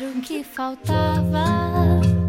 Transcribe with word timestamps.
Era 0.00 0.10
o 0.10 0.20
que 0.20 0.44
faltava. 0.44 1.42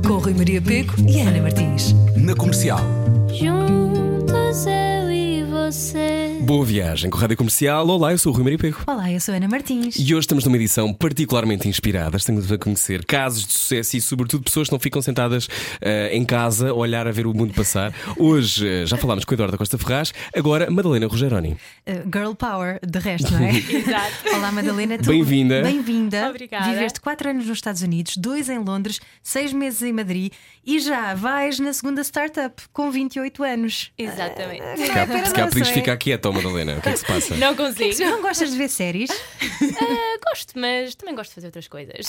Com 0.03 0.17
Rui 0.17 0.33
Maria 0.33 0.59
Peco 0.59 0.95
e 1.07 1.21
Ana 1.21 1.39
Martins. 1.39 1.93
Na 2.17 2.33
comercial. 2.33 2.79
Juntos 3.27 4.65
eu 4.65 5.11
e 5.11 5.43
você. 5.43 6.18
Boa 6.49 6.65
viagem 6.65 7.11
com 7.11 7.17
a 7.19 7.21
Rádio 7.21 7.37
Comercial. 7.37 7.87
Olá, 7.87 8.11
eu 8.11 8.17
sou 8.17 8.31
o 8.31 8.35
Rui 8.35 8.43
Maria 8.43 8.57
Pego. 8.57 8.79
Olá, 8.87 9.11
eu 9.11 9.19
sou 9.19 9.35
a 9.35 9.37
Ana 9.37 9.47
Martins. 9.47 9.95
E 9.99 10.15
hoje 10.15 10.21
estamos 10.21 10.43
numa 10.43 10.55
edição 10.55 10.91
particularmente 10.91 11.69
inspirada. 11.69 12.17
Estamos 12.17 12.51
a 12.51 12.57
conhecer 12.57 13.05
casos 13.05 13.45
de 13.45 13.53
sucesso 13.53 13.95
e, 13.95 14.01
sobretudo, 14.01 14.45
pessoas 14.45 14.67
que 14.67 14.71
não 14.73 14.79
ficam 14.79 14.99
sentadas 14.99 15.47
eh, 15.79 16.09
em 16.11 16.25
casa 16.25 16.71
a 16.71 16.73
olhar 16.73 17.05
a 17.07 17.11
ver 17.11 17.27
o 17.27 17.35
mundo 17.35 17.53
passar. 17.53 17.93
Hoje 18.17 18.67
eh, 18.67 18.83
já 18.87 18.97
falámos 18.97 19.25
com 19.25 19.31
a 19.31 19.35
Eduardo 19.35 19.59
Costa 19.59 19.77
Ferraz, 19.77 20.11
agora 20.35 20.71
Madalena 20.71 21.05
Rogeroni. 21.05 21.55
Uh, 21.87 22.09
girl 22.11 22.33
Power, 22.33 22.79
de 22.83 22.97
resto, 22.97 23.31
não 23.31 23.43
é? 23.43 23.51
Exato. 23.69 24.35
Olá, 24.35 24.51
Madalena. 24.51 24.97
tu- 24.97 25.11
Bem-vinda. 25.11 25.61
Bem-vinda. 25.61 26.31
Obrigada. 26.31 26.71
Viveste 26.71 26.99
4 26.99 27.29
anos 27.29 27.45
nos 27.45 27.59
Estados 27.59 27.83
Unidos, 27.83 28.17
2 28.17 28.49
em 28.49 28.57
Londres, 28.57 28.99
6 29.21 29.53
meses 29.53 29.83
em 29.83 29.93
Madrid 29.93 30.33
e 30.65 30.79
já 30.79 31.13
vais 31.13 31.59
na 31.59 31.73
segunda 31.73 32.03
startup 32.03 32.63
com 32.73 32.89
28 32.89 33.43
anos. 33.43 33.91
Exatamente. 33.95 34.61
Não 34.61 34.77
Se 34.77 35.39
é 35.39 35.45
podias 35.45 35.69
é? 35.69 35.73
ficar 35.73 35.95
quieta, 35.97 36.38
Madalena. 36.41 36.77
O 36.77 36.81
que 36.81 36.89
é 36.89 36.91
que 36.93 36.99
se 36.99 37.05
passa? 37.05 37.35
Não 37.37 37.55
consigo. 37.55 37.95
Tu 37.95 38.03
não 38.03 38.21
gostas 38.21 38.51
de 38.51 38.57
ver 38.57 38.69
séries? 38.69 39.09
Ah, 39.11 40.19
gosto, 40.29 40.57
mas 40.59 40.95
também 40.95 41.15
gosto 41.15 41.29
de 41.29 41.35
fazer 41.35 41.47
outras 41.47 41.67
coisas. 41.67 42.07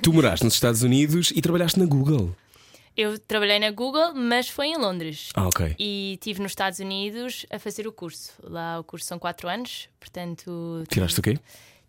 Tu 0.00 0.12
moraste 0.12 0.44
nos 0.44 0.54
Estados 0.54 0.82
Unidos 0.82 1.32
e 1.34 1.42
trabalhaste 1.42 1.78
na 1.78 1.86
Google. 1.86 2.34
Eu 2.96 3.18
trabalhei 3.18 3.58
na 3.58 3.72
Google, 3.72 4.14
mas 4.14 4.48
foi 4.48 4.68
em 4.68 4.76
Londres. 4.76 5.30
Ah, 5.34 5.48
ok. 5.48 5.74
E 5.78 6.12
estive 6.14 6.40
nos 6.40 6.52
Estados 6.52 6.78
Unidos 6.78 7.44
a 7.50 7.58
fazer 7.58 7.88
o 7.88 7.92
curso. 7.92 8.30
Lá 8.42 8.78
o 8.78 8.84
curso 8.84 9.06
são 9.06 9.18
4 9.18 9.48
anos, 9.48 9.88
portanto. 9.98 10.84
Tiraste 10.88 11.18
o 11.18 11.22
quê? 11.22 11.36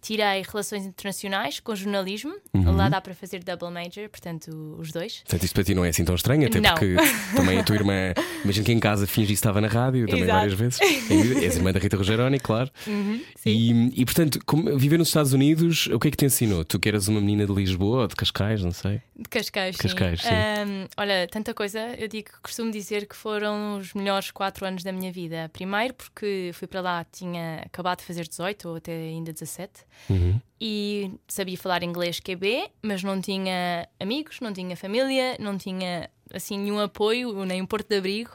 Tirei 0.05 0.43
Relações 0.47 0.85
Internacionais 0.85 1.59
com 1.59 1.75
jornalismo. 1.75 2.31
Uhum. 2.53 2.75
Lá 2.75 2.89
dá 2.89 3.01
para 3.01 3.15
fazer 3.15 3.43
double 3.43 3.71
major, 3.71 4.07
portanto, 4.07 4.75
os 4.77 4.91
dois. 4.91 5.17
Portanto, 5.21 5.43
isto 5.43 5.53
para 5.55 5.63
ti 5.63 5.73
não 5.73 5.83
é 5.83 5.89
assim 5.89 6.05
tão 6.05 6.13
estranho, 6.13 6.45
até 6.45 6.61
Não. 6.61 6.75
porque 6.75 6.95
também 7.35 7.57
a 7.57 7.63
tua 7.63 7.75
irmã, 7.75 8.13
imagino 8.43 8.63
que 8.63 8.71
em 8.71 8.79
casa 8.79 9.07
fingi 9.07 9.29
que 9.29 9.33
estava 9.33 9.59
na 9.59 9.67
rádio 9.67 10.05
também 10.05 10.21
Exato. 10.25 10.37
várias 10.39 10.53
vezes. 10.53 10.79
És 11.41 11.55
irmã 11.55 11.71
da 11.73 11.79
Rita 11.79 11.97
Rogeroni, 11.97 12.39
claro. 12.39 12.69
Uhum, 12.85 13.19
e, 13.43 14.01
e, 14.01 14.05
portanto, 14.05 14.39
como- 14.45 14.77
viver 14.77 14.99
nos 14.99 15.07
Estados 15.07 15.33
Unidos, 15.33 15.87
o 15.87 15.99
que 15.99 16.09
é 16.09 16.11
que 16.11 16.17
te 16.17 16.25
ensinou? 16.25 16.63
Tu 16.63 16.79
que 16.79 16.87
eras 16.87 17.07
uma 17.07 17.19
menina 17.19 17.47
de 17.47 17.51
Lisboa 17.53 18.01
ou 18.03 18.07
de 18.07 18.15
Cascais, 18.15 18.61
não 18.63 18.71
sei. 18.71 19.01
De 19.17 19.27
Cascais, 19.27 19.75
sim. 19.75 19.81
Cascais, 19.81 20.21
sim. 20.21 20.27
Ahm, 20.29 20.87
olha, 20.97 21.27
tanta 21.31 21.51
coisa. 21.51 21.79
Eu 21.97 22.07
digo 22.07 22.29
que 22.31 22.41
costumo 22.43 22.69
dizer 22.71 23.07
que 23.07 23.15
foram 23.15 23.79
os 23.79 23.93
melhores 23.95 24.29
quatro 24.29 24.65
anos 24.67 24.83
da 24.83 24.91
minha 24.91 25.11
vida. 25.11 25.49
Primeiro, 25.51 25.95
porque 25.95 26.51
fui 26.53 26.67
para 26.67 26.81
lá, 26.81 27.05
tinha 27.11 27.63
acabado 27.65 27.99
de 27.99 28.05
fazer 28.05 28.27
18 28.27 28.69
ou 28.69 28.75
até 28.75 28.91
ainda 28.91 29.33
17. 29.33 29.71
Uhum. 30.09 30.39
E 30.59 31.11
sabia 31.27 31.57
falar 31.57 31.83
inglês 31.83 32.19
QB, 32.19 32.69
mas 32.81 33.03
não 33.03 33.19
tinha 33.19 33.87
amigos, 33.99 34.39
não 34.39 34.53
tinha 34.53 34.75
família, 34.77 35.35
não 35.39 35.57
tinha 35.57 36.09
assim 36.33 36.57
nenhum 36.57 36.79
apoio, 36.79 37.45
nem 37.45 37.61
um 37.61 37.65
porto 37.65 37.89
de 37.89 37.97
abrigo. 37.97 38.31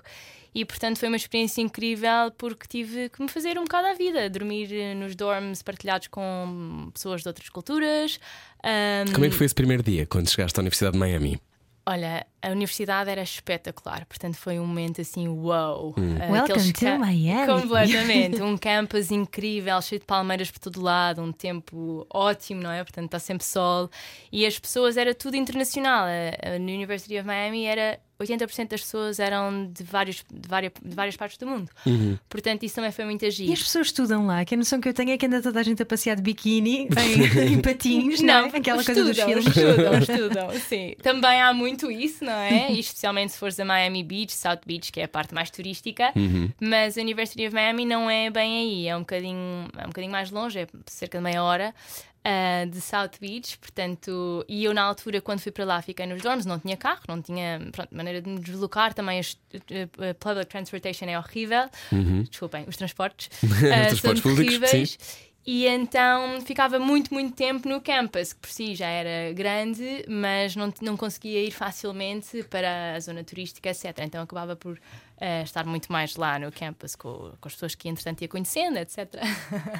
E 0.54 0.64
portanto 0.64 0.98
foi 0.98 1.08
uma 1.08 1.16
experiência 1.16 1.62
incrível 1.62 2.32
porque 2.36 2.66
tive 2.66 3.08
que 3.08 3.22
me 3.22 3.28
fazer 3.28 3.56
um 3.56 3.62
bocado 3.62 3.86
à 3.86 3.94
vida, 3.94 4.28
dormir 4.28 4.68
eh, 4.72 4.94
nos 4.94 5.14
dorms 5.14 5.62
partilhados 5.62 6.08
com 6.08 6.90
pessoas 6.92 7.22
de 7.22 7.28
outras 7.28 7.48
culturas. 7.48 8.18
Ahm, 8.64 9.12
Como 9.12 9.24
é 9.24 9.28
que 9.28 9.36
foi 9.36 9.46
esse 9.46 9.54
primeiro 9.54 9.82
dia 9.82 10.06
quando 10.06 10.28
chegaste 10.28 10.58
à 10.58 10.60
Universidade 10.60 10.94
de 10.94 10.98
Miami? 10.98 11.40
Olha, 11.90 12.24
a 12.40 12.50
universidade 12.50 13.10
era 13.10 13.20
espetacular, 13.20 14.06
portanto 14.06 14.36
foi 14.36 14.60
um 14.60 14.64
momento 14.64 15.00
assim, 15.00 15.26
wow. 15.26 15.92
Hum. 15.98 16.14
Uh, 16.14 16.32
Welcome 16.32 16.72
to 16.72 16.98
Miami. 17.00 17.46
Completamente. 17.52 18.38
um 18.40 18.56
campus 18.56 19.10
incrível, 19.10 19.82
cheio 19.82 19.98
de 19.98 20.06
palmeiras 20.06 20.52
por 20.52 20.60
todo 20.60 20.80
lado, 20.80 21.20
um 21.20 21.32
tempo 21.32 22.06
ótimo, 22.08 22.62
não 22.62 22.70
é? 22.70 22.84
Portanto 22.84 23.06
está 23.06 23.18
sempre 23.18 23.44
sol. 23.44 23.90
E 24.30 24.46
as 24.46 24.56
pessoas, 24.56 24.96
era 24.96 25.12
tudo 25.12 25.36
internacional. 25.36 26.04
A, 26.04 26.52
a 26.52 26.56
University 26.58 27.18
of 27.18 27.26
Miami 27.26 27.64
era. 27.64 27.98
80% 28.20 28.68
das 28.68 28.80
pessoas 28.82 29.18
eram 29.18 29.66
de, 29.72 29.82
vários, 29.82 30.24
de, 30.30 30.48
várias, 30.48 30.72
de 30.82 30.94
várias 30.94 31.16
partes 31.16 31.38
do 31.38 31.46
mundo. 31.46 31.70
Uhum. 31.86 32.18
Portanto, 32.28 32.62
isso 32.64 32.74
também 32.74 32.92
foi 32.92 33.04
muito 33.04 33.24
E 33.24 33.26
agir. 33.28 33.52
as 33.52 33.62
pessoas 33.62 33.86
estudam 33.88 34.26
lá, 34.26 34.44
que 34.44 34.54
a 34.54 34.56
noção 34.58 34.80
que 34.80 34.88
eu 34.88 34.94
tenho 34.94 35.10
é 35.10 35.18
que 35.18 35.26
anda 35.26 35.40
toda 35.40 35.58
a 35.58 35.62
gente 35.62 35.82
a 35.82 35.86
passear 35.86 36.16
de 36.16 36.22
biquíni 36.22 36.88
em, 36.88 36.88
em 37.54 37.60
patins, 37.60 38.20
não, 38.20 38.46
é? 38.46 38.56
Aquela 38.56 38.84
coisa 38.84 39.02
dos 39.02 39.16
estudam, 39.16 39.42
filmes. 39.42 39.56
Estudam, 39.56 39.98
estudam, 39.98 40.50
sim. 40.60 40.94
Também 41.02 41.40
há 41.40 41.52
muito 41.54 41.90
isso, 41.90 42.24
não 42.24 42.32
é? 42.32 42.70
E 42.72 42.80
especialmente 42.80 43.32
se 43.32 43.38
fores 43.38 43.58
a 43.58 43.64
Miami 43.64 44.02
Beach, 44.02 44.32
South 44.32 44.60
Beach, 44.66 44.92
que 44.92 45.00
é 45.00 45.04
a 45.04 45.08
parte 45.08 45.34
mais 45.34 45.50
turística. 45.50 46.12
Uhum. 46.14 46.50
Mas 46.60 46.98
a 46.98 47.00
University 47.00 47.46
of 47.46 47.54
Miami 47.54 47.84
não 47.84 48.10
é 48.10 48.30
bem 48.30 48.58
aí, 48.58 48.88
é 48.88 48.96
um 48.96 49.00
bocadinho, 49.00 49.68
é 49.76 49.84
um 49.84 49.88
bocadinho 49.88 50.12
mais 50.12 50.30
longe, 50.30 50.58
é 50.58 50.66
cerca 50.86 51.18
de 51.18 51.24
meia 51.24 51.42
hora. 51.42 51.74
Ah, 52.24 52.64
de 52.66 52.80
South 52.80 53.12
Beach, 53.20 53.58
portanto, 53.58 54.44
e 54.48 54.64
eu 54.64 54.74
na 54.74 54.82
altura, 54.82 55.20
quando 55.20 55.40
fui 55.40 55.50
para 55.50 55.64
lá, 55.64 55.80
fiquei 55.80 56.04
nos 56.06 56.20
dorms, 56.20 56.44
não 56.44 56.58
tinha 56.58 56.76
carro, 56.76 57.00
não 57.08 57.22
tinha 57.22 57.60
pronto, 57.72 57.94
maneira 57.94 58.20
de 58.20 58.28
me 58.28 58.38
deslocar, 58.38 58.92
também 58.92 59.20
a 59.20 60.14
public 60.14 60.46
transportation 60.46 61.06
é 61.06 61.18
horrível, 61.18 61.68
desculpem, 62.28 62.64
os 62.68 62.76
transportes, 62.76 63.30
são 63.40 63.48
Uhum. 63.48 63.86
Transportes 63.86 64.22
públicos, 64.22 64.70
terríveis. 64.70 64.98
E 65.46 65.66
então 65.66 66.40
ficava 66.42 66.78
muito, 66.78 67.12
muito 67.14 67.34
tempo 67.34 67.66
no 67.66 67.80
campus, 67.80 68.34
que 68.34 68.40
por 68.40 68.50
si 68.50 68.74
já 68.74 68.86
era 68.86 69.32
grande, 69.32 70.04
mas 70.06 70.54
não, 70.54 70.72
não 70.82 70.96
conseguia 70.96 71.42
ir 71.42 71.50
facilmente 71.50 72.42
para 72.44 72.94
a 72.94 73.00
zona 73.00 73.24
turística, 73.24 73.70
etc. 73.70 73.86
Então 74.02 74.22
acabava 74.22 74.54
por 74.54 74.78
eh, 75.20 75.42
estar 75.42 75.66
muito 75.66 75.92
mais 75.92 76.16
lá 76.16 76.38
no 76.38 76.50
campus 76.50 76.96
com, 76.96 77.32
com 77.38 77.48
as 77.48 77.52
pessoas 77.52 77.74
que 77.74 77.88
entretanto 77.88 78.22
ia 78.22 78.28
conhecendo, 78.28 78.78
etc. 78.78 79.16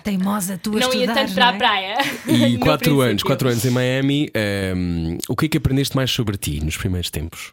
Teimosa, 0.05 0.59
tu 0.59 0.77
a 0.77 0.81
não 0.81 0.93
ia 0.93 1.05
estudar, 1.05 1.15
tanto 1.15 1.35
para 1.35 1.45
não 1.47 1.53
a 1.53 1.55
é? 1.55 1.59
praia. 1.59 1.97
E 2.29 2.59
quatro 2.61 3.01
anos, 3.01 3.23
quatro 3.23 3.49
anos 3.49 3.65
em 3.65 3.71
Miami, 3.71 4.31
ehm, 4.35 5.19
o 5.29 5.35
que 5.35 5.47
é 5.47 5.49
que 5.49 5.57
aprendeste 5.57 5.97
mais 5.97 6.11
sobre 6.11 6.37
ti 6.37 6.63
nos 6.63 6.77
primeiros 6.77 7.11
tempos? 7.11 7.51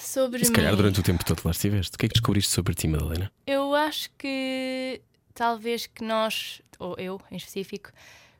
Sobre 0.00 0.42
E 0.42 0.44
se 0.44 0.52
calhar 0.52 0.72
mim. 0.72 0.76
durante 0.76 1.00
o 1.00 1.02
tempo 1.02 1.24
todo 1.24 1.40
lá 1.44 1.50
estiveste. 1.50 1.94
O 1.94 1.98
que 1.98 2.06
é 2.06 2.08
que 2.08 2.14
descobriste 2.14 2.50
sobre 2.52 2.74
ti, 2.74 2.86
Madalena? 2.88 3.30
Eu 3.46 3.74
acho 3.74 4.10
que 4.18 5.00
talvez 5.34 5.86
que 5.86 6.04
nós, 6.04 6.60
ou 6.78 6.96
eu 6.98 7.20
em 7.30 7.36
específico, 7.36 7.90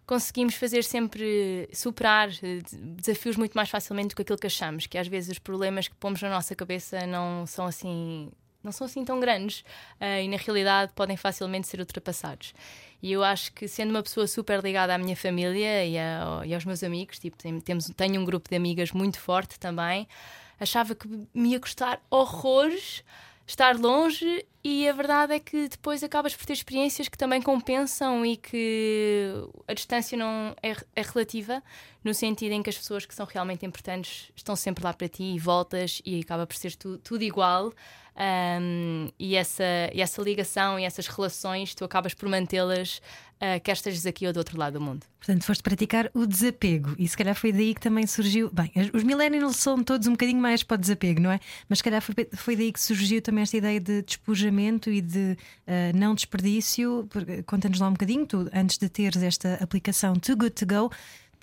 conseguimos 0.06 0.54
fazer 0.54 0.84
sempre 0.84 1.68
superar 1.72 2.28
eh, 2.42 2.60
desafios 2.96 3.36
muito 3.36 3.54
mais 3.54 3.70
facilmente 3.70 4.08
do 4.10 4.16
que 4.16 4.22
aquilo 4.22 4.38
que 4.38 4.46
achamos, 4.46 4.86
que 4.86 4.98
às 4.98 5.08
vezes 5.08 5.30
os 5.30 5.38
problemas 5.38 5.88
que 5.88 5.94
pomos 5.96 6.20
na 6.22 6.30
nossa 6.30 6.54
cabeça 6.54 7.06
não 7.06 7.46
são 7.46 7.66
assim 7.66 8.30
não 8.64 8.72
ssão 8.72 8.86
assim 8.86 9.04
tão 9.04 9.20
grandes 9.20 9.64
eh, 10.00 10.24
e 10.24 10.28
na 10.28 10.36
realidade 10.36 10.92
podem 10.94 11.16
facilmente 11.16 11.68
ser 11.68 11.78
ultrapassados. 11.80 12.54
E 13.02 13.12
eu 13.12 13.22
acho 13.22 13.52
que 13.52 13.68
sendo 13.68 13.90
uma 13.90 14.02
pessoa 14.02 14.26
super 14.26 14.62
ligada 14.62 14.94
à 14.94 14.98
minha 14.98 15.14
família 15.16 15.84
e, 15.84 15.98
a- 15.98 16.40
e 16.44 16.54
aos 16.54 16.64
meus 16.64 16.82
amigos, 16.82 17.18
tipo, 17.18 17.36
tem- 17.36 17.60
temos, 17.60 17.90
tenho 17.96 18.20
um 18.20 18.24
grupo 18.24 18.48
de 18.48 18.56
amigas 18.56 18.92
muito 18.92 19.20
forte 19.20 19.58
também, 19.60 20.08
achava 20.58 20.94
que 20.94 21.06
me 21.34 21.50
ia 21.50 21.60
custar 21.60 22.00
horrores 22.10 23.04
estar 23.46 23.78
longe 23.78 24.44
e 24.62 24.88
a 24.88 24.92
verdade 24.92 25.34
é 25.34 25.38
que 25.38 25.68
depois 25.68 26.02
acabas 26.02 26.34
por 26.34 26.46
ter 26.46 26.54
experiências 26.54 27.08
que 27.08 27.18
também 27.18 27.42
compensam 27.42 28.24
e 28.24 28.36
que 28.36 29.30
a 29.68 29.74
distância 29.74 30.16
não 30.16 30.56
é, 30.62 30.74
é 30.96 31.02
relativa 31.02 31.62
no 32.02 32.14
sentido 32.14 32.52
em 32.52 32.62
que 32.62 32.70
as 32.70 32.78
pessoas 32.78 33.04
que 33.04 33.14
são 33.14 33.26
realmente 33.26 33.66
importantes 33.66 34.30
estão 34.34 34.56
sempre 34.56 34.82
lá 34.82 34.94
para 34.94 35.08
ti 35.08 35.22
e 35.22 35.38
voltas 35.38 36.00
e 36.04 36.20
acaba 36.20 36.46
por 36.46 36.56
ser 36.56 36.74
tu- 36.76 36.98
tudo 36.98 37.22
igual. 37.22 37.72
Um, 38.16 39.08
e, 39.18 39.34
essa, 39.34 39.64
e 39.92 40.00
essa 40.00 40.22
ligação 40.22 40.78
e 40.78 40.84
essas 40.84 41.08
relações 41.08 41.74
tu 41.74 41.84
acabas 41.84 42.14
por 42.14 42.28
mantê-las 42.28 43.02
uh, 43.44 43.60
quer 43.62 43.72
estejas 43.72 44.06
aqui 44.06 44.26
ou 44.26 44.32
do 44.32 44.38
outro 44.38 44.58
lado 44.58 44.74
do 44.74 44.80
mundo. 44.80 45.06
Portanto, 45.18 45.44
foste 45.44 45.62
praticar 45.62 46.10
o 46.14 46.26
desapego 46.26 46.94
e 46.98 47.08
se 47.08 47.16
calhar 47.16 47.34
foi 47.34 47.52
daí 47.52 47.74
que 47.74 47.80
também 47.80 48.06
surgiu. 48.06 48.50
Bem, 48.52 48.70
os 48.92 49.02
millennials 49.02 49.56
são 49.56 49.82
todos 49.82 50.06
um 50.06 50.12
bocadinho 50.12 50.40
mais 50.40 50.62
para 50.62 50.74
o 50.74 50.78
desapego, 50.78 51.20
não 51.20 51.30
é? 51.30 51.40
Mas 51.68 51.78
se 51.78 51.84
calhar 51.84 52.02
foi, 52.02 52.14
foi 52.34 52.56
daí 52.56 52.72
que 52.72 52.80
surgiu 52.80 53.22
também 53.22 53.42
esta 53.42 53.56
ideia 53.56 53.80
de 53.80 54.02
despojamento 54.02 54.90
e 54.90 55.00
de 55.00 55.36
ah, 55.66 55.92
não 55.94 56.14
desperdício. 56.14 57.08
Conta-nos 57.46 57.80
lá 57.80 57.88
um 57.88 57.92
bocadinho, 57.92 58.26
tu, 58.26 58.50
antes 58.52 58.76
de 58.76 58.88
teres 58.88 59.22
esta 59.22 59.54
aplicação 59.62 60.14
Too 60.14 60.36
Good 60.36 60.50
To 60.50 60.66
Go. 60.66 60.90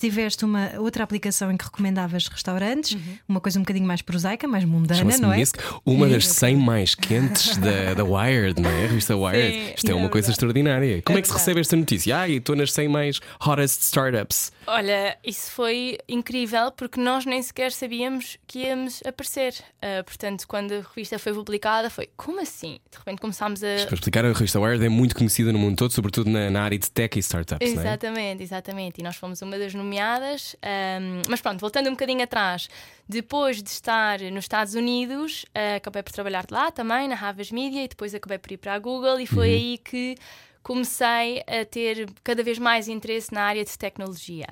Tiveste 0.02 0.44
uma 0.44 0.72
outra 0.80 1.04
aplicação 1.04 1.52
em 1.52 1.58
que 1.58 1.64
recomendavas 1.64 2.28
restaurantes, 2.28 2.98
uma 3.30 3.40
coisa 3.40 3.60
um 3.60 3.62
bocadinho 3.62 3.86
mais 3.86 4.02
prosaica, 4.02 4.48
mais 4.48 4.66
mundana, 4.66 5.16
não 5.20 5.32
é? 5.32 5.38
Misc, 5.38 5.56
uma 5.86 6.08
das 6.10 6.28
100 6.28 6.56
mais 6.56 6.96
quentes 6.96 7.56
da, 7.58 7.94
da 7.94 8.04
Wired, 8.04 8.60
não 8.60 8.68
é? 8.68 8.86
A 8.86 8.88
revista 8.88 9.16
Wired. 9.16 9.54
Sim, 9.54 9.74
Isto 9.76 9.88
é 9.90 9.92
é 9.92 9.96
uma 9.96 10.10
coisa 10.10 10.32
extraordinária. 10.32 11.04
Como 11.04 11.18
é, 11.18 11.20
É 11.20 11.22
que 11.22 11.28
se 11.28 11.34
recebe 11.36 11.60
esta 11.60 11.76
notícia? 11.76 12.18
Ah, 12.18 12.28
estou 12.28 12.56
nas 12.56 12.74
100 12.74 12.88
mais 12.88 13.20
hottest 13.40 13.84
startups. 13.84 14.52
Olha, 14.66 15.18
isso 15.24 15.52
foi 15.52 16.00
incrível 16.10 16.72
porque 16.72 17.00
nós 17.00 17.24
nem 17.26 17.42
sequer 17.44 17.72
sabíamos 17.72 18.38
que 18.48 18.60
íamos 18.64 19.02
aparecer. 19.06 19.54
Ah, 19.82 20.04
portanto, 20.04 20.48
quando 20.48 20.72
a 20.74 20.82
revista 20.82 21.20
foi 21.20 21.32
publicada, 21.32 21.92
foi 21.92 22.10
como 22.18 22.42
assim? 22.42 22.80
De 22.92 22.98
repente 22.98 23.22
começámos 23.22 23.64
a. 23.64 23.86
Para 23.86 23.94
explicar, 23.96 24.26
a 24.26 24.30
revista 24.30 24.60
Wired 24.60 24.84
é 24.84 24.90
muito 24.90 25.16
conhecida 25.16 25.52
no 25.54 25.60
mundo 25.60 25.76
todo, 25.78 25.92
sobretudo 25.92 26.30
na, 26.30 26.50
na 26.50 26.64
área 26.64 26.80
de 26.80 26.90
tech 26.90 27.16
e 27.18 27.20
startups, 27.20 27.74
não 27.74 27.82
é? 27.82 27.86
Exatamente, 27.86 28.44
exatamente. 28.44 29.00
E 29.00 29.04
nós 29.04 29.16
fomos 29.16 29.42
uma 29.42 29.58
das 29.60 29.74
nomeadas. 29.92 30.56
ahm, 30.62 31.22
mas 31.28 31.42
pronto, 31.42 31.60
voltando 31.60 31.88
um 31.88 31.92
bocadinho 31.92 32.24
atrás, 32.24 32.70
depois 33.08 33.62
de 33.62 33.70
estar 33.70 34.20
nos 34.22 34.46
Estados 34.46 34.74
Unidos, 34.74 35.46
ah, 35.54 35.76
acabei 35.76 36.02
por 36.02 36.14
trabalhar 36.14 36.46
lá 36.50 36.72
também, 36.72 37.08
na 37.08 37.16
Harvard 37.16 37.54
Media, 37.54 37.84
e 37.84 37.88
depois 37.88 38.16
acabei 38.16 38.38
por 38.38 38.52
ir 38.52 38.58
para 38.58 38.74
a 38.74 38.80
Google, 38.80 39.20
e 39.20 39.28
foi 39.28 39.50
aí 39.50 39.78
que 39.78 40.16
comecei 40.64 41.44
a 41.46 41.66
ter 41.66 42.10
cada 42.24 42.44
vez 42.44 42.58
mais 42.58 42.88
interesse 42.88 43.34
na 43.34 43.44
área 43.44 43.66
de 43.66 43.78
tecnologia. 43.78 44.48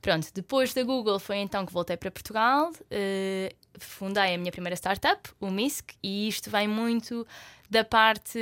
Pronto, 0.00 0.26
depois 0.34 0.74
da 0.74 0.82
Google 0.82 1.20
foi 1.20 1.36
então 1.36 1.64
que 1.64 1.72
voltei 1.72 1.96
para 1.96 2.10
Portugal, 2.10 2.72
uh, 2.72 3.54
fundei 3.78 4.34
a 4.34 4.38
minha 4.38 4.50
primeira 4.50 4.74
startup, 4.74 5.30
o 5.40 5.48
MISC, 5.48 5.94
e 6.02 6.26
isto 6.26 6.50
vem 6.50 6.66
muito 6.66 7.24
da 7.72 7.84
parte 7.84 8.38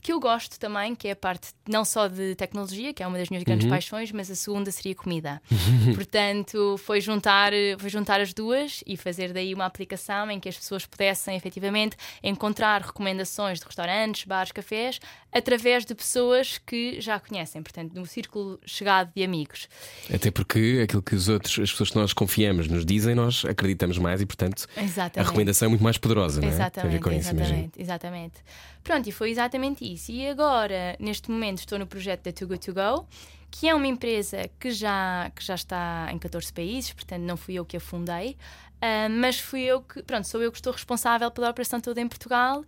que 0.00 0.12
eu 0.14 0.18
gosto 0.18 0.58
também, 0.58 0.94
que 0.94 1.06
é 1.08 1.10
a 1.10 1.16
parte 1.16 1.48
não 1.68 1.84
só 1.84 2.08
de 2.08 2.34
tecnologia, 2.36 2.94
que 2.94 3.02
é 3.02 3.06
uma 3.06 3.18
das 3.18 3.28
minhas 3.28 3.44
grandes 3.44 3.64
Uhum. 3.66 3.70
paixões, 3.70 4.10
mas 4.10 4.30
a 4.30 4.34
segunda 4.34 4.70
seria 4.72 4.94
comida. 4.94 5.42
Portanto, 5.94 6.76
foi 6.78 7.00
juntar, 7.00 7.52
foi 7.78 7.90
juntar 7.90 8.18
as 8.20 8.32
duas 8.32 8.82
e 8.86 8.96
fazer 8.96 9.32
daí 9.34 9.52
uma 9.52 9.66
aplicação 9.66 10.30
em 10.30 10.40
que 10.40 10.48
as 10.48 10.56
pessoas 10.56 10.86
pudessem 10.86 11.36
efetivamente 11.36 11.96
encontrar 12.22 12.80
recomendações 12.80 13.58
de 13.60 13.66
restaurantes, 13.66 14.24
bares, 14.24 14.52
cafés, 14.52 14.98
através 15.30 15.84
de 15.84 15.94
pessoas 15.94 16.56
que 16.58 16.98
já 17.00 17.20
conhecem, 17.20 17.62
portanto, 17.62 17.92
no 17.94 18.06
círculo 18.06 18.58
chegado 18.64 19.12
de 19.14 19.22
amigos. 19.22 19.68
Até 20.12 20.30
porque 20.30 20.80
aquilo 20.82 21.02
que 21.02 21.14
os 21.14 21.28
outros, 21.28 21.58
as 21.58 21.70
pessoas 21.70 21.90
que 21.90 21.96
nós 21.96 22.12
confiamos 22.14 22.68
nos 22.68 22.86
dizem, 22.86 23.14
nós 23.14 23.44
acreditamos 23.44 23.98
mais 23.98 24.22
e, 24.22 24.26
portanto, 24.26 24.66
a 24.76 24.82
Exatamente. 24.82 25.26
recomendação 25.28 25.66
é 25.66 25.68
muito 25.68 25.84
mais 25.84 25.98
poderosa, 25.98 26.40
não 26.40 26.48
é? 26.48 26.50
Tem 26.50 26.60
a 26.62 26.68
ver 26.86 26.96
Exatamente, 26.96 27.02
com 27.02 27.10
isso, 27.12 27.30
imagino. 27.30 27.42
exatamente, 27.42 27.82
exatamente. 27.82 28.34
Pronto, 28.82 29.08
e 29.08 29.12
foi 29.12 29.30
exatamente 29.30 29.90
isso. 29.90 30.10
E 30.10 30.26
agora, 30.28 30.96
neste 30.98 31.30
momento, 31.30 31.58
estou 31.58 31.78
no 31.78 31.86
projeto 31.86 32.24
da 32.24 32.32
Too 32.32 32.48
Good 32.48 32.66
To 32.66 32.74
Go, 32.74 33.06
que 33.50 33.68
é 33.68 33.74
uma 33.74 33.86
empresa 33.86 34.50
que 34.58 34.70
já, 34.70 35.30
que 35.34 35.44
já 35.44 35.54
está 35.54 36.08
em 36.10 36.18
14 36.18 36.52
países, 36.52 36.92
portanto 36.92 37.22
não 37.22 37.36
fui 37.36 37.54
eu 37.54 37.64
que 37.64 37.76
a 37.76 37.80
fundei, 37.80 38.36
ah, 38.80 39.08
mas 39.08 39.38
fui 39.38 39.62
eu 39.62 39.82
que, 39.82 40.02
pronto, 40.02 40.26
sou 40.26 40.42
eu 40.42 40.50
que 40.50 40.58
estou 40.58 40.72
responsável 40.72 41.30
pela 41.30 41.48
operação 41.50 41.80
toda 41.80 42.00
em 42.00 42.08
Portugal 42.08 42.64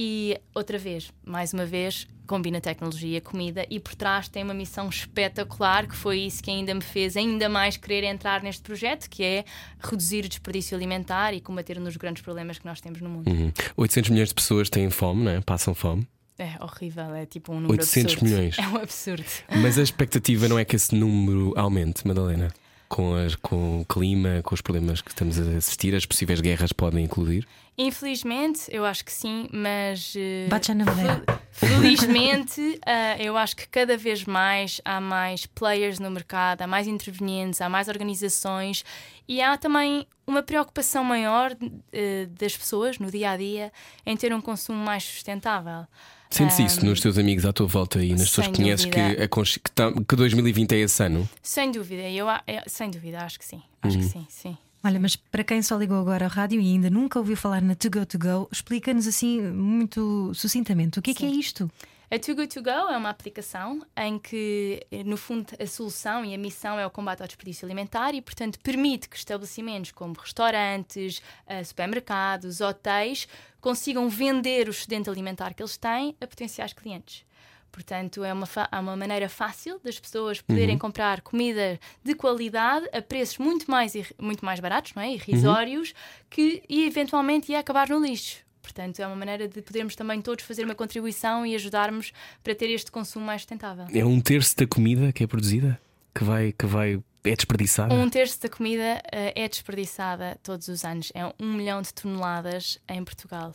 e 0.00 0.40
outra 0.54 0.78
vez, 0.78 1.10
mais 1.26 1.52
uma 1.52 1.66
vez, 1.66 2.06
combina 2.24 2.60
tecnologia, 2.60 3.20
comida 3.20 3.66
e 3.68 3.80
por 3.80 3.96
trás 3.96 4.28
tem 4.28 4.44
uma 4.44 4.54
missão 4.54 4.88
espetacular 4.88 5.88
que 5.88 5.96
foi 5.96 6.20
isso 6.20 6.40
que 6.40 6.52
ainda 6.52 6.72
me 6.72 6.80
fez 6.80 7.16
ainda 7.16 7.48
mais 7.48 7.76
querer 7.76 8.04
entrar 8.04 8.40
neste 8.40 8.62
projeto, 8.62 9.10
que 9.10 9.24
é 9.24 9.44
reduzir 9.80 10.24
o 10.24 10.28
desperdício 10.28 10.76
alimentar 10.76 11.32
e 11.34 11.40
combater 11.40 11.80
um 11.80 11.82
dos 11.82 11.96
grandes 11.96 12.22
problemas 12.22 12.60
que 12.60 12.64
nós 12.64 12.80
temos 12.80 13.00
no 13.00 13.10
mundo. 13.10 13.28
Uhum. 13.28 13.52
800 13.76 14.10
milhões 14.10 14.28
de 14.28 14.36
pessoas 14.36 14.70
têm 14.70 14.88
fome, 14.88 15.24
não 15.24 15.32
é? 15.32 15.40
Passam 15.40 15.74
fome. 15.74 16.06
É 16.38 16.62
horrível, 16.62 17.12
é 17.16 17.26
tipo 17.26 17.50
um 17.50 17.56
número 17.56 17.72
800 17.72 18.12
absurdo. 18.12 18.30
milhões. 18.30 18.56
É 18.62 18.68
um 18.68 18.76
absurdo. 18.76 19.24
Mas 19.60 19.76
a 19.78 19.82
expectativa 19.82 20.46
não 20.46 20.60
é 20.60 20.64
que 20.64 20.76
esse 20.76 20.94
número 20.94 21.52
aumente, 21.56 22.06
Madalena? 22.06 22.52
Com, 22.88 23.14
as, 23.14 23.34
com 23.36 23.82
o 23.82 23.84
clima, 23.84 24.40
com 24.42 24.54
os 24.54 24.60
problemas 24.62 25.00
que 25.02 25.10
estamos 25.10 25.38
a 25.38 25.42
assistir, 25.58 25.94
as 25.94 26.06
possíveis 26.06 26.40
guerras 26.40 26.72
podem 26.72 27.04
incluir? 27.04 27.46
Infelizmente, 27.76 28.62
eu 28.70 28.84
acho 28.84 29.04
que 29.04 29.12
sim, 29.12 29.46
mas. 29.52 30.14
Bate 30.48 30.68
já 30.68 30.74
na 30.74 30.84
madeira. 30.84 31.22
fel- 31.52 31.78
Felizmente, 31.78 32.80
ah, 32.86 33.16
eu 33.22 33.36
acho 33.36 33.54
que 33.56 33.68
cada 33.68 33.96
vez 33.96 34.24
mais 34.24 34.80
há 34.84 35.00
mais 35.00 35.46
players 35.46 35.98
no 35.98 36.10
mercado, 36.10 36.62
há 36.62 36.66
mais 36.66 36.86
intervenientes, 36.86 37.60
há 37.60 37.68
mais 37.68 37.88
organizações 37.88 38.84
e 39.28 39.40
há 39.40 39.56
também 39.56 40.06
uma 40.26 40.42
preocupação 40.42 41.02
maior 41.04 41.56
eh, 41.92 42.26
das 42.38 42.56
pessoas 42.56 42.98
no 42.98 43.10
dia 43.10 43.30
a 43.32 43.36
dia 43.36 43.72
em 44.04 44.16
ter 44.16 44.32
um 44.32 44.40
consumo 44.40 44.82
mais 44.82 45.04
sustentável. 45.04 45.86
Sentes 46.30 46.60
Ah, 46.60 46.62
isso 46.62 46.84
nos 46.84 47.00
teus 47.00 47.16
amigos 47.16 47.44
à 47.46 47.52
tua 47.52 47.66
volta 47.66 48.02
e 48.04 48.10
nas 48.10 48.22
pessoas 48.28 48.48
que 48.48 48.56
conheces 48.56 48.86
que, 48.86 49.28
consci- 49.28 49.58
que, 49.60 49.70
tá- 49.70 49.92
que 49.92 50.14
2020 50.16 50.72
é 50.72 50.78
esse 50.80 51.02
ano? 51.02 51.28
Sem 51.42 51.70
dúvida, 51.72 52.02
eu, 52.10 52.28
a- 52.28 52.42
é- 52.46 52.62
sem 52.66 52.90
dúvida, 52.90 53.20
acho 53.24 53.38
que 53.38 53.44
sim. 53.44 53.62
Acho 53.82 53.96
que 53.98 54.04
sim, 54.04 54.26
sim. 54.28 54.56
Olha, 54.84 55.00
mas 55.00 55.16
para 55.16 55.42
quem 55.42 55.60
só 55.62 55.76
ligou 55.76 55.98
agora 55.98 56.26
ao 56.26 56.30
rádio 56.30 56.60
e 56.60 56.66
ainda 56.72 56.90
nunca 56.90 57.18
ouviu 57.18 57.36
falar 57.36 57.62
na 57.62 57.74
To 57.74 57.90
Go 57.90 58.06
To 58.06 58.18
Go, 58.18 58.48
explica-nos 58.52 59.06
assim 59.06 59.40
muito 59.40 60.32
sucintamente 60.34 60.98
o 60.98 61.02
que 61.02 61.10
é 61.10 61.14
que 61.14 61.24
é 61.26 61.28
isto? 61.30 61.70
A 62.10 62.18
Too 62.18 62.34
Good 62.36 62.54
To 62.54 62.62
Go 62.62 62.70
é 62.70 62.96
uma 62.96 63.10
aplicação 63.10 63.82
em 63.94 64.18
que, 64.18 64.82
eh, 64.90 65.04
no 65.04 65.18
fundo, 65.18 65.46
a 65.60 65.66
solução 65.66 66.24
e 66.24 66.34
a 66.34 66.38
missão 66.38 66.78
é 66.78 66.86
o 66.86 66.90
combate 66.90 67.20
ao 67.20 67.26
desperdício 67.26 67.66
alimentar 67.66 68.14
e, 68.14 68.22
portanto, 68.22 68.58
permite 68.62 69.10
que 69.10 69.16
estabelecimentos 69.16 69.90
como 69.90 70.14
restaurantes, 70.18 71.20
eh, 71.46 71.62
supermercados, 71.64 72.62
hotéis 72.62 73.28
consigam 73.60 74.08
vender 74.08 74.68
o 74.68 74.70
excedente 74.70 75.10
alimentar 75.10 75.54
que 75.54 75.62
eles 75.62 75.76
têm 75.76 76.16
a 76.20 76.26
potenciais 76.26 76.72
clientes. 76.72 77.24
Portanto, 77.70 78.24
é 78.24 78.32
uma, 78.32 78.48
é 78.72 78.78
uma 78.78 78.96
maneira 78.96 79.28
fácil 79.28 79.78
das 79.84 80.00
pessoas 80.00 80.40
poderem 80.40 80.76
comprar 80.78 81.20
comida 81.20 81.78
de 82.02 82.14
qualidade 82.14 82.88
a 82.92 83.02
preços 83.02 83.38
muito 83.38 83.70
mais, 83.70 83.92
muito 84.18 84.44
mais 84.44 84.58
baratos, 84.58 84.94
não 84.94 85.02
é? 85.02 85.12
irrisórios, 85.12 85.94
que 86.30 86.62
e 86.68 86.86
eventualmente 86.86 87.52
ia 87.52 87.58
acabar 87.58 87.88
no 87.88 88.00
lixo. 88.00 88.38
Portanto, 88.62 89.00
é 89.00 89.06
uma 89.06 89.16
maneira 89.16 89.48
de 89.48 89.62
podermos 89.62 89.94
também 89.94 90.20
todos 90.20 90.44
fazer 90.44 90.64
uma 90.64 90.74
contribuição 90.74 91.46
e 91.46 91.54
ajudarmos 91.54 92.12
para 92.42 92.54
ter 92.54 92.70
este 92.70 92.90
consumo 92.90 93.24
mais 93.24 93.42
sustentável. 93.42 93.86
É 93.92 94.04
um 94.04 94.20
terço 94.20 94.56
da 94.56 94.66
comida 94.66 95.12
que 95.12 95.24
é 95.24 95.26
produzida? 95.26 95.80
Que 96.14 96.24
vai, 96.24 96.52
que 96.52 96.66
vai 96.66 97.00
é 97.24 97.34
desperdiçada? 97.34 97.94
Um 97.94 98.08
terço 98.08 98.40
da 98.40 98.48
comida 98.48 99.02
eh, 99.12 99.32
é 99.34 99.48
desperdiçada 99.48 100.38
todos 100.42 100.68
os 100.68 100.84
anos. 100.84 101.12
É 101.14 101.26
um 101.40 101.52
milhão 101.52 101.82
de 101.82 101.92
toneladas 101.92 102.78
em 102.88 103.04
Portugal. 103.04 103.52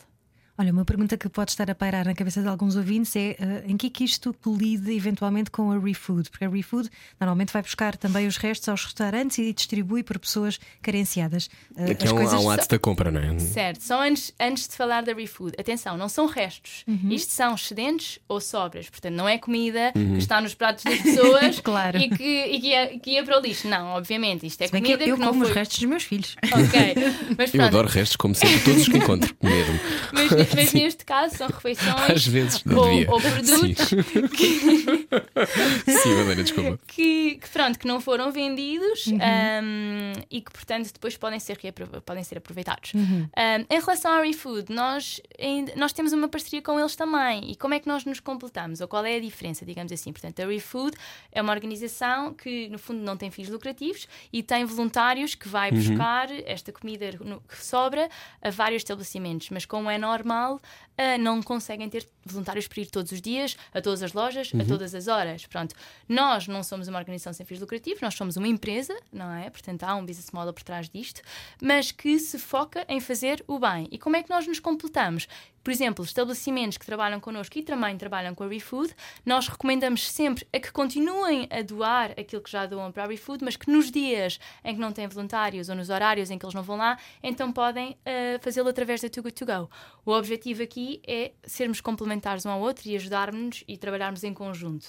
Olha, 0.56 0.70
uma 0.72 0.84
pergunta 0.84 1.16
que 1.16 1.28
pode 1.28 1.50
estar 1.50 1.68
a 1.68 1.74
pairar 1.74 2.04
na 2.04 2.14
cabeça 2.14 2.40
de 2.40 2.46
alguns 2.46 2.76
ouvintes 2.76 3.16
é 3.16 3.30
eh, 3.40 3.64
em 3.66 3.76
que 3.76 3.88
é 3.88 3.90
que 3.90 4.04
isto 4.04 4.32
colide 4.40 4.92
eventualmente 4.94 5.50
com 5.50 5.72
a 5.72 5.78
ReFood? 5.78 6.30
Porque 6.30 6.44
a 6.44 6.48
ReFood 6.48 6.88
normalmente 7.18 7.52
vai 7.52 7.60
buscar 7.60 7.96
também 7.96 8.28
os 8.28 8.36
restos 8.36 8.68
aos 8.68 8.84
restaurantes 8.84 9.36
e 9.38 9.52
distribui 9.52 10.04
para 10.04 10.16
pessoas 10.16 10.60
carenciadas. 10.80 11.50
Eh, 11.76 11.90
Aqui 11.90 12.04
as 12.04 12.10
há 12.10 12.14
um, 12.14 12.16
há 12.18 12.20
coisas 12.20 12.38
um 12.38 12.42
são- 12.42 12.50
ato 12.52 12.68
da 12.68 12.78
compra, 12.78 13.10
não 13.10 13.20
é? 13.20 13.36
Certo, 13.40 13.80
só 13.82 14.00
antes, 14.00 14.32
antes 14.38 14.68
de 14.68 14.76
falar 14.76 15.02
da 15.02 15.12
ReFood, 15.12 15.54
atenção, 15.58 15.96
não 15.96 16.08
são 16.08 16.26
restos. 16.26 16.84
Uhum. 16.86 17.10
Isto 17.10 17.32
são 17.32 17.56
excedentes 17.56 18.20
ou 18.28 18.40
sobras. 18.40 18.88
Portanto, 18.88 19.14
não 19.14 19.28
é 19.28 19.38
comida 19.38 19.90
que 19.92 20.18
está 20.18 20.40
nos 20.40 20.54
pratos 20.54 20.84
das 20.84 21.00
pessoas 21.00 21.58
Claro. 21.64 21.98
e, 21.98 22.08
que, 22.10 22.44
e 22.46 22.60
que, 22.60 22.66
ia, 22.68 22.98
que 23.00 23.10
ia 23.10 23.24
para 23.24 23.38
o 23.38 23.42
lixo. 23.42 23.66
Não, 23.66 23.86
obviamente, 23.88 24.46
isto 24.46 24.62
é 24.62 24.68
bem 24.68 24.80
que 24.80 24.86
comida 24.92 25.02
eu, 25.04 25.08
eu 25.08 25.14
que 25.16 25.20
não 25.20 25.28
como 25.32 25.40
foi. 25.40 25.50
os 25.50 25.56
restos 25.56 25.78
dos 25.80 25.88
meus 25.88 26.04
filhos. 26.04 26.36
Ok, 26.44 26.94
mas 27.36 27.52
Eu 27.52 27.64
adoro 27.64 27.88
restos, 27.88 28.14
como 28.14 28.36
sempre, 28.36 28.60
todos 28.60 28.82
os 28.82 28.88
que 28.88 28.98
encontro, 28.98 29.34
mesmo. 29.42 29.80
mas, 30.12 30.43
mas 30.54 30.72
neste 30.72 31.04
caso 31.04 31.36
são 31.36 31.48
refeições 31.48 32.10
Às 32.10 32.26
vezes, 32.26 32.64
não 32.64 32.78
ou, 32.78 32.84
devia. 32.90 33.10
ou 33.10 33.20
produtos 33.20 33.88
Sim, 33.88 33.96
Madalena, 36.16 36.42
desculpa. 36.42 36.78
que, 36.86 37.36
que, 37.36 37.48
pronto, 37.50 37.78
que 37.78 37.86
não 37.86 38.00
foram 38.00 38.30
vendidos 38.32 39.06
Uhum. 39.06 39.18
um, 39.18 40.12
e 40.30 40.40
que, 40.40 40.50
portanto, 40.52 40.92
depois 40.92 41.16
podem 41.16 41.38
ser, 41.38 41.58
podem 42.04 42.24
ser 42.24 42.38
aproveitados. 42.38 42.92
Uhum. 42.94 43.28
Um, 43.36 43.74
em 43.76 43.80
relação 43.80 44.12
ao 44.12 44.22
ReFood, 44.22 44.72
nós, 44.72 45.20
ainda- 45.38 45.72
nós 45.76 45.92
temos 45.92 46.12
uma 46.12 46.28
parceria 46.28 46.62
com 46.62 46.78
eles 46.78 46.96
também. 46.96 47.50
E 47.50 47.56
como 47.56 47.74
é 47.74 47.80
que 47.80 47.88
nós 47.88 48.04
nos 48.04 48.20
completamos? 48.20 48.80
Ou 48.80 48.88
qual 48.88 49.04
é 49.04 49.16
a 49.16 49.20
diferença, 49.20 49.64
digamos 49.64 49.92
assim? 49.92 50.12
Portanto, 50.12 50.40
a 50.40 50.46
ReFood 50.46 50.96
é 51.32 51.40
uma 51.42 51.52
organização 51.52 52.32
que, 52.34 52.68
no 52.68 52.78
fundo, 52.78 53.00
não 53.02 53.16
tem 53.16 53.30
fins 53.30 53.48
lucrativos 53.48 54.06
e 54.32 54.42
tem 54.42 54.64
voluntários 54.64 55.34
que 55.34 55.48
vai 55.48 55.70
buscar 55.70 56.28
esta 56.46 56.72
comida 56.72 57.10
no- 57.20 57.40
que 57.40 57.64
sobra 57.64 58.08
a 58.42 58.50
vários 58.50 58.80
estabelecimentos. 58.80 59.50
Mas, 59.50 59.64
como 59.64 59.90
é 59.90 59.98
normal, 59.98 60.33
mal 60.34 60.60
ah, 60.96 61.18
não 61.18 61.42
conseguem 61.42 61.88
ter 61.88 62.08
voluntários 62.24 62.66
para 62.66 62.80
ir 62.80 62.86
todos 62.86 63.12
os 63.12 63.20
dias, 63.20 63.56
a 63.72 63.80
todas 63.80 64.02
as 64.02 64.12
lojas, 64.12 64.52
a 64.58 64.64
todas 64.64 64.94
as 64.94 65.08
horas. 65.08 65.46
Pronto, 65.46 65.74
nós 66.08 66.46
não 66.46 66.62
somos 66.62 66.88
uma 66.88 66.98
organização 66.98 67.32
sem 67.32 67.44
fins 67.44 67.60
lucrativos, 67.60 68.00
nós 68.00 68.14
somos 68.14 68.36
uma 68.36 68.48
empresa, 68.48 68.96
não 69.12 69.32
é? 69.32 69.50
Portanto, 69.50 69.84
há 69.84 69.94
um 69.94 70.04
business 70.04 70.30
model 70.30 70.52
por 70.52 70.62
trás 70.62 70.88
disto, 70.88 71.20
mas 71.60 71.90
que 71.90 72.18
se 72.18 72.38
foca 72.38 72.84
em 72.88 73.00
fazer 73.00 73.44
o 73.46 73.58
bem. 73.58 73.88
E 73.90 73.98
como 73.98 74.16
é 74.16 74.22
que 74.22 74.30
nós 74.30 74.46
nos 74.46 74.60
completamos? 74.60 75.28
Por 75.62 75.70
exemplo, 75.70 76.04
estabelecimentos 76.04 76.76
que 76.76 76.84
trabalham 76.84 77.18
connosco 77.18 77.58
e 77.58 77.62
também 77.62 77.96
trabalham 77.96 78.34
com 78.34 78.44
a 78.44 78.46
ReFood, 78.46 78.94
nós 79.24 79.48
recomendamos 79.48 80.10
sempre 80.10 80.46
a 80.52 80.60
que 80.60 80.70
continuem 80.70 81.48
a 81.50 81.62
doar 81.62 82.10
aquilo 82.20 82.42
que 82.42 82.50
já 82.50 82.66
doam 82.66 82.92
para 82.92 83.04
a 83.04 83.06
ReFood, 83.06 83.42
mas 83.42 83.56
que 83.56 83.70
nos 83.70 83.90
dias 83.90 84.38
em 84.62 84.74
que 84.74 84.80
não 84.80 84.92
têm 84.92 85.08
voluntários 85.08 85.70
ou 85.70 85.74
nos 85.74 85.88
horários 85.88 86.30
em 86.30 86.38
que 86.38 86.44
eles 86.44 86.54
não 86.54 86.62
vão 86.62 86.76
lá, 86.76 86.98
então 87.22 87.50
podem 87.50 87.96
ah, 88.04 88.38
fazê-lo 88.42 88.68
através 88.68 89.00
da 89.00 89.08
Too 89.08 89.22
Good 89.22 89.36
To 89.36 89.46
Go. 89.46 89.70
O 90.04 90.12
objetivo 90.12 90.62
aqui 90.62 90.83
é 91.06 91.32
sermos 91.44 91.80
complementares 91.80 92.44
um 92.46 92.50
ao 92.50 92.60
outro 92.60 92.88
e 92.88 92.96
ajudarmos 92.96 93.64
e 93.66 93.76
trabalharmos 93.76 94.24
em 94.24 94.32
conjunto. 94.34 94.86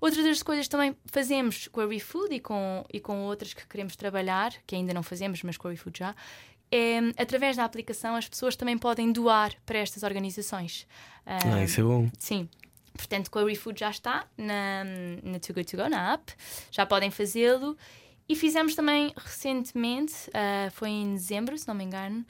Outras 0.00 0.24
das 0.24 0.42
coisas 0.42 0.66
também 0.66 0.96
fazemos 1.06 1.68
com 1.68 1.80
a 1.80 1.86
ReFood 1.86 2.34
e 2.34 2.40
com, 2.40 2.84
e 2.92 2.98
com 3.00 3.24
outras 3.24 3.52
que 3.52 3.66
queremos 3.66 3.96
trabalhar, 3.96 4.52
que 4.66 4.74
ainda 4.74 4.94
não 4.94 5.02
fazemos, 5.02 5.42
mas 5.42 5.56
com 5.58 5.68
a 5.68 5.70
ReFood 5.72 5.98
já, 5.98 6.14
é 6.72 6.98
através 7.18 7.56
da 7.56 7.64
aplicação 7.64 8.14
as 8.14 8.28
pessoas 8.28 8.56
também 8.56 8.78
podem 8.78 9.12
doar 9.12 9.52
para 9.66 9.78
estas 9.78 10.02
organizações. 10.02 10.86
Ah, 11.26 11.38
Ah, 11.56 11.64
isso 11.64 11.80
é 11.80 11.84
bom. 11.84 12.08
Sim. 12.18 12.48
Portanto, 12.96 13.30
com 13.30 13.38
a 13.38 13.44
ReFood 13.44 13.80
já 13.80 13.90
está 13.90 14.26
na, 14.36 14.84
na 15.22 15.38
Too 15.38 15.54
Good 15.54 15.70
To 15.70 15.76
Go, 15.76 15.88
na 15.88 16.14
app. 16.14 16.32
Já 16.70 16.86
podem 16.86 17.10
fazê-lo. 17.10 17.76
E 18.28 18.36
fizemos 18.36 18.74
também 18.76 19.12
recentemente, 19.16 20.14
ah, 20.32 20.70
foi 20.70 20.88
em 20.90 21.14
dezembro, 21.14 21.58
se 21.58 21.66
não 21.66 21.74
me 21.74 21.84
engano, 21.84 22.24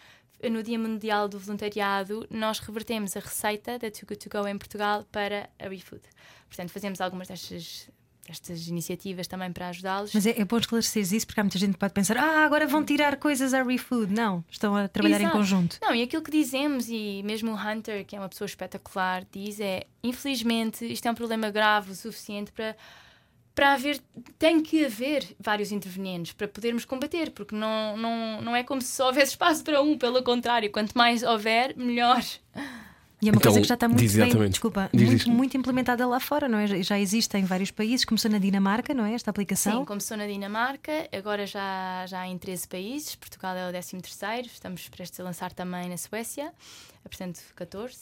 no 0.48 0.62
Dia 0.62 0.78
Mundial 0.78 1.28
do 1.28 1.38
Voluntariado, 1.38 2.26
nós 2.30 2.58
revertemos 2.58 3.16
a 3.16 3.20
receita 3.20 3.78
da 3.78 3.90
Too 3.90 4.06
Good 4.06 4.28
To 4.28 4.30
Go 4.30 4.46
em 4.46 4.56
Portugal 4.56 5.04
para 5.10 5.50
a 5.58 5.68
ReFood. 5.68 6.02
Portanto, 6.48 6.70
fazemos 6.70 7.00
algumas 7.00 7.28
destas, 7.28 7.88
iniciativas 8.68 9.26
também 9.26 9.52
para 9.52 9.68
ajudá-los. 9.68 10.12
Mas 10.14 10.24
é, 10.26 10.40
é 10.40 10.44
bom 10.44 10.56
esclareceres 10.56 11.12
isso 11.12 11.26
porque 11.26 11.40
há 11.40 11.44
muita 11.44 11.58
gente 11.58 11.72
que 11.72 11.78
pode 11.78 11.92
pensar: 11.92 12.16
ah, 12.16 12.44
agora 12.44 12.66
vão 12.66 12.84
tirar 12.84 13.16
coisas 13.16 13.52
à 13.52 13.62
ReFood. 13.62 14.12
Não, 14.12 14.44
estão 14.50 14.74
a 14.74 14.88
trabalhar 14.88 15.20
em 15.20 15.24
Exato. 15.24 15.36
conjunto. 15.36 15.78
Não, 15.82 15.94
e 15.94 16.02
aquilo 16.02 16.22
que 16.22 16.30
dizemos, 16.30 16.88
e 16.88 17.22
mesmo 17.24 17.52
o 17.52 17.54
Hunter, 17.54 18.06
que 18.06 18.16
é 18.16 18.18
uma 18.18 18.28
pessoa 18.28 18.46
espetacular, 18.46 19.26
diz 19.30 19.60
é: 19.60 19.86
infelizmente, 20.02 20.84
isto 20.90 21.06
é 21.06 21.10
um 21.10 21.14
problema 21.14 21.50
grave 21.50 21.92
o 21.92 21.94
suficiente 21.94 22.50
para 22.52 22.76
para 23.54 23.72
haver, 23.74 24.00
tem 24.38 24.62
que 24.62 24.84
haver 24.84 25.24
vários 25.38 25.72
intervenientes 25.72 26.32
para 26.32 26.48
podermos 26.48 26.84
combater, 26.84 27.30
porque 27.30 27.54
não, 27.54 27.96
não, 27.96 28.40
não 28.42 28.56
é 28.56 28.62
como 28.62 28.80
se 28.80 28.88
só 28.88 29.06
houvesse 29.08 29.32
espaço 29.32 29.62
para 29.64 29.82
um, 29.82 29.98
pelo 29.98 30.22
contrário, 30.22 30.70
quanto 30.70 30.92
mais 30.96 31.22
houver, 31.22 31.76
melhor. 31.76 32.22
E 33.22 33.28
é 33.28 33.32
uma 33.32 33.36
Então, 33.36 33.52
coisa 33.52 33.60
que 33.60 33.66
já 33.68 33.74
está 33.74 33.86
muito 33.86 34.00
diz 34.00 34.16
bem, 34.16 34.48
desculpa, 34.48 34.88
Diz, 34.94 35.06
muito, 35.08 35.30
muito 35.30 35.56
implementada 35.58 36.06
lá 36.06 36.18
fora, 36.18 36.48
não 36.48 36.56
é? 36.56 36.82
Já- 36.82 36.98
existe 36.98 37.36
em 37.36 37.44
vários 37.44 37.70
países, 37.70 38.06
começou 38.06 38.30
na 38.30 38.38
Dinamarca, 38.38 38.94
não 38.94 39.04
é? 39.04 39.12
Esta 39.12 39.30
aplicação. 39.30 39.80
Sim, 39.80 39.84
começou 39.84 40.16
na 40.16 40.26
Dinamarca, 40.26 41.06
agora 41.12 41.44
já, 41.46 42.06
já 42.06 42.26
em 42.26 42.38
13 42.38 42.66
países, 42.66 43.14
Portugal 43.16 43.54
é 43.54 43.68
o 43.68 43.72
13º, 43.72 44.46
estamos 44.46 44.88
prestes 44.88 45.20
a 45.20 45.24
lançar 45.24 45.52
também 45.52 45.90
na 45.90 45.98
Suécia, 45.98 46.50
portanto 47.02 47.40
14. 47.56 47.98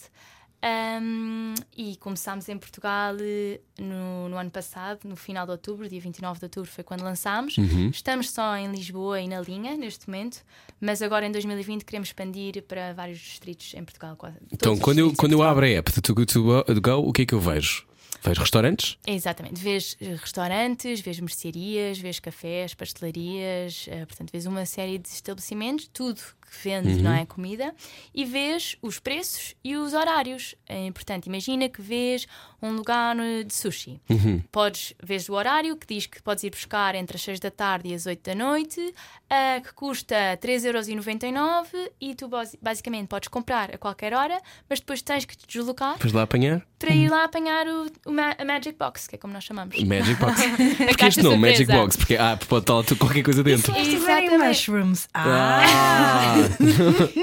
Um, 0.60 1.54
e 1.76 1.94
começámos 1.96 2.48
em 2.48 2.58
Portugal 2.58 3.14
eh, 3.20 3.60
no, 3.78 4.28
no 4.28 4.36
ano 4.36 4.50
passado, 4.50 5.00
no 5.04 5.14
final 5.14 5.46
de 5.46 5.52
outubro, 5.52 5.88
dia 5.88 6.00
29 6.00 6.40
de 6.40 6.44
outubro 6.46 6.68
foi 6.68 6.82
quando 6.82 7.02
lançámos. 7.02 7.56
Uhum. 7.56 7.90
Estamos 7.90 8.30
só 8.30 8.56
em 8.56 8.68
Lisboa 8.72 9.20
e 9.20 9.28
na 9.28 9.40
Linha 9.40 9.76
neste 9.76 10.08
momento, 10.08 10.42
mas 10.80 11.00
agora 11.00 11.26
em 11.26 11.30
2020 11.30 11.84
queremos 11.84 12.08
expandir 12.08 12.60
para 12.64 12.92
vários 12.92 13.20
distritos 13.20 13.72
em 13.74 13.84
Portugal. 13.84 14.16
quase 14.16 14.36
Então, 14.52 14.76
quando 14.76 14.98
eu, 14.98 15.14
quando 15.14 15.32
eu 15.32 15.42
abro 15.42 15.64
a 15.64 15.68
app 15.68 15.92
de 15.92 16.00
Too 16.00 16.14
Good 16.14 16.32
To 16.32 16.42
Go, 16.80 17.08
o 17.08 17.12
que 17.12 17.22
é 17.22 17.26
que 17.26 17.34
eu 17.34 17.40
vejo? 17.40 17.86
Vejo 18.20 18.40
restaurantes? 18.40 18.98
Exatamente. 19.06 19.62
Vês 19.62 19.96
eh, 20.00 20.16
restaurantes, 20.20 21.00
vês 21.00 21.20
mercearias, 21.20 21.98
vês 21.98 22.18
cafés, 22.18 22.74
pastelarias, 22.74 23.86
eh, 23.88 24.04
portanto, 24.06 24.32
vês 24.32 24.44
uma 24.44 24.66
série 24.66 24.98
de 24.98 25.08
estabelecimentos, 25.08 25.88
tudo 25.92 26.20
que 26.48 26.56
vende, 26.68 26.88
Uhum. 26.94 27.02
não 27.02 27.12
é? 27.12 27.26
Comida, 27.26 27.74
e 28.14 28.24
vês 28.24 28.76
os 28.82 28.98
preços 28.98 29.54
e 29.62 29.76
os 29.76 29.92
horários. 29.94 30.54
Eh, 30.68 30.90
portanto, 30.92 31.26
imagina 31.26 31.68
que 31.68 31.80
vês 31.82 32.26
um 32.60 32.72
lugar 32.72 33.14
de 33.46 33.54
sushi. 33.54 34.00
Uhum. 34.08 34.42
Podes, 34.50 34.92
vês 35.02 35.28
o 35.28 35.34
horário 35.34 35.76
que 35.76 35.86
diz 35.86 36.06
que 36.06 36.20
podes 36.22 36.42
ir 36.44 36.50
buscar 36.50 36.94
entre 36.94 37.16
as 37.16 37.22
6 37.22 37.38
da 37.38 37.50
tarde 37.50 37.88
e 37.90 37.94
as 37.94 38.06
8 38.06 38.22
da 38.22 38.34
noite, 38.34 38.94
eh, 39.30 39.60
que 39.60 39.72
custa 39.74 40.36
3,99€ 40.40 41.90
e 42.00 42.14
tu 42.14 42.28
basi- 42.28 42.58
basicamente 42.60 43.08
podes 43.08 43.28
comprar 43.28 43.74
a 43.74 43.78
qualquer 43.78 44.12
hora, 44.14 44.40
mas 44.68 44.80
depois 44.80 45.02
tens 45.02 45.24
que 45.24 45.36
te 45.36 45.46
deslocar 45.46 45.94
Depois 45.94 46.12
lá 46.12 46.22
apanhar? 46.22 46.62
para 46.78 46.90
ir 46.94 47.08
lá 47.10 47.24
apanhar 47.24 47.66
o, 47.66 47.86
o 48.06 48.12
ma- 48.12 48.34
a 48.38 48.44
Magic 48.44 48.76
Box, 48.78 49.06
que 49.08 49.14
é 49.16 49.18
como 49.18 49.32
nós 49.32 49.44
chamamos. 49.44 49.78
Magic 49.82 50.14
Box. 50.14 50.40
Porque 50.88 51.04
este 51.06 51.22
nome, 51.22 51.36
Magic. 51.50 51.66
Box, 51.70 51.96
porque 51.96 52.16
ah, 52.16 52.38
pode 52.48 52.62
estar 52.70 52.96
qualquer 52.96 53.22
coisa 53.22 53.42
dentro. 53.42 53.72
Se 53.74 53.82
tiverem 53.82 54.26
Exatamente. 54.26 54.48
mushrooms. 54.48 55.08
Ah! 55.14 55.62
Ah! 55.64 56.37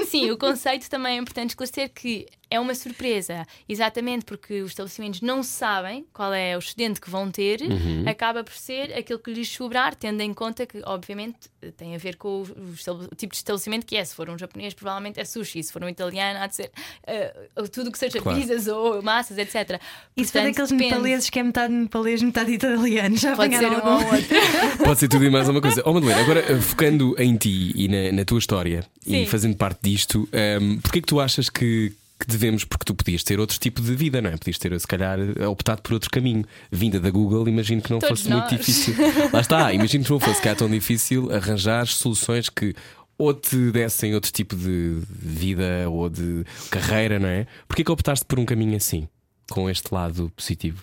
Sim, 0.06 0.30
o 0.30 0.38
conceito 0.38 0.88
também 0.88 1.16
é 1.16 1.20
importante 1.20 1.50
esclarecer 1.50 1.90
que 1.92 2.26
é 2.48 2.60
uma 2.60 2.74
surpresa, 2.74 3.44
exatamente 3.68 4.24
porque 4.24 4.62
os 4.62 4.70
estabelecimentos 4.70 5.20
não 5.20 5.42
sabem 5.42 6.06
qual 6.12 6.32
é 6.32 6.56
o 6.56 6.60
excedente 6.60 7.00
que 7.00 7.10
vão 7.10 7.30
ter, 7.30 7.60
Uhum. 7.62 8.04
acaba 8.06 8.44
por 8.44 8.52
ser 8.54 8.92
aquilo 8.96 9.18
que 9.18 9.32
lhes 9.32 9.48
sobrar, 9.48 9.94
tendo 9.94 10.20
em 10.20 10.32
conta 10.32 10.64
que, 10.64 10.80
obviamente, 10.84 11.36
tem 11.76 11.94
a 11.94 11.98
ver 11.98 12.16
com 12.16 12.28
o, 12.28 12.42
o 12.42 13.14
tipo 13.16 13.32
de 13.32 13.36
estabelecimento 13.38 13.84
que 13.84 13.96
é. 13.96 14.04
Se 14.04 14.14
for 14.14 14.30
um 14.30 14.38
japonês, 14.38 14.74
provavelmente 14.74 15.18
é 15.18 15.24
sushi, 15.24 15.62
se 15.62 15.72
for 15.72 15.82
um 15.82 15.88
italiano, 15.88 16.38
há 16.40 16.46
de 16.46 16.54
ser 16.54 16.70
eh, 17.06 17.34
tudo 17.72 17.90
que 17.90 17.98
seja 17.98 18.20
Claro. 18.20 18.38
pizzas 18.38 18.68
ou 18.68 19.02
massas, 19.02 19.36
etc. 19.38 19.80
E 20.16 20.24
se 20.24 20.30
for 20.30 20.38
Portanto, 20.40 20.44
daqueles 20.44 20.70
depende. 20.70 20.90
nepaleses 20.90 21.30
que 21.30 21.38
é 21.38 21.42
metade 21.42 21.72
nepalês, 21.74 22.22
metade 22.22 22.52
italiano, 22.52 23.16
já 23.16 23.34
Pode 23.34 23.56
ser 23.56 23.66
um 23.70 23.74
ou 23.84 24.04
outro. 24.04 24.36
Pode 24.84 25.00
ser 25.00 25.08
tudo 25.08 25.24
e 25.24 25.30
mais 25.30 25.48
uma 25.48 25.60
coisa. 25.60 25.82
Ó 25.84 25.92
Madalena, 25.92 26.20
agora 26.20 26.40
eh, 26.40 26.60
focando 26.60 27.14
em 27.20 27.36
ti 27.36 27.72
e 27.74 27.88
na, 27.88 28.12
na 28.12 28.24
tua 28.24 28.38
história 28.38 28.84
e 29.04 29.10
Sim. 29.10 29.26
fazendo 29.26 29.56
parte 29.56 29.80
disto, 29.82 30.28
um, 30.60 30.78
porquê 30.80 30.98
é 30.98 31.02
que 31.02 31.06
tu 31.08 31.18
achas 31.20 31.50
que, 31.50 31.92
que 32.18 32.26
devemos, 32.26 32.64
porque 32.64 32.84
tu 32.84 32.94
podias 32.94 33.22
ter 33.22 33.38
outro 33.38 33.58
tipo 33.58 33.80
de 33.82 33.94
vida, 33.94 34.22
não 34.22 34.30
é? 34.30 34.36
Podias 34.36 34.58
ter, 34.58 34.78
se 34.80 34.86
calhar, 34.86 35.18
optado 35.48 35.82
por 35.82 35.92
outro 35.92 36.10
caminho. 36.10 36.44
Vinda 36.70 36.98
da 36.98 37.10
Google, 37.10 37.46
imagino 37.48 37.82
que 37.82 37.90
não 37.90 37.98
Todos 37.98 38.20
fosse 38.20 38.30
muito 38.32 38.50
nós. 38.50 38.58
difícil. 38.58 38.94
Lá 39.32 39.40
está, 39.40 39.72
imagino 39.72 40.04
que 40.04 40.10
não 40.10 40.20
fosse 40.20 40.40
cá 40.40 40.54
tão 40.54 40.68
difícil 40.68 41.30
arranjar 41.32 41.86
soluções 41.86 42.48
que 42.48 42.74
ou 43.18 43.32
te 43.32 43.70
dessem 43.70 44.14
outro 44.14 44.30
tipo 44.30 44.54
de 44.56 45.02
vida 45.08 45.88
ou 45.88 46.08
de 46.08 46.44
carreira, 46.70 47.18
não 47.18 47.28
é? 47.28 47.46
Porquê 47.66 47.82
que 47.82 47.90
optaste 47.90 48.24
por 48.26 48.38
um 48.38 48.44
caminho 48.44 48.76
assim, 48.76 49.08
com 49.50 49.68
este 49.70 49.92
lado 49.94 50.30
positivo? 50.36 50.82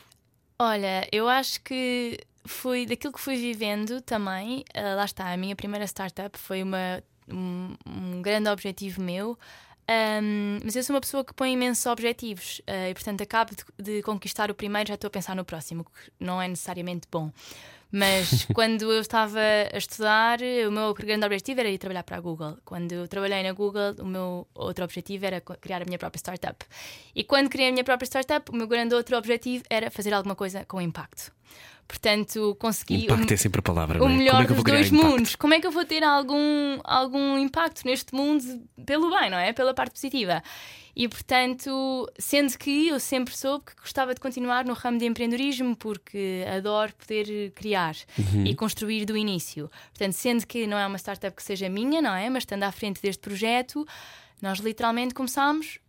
Olha, 0.59 1.07
eu 1.11 1.27
acho 1.29 1.61
que 1.61 2.17
foi 2.45 2.85
daquilo 2.85 3.13
que 3.13 3.19
fui 3.21 3.37
vivendo 3.37 4.01
também. 4.01 4.63
ah, 4.73 4.95
lá 4.95 5.05
está, 5.05 5.31
a 5.31 5.37
minha 5.37 5.55
primeira 5.55 5.85
startup 5.85 6.37
foi 6.37 6.63
uma, 6.63 7.03
um, 7.29 7.75
um 7.87 8.21
grande 8.21 8.49
objetivo 8.49 9.01
meu. 9.01 9.37
Ahm, 9.87 10.59
mas 10.63 10.75
eu 10.75 10.83
sou 10.83 10.95
uma 10.95 11.01
pessoa 11.01 11.25
que 11.25 11.33
põe 11.33 11.53
imensos 11.53 11.85
objetivos 11.85 12.61
ah, 12.67 12.89
e, 12.89 12.93
portanto, 12.93 13.21
acabo 13.21 13.51
de, 13.55 13.83
de 13.83 14.01
conquistar 14.01 14.49
o 14.49 14.55
primeiro, 14.55 14.87
já 14.87 14.95
estou 14.95 15.07
a 15.07 15.11
pensar 15.11 15.35
no 15.35 15.43
próximo, 15.43 15.83
que 15.83 16.11
não 16.19 16.41
é 16.41 16.47
necessariamente 16.47 17.07
bom. 17.11 17.31
Mas 17.91 18.45
quando 18.55 18.91
eu 18.91 19.01
estava 19.01 19.39
a 19.71 19.77
estudar, 19.77 20.39
o 20.67 20.71
meu 20.71 20.93
grande 20.95 21.25
objetivo 21.25 21.59
era 21.59 21.69
ir 21.69 21.77
trabalhar 21.77 22.03
para 22.03 22.17
a 22.17 22.19
Google. 22.19 22.57
Quando 22.65 22.91
eu 22.91 23.07
trabalhei 23.07 23.43
na 23.43 23.51
Google, 23.51 23.93
o 23.99 24.05
meu 24.05 24.47
outro 24.55 24.83
objetivo 24.83 25.25
era 25.27 25.39
criar 25.39 25.83
a 25.83 25.85
minha 25.85 25.99
própria 25.99 26.17
startup. 26.17 26.65
E 27.13 27.23
quando 27.23 27.49
criei 27.49 27.69
a 27.69 27.71
minha 27.71 27.83
própria 27.83 28.07
startup, 28.07 28.49
o 28.51 28.55
meu 28.55 28.67
grande 28.67 28.95
outro 28.95 29.15
objetivo 29.15 29.63
era 29.69 29.91
fazer 29.91 30.11
alguma 30.11 30.35
coisa 30.35 30.65
com 30.65 30.81
impacto. 30.81 31.31
Portanto, 31.87 32.55
consegui. 32.59 33.03
Impacto 33.05 33.29
o- 33.29 33.33
é 33.33 33.37
sempre 33.37 33.59
a 33.59 33.61
palavra, 33.61 33.97
o 34.03 34.07
não 34.07 34.15
é? 34.15 34.17
melhor 34.17 34.41
é 34.43 34.47
dos 34.47 34.63
dois 34.63 34.87
impacto? 34.91 35.05
mundos. 35.11 35.35
Como 35.35 35.53
é 35.53 35.59
que 35.59 35.67
eu 35.67 35.71
vou 35.71 35.85
ter 35.85 36.03
algum, 36.03 36.79
algum 36.83 37.37
impacto 37.37 37.83
neste 37.85 38.13
mundo 38.15 38.43
pelo 38.85 39.09
bem, 39.09 39.29
não 39.29 39.37
é? 39.37 39.53
Pela 39.53 39.73
parte 39.73 39.93
positiva. 39.93 40.41
E 40.95 41.07
portanto, 41.07 42.07
sendo 42.19 42.55
que 42.57 42.87
eu 42.89 42.99
sempre 42.99 43.35
soube 43.35 43.65
que 43.65 43.75
gostava 43.81 44.13
de 44.13 44.19
continuar 44.21 44.63
no 44.65 44.73
ramo 44.73 44.97
de 44.99 45.05
empreendedorismo 45.05 45.75
porque 45.75 46.45
adoro 46.55 46.93
poder 46.95 47.51
criar 47.51 47.95
Uhum. 48.17 48.45
e 48.45 48.55
construir 48.55 49.03
do 49.05 49.17
início. 49.17 49.69
Portanto, 49.89 50.13
sendo 50.13 50.45
que 50.45 50.67
não 50.67 50.77
é 50.77 50.85
uma 50.85 50.97
startup 50.97 51.35
que 51.35 51.41
seja 51.43 51.67
minha, 51.67 52.01
não 52.01 52.13
é? 52.13 52.29
Mas 52.29 52.43
estando 52.43 52.63
à 52.63 52.71
frente 52.71 53.01
deste 53.01 53.19
projeto, 53.21 53.85
nós 54.41 54.59
literalmente 54.59 55.13
começámos 55.15 55.79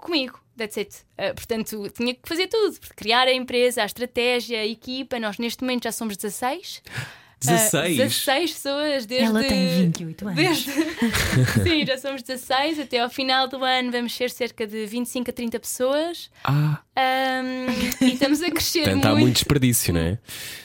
comigo. 0.00 0.40
That's 0.56 0.76
it. 0.76 0.96
Uh, 1.18 1.34
portanto, 1.34 1.90
tinha 1.96 2.14
que 2.14 2.28
fazer 2.28 2.46
tudo. 2.46 2.76
Criar 2.96 3.26
a 3.26 3.32
empresa, 3.32 3.82
a 3.82 3.86
estratégia, 3.86 4.60
a 4.60 4.66
equipa. 4.66 5.18
Nós 5.18 5.38
neste 5.38 5.62
momento 5.62 5.84
já 5.84 5.92
somos 5.92 6.16
16. 6.16 6.82
Uh, 6.86 7.46
16? 7.46 7.96
16 7.96 8.52
pessoas 8.52 9.06
desde. 9.06 9.26
Ela 9.26 9.42
tem 9.42 9.84
28 9.86 10.28
anos. 10.28 10.36
Desde... 10.36 10.70
Sim, 11.64 11.86
já 11.86 11.96
somos 11.96 12.22
16. 12.22 12.80
Até 12.80 12.98
ao 12.98 13.08
final 13.08 13.48
do 13.48 13.64
ano 13.64 13.90
vamos 13.90 14.14
ser 14.14 14.28
cerca 14.30 14.66
de 14.66 14.84
25 14.84 15.30
a 15.30 15.32
30 15.32 15.60
pessoas. 15.60 16.30
Ah, 16.44 16.80
Um, 17.00 18.04
e 18.04 18.12
estamos 18.12 18.42
a 18.42 18.50
crescer 18.50 18.82
portanto, 18.82 19.06
há 19.06 19.10
muito. 19.10 19.22
muito 19.22 19.34
desperdício, 19.36 19.94
não 19.94 20.00
é? 20.02 20.18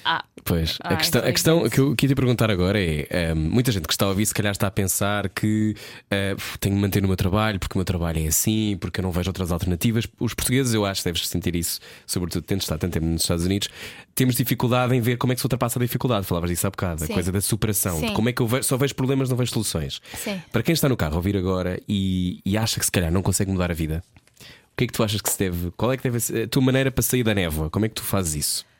Ah, 0.04 0.26
Pois, 0.48 0.78
a 0.82 0.96
questão, 0.96 1.22
a 1.22 1.32
questão 1.32 1.68
que 1.68 1.80
eu 1.80 1.96
queria 1.96 2.14
te 2.14 2.16
perguntar 2.16 2.52
agora 2.52 2.80
é: 2.80 3.34
hum, 3.34 3.50
muita 3.50 3.72
gente 3.72 3.88
que 3.88 3.94
está 3.94 4.06
a 4.06 4.10
ouvir, 4.10 4.28
se 4.28 4.34
calhar 4.34 4.52
está 4.52 4.68
a 4.68 4.72
pensar 4.72 5.28
que 5.30 5.76
eh, 6.12 6.36
tenho 6.60 6.76
de 6.76 6.82
manter 6.82 7.04
o 7.04 7.08
meu 7.08 7.18
trabalho 7.18 7.60
porque 7.60 7.74
o 7.76 7.80
meu 7.80 7.84
trabalho 7.86 8.20
é 8.24 8.28
assim, 8.28 8.78
porque 8.80 9.00
eu 9.00 9.04
não 9.04 9.12
vejo 9.12 9.28
outras 9.32 9.52
alternativas. 9.52 10.06
Os 10.20 10.36
portugueses, 10.36 10.72
eu 10.76 10.86
acho, 10.86 11.04
deves 11.04 11.28
sentir 11.28 11.56
isso, 11.56 11.80
sobretudo 12.06 12.44
tendo 12.44 12.62
estado 12.62 12.78
tanto 12.78 12.94
tempo 12.94 13.08
nos 13.08 13.24
Estados 13.24 13.44
Unidos, 13.44 13.70
temos 14.14 14.36
dificuldade 14.36 14.96
em 14.96 15.02
ver 15.02 15.18
como 15.18 15.34
é 15.34 15.36
que 15.36 15.42
se 15.42 15.48
ultrapassa 15.48 15.80
a 15.80 15.82
dificuldade. 15.82 16.28
Falavas 16.28 16.52
disso 16.52 16.68
há 16.68 16.70
bocado, 16.70 17.04
a 17.04 17.08
Sim. 17.08 17.14
coisa 17.14 17.32
da 17.32 17.42
superação, 17.42 18.00
de 18.00 18.12
como 18.14 18.30
é 18.30 18.32
que 18.32 18.42
eu 18.44 18.48
vejo, 18.48 18.64
só 18.66 18.78
vejo 18.78 18.94
problemas, 18.94 19.30
não 19.32 19.36
vejo 19.38 19.52
soluções. 19.52 20.00
sim. 20.14 20.40
Para 20.52 20.62
quem 20.62 20.74
está 20.74 20.88
no 20.88 20.96
carro 20.96 21.14
a 21.14 21.18
ouvir 21.18 21.36
agora 21.36 21.82
e, 21.90 22.40
e 22.46 22.56
acha 22.56 22.80
que 22.80 22.86
se 22.86 22.92
calhar 22.92 23.12
não 23.12 23.24
consegue 23.24 23.50
mudar 23.52 23.72
a 23.72 23.74
vida, 23.74 24.04
o 24.40 24.78
que 24.78 24.84
é 24.84 24.88
que 24.88 24.94
tu 24.94 25.04
achas 25.04 25.22
que 25.22 25.30
se 25.32 25.40
deve? 25.40 25.72
Qual 25.76 25.92
é 25.92 25.98
que 25.98 26.04
deve 26.04 26.20
ser 26.20 26.44
a 26.44 26.48
tua 26.48 26.62
maneira 26.62 26.92
para 26.92 27.02
sair 27.02 27.24
da 27.24 27.34
névoa? 27.34 27.68
Como 27.72 27.84
é 27.86 27.90
que 27.90 27.96
tu 27.96 28.04
fazes 28.04 28.36
isso? 28.36 28.75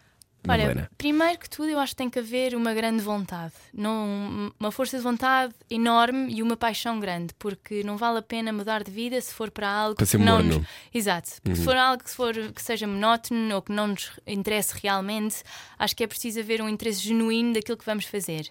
Olha, 0.48 0.64
Madalena? 0.64 0.90
primeiro 0.98 1.40
que 1.40 1.50
tudo, 1.50 1.70
eu 1.70 1.80
acho 1.80 1.92
que 1.94 1.98
tem 1.98 2.10
que 2.10 2.20
haver 2.20 2.56
uma 2.56 2.74
grande 2.74 3.02
vontade, 3.04 3.54
não, 3.74 4.52
uma 4.60 4.72
força 4.72 4.98
de 4.98 5.04
vontade 5.04 5.54
enorme 5.70 6.34
e 6.34 6.42
uma 6.42 6.56
paixão 6.58 7.00
grande, 7.00 7.34
porque 7.40 7.84
não 7.84 7.98
vale 7.98 8.20
a 8.20 8.22
pena 8.22 8.52
mudar 8.54 8.84
de 8.84 8.92
vida 8.92 9.20
se 9.22 9.34
for 9.34 9.50
para 9.52 9.70
algo 9.70 9.96
Para 9.96 10.06
que 10.06 10.18
não 10.18 10.36
morno. 10.36 10.60
nos... 10.60 10.68
Exato. 10.94 11.30
Se 11.30 11.64
for 11.64 11.76
algo 11.76 12.04
que, 12.04 12.10
for, 12.10 12.34
que 12.54 12.62
seja 12.62 12.88
monótono 12.88 13.56
ou 13.56 13.62
que 13.62 13.72
não 13.72 13.88
nos 13.88 14.12
interesse 14.28 14.74
realmente, 14.82 15.38
acho 15.78 15.96
que 15.96 16.04
é 16.04 16.08
preciso 16.08 16.40
haver 16.40 16.62
um 16.62 16.70
interesse 16.70 17.00
genuíno 17.02 17.54
daquilo 17.54 17.78
que 17.78 17.86
vamos 17.86 18.06
fazer. 18.06 18.50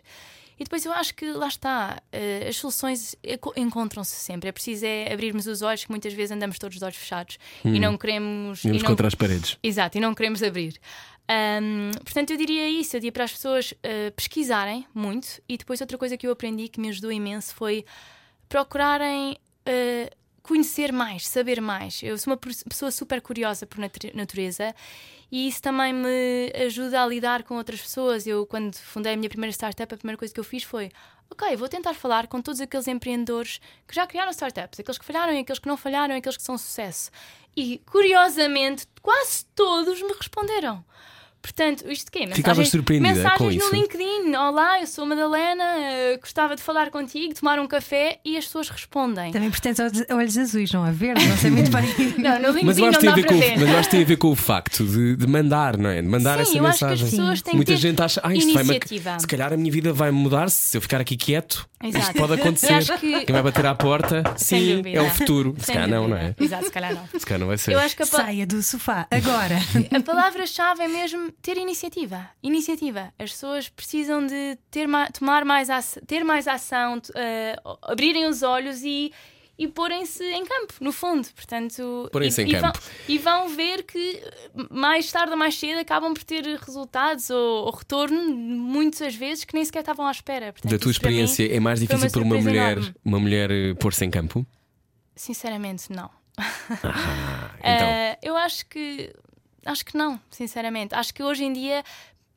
E 0.57 0.63
depois 0.63 0.85
eu 0.87 0.93
acho 0.93 1.13
que 1.17 1.33
lá 1.33 1.49
está, 1.49 2.01
eh, 2.13 2.47
as 2.49 2.55
soluções 2.57 3.17
enco- 3.25 3.53
encontram-se 3.57 4.15
sempre. 4.15 4.49
É 4.49 4.53
preciso 4.53 4.87
é 4.87 5.13
abrirmos 5.13 5.49
os 5.49 5.63
olhos, 5.63 5.85
que 5.85 5.91
muitas 5.91 6.13
vezes 6.13 6.31
andamos 6.31 6.61
todos 6.61 6.79
de 6.79 6.85
olhos 6.85 6.97
fechados 6.97 7.39
e 7.65 7.81
não 7.81 7.97
queremos. 7.99 8.63
Vamos 8.63 8.79
e 8.79 8.83
não 8.83 8.89
contra 8.89 9.09
as 9.09 9.17
paredes. 9.17 9.59
Exato, 9.61 9.99
e 9.99 10.01
não 10.01 10.15
queremos 10.15 10.45
abrir. 10.45 10.79
Ahm, 11.28 11.90
portanto, 12.04 12.31
eu 12.33 12.37
diria 12.37 12.69
isso, 12.69 12.97
eu 12.97 13.00
diria 13.00 13.12
para 13.12 13.25
as 13.25 13.33
pessoas 13.33 13.73
ah, 13.83 14.11
pesquisarem 14.14 14.87
muito 14.95 15.40
e 15.49 15.57
depois 15.57 15.81
outra 15.81 15.97
coisa 15.97 16.16
que 16.16 16.26
eu 16.26 16.33
aprendi 16.33 16.69
que 16.69 16.78
me 16.81 16.88
ajudou 16.90 17.11
imenso 17.11 17.54
foi 17.54 17.85
procurarem 18.49 19.37
ah, 19.66 20.11
conhecer 20.43 20.93
mais, 20.93 21.26
saber 21.26 21.61
mais. 21.61 22.02
Eu 22.02 22.19
sou 22.19 22.33
uma 22.33 22.37
pessoa 22.37 22.90
super 22.90 23.21
curiosa 23.23 23.66
por 23.66 23.78
natu- 23.78 24.14
natureza 24.14 24.75
e 25.33 25.49
isso 25.49 25.62
também 25.62 25.93
me 25.95 26.52
ajuda 26.66 27.02
a 27.02 27.07
lidar 27.07 27.43
com 27.43 27.57
outras 27.57 27.81
pessoas. 27.81 28.26
Eu, 28.26 28.45
quando 28.47 28.76
fundei 28.76 29.14
a 29.14 29.16
minha 29.16 29.31
primeira 29.31 29.52
startup, 29.52 29.95
a 29.95 29.97
primeira 29.97 30.19
coisa 30.19 30.33
que 30.33 30.38
eu 30.38 30.45
fiz 30.45 30.62
foi: 30.62 30.90
ok, 31.31 31.57
vou 31.57 31.69
tentar 31.69 31.95
falar 31.95 32.26
com 32.26 32.43
todos 32.43 32.61
aqueles 32.61 32.87
empreendedores 32.87 33.59
que 33.88 33.95
já 33.95 34.07
criaram 34.07 34.31
startups, 34.31 34.78
aqueles 34.78 34.99
que 34.99 35.04
falharam, 35.07 35.38
aqueles 35.40 35.59
que 35.59 35.69
não 35.69 35.76
falharam, 35.78 36.14
aqueles 36.14 36.37
que 36.37 36.43
são 36.43 36.59
sucesso. 36.59 37.11
E 37.56 37.78
curiosamente, 37.87 38.87
quase 39.00 39.44
todos 39.54 40.02
me 40.02 40.12
responderam. 40.12 40.84
Portanto, 41.49 41.85
isto 41.91 42.07
de 42.07 42.11
quê? 42.27 42.35
Ficavas 42.35 42.69
surpreendida 42.71 43.15
mensagens 43.17 43.39
com 43.39 43.45
no 43.45 43.51
isso? 43.53 43.75
LinkedIn. 43.75 44.35
Olá, 44.35 44.81
eu 44.81 44.87
sou 44.87 45.05
a 45.05 45.09
Madalena, 45.09 45.63
eh, 45.79 46.17
gostava 46.19 46.57
de 46.57 46.63
falar 46.63 46.89
contigo, 46.91 47.35
tomar 47.35 47.59
um 47.59 47.67
café 47.67 48.19
e 48.25 48.39
as 48.39 48.47
pessoas 48.47 48.71
respondem. 48.71 49.31
Também 49.31 49.51
pertence 49.51 49.83
aos 49.83 49.93
olhos 50.11 50.39
azuis, 50.39 50.73
não 50.73 50.83
a 50.83 50.91
verde, 50.91 51.23
não 51.29 51.37
sei 51.37 51.51
muito 51.51 51.71
bem. 51.77 51.85
Não, 52.17 52.39
no 52.41 52.47
LinkedIn 52.49 52.65
Mas 52.67 52.79
eu, 52.79 52.83
não 52.85 52.89
acho 52.89 52.99
que 52.99 53.05
dá 53.07 53.13
a 53.13 53.15
ver 53.15 53.21
para 53.27 53.29
com, 53.29 53.37
o- 53.37 53.41
ver. 53.41 53.59
mas 53.59 53.69
eu 53.69 53.77
acho 53.79 53.89
que 53.91 53.95
tem 53.97 54.03
a 54.03 54.07
ver 54.07 54.17
com 54.17 54.29
o 54.29 54.35
facto 54.35 54.87
de, 54.87 55.17
de 55.17 55.27
mandar, 55.27 55.77
não 55.77 55.91
é? 55.91 56.01
De 56.01 56.09
mandar 56.09 56.37
Sim, 56.39 56.43
essa 56.43 56.59
eu 56.59 56.67
acho 56.67 56.79
que 56.79 56.85
as 56.87 56.91
mensagem. 57.03 57.11
pessoas 57.19 57.43
têm 57.43 57.55
Muita 57.57 57.73
que 57.73 57.77
ter 57.79 57.89
gente 57.89 58.03
acha, 58.03 58.21
ah, 58.25 58.35
isto 58.35 58.55
vai. 58.55 59.19
Se 59.21 59.27
calhar 59.27 59.53
a 59.53 59.57
minha 59.59 59.71
vida 59.71 59.93
vai 59.93 60.11
mudar-se 60.11 60.71
se 60.71 60.77
eu 60.79 60.81
ficar 60.81 61.03
aqui 61.03 61.15
quieto. 61.15 61.69
Isto 61.85 61.99
Exato. 61.99 62.19
pode 62.19 62.33
acontecer. 62.41 62.83
Que- 62.99 63.27
Quem 63.27 63.33
vai 63.35 63.43
bater 63.43 63.67
à 63.67 63.75
porta, 63.75 64.23
sim, 64.39 64.81
é 64.87 65.03
o 65.03 65.11
futuro. 65.11 65.55
Se 65.59 65.67
Sem 65.67 65.75
calhar 65.75 65.91
não, 65.91 66.09
não 66.09 66.17
é? 66.17 66.35
Exato, 66.41 66.65
se 66.65 66.71
calhar 66.71 66.95
não. 66.95 67.07
Se 67.21 67.27
calhar 67.27 67.39
não 67.41 67.49
vai 67.49 67.59
ser. 67.59 67.73
Eu 67.73 67.79
acho 67.81 67.95
que 67.95 68.03
a, 68.03 68.07
Saia 68.07 68.47
do 68.47 68.63
sofá, 68.63 69.07
agora. 69.11 69.59
a 69.95 70.01
palavra-chave 70.01 70.83
é 70.83 70.89
mesmo 70.89 71.34
ter 71.43 71.57
iniciativa. 71.57 72.29
Iniciativa. 72.43 73.12
As 73.19 73.31
pessoas 73.33 73.69
precisam 73.69 74.26
de 74.26 74.59
ter 74.71 74.87
ma- 74.87 75.09
tomar 75.11 75.45
mais 75.45 75.69
ação, 75.71 76.03
ter 76.07 76.25
mais 76.25 76.47
ação, 76.49 77.00
eh, 77.14 77.57
abrirem 77.83 78.26
os 78.26 78.43
olhos 78.43 78.83
e, 78.83 79.12
e 79.59 79.69
porem-se 79.69 80.25
em 80.25 80.45
campo, 80.45 80.75
no 80.81 80.91
fundo. 80.93 81.29
Portanto, 81.35 82.09
Porem-se 82.11 82.43
em 82.43 82.49
e 82.49 82.53
campo. 82.53 82.79
Vão, 82.81 82.91
e 83.09 83.19
vão 83.19 83.49
ver 83.49 83.83
que 83.85 84.23
mais 84.71 85.11
tarde 85.12 85.33
ou 85.33 85.37
mais 85.38 85.55
cedo 85.59 85.79
acabam 85.79 86.12
por 86.14 86.25
ter 86.25 86.45
resultados 86.59 87.31
ou, 87.31 87.67
ou 87.67 87.71
retorno, 87.71 88.35
muitas 88.35 89.14
vezes, 89.14 89.45
que 89.45 89.55
nem 89.55 89.64
sequer 89.64 89.81
estavam 89.81 90.07
à 90.07 90.11
espera. 90.11 90.53
Portanto, 90.53 90.71
Da 90.73 90.79
tua 90.79 90.93
para 90.95 91.11
mim, 91.11 91.21
experiência, 91.23 91.57
é 91.57 91.61
mais 91.61 91.81
difícil 91.81 92.11
para 92.11 92.23
uma 92.23 92.41
mulher, 92.41 92.73
enorme. 92.79 92.95
uma 93.05 93.19
mulher 93.21 93.50
eh, 93.50 93.75
pôr-se 93.75 94.05
em 94.05 94.11
campo? 94.11 94.45
Sinceramente, 95.14 95.93
não. 95.93 96.11
Então, 97.61 97.87
Eh, 97.88 98.19
eu 98.23 98.37
acho 98.37 98.67
que 98.67 99.14
acho 99.64 99.85
que 99.85 99.97
não, 99.97 100.21
sinceramente. 100.30 100.94
Acho 100.94 101.12
que 101.12 101.23
hoje 101.23 101.44
em 101.44 101.52
dia, 101.52 101.83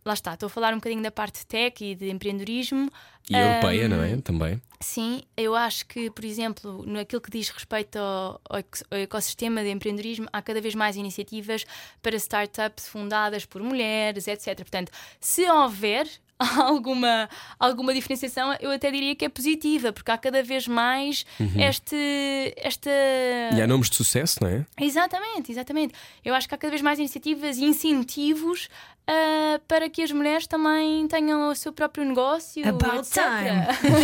lá 0.05 0.13
está, 0.13 0.34
estou 0.34 0.48
a 0.48 0.50
falar 0.50 0.74
um 0.74 0.77
bocadinho 0.77 1.03
da 1.03 1.12
parte 1.12 1.46
tech 1.46 1.84
e 1.84 1.96
de 1.96 2.10
empreendedorismo. 2.10 2.89
e 3.29 3.36
a 3.36 3.39
europeia, 3.39 3.89
não 3.89 4.01
é? 4.01 4.17
Também. 4.17 4.62
Sim, 4.79 5.24
eu 5.36 5.55
acho 5.55 5.86
que, 5.88 6.10
por 6.12 6.24
exemplo, 6.24 6.84
naquilo 6.86 7.22
que 7.22 7.31
diz 7.31 7.50
respeito 7.50 7.98
ao, 7.98 8.39
ao 8.50 8.98
ecossistema 8.98 9.63
de 9.63 9.69
empreendedorismo, 9.69 10.27
há 10.31 10.41
cada 10.41 10.62
vez 10.62 10.75
mais 10.75 10.96
iniciativas 10.96 11.65
para 12.01 12.15
startups 12.15 12.88
fundadas 12.88 13.46
por 13.46 13.62
mulheres, 13.62 14.27
etc. 14.27 14.55
Portanto, 14.57 14.91
se 15.19 15.50
houver 15.50 16.07
alguma, 16.62 17.29
alguma 17.60 17.94
diferenciação, 17.94 18.56
eu 18.60 18.72
até 18.72 18.91
diria 18.91 19.15
que 19.15 19.25
é 19.25 19.29
positiva, 19.29 19.91
porque 19.91 20.12
há 20.12 20.17
cada 20.17 20.44
vez 20.44 20.67
mais 20.67 21.25
este, 21.58 22.53
esta. 22.58 22.89
E 23.56 23.62
há 23.62 23.67
nomes 23.67 23.89
de 23.89 23.96
sucesso, 23.96 24.38
não 24.41 24.50
é? 24.50 24.65
Exatamente, 24.79 25.51
exatamente. 25.51 25.94
Eu 26.24 26.36
acho 26.36 26.48
que 26.48 26.53
há 26.56 26.58
cada 26.58 26.70
vez 26.72 26.82
mais 26.82 27.00
iniciativas 27.00 27.58
e 27.58 27.65
incentivos 27.65 28.70
ah, 29.08 29.60
para 29.67 29.89
que 29.89 30.01
as 30.01 30.12
mulheres 30.12 30.46
também 30.48 31.08
tenham 31.08 31.50
o 31.50 31.56
seu 31.56 31.72
próprio 31.74 32.06
negócio. 32.06 32.67
About 32.67 32.98
etc. 32.98 33.17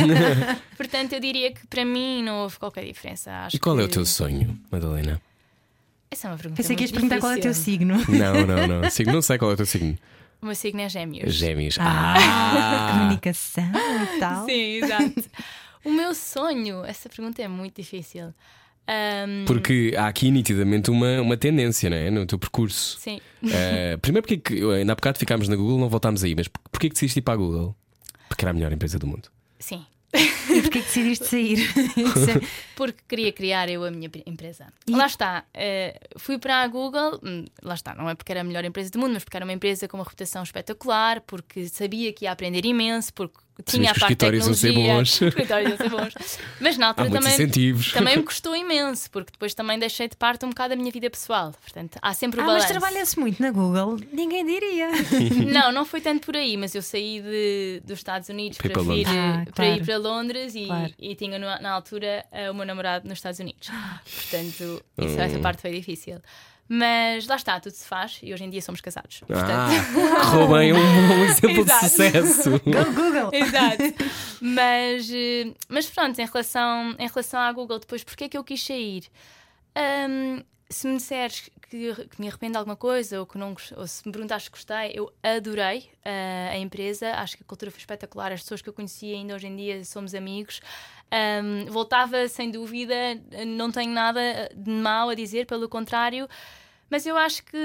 Portanto, 0.78 1.14
eu 1.14 1.20
diria 1.20 1.52
que 1.52 1.68
para 1.68 1.86
mim 1.86 2.24
não 2.24 2.38
houve 2.44 2.58
qualquer 2.58 2.86
diferença. 2.86 3.32
Acho 3.32 3.56
E 3.56 3.60
qual 3.60 3.80
é 3.80 3.84
o 3.84 3.88
que- 3.88 3.94
teu 3.94 4.06
sonho, 4.06 4.60
Madalena? 4.72 5.22
Essa 6.10 6.28
é 6.28 6.32
uma 6.32 6.38
pergunta. 6.38 6.62
Pensei 6.62 6.76
que 6.76 6.84
ias 6.84 6.92
perguntar 6.92 7.20
qual 7.20 7.32
é 7.32 7.38
o 7.38 7.42
teu 7.42 7.54
signo. 7.54 7.96
Não, 8.08 8.46
não, 8.46 8.68
não. 8.82 8.90
Signo, 8.90 9.14
não 9.14 9.22
sei 9.22 9.38
qual 9.38 9.52
é 9.52 9.54
o 9.56 9.58
teu 9.58 9.66
signo. 9.66 9.98
O 10.44 10.46
meu 10.46 10.56
signo 10.56 10.82
é 10.82 10.90
Gêmeos. 10.90 11.34
Gêmeos. 11.34 11.78
Ah, 11.80 12.16
Ah! 12.18 12.92
comunicação 13.00 13.64
e 14.16 14.20
tal. 14.20 14.46
Sim, 14.46 14.84
exato. 14.84 15.24
o 15.86 15.90
meu 15.92 16.14
sonho, 16.14 16.84
essa 16.84 17.08
pergunta 17.10 17.42
é 17.42 17.48
muito 17.48 17.82
difícil. 17.82 18.34
Ahm, 18.86 19.46
Porque 19.48 19.94
há 19.98 20.08
aqui 20.08 20.30
nitidamente 20.30 20.92
uma, 20.92 21.22
uma 21.22 21.38
tendência, 21.38 21.90
não 21.90 21.96
é? 21.96 22.12
No 22.12 22.26
teu 22.26 22.38
percurso. 22.38 22.98
Sim. 23.00 23.22
Eh, 23.50 23.98
primeiro, 24.02 24.28
porque 24.28 24.54
é 24.56 24.58
que 24.58 24.72
ainda 24.74 24.92
há 24.92 24.96
bocado 24.96 25.18
ficámos 25.18 25.48
na 25.48 25.56
Google, 25.56 25.80
não 25.80 25.88
voltámos 25.88 26.22
aí, 26.26 26.36
mas 26.36 26.50
por- 26.50 26.60
porquê 26.70 26.90
que 26.90 26.94
decidiste 26.94 27.20
ir 27.20 27.22
para 27.22 27.36
a 27.36 27.38
Google? 27.38 27.74
Porque 28.28 28.44
era 28.44 28.52
a 28.52 28.54
melhor 28.54 28.74
empresa 28.74 29.00
do 29.00 29.08
mundo. 29.08 29.30
Sim. 29.60 29.86
E 30.74 30.80
porquê 30.80 30.80
que 30.82 30.86
decidiste 30.86 31.26
sair? 31.26 31.60
É- 32.44 32.64
Porque 32.76 33.00
queria 33.08 33.32
criar 33.32 33.70
eu 33.70 33.84
a 33.84 33.92
minha 33.92 34.10
empresa. 34.26 34.74
Lá 34.90 35.06
está, 35.06 35.46
eh, 35.54 36.00
fui 36.18 36.40
para 36.40 36.64
a 36.64 36.68
Google, 36.68 37.20
hum, 37.24 37.46
lá 37.62 37.76
está, 37.76 37.94
não 37.94 38.10
é 38.10 38.16
porque 38.16 38.32
era 38.32 38.42
a 38.42 38.44
melhor 38.44 38.66
empresa 38.66 38.90
do 38.90 38.98
mundo, 39.00 39.14
mas 39.14 39.24
porque 39.24 39.38
era 39.38 39.46
uma 39.46 39.54
empresa 39.54 39.88
com 39.88 39.98
uma 39.98 40.04
reputação 40.04 40.42
espetacular, 40.42 41.22
porque 41.22 41.68
sabia 41.70 42.12
que 42.12 42.26
ia 42.26 42.32
aprender 42.32 42.66
imenso, 42.66 43.14
porque 43.14 43.38
tinha 43.66 43.92
a 43.92 43.94
parte 43.96 44.16
de 44.16 44.42
ser 44.56 44.70
tecnologia, 44.74 44.94
bons. 44.96 45.14
os 45.14 45.22
escritórios 45.22 45.70
iam 45.70 45.78
ser 45.78 45.90
bons. 45.90 46.14
Mas 46.60 46.78
na 46.78 46.88
altura 46.88 47.10
também, 47.12 47.34
incentivos. 47.34 47.92
também 47.92 48.18
me 48.18 48.24
custou 48.24 48.56
imenso, 48.56 49.10
porque 49.12 49.32
depois 49.32 49.54
também 49.54 49.78
deixei 49.78 50.08
de 50.08 50.16
parte 50.16 50.46
um 50.46 50.50
bocado 50.50 50.70
da 50.70 50.76
minha 50.76 50.92
vida 50.92 51.10
pessoal. 51.10 51.54
Portanto, 51.62 51.98
há 52.02 52.14
sempre 52.14 52.40
o 52.40 52.44
Ah, 52.44 52.48
mas 52.48 52.66
trabalha-se 52.66 53.20
muito 53.20 53.42
na 53.42 53.52
Google, 53.52 54.00
ninguém 54.12 54.46
diria. 54.46 54.90
Não, 55.54 55.72
não 55.72 55.86
foi 55.86 56.02
tanto 56.02 56.26
por 56.26 56.36
aí, 56.36 56.58
mas 56.58 56.74
eu 56.74 56.82
saí 56.82 57.22
de, 57.22 57.82
dos 57.86 58.00
Estados 58.00 58.30
Unidos 58.30 58.58
Para 58.58 58.72
ir 58.82 58.86
vir. 58.86 59.08
Ah, 59.08 59.46
para 59.54 59.66
ir 59.68 59.84
claro. 59.84 59.86
para 59.86 59.98
Londres 59.98 60.56
e, 60.56 60.66
Claro. 60.66 60.94
e 61.00 61.16
tinha 61.16 61.38
na 61.38 61.72
altura 61.72 62.26
eh, 62.32 62.50
o 62.50 62.54
meu 62.56 62.66
namorado 62.66 63.08
nos 63.08 63.18
Estados 63.20 63.40
Unidos. 63.40 63.70
Portanto, 64.04 64.84
isso, 64.98 65.16
Hum. 65.18 65.22
essa 65.22 65.40
parte 65.40 65.62
foi 65.62 65.72
difícil. 65.72 66.20
Mas 66.68 67.28
lá 67.28 67.36
está, 67.36 67.60
tudo 67.60 67.74
se 67.74 67.86
faz 67.86 68.20
e 68.24 68.34
hoje 68.34 68.44
em 68.44 68.50
dia 68.50 68.62
somos 68.62 68.80
casados. 68.82 69.22
Ah, 69.24 69.28
Portanto, 69.28 70.32
correu 70.32 70.48
bem, 70.48 70.70
é 70.72 70.74
um 70.74 71.08
bom 71.08 71.24
exemplo 71.26 71.66
de 71.66 71.72
sucesso. 71.74 72.50
Go 72.52 72.94
Google! 72.94 73.30
Exato. 73.34 73.84
Mas, 74.42 75.10
eh, 75.12 75.54
mas 75.68 75.90
pronto, 75.90 76.20
em 76.20 76.26
relação, 76.26 76.96
em 76.98 77.08
relação 77.08 77.40
à 77.40 77.52
Google, 77.52 77.80
depois, 77.80 78.04
porque 78.04 78.26
é 78.26 78.30
que 78.30 78.38
eu 78.38 78.44
quis 78.44 78.64
sair? 78.64 79.04
Ahm, 79.76 80.42
se 80.70 80.88
me 80.88 80.98
disseres 80.98 81.50
que, 81.70 81.94
que 82.06 82.22
me 82.22 82.28
arrependo 82.28 82.54
de 82.54 82.58
alguma 82.58 82.76
coisa 82.76 83.20
ou, 83.20 83.26
que 83.26 83.38
não, 83.38 83.56
ou 83.76 83.88
se 83.88 84.06
me 84.06 84.12
perguntares 84.12 84.46
se 84.46 84.50
gostei, 84.50 84.92
eu 84.94 85.12
adorei 85.22 85.90
ah, 86.04 86.50
a 86.52 86.58
empresa. 86.58 87.12
Acho 87.16 87.38
que 87.38 87.44
a 87.44 87.46
cultura 87.46 87.72
foi 87.72 87.80
espetacular. 87.80 88.32
As 88.32 88.42
pessoas 88.42 88.62
que 88.62 88.70
eu 88.70 88.74
conheci 88.74 89.14
ainda 89.14 89.36
hoje 89.36 89.48
em 89.48 89.56
dia 89.56 89.84
somos 89.86 90.16
amigos. 90.16 90.62
Ahm, 91.16 91.66
voltava 91.70 92.28
sem 92.28 92.50
dúvida, 92.50 92.96
não 93.46 93.72
tenho 93.72 93.92
nada 93.92 94.50
de 94.56 94.72
mau 94.72 95.10
a 95.10 95.14
dizer, 95.16 95.46
pelo 95.46 95.70
contrário. 95.70 96.28
Mas 96.90 97.06
eu 97.06 97.16
acho 97.18 97.44
que 97.46 97.58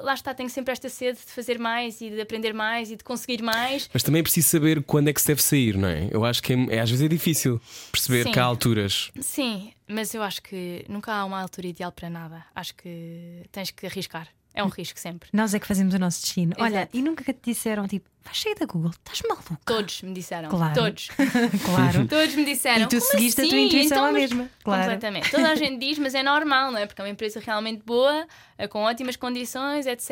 lá 0.00 0.14
está, 0.14 0.34
tenho 0.34 0.48
sempre 0.50 0.72
esta 0.72 0.88
sede 0.88 1.18
de 1.18 1.32
fazer 1.32 1.58
mais 1.58 2.00
e 2.00 2.10
de 2.10 2.20
aprender 2.20 2.52
mais 2.52 2.90
e 2.90 2.96
de 2.96 3.04
conseguir 3.04 3.42
mais. 3.42 3.88
Mas 3.92 4.02
também 4.02 4.20
é 4.20 4.22
preciso 4.22 4.48
saber 4.48 4.82
quando 4.82 5.08
é 5.08 5.12
que 5.12 5.20
se 5.20 5.26
deve 5.26 5.42
sair, 5.42 5.76
não 5.76 5.88
é? 5.88 6.08
Eu 6.10 6.24
acho 6.24 6.42
que 6.42 6.52
é, 6.52 6.56
é- 6.76 6.80
às 6.80 6.90
vezes 6.90 7.04
é 7.04 7.08
difícil 7.08 7.60
perceber 7.92 8.24
Sim. 8.24 8.32
que 8.32 8.38
há 8.38 8.44
alturas. 8.44 9.10
Sim, 9.20 9.72
mas 9.88 10.14
eu 10.14 10.22
acho 10.22 10.42
que 10.42 10.84
nunca 10.88 11.12
há 11.14 11.24
uma 11.24 11.40
altura 11.40 11.66
ideal 11.68 11.92
para 11.92 12.08
nada. 12.10 12.44
Acho 12.54 12.74
que 12.74 13.42
tens 13.52 13.70
que 13.70 13.86
arriscar. 13.86 14.28
É 14.52 14.62
um 14.62 14.68
risco 14.68 14.98
sempre. 15.00 15.28
Nós 15.32 15.52
é 15.54 15.58
que 15.58 15.66
fazemos 15.66 15.94
o 15.94 15.98
nosso 15.98 16.20
destino. 16.22 16.52
Olha, 16.58 16.76
Exato. 16.82 16.96
e 16.96 17.02
nunca 17.02 17.24
te 17.32 17.40
disseram 17.44 17.88
tipo, 17.88 18.08
vais 18.24 18.40
sair 18.40 18.54
da 18.54 18.66
Google, 18.66 18.90
estás 18.90 19.22
maluca? 19.28 19.58
Todos 19.64 20.02
me 20.02 20.12
disseram. 20.14 20.48
Claro. 20.48 20.74
Todos. 20.74 21.08
claro. 21.64 22.06
Todos 22.08 22.34
me 22.34 22.44
disseram. 22.44 22.82
E 22.84 22.88
tu 22.88 22.98
"Como 22.98 23.10
seguiste 23.10 23.40
a 23.40 23.44
tua 23.44 23.52
assim? 23.56 23.66
intuição 23.66 23.96
Então, 23.98 24.04
à 24.08 24.12
mas-" 24.12 24.22
mesma, 24.22 24.50
claro. 24.62 24.82
Completamente. 24.82 25.30
Toda 25.30 25.50
a 25.50 25.54
gente 25.54 25.78
diz, 25.78 25.98
mas 25.98 26.14
é 26.14 26.22
normal, 26.22 26.72
não 26.72 26.78
é? 26.78 26.86
Porque 26.86 27.00
é 27.00 27.04
uma 27.04 27.10
empresa 27.10 27.40
realmente 27.40 27.82
boa, 27.84 28.26
eh, 28.58 28.66
com 28.66 28.82
ótimas 28.82 29.16
condições, 29.16 29.86
etc. 29.86 30.10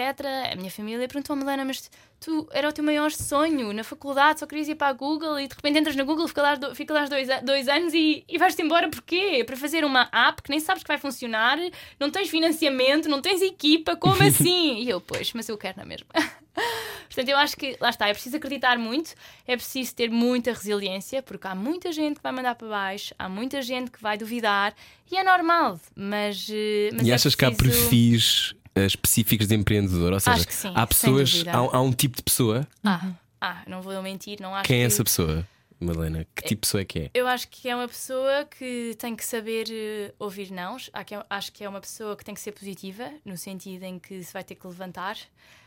A 0.53 0.57
minha 0.57 0.71
família 0.71 1.07
perguntou-me, 1.09 1.43
Helena, 1.43 1.65
mas 1.65 1.91
tu 2.21 2.49
era 2.53 2.69
o 2.69 2.73
teu 2.73 2.85
maior 2.85 3.11
sonho 3.11 3.73
na 3.73 3.83
faculdade, 3.83 4.39
só 4.41 4.47
querias 4.47 4.69
ir 4.69 4.77
para 4.77 4.89
a 4.89 4.93
Google 4.93 5.41
e 5.41 5.49
de 5.49 5.55
repente 5.57 5.79
entras 5.81 5.97
na 5.97 6.05
Google, 6.05 6.29
fica 6.29 6.41
lá, 6.43 6.55
do- 6.55 6.73
fica 6.75 6.95
lá 6.95 7.05
dois, 7.07 7.27
dois 7.43 7.67
anos 7.69 7.93
e, 7.95 8.25
e 8.29 8.39
vais-te 8.39 8.63
embora 8.63 8.89
porquê? 8.89 9.43
Para 9.45 9.57
fazer 9.57 9.85
uma 9.85 10.09
app 10.13 10.41
que 10.43 10.51
nem 10.51 10.61
sabes 10.61 10.85
que 10.85 10.89
vai 10.89 10.99
funcionar, 10.99 11.59
não 11.99 12.11
tens 12.11 12.29
financiamento, 12.29 13.09
não 13.09 13.21
tens 13.21 13.43
equipa, 13.43 13.97
como 13.97 14.23
assim? 14.23 14.83
E 14.83 14.89
eu, 14.89 15.01
pois, 15.01 15.33
mas 15.33 15.49
eu 15.49 15.59
quero 15.59 15.79
na 15.79 15.85
mesma. 15.85 16.07
Portanto, 16.55 17.29
eu 17.29 17.37
acho 17.37 17.57
que, 17.57 17.77
lá 17.81 17.91
está, 17.91 18.09
é 18.09 18.13
preciso 18.13 18.37
acreditar 18.37 18.79
muito, 18.79 19.15
é 19.47 19.57
preciso 19.57 19.95
ter 19.95 20.11
muita 20.11 20.53
resiliência, 20.53 21.23
porque 21.23 21.47
há 21.47 21.55
muita 21.55 21.93
gente 21.93 22.17
que 22.17 22.23
vai 22.23 22.33
mandar 22.33 22.55
para 22.55 22.69
baixo, 22.69 23.15
há 23.19 23.29
muita 23.29 23.61
gente 23.63 23.91
que 23.91 24.01
vai 24.03 24.17
duvidar, 24.17 24.75
e 25.11 25.17
é 25.17 25.23
normal, 25.25 25.79
mas. 25.95 26.49
eh, 26.51 26.91
mas 26.93 27.07
e 27.07 27.11
é 27.11 27.15
achas 27.15 27.35
que 27.35 27.45
há 27.45 27.51
preciso- 27.51 27.81
perfis 27.83 28.55
eh, 28.75 28.87
específicos 28.87 29.47
de 29.47 29.55
empreendedor? 29.55 30.13
Ou 30.13 30.21
seja, 30.21 30.37
Acho 30.37 30.47
que 30.47 30.55
sim, 30.55 30.73
há 30.75 30.87
pessoas, 30.87 31.45
há, 31.47 31.57
há 31.77 31.81
um 31.83 31.93
tipo 31.93 32.17
de 32.17 32.23
pessoa. 32.23 32.67
Ah, 32.83 33.13
ah, 33.41 33.63
não 33.67 33.83
vou 33.83 34.01
mentir, 34.03 34.41
não 34.41 34.55
acho 34.55 34.67
Quem 34.67 34.79
é 34.79 34.81
que... 34.81 34.87
essa 34.87 35.05
pessoa, 35.05 35.47
Madalena? 35.79 36.27
Que 36.35 36.43
tipo 36.45 36.63
de 36.63 36.67
pessoa 36.67 36.81
é 36.81 36.85
que 36.87 36.99
é? 37.01 37.11
Eu 37.13 37.27
acho 37.27 37.49
que 37.49 37.69
é 37.69 37.77
uma 37.77 37.89
pessoa 37.89 38.47
que 38.47 38.95
tem 38.99 39.15
que 39.15 39.25
saber 39.25 39.67
eh, 39.71 40.15
ouvir 40.19 40.51
nãos. 40.51 40.89
Há 40.95 41.05
que- 41.05 41.15
Acho 41.29 41.53
que 41.53 41.63
é 41.63 41.69
uma 41.69 41.81
pessoa 41.81 42.17
que 42.17 42.25
tem 42.25 42.35
que 42.35 42.41
ser 42.41 42.53
positiva, 42.53 43.11
no 43.25 43.37
sentido 43.37 43.83
em 43.85 43.99
que 43.99 44.23
se 44.25 44.33
vai 44.33 44.43
ter 44.45 44.55
que 44.55 44.67
levantar 44.67 45.19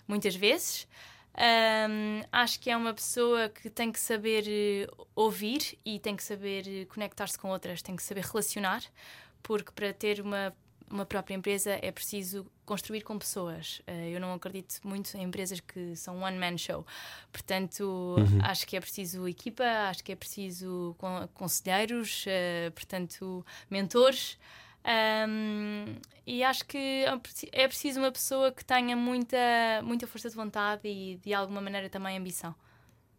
muitas 0.08 0.36
vezes. 0.36 0.88
Ahm, 1.38 2.24
acho 2.32 2.60
que 2.62 2.70
é 2.70 2.78
uma 2.78 2.94
pessoa 2.94 3.50
que 3.50 3.70
tem 3.70 3.92
que 3.92 4.00
saber 4.00 4.46
eh, 4.48 4.88
ouvir 5.14 5.78
e 5.84 6.00
tem 6.00 6.16
que 6.16 6.24
saber 6.24 6.64
eh, 6.66 6.86
conectar-se 6.86 7.38
com 7.38 7.50
outras, 7.50 7.82
tem 7.82 7.94
que 7.96 8.04
saber 8.04 8.24
relacionar, 8.24 8.82
porque 9.44 9.70
para 9.74 9.92
ter 9.92 10.22
uma, 10.22 10.56
uma 10.90 11.06
própria 11.06 11.36
empresa 11.36 11.78
é 11.82 11.92
preciso 11.92 12.46
construir 12.66 13.02
com 13.02 13.20
pessoas. 13.20 13.82
Eh, 13.86 14.12
eu 14.12 14.20
não 14.22 14.34
acredito 14.34 14.80
muito 14.86 15.18
em 15.18 15.24
empresas 15.24 15.60
que 15.60 15.94
são 15.98 16.22
one-man 16.22 16.58
show. 16.58 16.86
Portanto, 17.34 18.16
acho 18.42 18.66
que 18.66 18.78
é 18.78 18.80
preciso 18.80 19.28
equipa, 19.28 19.66
acho 19.90 20.06
que 20.06 20.14
é 20.14 20.16
preciso 20.16 20.96
con- 20.98 21.28
conselheiros, 21.34 22.24
eh, 22.28 22.70
portanto, 22.74 23.46
mentores. 23.70 24.38
Um, 25.28 25.96
e 26.26 26.44
acho 26.44 26.66
que 26.66 26.78
é 26.78 27.64
é 27.64 27.68
preciso 27.68 28.00
uma 28.00 28.12
pessoa 28.12 28.52
que 28.52 28.64
tenha 28.66 28.96
muita, 28.96 29.38
muita 29.84 30.08
força 30.08 30.30
de 30.30 30.36
vontade 30.36 30.88
e 30.88 31.18
de 31.18 31.34
alguma 31.34 31.62
maneira 31.62 31.90
também 31.90 32.18
ambição. 32.18 32.56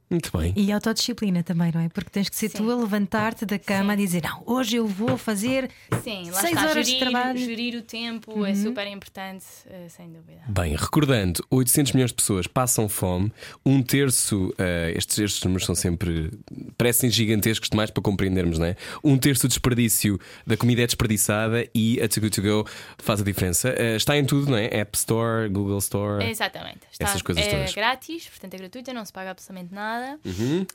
Muito 0.08 0.30
bem. 0.36 0.52
E 0.56 0.70
autodisciplina 0.70 1.42
também, 1.42 1.72
não 1.74 1.80
é? 1.80 1.88
Porque 1.88 2.10
tens 2.10 2.28
que 2.28 2.36
ser 2.36 2.48
Sim. 2.48 2.58
tu 2.58 2.70
a 2.70 2.76
levantar-te 2.76 3.44
da 3.44 3.58
cama 3.58 3.86
Sim. 3.86 3.90
a 3.92 3.96
dizer: 3.96 4.22
Não, 4.22 4.42
hoje 4.46 4.76
eu 4.76 4.86
vou 4.86 5.18
fazer 5.18 5.68
Sim, 6.04 6.30
lá 6.30 6.40
seis 6.40 6.52
está, 6.56 6.70
horas 6.70 6.86
de 6.86 6.92
gerir, 6.92 7.10
trabalho. 7.10 7.38
gerir 7.38 7.74
o 7.76 7.82
tempo 7.82 8.46
é 8.46 8.54
super 8.54 8.86
importante, 8.86 9.44
eh, 9.66 9.88
sem 9.88 10.08
dúvida. 10.12 10.40
Bem, 10.48 10.76
recordando, 10.76 11.44
800 11.50 11.92
milhões 11.92 12.10
de 12.10 12.14
pessoas 12.16 12.46
passam 12.46 12.88
fome, 12.88 13.32
um 13.64 13.82
terço, 13.82 14.54
eh, 14.58 14.92
estes, 14.96 15.18
estes 15.18 15.42
números 15.42 15.66
são 15.66 15.74
sempre, 15.74 16.30
parecem 16.78 17.10
gigantescos 17.10 17.68
demais 17.68 17.90
para 17.90 18.02
compreendermos, 18.02 18.58
não 18.58 18.66
é? 18.66 18.76
Um 19.02 19.18
terço 19.18 19.42
do 19.42 19.48
desperdício 19.48 20.20
da 20.46 20.56
comida 20.56 20.82
é 20.82 20.86
desperdiçada 20.86 21.68
e 21.74 22.00
a 22.00 22.08
Too 22.08 22.20
Good 22.22 22.40
To 22.40 22.42
Go 22.42 22.68
faz 22.98 23.20
a 23.20 23.24
diferença. 23.24 23.70
Eh, 23.76 23.96
está 23.96 24.16
em 24.16 24.24
tudo, 24.24 24.50
não 24.52 24.56
é? 24.56 24.66
App 24.66 24.96
Store, 24.96 25.48
Google 25.48 25.78
Store. 25.78 26.24
Exatamente. 26.24 26.80
Está, 26.92 27.06
Essas 27.06 27.22
coisas 27.22 27.44
é 27.44 27.50
todas. 27.50 27.74
grátis, 27.74 28.28
portanto 28.28 28.54
é 28.54 28.58
gratuita, 28.58 28.92
não 28.92 29.04
se 29.04 29.12
paga 29.12 29.32
absolutamente 29.32 29.74
nada. 29.74 29.95
Uhum. 30.24 30.66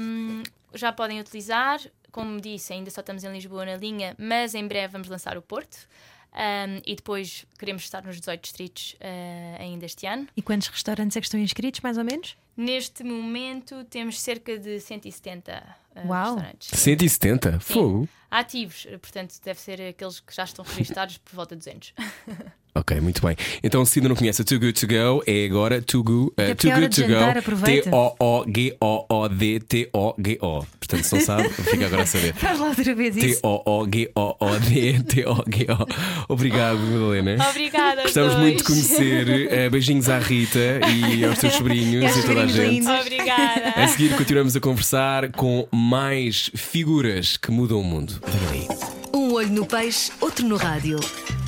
Um, 0.00 0.42
já 0.74 0.92
podem 0.92 1.20
utilizar, 1.20 1.80
como 2.12 2.40
disse, 2.40 2.72
ainda 2.72 2.90
só 2.90 3.00
estamos 3.00 3.24
em 3.24 3.32
Lisboa 3.32 3.64
na 3.64 3.76
linha, 3.76 4.14
mas 4.18 4.54
em 4.54 4.66
breve 4.66 4.92
vamos 4.92 5.08
lançar 5.08 5.36
o 5.36 5.42
Porto. 5.42 5.88
Um, 6.32 6.80
e 6.86 6.94
depois 6.94 7.44
queremos 7.58 7.82
estar 7.82 8.04
nos 8.04 8.16
18 8.20 8.40
distritos 8.40 8.96
eh, 9.00 9.56
ainda 9.58 9.84
este 9.84 10.06
ano. 10.06 10.28
E 10.36 10.40
quantos 10.40 10.68
restaurantes 10.68 11.16
é 11.16 11.20
que 11.20 11.26
estão 11.26 11.40
inscritos, 11.40 11.80
mais 11.80 11.98
ou 11.98 12.04
menos? 12.04 12.36
Neste 12.56 13.02
momento 13.04 13.84
temos 13.84 14.20
cerca 14.20 14.58
de 14.58 14.80
170 14.80 15.52
eh, 15.94 16.02
Uau. 16.06 16.34
restaurantes 16.36 16.68
170? 16.78 17.52
Sim. 17.52 17.58
Fogo. 17.60 18.08
ativos, 18.30 18.86
eh, 18.88 18.98
portanto 18.98 19.34
deve 19.42 19.60
ser 19.60 19.80
aqueles 19.82 20.20
que 20.20 20.34
já 20.34 20.44
estão 20.44 20.64
registados 20.64 21.18
por 21.18 21.34
volta 21.34 21.54
de 21.56 21.60
200. 21.60 21.94
Ok, 22.72 23.00
muito 23.00 23.20
bem. 23.26 23.34
Então, 23.64 23.84
se 23.84 23.98
ainda 23.98 24.08
não 24.10 24.14
conhece 24.14 24.42
a 24.42 24.44
Too 24.44 24.60
Good 24.60 24.74
To 24.80 24.86
Go, 24.86 25.24
é 25.26 25.44
agora 25.44 25.82
Too, 25.82 26.04
Go, 26.04 26.32
eh, 26.36 26.50
Daqui 26.54 26.70
a 26.70 26.74
too 26.74 26.80
Good 26.82 26.94
To 26.94 27.00
jantar, 27.08 27.32
Go. 27.32 27.38
aproveita. 27.40 27.90
T-O-O-G-O-O-D-T-O-G-O. 27.90 30.66
Portanto, 30.78 31.02
se 31.04 31.14
não 31.14 31.20
sabe, 31.20 31.48
fica 31.48 31.86
agora 31.86 32.02
a 32.02 32.06
saber. 32.06 32.32
Faz 32.38 32.60
lá 32.60 32.68
outra 32.68 32.94
vez 32.94 33.16
isso. 33.16 33.40
T-O-O-G-O-O-D-T-O-G-O. 33.40 35.86
Obrigado, 36.28 36.78
Madalena. 36.78 37.48
Obrigada, 37.48 38.02
Gostamos 38.02 38.34
dois. 38.34 38.44
muito 38.44 38.58
de 38.58 38.64
conhecer. 38.64 39.28
Eh, 39.52 39.68
beijinhos 39.68 40.08
à 40.08 40.20
Rita 40.20 40.80
e 40.88 41.24
aos 41.24 41.38
teus 41.40 41.54
sobrinhos 41.54 42.02
E 42.02 42.06
aos 42.06 42.16
e 42.18 42.22
toda 42.46 42.52
a 42.52 42.64
gente. 42.64 42.70
lindos. 42.80 43.00
Obrigada. 43.00 43.68
A 43.76 43.88
seguir, 43.88 44.16
continuamos 44.16 44.56
a 44.56 44.60
conversar 44.60 45.30
com 45.32 45.66
mais 45.72 46.50
figuras 46.54 47.36
que 47.36 47.50
mudam 47.50 47.80
o 47.80 47.84
mundo. 47.84 48.20
Vem 48.50 48.60
aí. 48.62 48.68
Um 49.12 49.32
olho 49.32 49.50
no 49.50 49.66
peixe, 49.66 50.12
outro 50.20 50.46
no 50.46 50.56
rádio. 50.56 50.98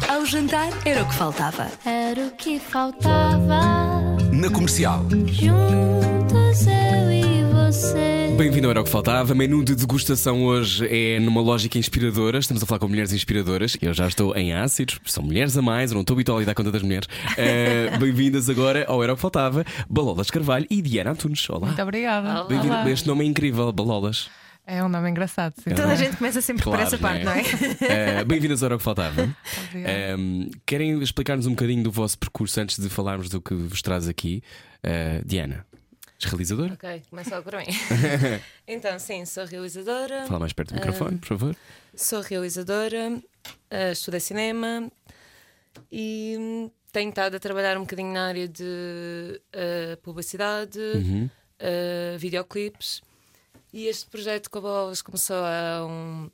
Ao 0.08 0.26
jantar 0.26 0.68
era 0.84 1.02
o 1.02 1.08
que 1.08 1.14
faltava. 1.14 1.68
Era 1.84 2.26
o 2.26 2.30
que 2.32 2.58
faltava. 2.58 4.16
Na 4.32 4.50
comercial. 4.50 5.06
Juntos 5.26 6.66
eu 6.66 7.12
e 7.12 7.31
você. 7.72 8.34
Bem-vindo 8.36 8.66
ao 8.66 8.72
Era 8.72 8.80
o 8.82 8.84
que 8.84 8.90
Faltava. 8.90 9.34
Menu 9.34 9.64
de 9.64 9.74
degustação 9.74 10.44
hoje 10.44 10.86
é 10.86 11.18
numa 11.18 11.40
lógica 11.40 11.78
inspiradora. 11.78 12.38
Estamos 12.38 12.62
a 12.62 12.66
falar 12.66 12.78
com 12.78 12.86
mulheres 12.86 13.14
inspiradoras. 13.14 13.78
Eu 13.80 13.94
já 13.94 14.06
estou 14.06 14.36
em 14.36 14.52
ácidos, 14.52 15.00
são 15.06 15.22
mulheres 15.22 15.56
a 15.56 15.62
mais, 15.62 15.90
eu 15.90 15.94
não 15.94 16.02
estou 16.02 16.14
habituado 16.14 16.36
a 16.36 16.40
lidar 16.40 16.54
com 16.54 16.62
tantas 16.62 16.82
mulheres. 16.82 17.08
Eh, 17.38 17.96
Bem-vindas 17.98 18.50
agora 18.50 18.84
ao 18.86 19.02
Era 19.02 19.14
o 19.14 19.16
que 19.16 19.22
Faltava. 19.22 19.64
Balolas 19.88 20.30
Carvalho 20.30 20.66
e 20.68 20.82
Diana 20.82 21.12
Antunes. 21.12 21.48
Olá. 21.48 21.68
Muito 21.68 21.82
obrigada. 21.82 22.44
Olá. 22.44 22.90
Este 22.90 23.08
nome 23.08 23.24
é 23.24 23.28
incrível, 23.28 23.72
Balolas. 23.72 24.28
É 24.66 24.84
um 24.84 24.88
nome 24.88 25.08
engraçado. 25.10 25.54
Sim. 25.56 25.70
Toda 25.70 25.92
a 25.92 25.96
gente 25.96 26.18
começa 26.18 26.42
sempre 26.42 26.62
por 26.62 26.70
Claro, 26.70 26.86
essa 26.86 26.98
parte, 26.98 27.24
não 27.24 27.32
é? 27.32 27.42
Eh, 28.20 28.24
Bem-vindas 28.24 28.62
ao 28.62 28.66
Era 28.66 28.74
o 28.74 28.78
que 28.78 28.84
Faltava. 28.84 29.34
Um, 30.18 30.50
querem 30.66 31.00
explicar-nos 31.02 31.46
um 31.46 31.50
bocadinho 31.50 31.82
do 31.82 31.90
vosso 31.90 32.18
percurso 32.18 32.60
antes 32.60 32.78
de 32.78 32.90
falarmos 32.90 33.30
do 33.30 33.40
que 33.40 33.54
vos 33.54 33.80
traz 33.80 34.06
aqui? 34.08 34.42
Uh, 34.84 35.24
Diana, 35.24 35.64
realizadora? 36.28 36.72
Ok, 36.74 37.02
começa 37.10 37.30
logo 37.36 37.50
por 37.50 37.58
mim. 37.58 37.66
então, 38.66 38.98
sim, 38.98 39.24
sou 39.24 39.44
realizadora. 39.44 40.26
Fala 40.26 40.40
mais 40.40 40.52
perto 40.52 40.70
do 40.70 40.74
microfone, 40.76 41.18
por 41.18 41.26
favor. 41.28 41.56
Sou 41.94 42.20
realizadora, 42.20 43.20
eh, 43.70 43.92
estudei 43.92 44.20
cinema 44.20 44.90
e 45.90 46.70
tenho 46.92 47.10
estado 47.10 47.36
a 47.36 47.40
trabalhar 47.40 47.76
um 47.76 47.82
bocadinho 47.82 48.12
na 48.12 48.26
área 48.28 48.46
de 48.48 49.40
eh, 49.52 49.96
publicidade, 50.02 50.78
Uhum. 50.78 51.30
eh, 51.58 52.16
videoclipes. 52.18 53.02
E 53.72 53.86
este 53.86 54.06
projeto 54.10 54.50
com 54.50 54.58
a 54.58 54.62
Bolas 54.62 55.00
começou 55.00 55.36
há 55.44 55.86
um, 55.86 56.30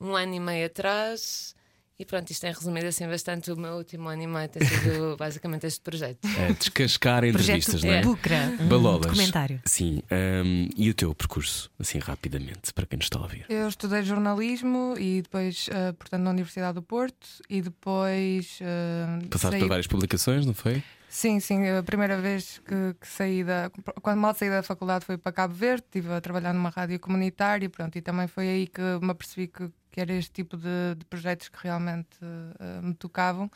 um 0.00 0.14
ano 0.16 0.34
e 0.34 0.40
meio 0.40 0.66
atrás. 0.66 1.54
E 2.00 2.04
pronto, 2.06 2.30
isto 2.30 2.40
tem 2.40 2.50
resumido 2.50 2.86
assim 2.86 3.06
bastante 3.06 3.52
o 3.52 3.56
meu 3.58 3.74
último 3.74 4.08
ano 4.08 4.22
e 4.22 4.26
meio. 4.26 4.48
Tem 4.48 4.66
sido 4.66 5.16
basicamente 5.20 5.66
este 5.66 5.82
projeto. 5.82 6.24
Uh, 6.24 6.54
descascar 6.58 7.22
entrevistas, 7.26 7.84
não 7.84 7.92
é? 7.92 8.00
Bucra. 8.00 8.56
um 8.58 8.68
Balolas. 8.68 9.02
Documentário. 9.02 9.60
Sim. 9.66 10.02
um, 10.10 10.68
e 10.74 10.88
o 10.88 10.94
teu 10.94 11.14
percurso, 11.14 11.70
assim 11.78 11.98
rapidamente, 11.98 12.72
para 12.72 12.86
quem 12.86 12.96
nos 12.96 13.04
está 13.04 13.18
a 13.18 13.22
ouvir? 13.24 13.44
Eu 13.50 13.68
estudei 13.68 14.02
jornalismo 14.02 14.94
e 14.98 15.20
depois, 15.20 15.68
eh, 15.70 15.92
portanto, 15.92 16.22
na 16.22 16.30
Universidade 16.30 16.76
do 16.76 16.82
Porto 16.82 17.26
e 17.50 17.60
depois. 17.60 18.58
eh, 18.62 19.26
Passaste 19.28 19.50
saí- 19.56 19.60
por 19.60 19.68
várias 19.68 19.86
publicações, 19.86 20.46
não 20.46 20.54
foi? 20.54 20.82
Sim, 21.06 21.38
sim, 21.40 21.68
a 21.68 21.82
primeira 21.82 22.18
vez 22.20 22.62
que, 22.64 22.94
que 22.98 23.06
saí 23.06 23.42
da. 23.44 23.68
Quando 24.00 24.18
mal 24.20 24.32
saí 24.34 24.48
da 24.48 24.62
faculdade 24.62 25.04
foi 25.04 25.18
para 25.18 25.32
Cabo 25.32 25.52
Verde, 25.52 25.82
estive 25.84 26.12
a 26.14 26.20
trabalhar 26.20 26.54
numa 26.54 26.70
rádio 26.70 26.98
comunitária 27.00 27.68
pronto, 27.68 27.98
e 27.98 28.00
também 28.00 28.28
foi 28.28 28.48
aí 28.48 28.66
que 28.68 28.80
me 29.02 29.10
apercebi 29.10 29.48
que, 29.48 29.68
que 29.90 30.00
era 30.00 30.12
este 30.12 30.30
tipo 30.32 30.56
de, 30.56 30.94
de 30.96 31.04
projetos 31.06 31.48
que 31.48 31.58
realmente 31.62 32.18
eh, 32.22 32.80
me 32.82 32.94
tocavam. 32.94 33.50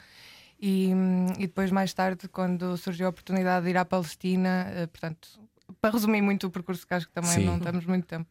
E, 0.60 0.92
hum, 0.94 1.26
e 1.38 1.46
depois, 1.46 1.70
mais 1.70 1.92
tarde, 1.92 2.28
quando 2.28 2.76
surgiu 2.76 3.06
a 3.06 3.10
oportunidade 3.10 3.64
de 3.64 3.70
ir 3.70 3.76
à 3.76 3.84
Palestina, 3.84 4.66
eh, 4.70 4.86
portanto, 4.86 5.28
para 5.80 5.90
resumir 5.90 6.22
muito 6.22 6.46
o 6.46 6.50
percurso, 6.50 6.86
que 6.86 6.94
acho 6.94 7.06
que 7.06 7.12
também 7.12 7.30
Sim. 7.30 7.44
não 7.44 7.58
temos 7.58 7.84
muito 7.86 8.06
tempo. 8.06 8.28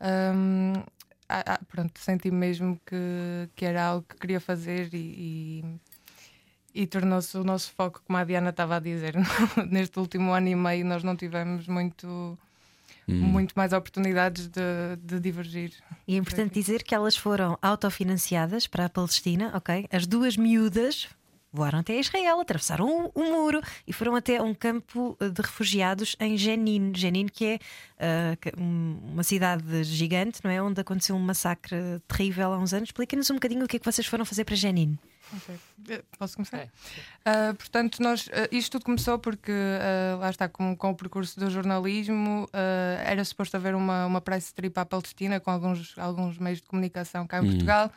hum, 0.00 0.74
ah, 1.28 1.42
ah, 1.46 1.60
pronto, 1.66 1.98
senti 1.98 2.30
mesmo 2.30 2.78
que, 2.84 3.48
que 3.56 3.64
era 3.64 3.82
algo 3.84 4.06
que 4.08 4.16
queria 4.16 4.40
fazer 4.40 4.92
e, 4.92 5.64
e, 6.74 6.82
e 6.82 6.86
tornou-se 6.86 7.36
o 7.38 7.44
nosso 7.44 7.72
foco, 7.72 8.02
como 8.06 8.18
a 8.18 8.24
Diana 8.24 8.50
estava 8.50 8.76
a 8.76 8.80
dizer. 8.80 9.14
Neste 9.70 9.98
último 9.98 10.32
ano 10.32 10.48
e 10.48 10.54
meio, 10.54 10.84
nós 10.84 11.02
não 11.02 11.16
tivemos 11.16 11.66
muito, 11.66 12.38
Hum. 13.08 13.14
muito 13.16 13.52
mais 13.54 13.72
oportunidades 13.72 14.48
de, 14.48 14.60
de 15.02 15.20
divergir. 15.20 15.72
E 16.08 16.14
é 16.14 16.18
importante 16.18 16.54
dizer 16.54 16.82
que 16.82 16.94
elas 16.94 17.16
foram 17.16 17.58
autofinanciadas 17.60 18.66
para 18.66 18.86
a 18.86 18.88
Palestina, 18.88 19.52
ok? 19.54 19.86
As 19.92 20.06
duas 20.06 20.36
miúdas 20.36 21.08
voaram 21.52 21.78
até 21.78 21.96
Israel, 22.00 22.40
atravessaram 22.40 22.86
um, 22.86 23.10
um 23.14 23.32
muro 23.32 23.60
e 23.86 23.92
foram 23.92 24.16
até 24.16 24.42
um 24.42 24.52
campo 24.52 25.16
eh, 25.20 25.28
de 25.28 25.40
refugiados 25.40 26.16
em 26.18 26.36
Jenin. 26.36 26.92
Jenin, 26.96 27.26
que 27.26 27.60
é 27.98 28.38
um- 28.58 28.98
uma 29.12 29.22
cidade 29.22 29.84
gigante, 29.84 30.40
não 30.42 30.50
é? 30.50 30.60
Onde 30.60 30.80
aconteceu 30.80 31.14
um 31.14 31.20
massacre 31.20 31.76
terrível 32.08 32.52
há 32.52 32.58
uns 32.58 32.72
anos. 32.74 32.88
Explica-nos 32.88 33.30
um 33.30 33.34
bocadinho 33.34 33.64
o 33.64 33.68
que 33.68 33.76
é 33.76 33.78
que 33.78 33.86
vocês 33.86 34.06
foram 34.06 34.24
fazer 34.24 34.44
para 34.44 34.56
Jenin. 34.56 34.98
Ok. 35.32 35.54
Eh, 35.90 36.02
Posso 36.18 36.36
começar? 36.36 36.58
É. 36.58 36.68
Ah, 37.24 37.54
portanto, 37.56 38.00
nós, 38.02 38.28
ah, 38.32 38.48
isto 38.52 38.72
tudo 38.72 38.84
começou 38.84 39.18
porque, 39.18 39.50
ah, 39.52 40.16
lá 40.20 40.30
está, 40.30 40.48
com, 40.48 40.76
com 40.76 40.90
o 40.90 40.94
percurso 40.94 41.38
do 41.40 41.50
jornalismo, 41.50 42.48
ah, 42.52 43.02
era 43.04 43.24
suposto 43.24 43.56
haver 43.56 43.74
uma, 43.74 44.06
uma 44.06 44.20
press 44.20 44.52
trip 44.52 44.76
à 44.78 44.84
Palestina 44.84 45.40
com 45.40 45.50
alguns, 45.50 45.96
alguns 45.98 46.38
meios 46.38 46.60
de 46.60 46.66
comunicação 46.66 47.26
cá 47.26 47.38
em 47.38 47.42
Portugal. 47.50 47.90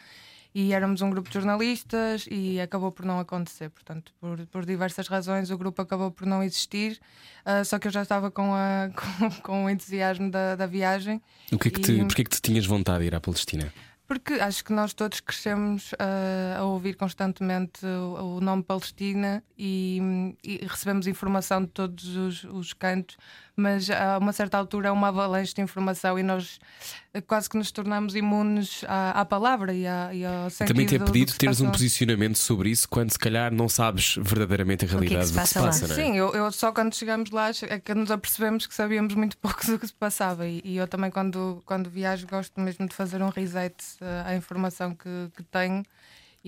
E 0.56 0.74
éramos 0.74 1.04
um 1.04 1.10
grupo 1.12 1.28
de 1.30 1.36
jornalistas 1.36 2.26
e 2.32 2.60
acabou 2.60 2.92
por 2.92 3.06
não 3.06 3.20
acontecer. 3.20 3.70
Portanto, 3.70 4.12
por, 4.20 4.44
por 4.48 4.66
diversas 4.66 5.08
razões, 5.08 5.52
o 5.52 5.58
grupo 5.58 5.80
acabou 5.84 6.10
por 6.10 6.26
não 6.26 6.42
existir. 6.42 7.00
Ah, 7.46 7.64
só 7.64 7.78
que 7.78 7.88
eu 7.88 7.92
já 7.92 8.02
estava 8.02 8.32
com, 8.32 8.56
a, 8.56 8.90
com, 9.20 9.30
com 9.42 9.66
o 9.66 9.70
entusiasmo 9.70 10.32
da, 10.32 10.56
da 10.56 10.66
viagem. 10.66 11.22
O 11.52 11.60
que 11.60 11.68
é 11.68 11.72
que 11.72 11.82
te, 11.82 11.92
E- 11.92 12.06
Porquê 12.06 12.22
é 12.22 12.26
que 12.26 12.32
tu 12.32 12.42
tinhas 12.42 12.66
vontade 12.66 13.02
de 13.02 13.06
ir 13.08 13.14
à 13.16 13.20
Palestina? 13.22 13.72
Porque 14.08 14.36
acho 14.36 14.64
que 14.64 14.72
nós 14.72 14.94
todos 14.94 15.20
crescemos 15.20 15.94
ah, 16.00 16.60
a 16.60 16.64
ouvir 16.64 16.96
constantemente 16.96 17.86
o, 17.86 18.38
o 18.38 18.42
nome 18.42 18.64
Palestina 18.64 19.44
e, 19.58 20.34
e 20.42 20.66
recebemos 20.66 21.08
informação 21.08 21.62
de 21.62 21.68
todos 21.68 22.16
os, 22.16 22.44
os 22.46 22.74
cantos, 22.74 23.18
mas 23.58 23.90
a 23.90 24.20
uma 24.20 24.32
certa 24.32 24.56
altura 24.56 24.90
é 24.90 24.92
uma 24.92 25.08
avalanche 25.08 25.54
de 25.54 25.62
informação 25.62 26.18
e 26.20 26.24
nós 26.24 26.60
eh, 27.12 27.22
quase 27.22 27.50
que 27.50 27.58
nos 27.58 27.72
tornamos 27.72 28.16
imunes 28.16 28.84
à, 28.88 29.22
à 29.22 29.26
palavra 29.26 29.74
e, 29.74 29.88
à, 29.88 30.14
e 30.14 30.24
ao 30.24 30.50
sentido 30.52 30.68
Também 30.68 30.86
te 30.86 30.96
é 30.96 31.00
do 31.00 31.06
pedido 31.06 31.34
teres 31.34 31.60
um 31.60 31.72
posicionamento 31.72 32.38
sobre 32.38 32.70
isso 32.70 32.88
quando 32.88 33.12
se 33.12 33.18
calhar 33.18 33.52
não 33.52 33.68
sabes 33.68 34.16
verdadeiramente 34.22 34.86
a 34.86 34.88
que 34.88 34.94
é 34.94 35.00
que 35.00 35.06
realidade 35.06 35.28
se 35.30 35.34
do 35.34 35.42
que 35.42 35.48
se 35.48 35.54
passa 35.56 35.88
lá? 35.88 35.94
é? 35.94 35.96
Sim, 35.96 36.18
eu, 36.18 36.34
eu 36.36 36.52
só 36.52 36.72
quando 36.72 36.94
chegamos 36.94 37.32
lá 37.32 37.50
é 37.68 37.80
que 37.80 37.96
nos 37.96 38.12
apercebemos 38.12 38.68
que 38.68 38.76
sabíamos 38.76 39.16
muito 39.16 39.36
pouco 39.42 39.66
do 39.66 39.80
que 39.80 39.88
se 39.88 39.94
passava. 39.94 40.48
E, 40.48 40.62
e 40.64 40.78
eu 40.78 40.88
também, 40.88 41.10
quando, 41.10 41.64
quando 41.66 41.90
viajo, 41.90 42.28
gosto 42.28 42.60
mesmo 42.62 42.88
de 42.88 42.94
fazer 42.94 43.24
um 43.24 43.30
reset 43.30 43.76
eh, 44.00 44.24
à 44.26 44.36
informação 44.36 44.94
que, 44.94 45.10
que 45.36 45.42
tenho. 45.42 45.84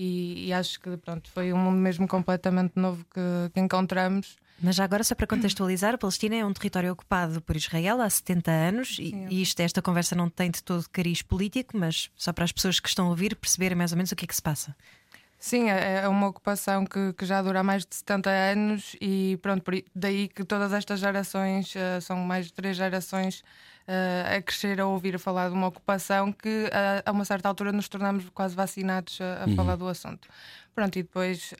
E, 0.02 0.46
e 0.46 0.52
acho 0.54 0.80
que 0.80 0.96
pronto, 0.96 1.28
foi 1.30 1.52
um 1.52 1.58
mundo 1.58 1.76
mesmo 1.76 2.08
completamente 2.08 2.72
novo 2.74 3.04
que, 3.12 3.50
que 3.52 3.60
encontramos. 3.60 4.38
Mas 4.58 4.76
já 4.76 4.84
agora, 4.84 5.04
só 5.04 5.14
para 5.14 5.26
contextualizar, 5.26 5.94
a 5.94 5.98
Palestina 5.98 6.36
é 6.36 6.44
um 6.44 6.54
território 6.54 6.90
ocupado 6.90 7.42
por 7.42 7.54
Israel 7.54 8.00
há 8.00 8.08
70 8.08 8.50
anos 8.50 8.96
e, 8.98 9.14
e 9.28 9.42
isto, 9.42 9.60
esta 9.60 9.82
conversa 9.82 10.14
não 10.14 10.30
tem 10.30 10.50
de 10.50 10.62
todo 10.62 10.88
cariz 10.90 11.20
político, 11.20 11.76
mas 11.76 12.10
só 12.16 12.32
para 12.32 12.44
as 12.44 12.52
pessoas 12.52 12.80
que 12.80 12.88
estão 12.88 13.08
a 13.08 13.10
ouvir 13.10 13.36
perceberem 13.36 13.76
mais 13.76 13.92
ou 13.92 13.96
menos 13.98 14.10
o 14.10 14.16
que 14.16 14.24
é 14.24 14.28
que 14.28 14.34
se 14.34 14.40
passa. 14.40 14.74
Sim, 15.42 15.70
é 15.70 16.02
é 16.02 16.08
uma 16.08 16.28
ocupação 16.28 16.84
que, 16.84 17.14
que 17.14 17.24
já 17.24 17.40
dura 17.40 17.60
há 17.60 17.62
mais 17.62 17.86
de 17.86 17.94
70 17.96 18.28
anos 18.30 18.94
e 19.00 19.38
pronto, 19.40 19.64
daí 19.94 20.28
que 20.28 20.44
todas 20.44 20.70
estas 20.72 21.00
gerações, 21.00 21.74
eh, 21.74 21.98
são 22.00 22.18
mais 22.18 22.46
de 22.46 22.52
três 22.52 22.76
gerações, 22.76 23.42
eh, 23.88 24.36
a 24.36 24.42
crescer 24.42 24.78
a 24.80 24.86
ouvir 24.86 25.18
falar 25.18 25.48
de 25.48 25.54
uma 25.54 25.68
ocupação 25.68 26.30
que 26.30 26.68
eh, 26.70 27.02
a 27.06 27.10
uma 27.10 27.24
certa 27.24 27.48
altura 27.48 27.72
nos 27.72 27.88
tornamos 27.88 28.28
quase 28.34 28.54
vacinados 28.54 29.18
a, 29.20 29.44
a 29.44 29.48
falar 29.56 29.76
do 29.76 29.88
assunto. 29.88 30.28
Pronto, 30.80 30.98
e 30.98 31.02
depois, 31.02 31.52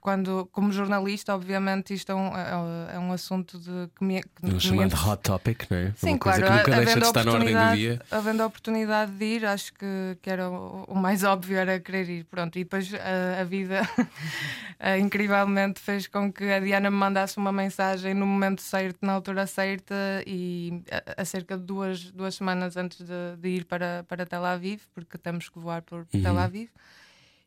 quando, 0.00 0.48
como 0.50 0.72
jornalista, 0.72 1.34
obviamente, 1.34 1.92
isto 1.92 2.10
é 2.10 2.14
um, 2.14 2.28
é- 2.34 2.94
é 2.94 2.98
um 2.98 3.12
assunto 3.12 3.58
de, 3.58 3.90
que 3.94 4.02
me, 4.02 4.22
que 4.22 4.28
Um 4.44 4.52
me 4.54 4.60
chamado 4.60 4.86
interessa. 4.86 5.10
hot 5.10 5.22
topic, 5.22 5.70
não 5.70 5.76
é? 5.76 5.92
Sim, 5.94 6.10
Uma 6.12 6.18
coisa 6.18 6.38
claro, 6.38 6.52
que 6.52 6.58
nunca 6.70 6.70
deixa 6.70 6.90
havendo 6.92 7.00
de 7.00 7.06
estar 7.06 7.24
na 7.26 7.32
ordem 7.32 7.54
do 7.54 7.76
dia. 7.76 8.02
Havendo 8.10 8.42
a 8.42 8.46
oportunidade 8.46 9.12
de 9.12 9.24
ir, 9.26 9.44
acho 9.44 9.74
que, 9.74 10.16
que 10.22 10.30
era 10.30 10.48
o, 10.48 10.84
o 10.88 10.94
mais 10.94 11.22
óbvio 11.24 11.58
era 11.58 11.78
querer 11.78 12.08
ir. 12.08 12.24
Pronto, 12.24 12.58
e 12.58 12.64
depois 12.64 12.90
a, 12.94 13.42
a 13.42 13.44
vida 13.44 13.82
eh, 14.80 14.98
incrivelmente 14.98 15.80
fez 15.80 16.06
com 16.06 16.32
que 16.32 16.44
a 16.44 16.60
Diana 16.60 16.90
me 16.90 16.96
mandasse 16.96 17.36
uma 17.36 17.52
mensagem 17.52 18.14
no 18.14 18.26
momento 18.26 18.62
certo, 18.62 18.98
na 19.02 19.12
altura 19.12 19.46
certa, 19.46 19.94
e 20.26 20.82
a, 20.90 21.20
a 21.20 21.24
cerca 21.26 21.58
de 21.58 21.64
duas, 21.64 22.10
duas 22.10 22.34
semanas 22.34 22.74
antes 22.78 23.00
de, 23.04 23.36
de 23.38 23.48
ir 23.50 23.64
para, 23.66 24.02
para 24.08 24.24
Tel 24.24 24.46
Aviv, 24.46 24.80
porque 24.94 25.18
temos 25.18 25.50
que 25.50 25.58
voar 25.58 25.82
por 25.82 26.06
Uhum. 26.14 26.22
Tel 26.22 26.38
Aviv. 26.38 26.70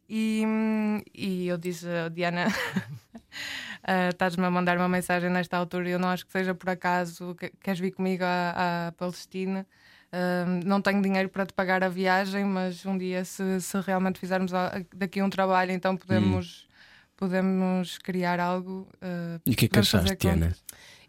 E, 0.09 0.43
hum, 0.45 1.01
e 1.13 1.47
eu 1.47 1.57
disse, 1.57 1.85
"Oh, 2.05 2.09
Diana, 2.09 2.45
ah, 3.83 4.09
estás-me 4.09 4.45
a 4.45 4.51
mandar 4.51 4.77
uma 4.77 4.89
mensagem 4.89 5.29
nesta 5.29 5.57
altura 5.57 5.87
e 5.89 5.91
eu 5.91 5.99
não 5.99 6.09
acho 6.09 6.25
que 6.25 6.31
seja 6.31 6.53
por 6.53 6.69
acaso, 6.69 7.35
que- 7.35 7.51
queres 7.61 7.79
vir 7.79 7.91
comigo 7.91 8.23
à, 8.23 8.87
à 8.87 8.91
Palestina? 8.93 9.65
Ah, 10.11 10.45
não 10.65 10.81
tenho 10.81 11.01
dinheiro 11.01 11.29
para 11.29 11.45
te 11.45 11.53
pagar 11.53 11.83
a 11.83 11.89
viagem, 11.89 12.43
mas 12.45 12.85
um 12.85 12.97
dia, 12.97 13.23
se, 13.25 13.61
se 13.61 13.79
realmente 13.81 14.19
fizermos 14.19 14.53
a- 14.53 14.83
daqui 14.95 15.21
um 15.21 15.29
trabalho, 15.29 15.71
então 15.71 15.95
podemos, 15.97 16.67
podemos 17.15 17.97
criar 17.97 18.39
algo. 18.39 18.87
ah, 19.01 19.39
E 19.45 19.51
o 19.51 19.55
que 19.55 19.65
é 19.65 19.69
que 19.69 19.79
achaste, 19.79 20.15
Diana? 20.17 20.55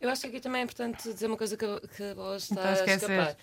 Eu 0.01 0.11
acho 0.11 0.23
que 0.23 0.27
aqui 0.29 0.41
também 0.41 0.61
é 0.61 0.65
importante 0.65 1.13
dizer 1.13 1.27
uma 1.27 1.37
coisa 1.37 1.57
que, 1.57 1.65
a- 1.65 1.81
que 1.81 2.15
Bola 2.15 2.37
está 2.37 2.71
a 2.71 2.85
escapar. 2.85 3.37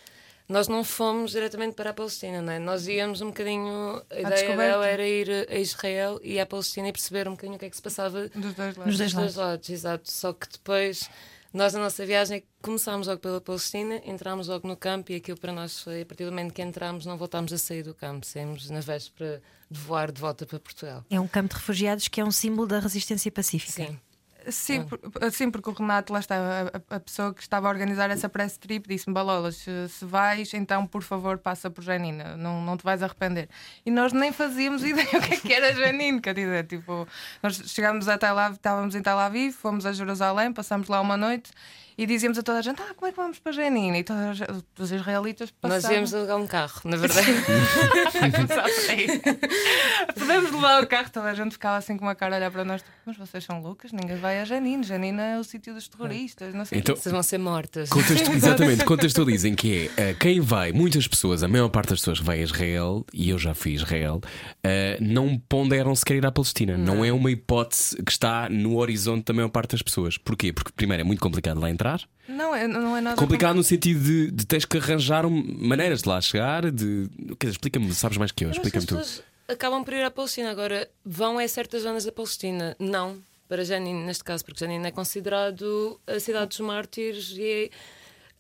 Nós 0.52 0.68
não 0.68 0.84
fomos 0.84 1.32
diretamente 1.32 1.76
para 1.76 1.92
a 1.92 1.94
Palestina, 1.94 2.42
não 2.42 2.52
é? 2.52 2.60
Nós 2.60 2.86
íamos 2.86 3.22
um 3.22 3.28
bocadinho. 3.28 4.04
A 4.10 4.20
ideia 4.20 4.36
descoberta. 4.36 4.58
dela 4.58 4.86
era 4.86 5.08
ir 5.08 5.48
a 5.50 5.56
Israel 5.56 6.20
e 6.22 6.42
à 6.42 6.46
Palestina 6.46 6.90
e 6.90 6.92
perceber 6.92 7.26
um 7.26 7.32
bocadinho 7.32 7.56
o 7.56 7.60
que 7.60 7.66
é 7.66 7.70
que 7.70 7.76
se 7.78 7.82
passava 7.82 8.28
Dos 8.28 8.54
dois 8.54 8.76
lados. 8.76 8.86
Nos 8.86 8.98
dois 8.98 9.14
dos 9.14 9.14
dois 9.14 9.36
lados, 9.36 9.70
exato. 9.70 10.12
Só 10.12 10.34
que 10.34 10.50
depois, 10.52 11.10
nós 11.54 11.74
na 11.74 11.80
nossa 11.80 12.06
viagem, 12.06 12.44
começámos 12.62 13.08
logo 13.08 13.22
pela 13.22 13.40
Palestina, 13.40 14.02
entramos 14.06 14.50
logo 14.50 14.68
no 14.68 14.76
campo 14.76 15.14
e 15.14 15.16
aquilo 15.16 15.38
para 15.38 15.54
nós 15.54 15.80
foi, 15.80 16.02
a 16.02 16.06
partir 16.06 16.26
do 16.26 16.32
momento 16.32 16.54
que 16.54 16.62
entramos, 16.62 17.06
não 17.06 17.18
voltámos 17.18 17.54
a 17.54 17.58
sair 17.58 17.84
do 17.84 17.94
campo, 17.94 18.26
saímos 18.26 18.70
na 18.70 18.82
véspera 18.82 19.42
de 19.70 19.80
voar 19.80 20.12
de 20.12 20.20
volta 20.20 20.46
para 20.46 20.60
Portugal. 20.60 21.06
É 21.10 21.18
um 21.18 21.30
campo 21.30 21.48
de 21.48 21.56
refugiados 21.56 22.10
que 22.10 22.20
é 22.20 22.26
um 22.26 22.32
símbolo 22.32 22.68
da 22.68 22.80
resistência 22.80 23.32
pacífica. 23.32 23.86
Sim. 23.86 23.98
Sim, 24.50 24.84
por- 24.86 25.00
sim, 25.32 25.52
porque 25.52 25.70
o 25.70 25.74
Renato, 25.74 26.12
lá 26.12 26.20
está, 26.20 26.36
a, 26.36 26.62
a- 26.94 26.96
a 26.96 27.00
pessoa 27.00 27.34
que 27.34 27.42
estava 27.42 27.68
a 27.68 27.70
organizar 27.72 28.10
essa 28.10 28.28
press 28.28 28.58
trip 28.58 28.88
disse-me: 28.88 29.14
Balolas, 29.14 29.58
se, 29.58 29.90
se 29.90 30.06
vais, 30.06 30.54
então 30.54 30.86
por 30.88 31.04
favor 31.04 31.38
passa 31.38 31.70
por 31.70 31.84
Janina, 31.84 32.36
não, 32.38 32.62
não 32.62 32.76
te 32.78 32.84
vais 32.84 33.04
arrepender. 33.04 33.48
E 33.86 33.92
nós 33.92 34.14
nem 34.14 34.32
fazíamos 34.32 34.84
ideia 34.86 35.08
o 35.08 35.22
que, 35.22 35.34
é 35.34 35.38
que 35.38 35.54
era 35.54 35.74
Janine, 35.74 36.20
quer 36.22 36.34
dizer, 36.34 36.66
tipo, 36.66 37.08
nós 37.44 37.56
chegámos 37.68 38.08
a 38.10 38.18
Tel 38.18 38.38
Aviv, 38.38 38.56
estávamos 38.58 38.96
em 38.96 39.02
Tel 39.02 39.20
Aviv, 39.20 39.54
fomos 39.54 39.86
a 39.86 39.94
Jerusalém, 39.94 40.52
passámos 40.52 40.88
lá 40.88 41.00
uma 41.02 41.18
noite 41.18 41.52
e 41.98 42.06
dizíamos 42.06 42.38
a 42.38 42.44
toda 42.44 42.60
a 42.60 42.62
gente: 42.62 42.82
Ah, 42.82 42.94
como 42.96 43.08
é 43.08 43.12
que 43.12 43.18
vamos 43.18 43.40
para 43.40 43.52
Janine? 43.52 44.00
E 44.00 44.04
todas 44.04 44.42
as- 44.42 44.64
os 44.80 44.92
israelitas 44.92 45.52
passavam. 45.52 45.82
Nós 45.82 45.92
íamos 45.96 46.14
alugar 46.14 46.38
um 46.38 46.48
carro, 46.48 46.82
na 46.86 46.98
verdade. 46.98 47.28
Podemos 50.18 50.52
levar 50.52 50.84
o 50.84 50.88
carro, 50.88 51.10
toda 51.12 51.30
a 51.30 51.34
gente 51.34 51.52
ficava 51.54 51.78
assim 51.78 51.98
com 51.98 52.06
uma 52.06 52.16
cara 52.16 52.36
a 52.36 52.38
olhar 52.38 52.52
para 52.52 52.64
nós, 52.66 52.82
tipo, 52.82 52.94
mas 53.06 53.18
vocês 53.18 53.44
são 53.44 53.62
loucas, 53.62 53.92
ninguém 53.92 54.18
vai 54.18 54.40
a 54.40 54.46
Janine, 54.46 54.84
Janine 54.84 55.20
é 55.20 55.38
o 55.40 55.44
sítio 55.44 55.74
dos 55.74 55.88
terroristas, 55.88 56.54
não 56.54 56.66
sei. 56.66 56.80
Então, 56.80 56.96
Vocês 56.96 57.12
vão 57.12 57.24
ser 57.24 57.38
mortas. 57.38 57.90
Contexto, 57.90 58.32
exatamente, 58.34 58.84
contextualizem 58.86 59.56
que 59.56 59.90
é 59.98 60.10
eh, 60.10 60.14
quem 60.14 60.40
vai, 60.40 60.72
muitas 60.72 61.08
pessoas, 61.08 61.44
a 61.44 61.48
maior 61.48 61.70
parte 61.70 61.90
das 61.90 62.00
pessoas 62.00 62.20
que 62.20 62.26
vai 62.26 62.40
a 62.40 62.44
Israel, 62.44 63.06
e 63.14 63.30
eu 63.30 63.38
já 63.40 63.54
fui 63.54 63.72
a 63.74 63.76
Israel, 63.76 64.22
eh, 64.64 64.98
não 65.02 65.38
ponderam 65.38 65.96
sequer 65.96 66.16
ir 66.18 66.26
à 66.26 66.32
Palestina. 66.32 66.78
Não. 66.78 67.04
é 67.04 67.12
uma 67.12 67.32
hipótese 67.32 67.96
que 68.04 68.12
está 68.12 68.48
no 68.50 68.78
horizonte 68.78 69.26
da 69.26 69.34
maior 69.34 69.50
parte 69.50 69.72
das 69.72 69.82
pessoas. 69.82 70.18
Porquê? 70.18 70.54
Porque, 70.54 70.72
primeiro, 70.76 71.02
é 71.02 71.04
muito 71.04 71.20
complicado 71.22 71.60
lá 71.60 71.70
entrar. 71.70 71.81
Não, 72.28 72.56
é, 72.56 72.68
não 72.68 72.96
é 72.96 73.02
nada. 73.02 73.16
Complicado 73.18 73.56
no 73.56 73.64
sentido 73.64 74.04
de, 74.04 74.32
de 74.32 74.46
teres 74.46 74.66
que 74.66 74.78
arranjar 74.78 75.28
maneiras 75.30 76.02
de 76.02 76.10
lá 76.10 76.20
chegar. 76.22 76.72
De... 76.72 77.10
Quer 77.40 77.48
dizer, 77.48 77.52
explica-me, 77.52 77.94
sabes 77.94 78.18
mais 78.18 78.32
que 78.32 78.46
eu, 78.46 78.50
Eu 78.50 78.54
explica-me 78.54 78.84
as 78.84 78.86
tu. 78.86 78.96
pessoas 78.98 79.24
acabam 79.48 79.84
por 79.84 79.94
ir 79.94 80.04
à 80.04 80.12
Palestina. 80.12 80.50
Agora, 80.52 80.90
vão 81.06 81.38
a 81.38 81.48
certas 81.48 81.84
zonas 81.84 82.06
da 82.06 82.12
Palestina? 82.12 82.76
Não, 82.80 83.18
para 83.48 83.66
Janine, 83.66 84.04
neste 84.06 84.24
caso, 84.24 84.46
porque 84.46 84.60
Janine 84.60 84.88
é 84.88 84.92
considerado 84.92 86.00
a 86.08 86.20
cidade 86.20 86.48
dos 86.48 86.60
mártires 86.62 87.34
e 87.38 87.44
é, 87.44 87.70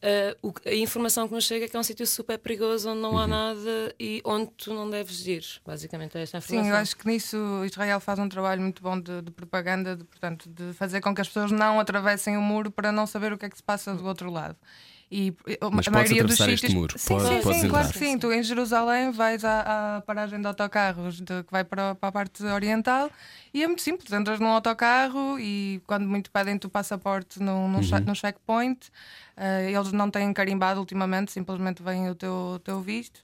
eh, 0.01 0.35
o 0.41 0.51
a 0.65 0.73
informação 0.73 1.27
que 1.27 1.33
nos 1.33 1.43
chega 1.43 1.65
é 1.65 1.67
que 1.67 1.75
é 1.75 1.79
um 1.79 1.83
sítio 1.83 2.07
super 2.07 2.37
perigoso 2.39 2.89
onde 2.89 3.01
não 3.01 3.17
há 3.17 3.27
nada 3.27 3.93
e 3.99 4.21
onde 4.25 4.51
tu 4.57 4.73
não 4.73 4.89
deves 4.89 5.25
ir. 5.27 5.45
Basicamente, 5.65 6.17
é 6.17 6.23
esta 6.23 6.37
a 6.37 6.39
informação. 6.39 6.63
Sim, 6.63 6.69
eu 6.69 6.75
acho 6.75 6.97
que 6.97 7.07
nisso 7.07 7.37
Israel 7.65 7.99
faz 7.99 8.17
um 8.17 8.27
trabalho 8.27 8.61
muito 8.61 8.81
bom 8.81 8.99
de, 8.99 9.21
de 9.21 9.31
propaganda, 9.31 9.95
de, 9.95 10.03
portanto, 10.03 10.49
de 10.49 10.73
fazer 10.73 11.01
com 11.01 11.13
que 11.13 11.21
as 11.21 11.27
pessoas 11.27 11.51
não 11.51 11.79
atravessem 11.79 12.35
o 12.35 12.41
muro 12.41 12.71
para 12.71 12.91
não 12.91 13.05
saber 13.05 13.31
o 13.31 13.37
que 13.37 13.45
é 13.45 13.49
que 13.49 13.57
se 13.57 13.63
passa 13.63 13.93
do 13.93 14.05
outro 14.05 14.31
lado. 14.31 14.57
E 15.13 15.35
a 15.59 15.69
Mas 15.69 15.87
a 15.89 15.91
maioria 15.91 16.23
dos 16.23 16.37
sítios... 16.37 16.73
muro, 16.73 16.97
Sim, 16.97 17.17
pode- 17.17 17.27
sim, 17.27 17.41
podes 17.41 17.59
sim, 17.59 17.67
claro 17.67 17.87
que 17.89 17.99
sim. 17.99 18.17
Tu 18.17 18.31
em 18.31 18.41
Jerusalém 18.41 19.11
vais 19.11 19.43
à, 19.43 19.97
à 19.97 20.01
paragem 20.01 20.39
de 20.39 20.47
autocarros 20.47 21.17
de- 21.19 21.43
que 21.43 21.51
vai 21.51 21.65
para, 21.65 21.95
para 21.95 22.07
a 22.09 22.11
parte 22.13 22.41
oriental 22.45 23.11
e 23.53 23.61
é 23.61 23.67
muito 23.67 23.81
simples. 23.81 24.09
Entras 24.13 24.39
num 24.39 24.47
autocarro 24.47 25.37
e 25.37 25.81
quando 25.85 26.07
muito 26.07 26.31
pedem-te 26.31 26.65
o 26.65 26.69
passaporte 26.69 27.41
num, 27.43 27.67
num, 27.67 27.79
Uhum. 27.79 28.03
num 28.07 28.15
checkpoint, 28.15 28.89
eh, 29.35 29.71
eles 29.71 29.91
não 29.91 30.09
têm 30.09 30.31
carimbado 30.31 30.79
ultimamente, 30.79 31.31
simplesmente 31.33 31.83
vêm 31.83 32.09
o 32.09 32.15
teu, 32.15 32.53
o 32.55 32.59
teu 32.59 32.79
visto. 32.79 33.19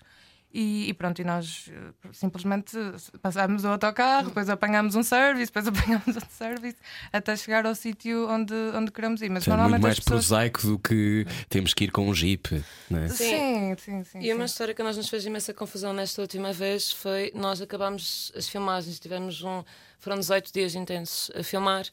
E, 0.59 0.89
e 0.89 0.93
pronto, 0.95 1.21
e 1.21 1.23
nós 1.23 1.69
eh, 1.71 2.09
simplesmente 2.11 2.75
passámos 3.21 3.63
o 3.63 3.67
autocarro, 3.67 4.29
depois 4.29 4.49
apanhámos 4.49 4.95
um 4.95 5.03
service, 5.03 5.51
depois 5.53 5.67
apanhámos 5.69 6.07
outro 6.07 6.31
service, 6.31 6.77
até 7.13 7.37
chegar 7.37 7.63
ao 7.67 7.75
sítio 7.75 8.27
onde, 8.27 8.55
onde 8.73 8.91
queremos 8.91 9.21
ir. 9.21 9.29
Mas 9.29 9.45
muito 9.45 9.49
normalmente 9.49 9.83
mais 9.83 9.99
as 9.99 10.03
pessoas. 10.03 10.25
prosaico 10.25 10.65
do 10.65 10.79
que 10.79 11.27
temos 11.47 11.75
que 11.75 11.83
ir 11.83 11.91
com 11.91 12.09
um 12.09 12.15
jeep. 12.15 12.65
Não 12.89 13.01
é? 13.01 13.07
Sim, 13.07 13.75
sim, 13.77 14.03
sim. 14.03 14.19
E 14.19 14.33
uma 14.33 14.47
sim. 14.47 14.51
história 14.51 14.73
que 14.73 14.81
a 14.81 14.85
nós 14.85 14.97
nos 14.97 15.07
fez 15.07 15.27
imensa 15.27 15.53
confusão 15.53 15.93
nesta 15.93 16.23
última 16.23 16.51
vez 16.51 16.91
foi 16.91 17.31
nós 17.35 17.61
acabámos 17.61 18.31
as 18.35 18.49
filmagens, 18.49 18.99
tivemos 18.99 19.43
um. 19.43 19.63
foram 19.99 20.17
18 20.17 20.51
dias 20.51 20.73
intensos 20.73 21.29
a 21.35 21.43
filmar 21.43 21.85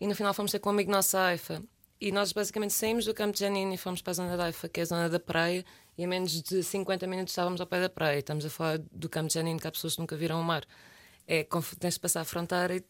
e 0.00 0.06
no 0.06 0.14
final 0.14 0.32
fomos 0.32 0.50
ter 0.50 0.58
com 0.58 0.70
um 0.70 0.72
amigo 0.72 0.90
nosso 0.90 1.18
à 1.18 1.26
Haifa. 1.26 1.62
E 2.00 2.10
nós 2.10 2.32
basicamente 2.32 2.72
saímos 2.72 3.04
do 3.04 3.12
campo 3.12 3.34
de 3.34 3.40
Janine 3.40 3.74
e 3.74 3.78
fomos 3.78 4.00
para 4.00 4.12
a 4.12 4.14
zona 4.14 4.36
da 4.38 4.44
Haifa, 4.44 4.70
que 4.70 4.80
é 4.80 4.82
a 4.84 4.86
zona 4.86 5.08
da 5.10 5.20
praia, 5.20 5.62
e 5.98 6.04
a 6.04 6.08
menos 6.08 6.42
de 6.42 6.62
50 6.62 7.06
minutos 7.06 7.32
estávamos 7.32 7.60
ao 7.60 7.66
pé 7.66 7.80
da 7.80 7.88
praia. 7.88 8.18
Estamos 8.18 8.44
a 8.44 8.50
falar 8.50 8.78
do 8.92 9.08
campo 9.08 9.28
de 9.28 9.34
Janine, 9.34 9.58
que 9.58 9.66
há 9.66 9.70
pessoas 9.70 9.94
que 9.94 10.00
nunca 10.00 10.16
viram 10.16 10.40
o 10.40 10.44
mar. 10.44 10.64
É, 11.26 11.46
tens 11.78 11.94
de 11.94 12.00
passar 12.00 12.20
a 12.20 12.24
fronteira 12.24 12.76
e. 12.76 12.84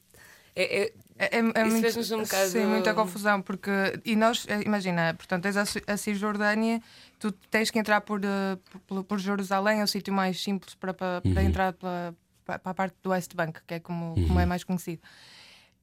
É, 0.59 0.83
é- 0.85 0.93
É, 1.19 1.37
é, 1.37 1.39
é 1.39 1.43
muito, 1.43 1.87
um 2.15 2.23
bocado- 2.25 2.51
Sim, 2.51 2.67
muita 2.67 2.91
confusão, 2.95 3.41
porque. 3.43 3.71
E 4.05 4.15
nós, 4.17 4.45
eh, 4.49 4.61
imagina, 4.67 5.15
portanto, 5.15 5.43
tens 5.45 5.57
a, 5.57 5.65
Ci- 5.65 5.83
a 5.87 5.97
Cisjordânia, 5.97 6.83
tu 7.19 7.33
tens 7.51 7.71
que 7.71 7.79
entrar 7.79 8.01
por, 8.03 8.21
eh, 8.25 8.59
por, 8.87 9.03
por 9.05 9.19
Jerusalém, 9.19 9.81
é 9.81 9.85
o 9.85 9.87
sítio 9.87 10.13
mais 10.13 10.43
simples 10.43 10.75
para, 10.75 10.93
para, 10.95 11.21
para 11.23 11.43
entrar 11.43 11.73
pela, 11.75 12.15
para 12.45 12.59
para 12.59 12.71
a 12.71 12.75
parte 12.75 12.95
do 13.03 13.11
West 13.11 13.35
Bank, 13.35 13.61
que 13.67 13.75
é 13.75 13.81
como, 13.81 14.15
como 14.27 14.39
é 14.41 14.45
mais 14.47 14.63
conhecido. 14.65 15.01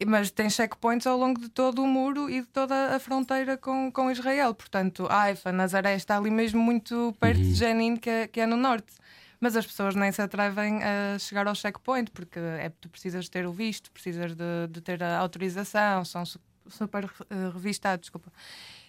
Mas 0.06 0.32
tens 0.32 0.54
checkpoints 0.54 1.06
ao 1.08 1.18
longo 1.18 1.40
de 1.40 1.50
todo 1.50 1.84
o 1.84 1.88
muro 1.88 2.30
e 2.30 2.42
de 2.42 2.48
toda 2.48 2.96
a 2.96 3.00
fronteira 3.00 3.58
com, 3.58 3.92
com 3.92 4.10
Israel. 4.12 4.54
Portanto, 4.54 5.08
Haifa, 5.10 5.52
Nazaré 5.52 5.96
está 5.96 6.18
ali 6.18 6.32
mesmo 6.32 6.62
muito 6.62 7.16
perto 7.20 7.40
de 7.42 7.54
Jenin, 7.54 7.96
que 7.98 8.10
é, 8.10 8.28
que 8.28 8.40
é 8.42 8.46
no 8.46 8.58
norte. 8.58 8.94
Mas 9.40 9.58
as 9.58 9.66
pessoas 9.66 9.94
nem 9.94 10.10
se 10.12 10.22
atrevem 10.22 10.80
a 10.84 11.20
chegar 11.20 11.48
ao 11.48 11.54
checkpoint, 11.56 12.10
porque 12.12 12.40
é, 12.40 12.72
tu 12.80 12.88
precisas 12.88 13.28
ter 13.28 13.46
o 13.46 13.52
visto, 13.52 13.92
precisas 13.92 14.34
de, 14.34 14.68
de 14.70 14.80
ter 14.80 15.04
a 15.04 15.18
autorização, 15.18 16.06
são 16.06 16.26
su- 16.26 16.40
super 16.70 17.04
eh, 17.30 17.52
revistados, 17.54 18.04
desculpa. 18.06 18.32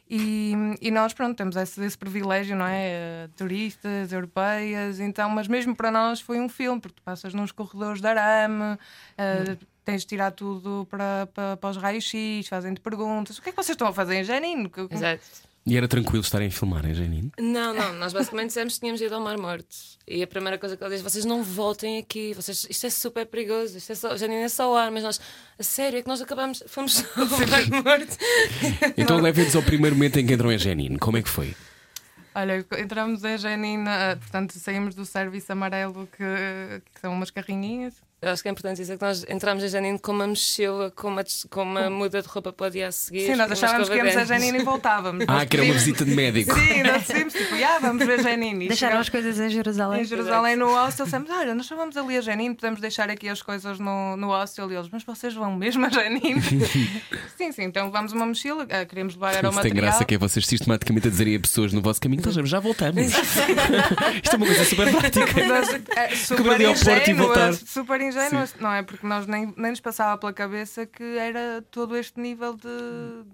E, 0.09 0.53
e 0.81 0.91
nós, 0.93 1.13
pronto, 1.13 1.37
temos 1.37 1.57
esse, 1.57 1.83
esse 1.85 1.99
privilégio, 1.99 2.55
não 2.55 2.67
é? 2.67 2.87
Eh, 2.87 3.29
turistas, 3.37 4.13
europeias, 4.13 5.01
então, 5.01 5.29
mas 5.29 5.49
mesmo 5.49 5.75
para 5.75 5.91
nós 5.91 6.21
foi 6.21 6.39
um 6.39 6.49
filme, 6.49 6.81
porque 6.81 6.97
tu 6.97 7.03
passas 7.03 7.35
nos 7.35 7.51
corredores 7.51 8.01
de 8.01 8.07
arame, 8.07 8.79
eh, 9.19 9.57
tens 9.85 10.03
de 10.03 10.07
tirar 10.07 10.31
tudo 10.33 10.87
para, 10.91 11.29
para, 11.33 11.57
para 11.57 11.71
os 11.71 11.77
raios-x, 11.77 12.49
fazem-te 12.49 12.81
perguntas: 12.81 13.39
o 13.39 13.43
que 13.43 13.51
é 13.51 13.53
que 13.53 13.57
vocês 13.57 13.75
estão 13.75 13.89
a 13.89 13.93
fazer 13.93 14.17
em 14.17 14.25
Janine? 14.25 14.71
Exato. 14.91 15.23
E 15.67 15.79
era 15.79 15.89
tranquilo 15.89 16.21
estarem 16.23 16.49
a 16.49 16.51
filmar, 16.51 16.85
hein, 16.85 16.93
Janine? 16.93 17.33
Não, 17.39 17.73
não, 17.73 17.95
nós 17.95 18.13
basicamente 18.13 18.49
dissemos 18.49 18.75
que 18.75 18.81
tínhamos 18.81 19.01
ido 19.01 19.15
ao 19.15 19.21
Mar 19.21 19.39
Morto. 19.39 19.75
E 20.07 20.23
a 20.23 20.27
primeira 20.27 20.59
coisa 20.59 20.77
que 20.77 20.85
ele 20.85 20.91
disse: 20.91 21.03
vocês 21.03 21.25
não 21.25 21.43
voltem 21.43 21.99
aqui, 21.99 22.35
vocês, 22.35 22.67
isto 22.69 22.87
é 22.87 22.91
super 22.91 23.25
perigoso, 23.25 23.79
isto 23.79 23.93
é 23.93 23.95
só, 23.95 24.15
nem 24.15 24.45
é 24.45 24.49
só 24.51 24.77
ar, 24.77 24.91
mas 24.91 25.03
nós, 25.03 25.19
a 25.59 25.63
sério, 25.63 25.99
é 25.99 26.03
que 26.03 26.09
nós 26.09 26.21
acabamos, 26.21 26.63
fomos 26.67 27.03
ao 27.17 27.27
Mar 27.27 27.67
Morto. 27.83 28.19
Então 28.95 29.19
levem-nos 29.21 29.57
ao 29.57 29.63
primeiro 29.63 29.97
momento 29.97 30.19
em 30.19 30.27
que 30.27 30.35
entram 30.35 30.53
em 30.53 30.59
Janine. 30.59 30.99
Como 30.99 31.17
é 31.17 31.23
que 31.23 31.31
foi? 31.31 31.55
Olha, 32.35 32.67
entramos 32.79 33.25
em 33.25 33.39
Janine, 33.39 33.89
eh, 33.89 34.17
portanto, 34.17 34.59
saímos 34.59 34.95
do 34.95 35.07
serviço 35.07 35.51
amarelo, 35.53 36.07
que, 36.09 36.83
que 36.93 37.01
são 37.01 37.13
umas 37.13 37.31
carrinhas. 37.31 37.95
Eu 38.25 38.31
acho 38.31 38.43
que 38.43 38.49
é 38.49 38.51
importante 38.51 38.79
dizer 38.79 38.97
que 38.97 39.05
nós 39.05 39.25
entramos 39.29 39.63
a 39.63 39.69
Janine 39.69 39.99
com 39.99 40.13
uma 40.13 40.27
mochila, 40.27 40.91
com 40.91 41.09
uma, 41.09 41.25
com 41.51 41.63
uma 41.63 41.91
muda 41.91 42.23
de 42.23 42.29
roupa 42.29 42.53
para 42.53 42.67
o 42.67 42.71
dia 42.71 42.89
a 42.89 42.93
seguir. 42.93 43.27
Sim, 43.27 43.37
nós 43.37 43.53
achávamos 43.53 43.89
que 43.89 43.97
íamos 43.97 44.17
a. 44.17 44.25
Janine 44.25 44.61
e 44.61 44.65
voltávamos. 44.65 45.25
Ah, 45.29 45.45
que 45.45 45.57
era 45.57 45.67
uma 45.67 45.75
visita 45.75 46.05
de 46.05 46.15
médico. 46.15 46.55
Sim, 46.55 46.83
nós 46.83 47.03
decidimos 47.07 47.33
tipo, 47.35 47.55
ah, 47.55 47.79
vamos 47.81 48.07
ver 48.07 48.23
Janine. 48.23 48.65
E 48.65 48.69
Deixaram 48.69 48.99
as 48.99 49.09
coisas 49.09 49.39
em 49.39 49.51
Jerusalém. 49.51 50.01
Em 50.01 50.05
Jerusalém, 50.05 50.57
no 50.57 50.69
hostel, 50.69 51.05
dissemos: 51.05 51.29
Olha, 51.31 51.55
nós 51.55 51.67
só 51.67 51.77
vamos 51.77 51.97
ali 51.97 52.17
a 52.17 52.21
Janine, 52.23 52.55
podemos 52.55 52.81
deixar 52.81 53.11
aqui 53.11 53.29
as 53.29 53.43
coisas 53.43 53.79
no, 53.79 54.17
no 54.17 54.29
hostel. 54.29 54.71
E 54.73 54.75
eles, 54.75 54.89
mas 54.91 55.05
vocês 55.05 55.35
vão 55.35 55.55
mesmo 55.55 55.85
a 55.85 55.91
Janine? 55.91 56.41
sim, 57.37 57.53
sim, 57.53 57.65
então 57.65 57.91
vamos 57.91 58.13
uma 58.13 58.25
mochila, 58.25 58.67
ah, 58.71 58.87
queremos 58.87 59.15
levar 59.15 59.35
era 59.35 59.49
o 59.49 59.51
Isso 59.51 59.61
tem 59.61 59.71
material. 59.71 59.91
graça 59.91 60.05
que 60.05 60.15
é 60.15 60.19
vocês 60.19 60.47
sistematicamente 60.47 61.09
a 61.09 61.11
dizerem 61.11 61.37
a 61.37 61.41
pessoas 61.41 61.73
no 61.73 61.83
vosso 61.83 62.01
caminho, 62.01 62.23
nós 62.25 62.49
já 62.49 62.61
voltamos. 62.61 63.03
Isto 63.13 64.33
é 64.33 64.37
uma 64.37 64.47
coisa 64.47 64.65
super 64.65 64.91
prática. 64.91 65.47
Nós, 65.47 65.69
é, 65.97 66.15
super 66.17 66.55
Porto 66.85 67.09
e 67.09 67.13
voltar. 67.13 67.53
Ingênuas, 68.15 68.51
super 68.51 68.61
ingênuas, 68.61 68.61
não 68.61 68.73
é? 68.73 68.83
Porque 68.83 69.07
nós 69.07 69.27
nem, 69.27 69.53
nem 69.57 69.71
nos 69.71 69.81
passava 69.81 70.19
pela 70.19 70.33
cabeça 70.33 70.87
que 70.87 71.03
era 71.19 71.63
todo 71.71 71.97
este 71.97 72.21
nível 72.21 72.55
de, 72.55 73.25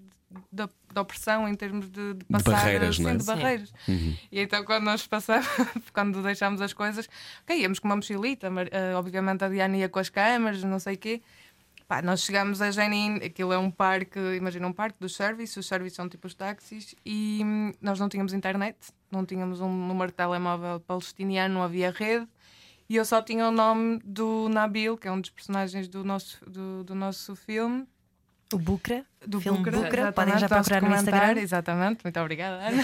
de, 0.51 0.67
de 0.93 0.99
opressão 0.99 1.47
em 1.47 1.55
termos 1.55 1.89
de, 1.89 2.13
de 2.13 2.25
passar 2.25 2.51
barreiras, 2.51 2.89
assim, 2.89 3.09
é? 3.09 3.15
de 3.15 3.25
barreiras. 3.25 3.73
E 4.31 4.39
então 4.39 4.63
quando 4.63 4.83
nós 4.83 5.05
passamos, 5.07 5.47
quando 5.93 6.21
deixámos 6.21 6.61
as 6.61 6.73
coisas, 6.73 7.07
ok, 7.43 7.59
íamos 7.59 7.79
com 7.79 7.87
uma 7.87 7.95
mochilita, 7.95 8.47
eh, 8.71 8.95
obviamente 8.95 9.43
a 9.43 9.49
Diana 9.49 9.77
ia 9.77 9.89
com 9.89 9.99
as 9.99 10.09
câmaras, 10.09 10.63
não 10.63 10.79
sei 10.79 10.95
o 10.95 10.97
quê. 10.97 11.21
Pá, 11.87 12.01
nós 12.01 12.21
chegamos 12.21 12.61
a 12.61 12.71
Janine, 12.71 13.21
aquilo 13.21 13.51
é 13.51 13.57
um 13.57 13.69
parque, 13.69 14.17
imagina 14.37 14.65
um 14.65 14.71
parque 14.71 14.97
dos 14.97 15.13
serviços, 15.13 15.57
os 15.57 15.67
serviços 15.67 15.97
são 15.97 16.07
tipo 16.07 16.25
os 16.25 16.33
táxis, 16.33 16.95
e 17.05 17.41
hum, 17.43 17.73
nós 17.81 17.99
não 17.99 18.07
tínhamos 18.07 18.31
internet, 18.31 18.77
não 19.11 19.25
tínhamos 19.25 19.59
um 19.59 19.67
número 19.69 20.09
de 20.09 20.15
telemóvel 20.15 20.79
palestiniano, 20.79 21.55
não 21.55 21.63
havia 21.63 21.91
rede, 21.91 22.25
e 22.91 22.97
eu 22.97 23.05
só 23.05 23.21
tinha 23.21 23.47
o 23.47 23.51
nome 23.51 24.01
do 24.03 24.49
Nabil, 24.49 24.97
que 24.97 25.07
é 25.07 25.11
um 25.13 25.21
dos 25.21 25.29
personagens 25.29 25.87
do 25.87 26.03
nosso, 26.03 26.37
do, 26.45 26.83
do 26.83 26.93
nosso 26.93 27.37
filme. 27.37 27.87
O 28.51 28.57
Bucra. 28.57 29.05
Do 29.25 29.39
Filme 29.39 29.59
Bucra, 29.59 29.79
Bucra, 29.79 30.11
podem 30.11 30.37
já 30.37 30.49
procurar 30.49 30.81
no 30.81 30.93
Instagram. 30.93 31.39
Exatamente, 31.39 32.03
muito 32.03 32.19
obrigada, 32.19 32.67
Ana. 32.67 32.83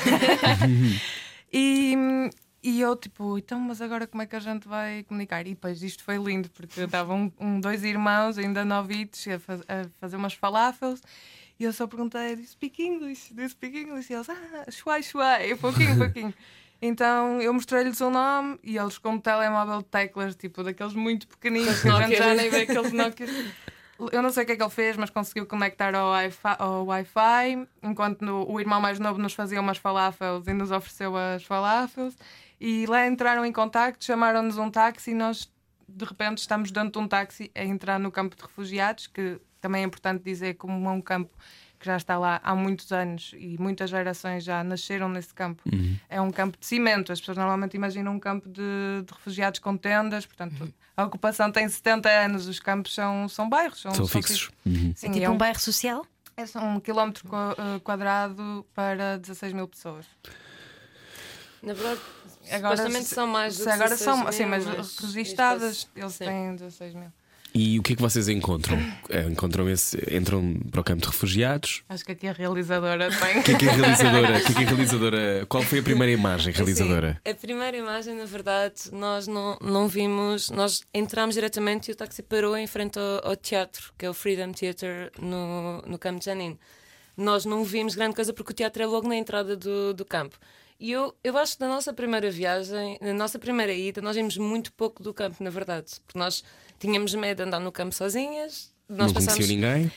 e, 1.52 1.94
e 2.64 2.80
eu, 2.80 2.96
tipo, 2.96 3.38
então, 3.38 3.60
mas 3.60 3.82
agora 3.82 4.08
como 4.08 4.24
é 4.24 4.26
que 4.26 4.38
a 4.38 4.40
gente 4.40 4.66
vai 4.66 5.04
comunicar? 5.04 5.46
E 5.46 5.50
depois 5.50 5.84
isto 5.84 6.02
foi 6.02 6.16
lindo, 6.16 6.50
porque 6.52 6.80
estavam 6.80 7.30
um, 7.38 7.46
um, 7.46 7.60
dois 7.60 7.84
irmãos, 7.84 8.38
ainda 8.38 8.64
novitos, 8.64 9.28
a, 9.28 9.38
faz- 9.40 9.64
a 9.68 9.90
fazer 10.00 10.16
umas 10.16 10.34
falafels. 10.34 11.02
E 11.60 11.66
eu 11.66 11.74
só 11.74 11.86
perguntei, 11.86 12.34
do 12.38 12.44
you 12.44 12.48
speak 12.48 12.82
English? 12.82 13.34
Do 13.34 13.42
you 13.42 13.50
speak 13.50 13.78
English? 13.78 14.10
E 14.10 14.16
eles, 14.16 14.30
ah, 14.30 14.72
shuai, 14.72 15.04
shuai, 15.04 15.54
pouquinho, 15.56 15.98
pouquinho. 15.98 16.34
Então 16.82 17.42
eu 17.42 17.54
mostrei-lhes 17.54 18.00
o 18.02 18.10
nome 18.10 18.60
e 18.64 18.78
eles 18.78 18.98
com 18.98 19.12
um 19.12 19.20
telemóvel 19.20 19.80
de 19.80 19.86
teclas, 19.86 20.36
tipo 20.36 20.64
daqueles 20.64 20.94
muito 20.94 21.28
pequeninos, 21.28 21.82
que 21.82 21.90
a 21.90 22.02
gente 22.04 22.16
já 22.18 22.34
nem 22.36 22.50
vê 22.50 22.62
aqueles 22.62 22.92
Nokia. 22.92 23.28
Eu 24.12 24.22
não 24.22 24.30
sei 24.30 24.44
o 24.44 24.46
que 24.46 24.52
é 24.52 24.56
que 24.56 24.62
ele 24.62 24.70
fez, 24.70 24.96
mas 24.96 25.10
conseguiu 25.10 25.48
conectar 25.48 25.96
ao 25.96 26.10
Wi-Fi, 26.12 26.56
ao 26.60 26.86
Wi-Fi 26.86 27.68
enquanto 27.82 28.22
no- 28.22 28.48
o 28.48 28.60
irmão 28.60 28.80
mais 28.80 29.00
novo 29.00 29.18
nos 29.20 29.34
fazia 29.34 29.60
umas 29.60 29.80
falafels 29.80 30.46
e 30.46 30.54
nos 30.54 30.70
ofereceu 30.70 31.18
as 31.18 31.44
falafels. 31.44 32.16
E 32.62 32.86
lá 32.86 33.08
entraram 33.08 33.44
em 33.44 33.52
contacto, 33.52 34.06
chamaram-nos 34.06 34.58
um 34.60 34.70
táxi 34.70 35.12
e 35.12 35.14
nós 35.16 35.52
de 35.90 36.06
repente 36.06 36.40
estamos 36.40 36.70
dentro 36.70 36.92
de 36.92 37.00
um 37.00 37.08
táxi 37.08 37.50
a 37.56 37.64
entrar 37.64 37.98
no 38.00 38.12
campo 38.12 38.36
de 38.36 38.42
refugiados, 38.44 39.08
que 39.08 39.40
também 39.60 39.82
é 39.82 39.86
importante 39.86 40.22
dizer 40.24 40.54
como 40.56 40.88
é 40.88 40.92
um 40.92 41.02
campo 41.02 41.36
que 41.80 41.86
já 41.86 41.96
está 41.98 42.18
lá 42.18 42.40
há 42.44 42.56
muitos 42.56 42.92
anos 42.92 43.32
e 43.38 43.58
muitas 43.60 43.90
gerações 43.90 44.44
já 44.44 44.64
nasceram 44.64 45.08
nesse 45.10 45.34
campo. 45.34 45.62
É 46.10 46.20
um 46.22 46.32
campo 46.32 46.58
de 46.60 46.66
cimento. 46.66 47.12
As 47.12 47.20
pessoas 47.20 47.38
normalmente 47.38 47.76
imaginam 47.76 48.14
um 48.14 48.20
campo 48.20 48.48
de, 48.50 48.62
de 49.06 49.14
refugiados 49.14 49.60
com 49.60 49.78
tendas, 49.78 50.26
portanto, 50.26 50.74
a 50.96 51.04
ocupação 51.06 51.52
tem 51.52 51.68
70 51.70 52.10
anos, 52.10 52.48
os 52.48 52.60
campos 52.60 52.94
são, 52.96 53.30
são 53.30 53.48
bairros, 53.48 53.82
são, 53.82 53.94
São 53.94 54.08
fixos. 54.08 54.40
fixos. 54.50 54.52
Uhum. 54.66 54.94
Sim, 54.96 55.08
É 55.08 55.12
tipo 55.12 55.26
é 55.26 55.30
um 55.30 55.34
um, 55.34 55.38
bairro 55.38 55.60
social? 55.60 56.06
é 56.36 56.46
só 56.46 56.60
um 56.60 56.80
quilómetro 56.80 57.28
eh, 57.34 57.80
quadrado 57.84 58.66
para 58.74 59.18
16 59.18 59.54
mil 59.54 59.68
pessoas. 59.68 60.06
Na 61.62 61.74
verdade, 61.74 62.00
Agora, 62.52 62.78
supostamente 62.78 63.06
se- 63.10 63.16
são 63.16 63.28
mais 63.28 63.56
do 63.56 63.58
se 63.60 63.64
que 63.66 63.70
agora 63.72 63.90
16 63.90 64.06
são, 64.06 64.18
mil, 64.20 64.28
assim, 64.28 64.46
mas 64.46 64.66
mas 64.66 64.98
registadas, 65.00 65.78
isto 65.78 65.92
eles 65.96 66.14
sim. 66.14 66.26
têm 66.26 66.56
16 66.56 66.94
mil. 66.94 67.12
E 67.58 67.80
o 67.80 67.84
que 67.84 67.94
é 67.94 67.96
que 67.96 68.02
vocês 68.02 68.28
encontram? 68.30 68.78
Eh, 69.10 69.24
Encontram 69.24 69.70
esse, 69.70 69.98
entram 70.14 70.54
para 70.70 70.82
o 70.82 70.84
campo 70.84 71.02
de 71.02 71.08
refugiados? 71.08 71.82
Acho 71.88 72.04
que 72.04 72.12
aqui 72.12 72.28
a 72.28 72.34
realizadora 72.34 73.10
tem. 73.20 73.40
O 73.40 73.44
que 73.44 73.52
é 73.52 73.58
que 73.58 73.70
a 73.70 73.72
realizadora? 73.72 74.40
Que 74.42 74.52
é 74.52 74.56
que 74.56 74.64
a 74.64 74.68
realizadora? 74.68 75.46
Qual 75.48 75.64
foi 75.64 75.80
a 75.80 75.84
primeira 75.84 76.12
imagem 76.12 76.54
realizadora? 76.54 77.22
Assim, 77.24 77.32
a 77.32 77.36
primeira 77.36 77.78
imagem, 77.78 78.16
na 78.16 78.26
verdade, 78.26 78.76
nós 78.92 79.28
não, 79.28 79.58
não 79.62 79.88
vimos. 79.88 80.50
Nós 80.50 80.82
entramos 80.94 81.36
diretamente 81.36 81.90
e 81.90 81.94
o 81.94 81.96
táxi 81.96 82.22
parou 82.22 82.58
em 82.58 82.68
frente 82.68 83.00
ao, 83.00 83.30
ao 83.30 83.36
teatro, 83.38 83.94
que 83.98 84.06
é 84.06 84.10
o 84.10 84.14
Freedom 84.14 84.52
Theatre 84.52 85.10
no, 85.20 85.82
no 85.88 85.98
Campo 85.98 86.20
de 86.20 86.26
Janine. 86.26 86.60
Nós 87.16 87.46
não 87.46 87.64
vimos 87.64 87.96
grande 87.96 88.16
coisa 88.16 88.34
porque 88.34 88.52
o 88.52 88.56
teatro 88.56 88.84
é 88.84 88.86
logo 88.86 89.08
na 89.08 89.16
entrada 89.16 89.56
do, 89.56 89.94
do 89.94 90.04
campo. 90.06 90.38
E 90.80 90.92
eu, 90.92 91.16
eu 91.24 91.38
acho 91.38 91.56
que 91.58 91.62
na 91.62 91.68
nossa 91.70 91.92
primeira 91.92 92.30
viagem, 92.30 92.98
na 93.02 93.14
nossa 93.14 93.40
primeira 93.40 93.74
ida, 93.74 94.02
nós 94.02 94.16
vimos 94.16 94.38
muito 94.38 94.72
pouco 94.74 95.02
do 95.02 95.14
campo, 95.14 95.44
na 95.44 95.50
verdade. 95.50 95.94
Porque 96.06 96.20
nós 96.20 96.44
tínhamos 96.80 97.14
medo 97.16 97.38
de 97.38 97.44
andar 97.44 97.60
no 97.60 97.72
campo 97.72 97.96
sozinhas. 97.96 98.72
Nós 98.88 99.08
não 99.08 99.14
conhecia 99.14 99.26
passámos- 99.32 99.50
ninguém? 99.50 99.92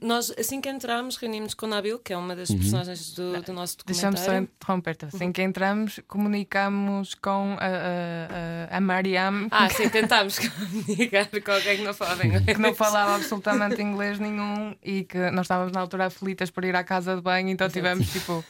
nós, 0.00 0.32
assim 0.38 0.58
que 0.58 0.70
entramos, 0.70 1.18
reunimos 1.18 1.52
com 1.52 1.66
o 1.66 1.68
Nabil, 1.68 1.98
que 1.98 2.14
é 2.14 2.16
uma 2.16 2.34
das 2.34 2.50
personagens 2.50 3.12
do, 3.12 3.42
do 3.42 3.52
nosso 3.52 3.76
Deixa-me 3.84 4.16
só 4.16 4.22
documentário. 4.24 4.48
interromper-te. 4.58 5.04
Assim 5.04 5.30
que 5.32 5.42
entramos, 5.42 6.00
comunicamos 6.08 7.14
com 7.14 7.58
a, 7.60 8.70
a, 8.70 8.76
a, 8.78 8.80
Mariam, 8.80 9.48
Ah, 9.50 9.68
sim, 9.70 9.86
tentámos 9.90 10.38
comunicar 10.38 11.28
com 11.28 11.52
alguém 11.52 11.76
que 11.76 11.82
não 11.84 11.92
falava 11.92 12.26
inglês. 12.26 12.44
que 12.46 12.56
não 12.58 12.74
falava 12.74 13.16
absolutamente 13.16 13.82
inglês 13.82 14.18
nenhum 14.18 14.74
e 14.82 15.04
que 15.04 15.18
nós 15.30 15.42
estávamos 15.44 15.72
na 15.72 15.80
altura 15.80 16.06
aflitas 16.06 16.50
por 16.50 16.64
ir 16.64 16.74
à 16.74 16.82
casa 16.82 17.14
de 17.14 17.20
banho, 17.20 17.50
então 17.50 17.68
tivemos 17.68 18.10
tipo 18.10 18.42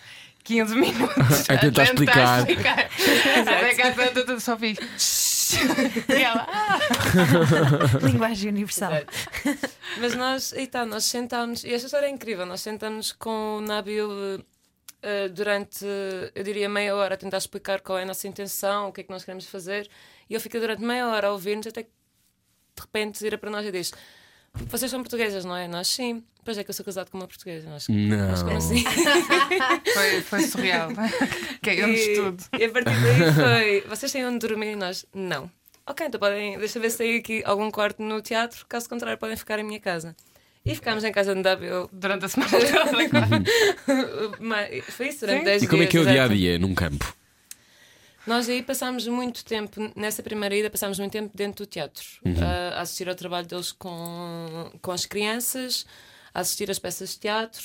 15 0.44 0.74
minutos 0.74 1.48
A 1.50 1.56
tentar 1.58 1.84
explicar. 1.84 2.40
Até 2.40 3.74
que 3.74 3.82
à 3.82 3.92
tanto 3.92 4.32
eu 4.32 4.40
só 4.40 4.56
fiz. 4.56 4.78
e 6.08 6.22
ela, 6.22 6.46
ah, 6.48 6.78
Linguagem 8.02 8.50
universal. 8.50 8.92
Mas 9.98 10.14
nós, 10.14 10.52
e 10.52 10.66
tá, 10.66 10.86
nós 10.86 11.04
sentámos, 11.04 11.64
e 11.64 11.74
esta 11.74 11.86
história 11.86 12.06
é 12.06 12.10
incrível, 12.10 12.46
nós 12.46 12.60
sentámos 12.60 13.10
com 13.12 13.58
o 13.58 13.60
Nabil 13.60 14.44
eh, 15.02 15.28
durante, 15.28 15.84
eu 16.34 16.44
diria, 16.44 16.68
meia 16.68 16.94
hora 16.94 17.14
a 17.14 17.18
tentar 17.18 17.38
explicar 17.38 17.80
qual 17.80 17.98
é 17.98 18.02
a 18.02 18.06
nossa 18.06 18.28
intenção, 18.28 18.88
o 18.88 18.92
que 18.92 19.00
é 19.00 19.04
que 19.04 19.10
nós 19.10 19.24
queremos 19.24 19.46
fazer, 19.46 19.88
e 20.28 20.34
ele 20.34 20.40
fica 20.40 20.60
durante 20.60 20.82
meia 20.82 21.08
hora 21.08 21.28
a 21.28 21.32
ouvir-nos 21.32 21.66
até 21.66 21.84
que 21.84 21.90
de 22.76 22.82
repente 22.82 23.22
vira 23.22 23.38
para 23.38 23.50
nós 23.50 23.66
e 23.66 23.72
diz: 23.72 23.92
Vocês 24.54 24.90
são 24.90 25.00
portuguesas, 25.00 25.44
não 25.44 25.56
é? 25.56 25.66
Nós 25.68 25.88
sim. 25.88 26.22
Pois 26.44 26.56
é 26.58 26.64
que 26.64 26.70
eu 26.70 26.74
sou 26.74 26.84
casado 26.84 27.10
com 27.10 27.18
uma 27.18 27.26
portuguesa. 27.26 27.68
Nós, 27.68 27.86
Não. 27.88 28.56
assim? 28.56 28.82
foi, 29.94 30.20
foi 30.22 30.42
surreal. 30.42 30.90
Caiu-nos 31.62 32.00
tudo. 32.16 32.44
e 32.58 32.64
a 32.64 32.70
partir 32.70 32.90
daí 32.90 33.32
foi: 33.34 33.80
Vocês 33.88 34.10
têm 34.10 34.26
onde 34.26 34.38
dormir? 34.46 34.72
E 34.72 34.76
nós, 34.76 35.04
não. 35.14 35.50
Ok, 35.86 36.06
então 36.06 36.18
podem, 36.20 36.58
deixa 36.58 36.78
eu 36.78 36.82
ver 36.82 36.90
se 36.90 36.98
tem 36.98 37.16
aqui 37.18 37.42
algum 37.44 37.70
quarto 37.70 38.02
no 38.02 38.20
teatro, 38.22 38.64
caso 38.68 38.88
contrário, 38.88 39.18
podem 39.18 39.36
ficar 39.36 39.58
em 39.58 39.64
minha 39.64 39.80
casa. 39.80 40.14
E 40.64 40.74
ficámos 40.74 41.02
em 41.04 41.10
casa 41.12 41.34
de 41.34 41.42
W. 41.42 41.88
Durante 41.92 42.26
a 42.26 42.28
semana 42.28 42.50
toda. 42.52 43.42
Mas 44.38 44.84
Foi 44.86 45.08
isso 45.08 45.20
durante 45.20 45.38
Sim. 45.38 45.44
10 45.44 45.62
E 45.62 45.66
como 45.68 45.82
é 45.82 45.86
dias, 45.86 45.90
que 45.90 45.96
é 45.96 46.00
o 46.00 46.06
dia 46.12 46.24
a 46.24 46.28
dia 46.28 46.58
num 46.58 46.74
campo? 46.74 47.14
Nós 48.26 48.48
aí 48.48 48.62
passámos 48.62 49.06
muito 49.06 49.44
tempo, 49.44 49.80
nessa 49.96 50.22
primeira 50.22 50.54
ida, 50.54 50.70
passámos 50.70 50.98
muito 50.98 51.12
tempo 51.12 51.36
dentro 51.36 51.64
do 51.64 51.68
teatro, 51.68 52.04
a- 52.42 52.78
a 52.78 52.80
assistir 52.82 53.08
ao 53.08 53.14
trabalho 53.14 53.46
deles 53.46 53.72
com, 53.72 54.70
com 54.82 54.92
as 54.92 55.06
crianças, 55.06 55.86
a 56.32 56.40
assistir 56.40 56.70
às 56.70 56.78
peças 56.78 57.10
de 57.10 57.20
teatro. 57.20 57.62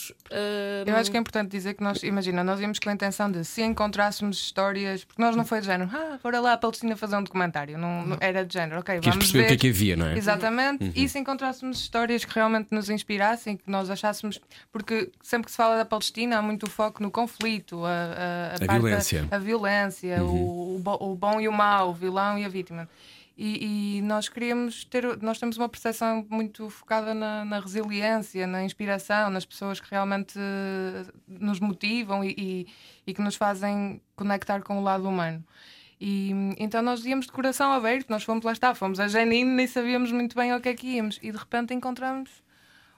Eu 0.86 0.96
acho 0.96 1.10
que 1.12 1.18
é 1.18 1.20
importante 1.20 1.52
dizer 1.52 1.74
que 1.76 1.84
nós, 1.84 2.02
imagina, 2.04 2.44
nós 2.44 2.60
íamos 2.60 2.80
com 2.80 2.90
a 2.90 2.94
intenção 2.94 3.32
de 3.32 3.44
se 3.46 3.62
encontrássemos 3.62 4.38
histórias, 4.38 5.04
porque 5.04 5.22
nós 5.22 5.36
não 5.36 5.46
foi 5.46 5.60
de 5.60 5.68
género, 5.68 5.90
ah, 5.94 6.20
bora 6.24 6.40
lá 6.40 6.54
a 6.54 6.58
Palestina 6.58 6.96
fazer 6.96 7.16
um 7.16 7.24
documentário, 7.24 7.78
não, 7.78 8.06
não- 8.06 8.18
era 8.20 8.44
de 8.46 8.54
género, 8.54 8.80
ok, 8.80 8.96
Queres 8.96 9.06
vamos 9.10 9.26
perceber 9.32 9.40
ver. 9.40 9.46
o 9.46 9.48
que 9.48 9.54
é 9.54 9.58
que 9.58 9.76
havia, 9.76 9.96
não 9.96 10.08
é? 10.08 10.18
Exatamente, 10.18 10.92
e 10.96 11.08
se 11.08 11.20
encontrássemos 11.20 11.80
histórias 11.80 12.26
que 12.26 12.34
realmente 12.34 12.68
nos 12.72 12.90
inspirassem, 12.90 13.58
que 13.58 13.70
nós 13.70 13.90
achássemos. 13.90 14.40
Porque 14.72 15.12
sempre 15.22 15.46
que 15.46 15.52
se 15.52 15.58
fala 15.58 15.78
da 15.78 15.86
Palestina 15.86 16.38
há 16.38 16.42
muito 16.42 16.70
foco 16.70 17.02
no 17.04 17.12
conflito, 17.12 17.84
a, 17.86 17.90
a, 17.90 18.56
A 18.56 18.60
parte- 18.66 18.72
violência. 18.82 19.28
a 19.32 19.38
violência, 19.38 20.24
o, 20.24 20.76
o, 20.76 20.80
bo- 20.80 20.98
o 21.02 21.16
bom 21.16 21.40
e 21.40 21.48
o 21.48 21.52
mau, 21.52 21.90
o 21.90 21.94
vilão 21.94 22.38
e 22.38 22.46
a 22.46 22.50
vítima. 22.50 22.88
E, 23.38 23.98
e 23.98 24.02
nós 24.02 24.30
queríamos 24.30 24.86
ter, 24.86 25.22
nós 25.22 25.38
temos 25.38 25.58
uma 25.58 25.68
percepção 25.68 26.26
muito 26.30 26.70
focada 26.70 27.14
na, 27.14 27.44
na 27.44 27.60
resiliência, 27.60 28.48
na 28.48 28.64
inspiração, 28.64 29.30
nas 29.30 29.46
pessoas 29.46 29.80
que 29.82 29.92
realmente 29.92 30.40
eh, 30.40 31.06
nos 31.28 31.60
motivam 31.60 32.24
e, 32.24 32.34
e, 32.38 32.68
e 33.06 33.14
que 33.14 33.22
nos 33.22 33.36
fazem 33.36 34.02
conectar 34.16 34.62
com 34.62 34.80
o 34.80 34.82
lado 34.84 35.08
humano. 35.10 35.44
E 36.00 36.32
então 36.58 36.82
nós 36.82 37.06
íamos 37.06 37.26
de 37.26 37.32
coração 37.32 37.74
aberto, 37.74 38.10
nós 38.10 38.24
fomos 38.24 38.46
lá 38.46 38.54
está, 38.54 38.74
fomos 38.74 39.00
a 39.00 39.08
Janine, 39.08 39.52
nem 39.52 39.68
sabíamos 39.68 40.12
muito 40.12 40.36
bem 40.36 40.52
ao 40.52 40.62
que 40.62 40.70
é 40.70 40.74
que 40.74 40.88
íamos, 40.88 41.20
e 41.22 41.32
de 41.32 41.38
repente 41.38 41.74
encontramos 41.74 42.45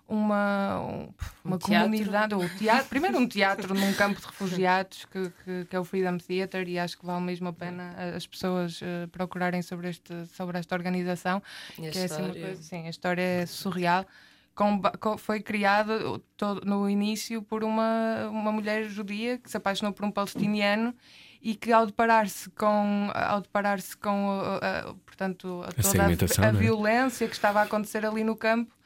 uma, 0.08 0.80
um- 0.82 1.14
uma 1.43 1.55
Um 1.55 1.60
teatro. 1.60 1.89
comunidade, 1.89 2.34
ou 2.36 2.49
teatro, 2.49 2.88
primeiro 2.88 3.18
um 3.18 3.28
teatro 3.28 3.74
num 3.74 3.93
campo 3.93 4.20
de 4.20 4.26
refugiados 4.26 5.05
que, 5.05 5.30
que, 5.43 5.66
que 5.66 5.76
é 5.76 5.80
o 5.80 5.84
Freedom 5.84 6.18
Theatre 6.18 6.70
e 6.72 6.80
acho 6.80 6.97
que 6.97 7.05
vale 7.05 7.22
mesmo 7.24 7.47
a 7.49 7.53
pena 7.53 7.93
as 8.16 8.26
pessoas 8.26 8.80
eh, 8.82 9.08
procurarem 9.12 9.62
sobre, 9.62 9.89
este, 9.89 10.26
sobre 10.28 10.58
esta 10.58 10.76
organização 10.76 11.41
E 11.78 11.88
a 11.88 11.91
que 11.91 11.97
é 11.97 12.03
assim 12.05 12.22
uma 12.24 12.34
coisa, 12.34 12.62
sim, 12.64 12.88
a 12.88 12.89
história 12.89 13.22
é 13.22 13.45
surreal. 13.45 14.05
Com 14.55 14.80
ba- 14.80 14.93
co- 14.99 15.18
foi 15.18 15.39
criada 15.41 15.99
todo, 16.36 16.66
no 16.66 16.89
início 16.89 17.41
por 17.43 17.64
uma, 17.64 18.28
uma 18.32 18.51
mulher 18.51 18.86
judia 18.86 19.38
que 19.38 19.49
se 19.51 19.58
apaixonou 19.58 19.93
por 19.93 20.03
um 20.05 20.10
palestiniano 20.12 20.95
e 21.41 21.53
que 21.53 21.72
ao 21.72 21.86
deparar-se 21.86 22.49
com 22.49 23.12
ao 23.14 23.39
deparar-se 23.41 23.95
com 23.95 24.39
uh, 24.39 24.89
uh, 24.89 24.95
portanto 25.05 25.64
A 25.68 25.72
toda 25.74 25.89
a, 26.47 26.51
não 26.51 26.60
é? 26.60 26.62
violência 26.64 27.28
que 27.28 27.36
estava 27.36 27.60
a 27.60 27.64
acontecer 27.64 28.03
ali 28.03 28.24
no 28.24 28.36
campo 28.36 28.74
uh, 28.74 28.76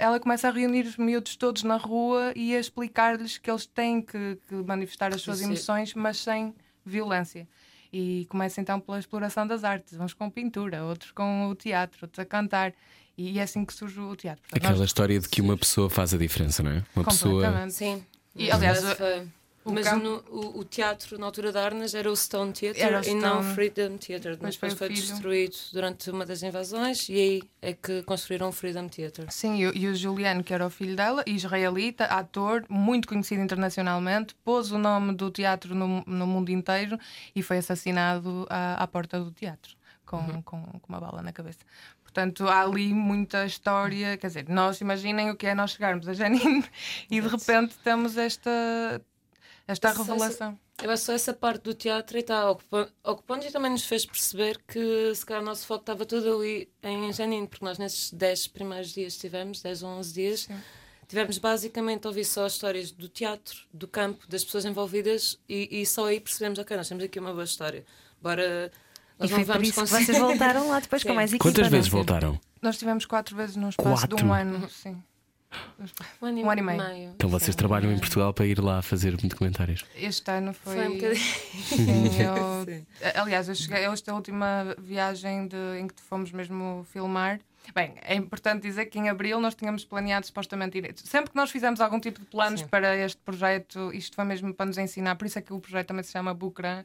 ela 0.00 0.20
começa 0.20 0.48
a 0.48 0.50
reunir 0.50 0.82
os 0.86 0.96
miúdos 0.96 1.34
todos 1.36 1.62
na 1.62 1.76
rua 1.76 2.32
e 2.36 2.54
a 2.54 2.60
explicar-lhes 2.60 3.36
que 3.38 3.50
eles 3.50 3.66
têm 3.66 4.00
que, 4.00 4.38
que 4.48 4.54
manifestar 4.54 5.12
as 5.14 5.20
suas 5.22 5.38
Sim. 5.38 5.46
emoções 5.46 5.92
mas 5.94 6.18
sem 6.18 6.54
violência 6.84 7.48
e 7.92 8.26
começa 8.28 8.60
então 8.60 8.78
pela 8.78 8.98
exploração 8.98 9.46
das 9.46 9.64
artes 9.64 9.98
uns 9.98 10.14
com 10.14 10.30
pintura 10.30 10.84
outros 10.84 11.10
com 11.10 11.48
o 11.48 11.54
teatro 11.54 11.98
outros 12.02 12.18
a 12.20 12.24
cantar 12.24 12.72
e 13.18 13.38
é 13.38 13.42
assim 13.42 13.64
que 13.64 13.72
surge 13.72 13.98
o 13.98 14.14
teatro 14.14 14.42
Portanto, 14.42 14.58
Aquela 14.64 14.78
nós- 14.78 14.88
história 14.88 15.18
de 15.18 15.28
que 15.28 15.40
uma 15.40 15.56
pessoa 15.56 15.88
faz 15.90 16.12
a 16.12 16.18
diferença, 16.18 16.62
não 16.62 16.70
é? 16.70 16.84
Uma 16.94 17.04
pessoa. 17.06 17.70
Sim. 17.70 18.04
E, 18.34 18.50
aliás, 18.50 18.78
foi- 18.92 19.26
o 19.68 19.72
Mas 19.72 19.84
campo- 19.88 20.04
no- 20.04 20.24
o, 20.30 20.58
o 20.60 20.64
teatro, 20.64 21.18
na 21.18 21.26
altura 21.26 21.50
da 21.50 21.64
Arnas, 21.64 21.92
era 21.94 22.10
o 22.10 22.14
Stone 22.16 22.52
Theatre 22.52 22.80
Era 22.80 23.00
o 23.00 23.04
e 23.04 23.14
não 23.14 23.38
o 23.38 23.42
Stone. 23.42 23.54
Freedom 23.54 23.96
Theatre. 23.98 24.38
Mas 24.40 24.54
depois 24.54 24.74
foi 24.74 24.88
destruído 24.90 25.56
durante 25.72 26.10
uma 26.10 26.24
das 26.24 26.42
invasões 26.42 27.08
e 27.08 27.14
aí 27.14 27.42
é 27.60 27.72
que 27.72 28.02
construíram 28.04 28.48
o 28.48 28.52
Freedom 28.52 28.88
Theatre. 28.88 29.26
Sim, 29.28 29.56
e, 29.58 29.66
o- 29.66 29.76
e 29.76 29.88
o 29.88 29.94
Juliano, 29.94 30.44
que 30.44 30.54
era 30.54 30.64
o 30.66 30.70
filho 30.70 30.94
dela, 30.94 31.24
israelita, 31.26 32.04
ator, 32.04 32.64
muito 32.68 33.08
conhecido 33.08 33.42
internacionalmente, 33.42 34.34
pôs 34.44 34.70
o 34.70 34.78
nome 34.78 35.12
do 35.14 35.30
teatro 35.30 35.74
no, 35.74 36.02
no 36.06 36.26
mundo 36.26 36.50
inteiro 36.50 36.98
e 37.34 37.42
foi 37.42 37.58
assassinado 37.58 38.46
à, 38.48 38.82
à 38.82 38.86
porta 38.86 39.18
do 39.18 39.30
teatro, 39.32 39.74
com, 40.04 40.18
Uhum. 40.18 40.42
com, 40.42 40.62
com 40.62 40.88
uma 40.88 41.00
bala 41.00 41.22
na 41.22 41.32
cabeça. 41.32 41.58
Portanto, 42.02 42.48
há 42.48 42.62
ali 42.62 42.94
muita 42.94 43.44
história. 43.44 44.16
Quer 44.16 44.28
dizer, 44.28 44.48
nós 44.48 44.80
imaginem 44.80 45.30
o 45.30 45.36
que 45.36 45.46
é 45.48 45.54
nós 45.54 45.72
chegarmos 45.72 46.08
a 46.08 46.14
Janine 46.14 46.64
e 47.10 47.20
de 47.20 47.28
repente 47.28 47.74
temos 47.84 48.16
esta, 48.16 49.02
esta 49.66 49.92
revelação. 49.92 50.58
Eu 50.82 50.90
acho 50.90 51.04
só 51.04 51.12
essa 51.12 51.32
parte 51.32 51.62
do 51.62 51.74
teatro 51.74 52.16
e 52.18 52.20
está 52.20 52.50
ocupando, 52.50 52.92
ocupando 53.02 53.46
e 53.46 53.50
também 53.50 53.70
nos 53.70 53.84
fez 53.84 54.04
perceber 54.04 54.60
que 54.68 55.12
se 55.14 55.24
calhar 55.24 55.42
o 55.42 55.46
nosso 55.46 55.66
foco 55.66 55.80
estava 55.80 56.04
todo 56.04 56.36
ali 56.36 56.68
em 56.82 57.12
Janine, 57.12 57.48
porque 57.48 57.64
nós 57.64 57.78
nesses 57.78 58.12
10 58.12 58.48
primeiros 58.48 58.92
dias 58.92 59.16
tivemos, 59.16 59.62
10 59.62 59.82
ou 59.82 59.88
11 59.90 60.12
dias, 60.12 60.48
tivemos 61.08 61.38
basicamente 61.38 62.04
a 62.06 62.08
ouvir 62.10 62.24
só 62.24 62.44
as 62.44 62.52
histórias 62.52 62.90
do 62.92 63.08
teatro, 63.08 63.56
do 63.72 63.88
campo, 63.88 64.26
das 64.28 64.44
pessoas 64.44 64.64
envolvidas 64.66 65.38
e, 65.48 65.80
e 65.80 65.86
só 65.86 66.06
aí 66.06 66.20
percebemos, 66.20 66.58
ok, 66.58 66.76
nós 66.76 66.88
temos 66.88 67.02
aqui 67.04 67.18
uma 67.18 67.32
boa 67.32 67.44
história. 67.44 67.84
Bora. 68.20 68.70
E 69.18 69.22
Nós 69.22 69.30
foi 69.30 69.38
não 69.38 69.46
por 69.46 69.52
vamos 69.54 69.68
isso 69.68 69.74
que 69.74 69.80
conseguir. 69.88 70.04
vocês 70.06 70.18
voltaram 70.18 70.68
lá 70.68 70.78
depois 70.80 71.00
Sim. 71.02 71.08
com 71.08 71.14
mais 71.14 71.30
equipa. 71.30 71.42
Quantas 71.44 71.62
não 71.62 71.66
é? 71.68 71.70
vezes 71.70 71.88
voltaram? 71.88 72.40
Nós 72.60 72.76
tivemos 72.76 73.06
quatro 73.06 73.34
vezes 73.34 73.56
num 73.56 73.70
espaço 73.70 74.02
de 74.02 74.08
Quatro? 74.14 74.26
um 74.26 74.32
ano. 74.34 74.68
Sim. 74.68 75.02
Um 76.22 76.26
ano, 76.26 76.40
Um 76.42 76.50
ano 76.50 76.60
e 76.60 76.64
meio. 76.64 77.10
Então 77.14 77.28
vocês 77.28 77.54
Sim. 77.54 77.58
trabalham 77.58 77.92
em 77.92 77.98
Portugal 77.98 78.32
para 78.32 78.46
ir 78.46 78.60
lá 78.60 78.82
fazer 78.82 79.16
documentários. 79.16 79.84
Este 79.94 80.30
ano 80.30 80.52
foi. 80.52 80.74
Foi 80.74 80.88
um 80.88 80.94
bocadinho. 80.94 81.24
Sim, 81.64 82.22
eu-. 82.22 83.20
Aliás, 83.22 83.48
eu 83.48 83.54
cheguei, 83.54 83.84
esta 83.84 84.14
última 84.14 84.74
viagem 84.78 85.48
de, 85.48 85.78
em 85.80 85.86
que 85.86 86.00
fomos 86.02 86.32
mesmo 86.32 86.86
filmar. 86.92 87.40
Bem, 87.74 87.94
é 88.02 88.14
importante 88.14 88.62
dizer 88.62 88.86
que 88.86 88.98
em 88.98 89.08
abril 89.08 89.40
nós 89.40 89.54
tínhamos 89.54 89.84
planeado 89.84 90.24
supostamente 90.26 90.78
ir. 90.78 90.94
Sempre 90.96 91.30
que 91.30 91.36
nós 91.36 91.50
fizemos 91.50 91.80
algum 91.80 92.00
tipo 92.00 92.20
de 92.20 92.26
planos 92.26 92.60
Sim. 92.60 92.68
para 92.68 92.96
este 92.96 93.18
projeto, 93.22 93.92
isto 93.92 94.14
foi 94.16 94.24
mesmo 94.24 94.54
para 94.54 94.66
nos 94.66 94.78
ensinar. 94.78 95.16
Por 95.16 95.26
isso 95.26 95.38
é 95.38 95.42
que 95.42 95.52
o 95.52 95.60
projeto 95.60 95.88
também 95.88 96.02
se 96.02 96.12
chama 96.12 96.32
Bucran, 96.32 96.84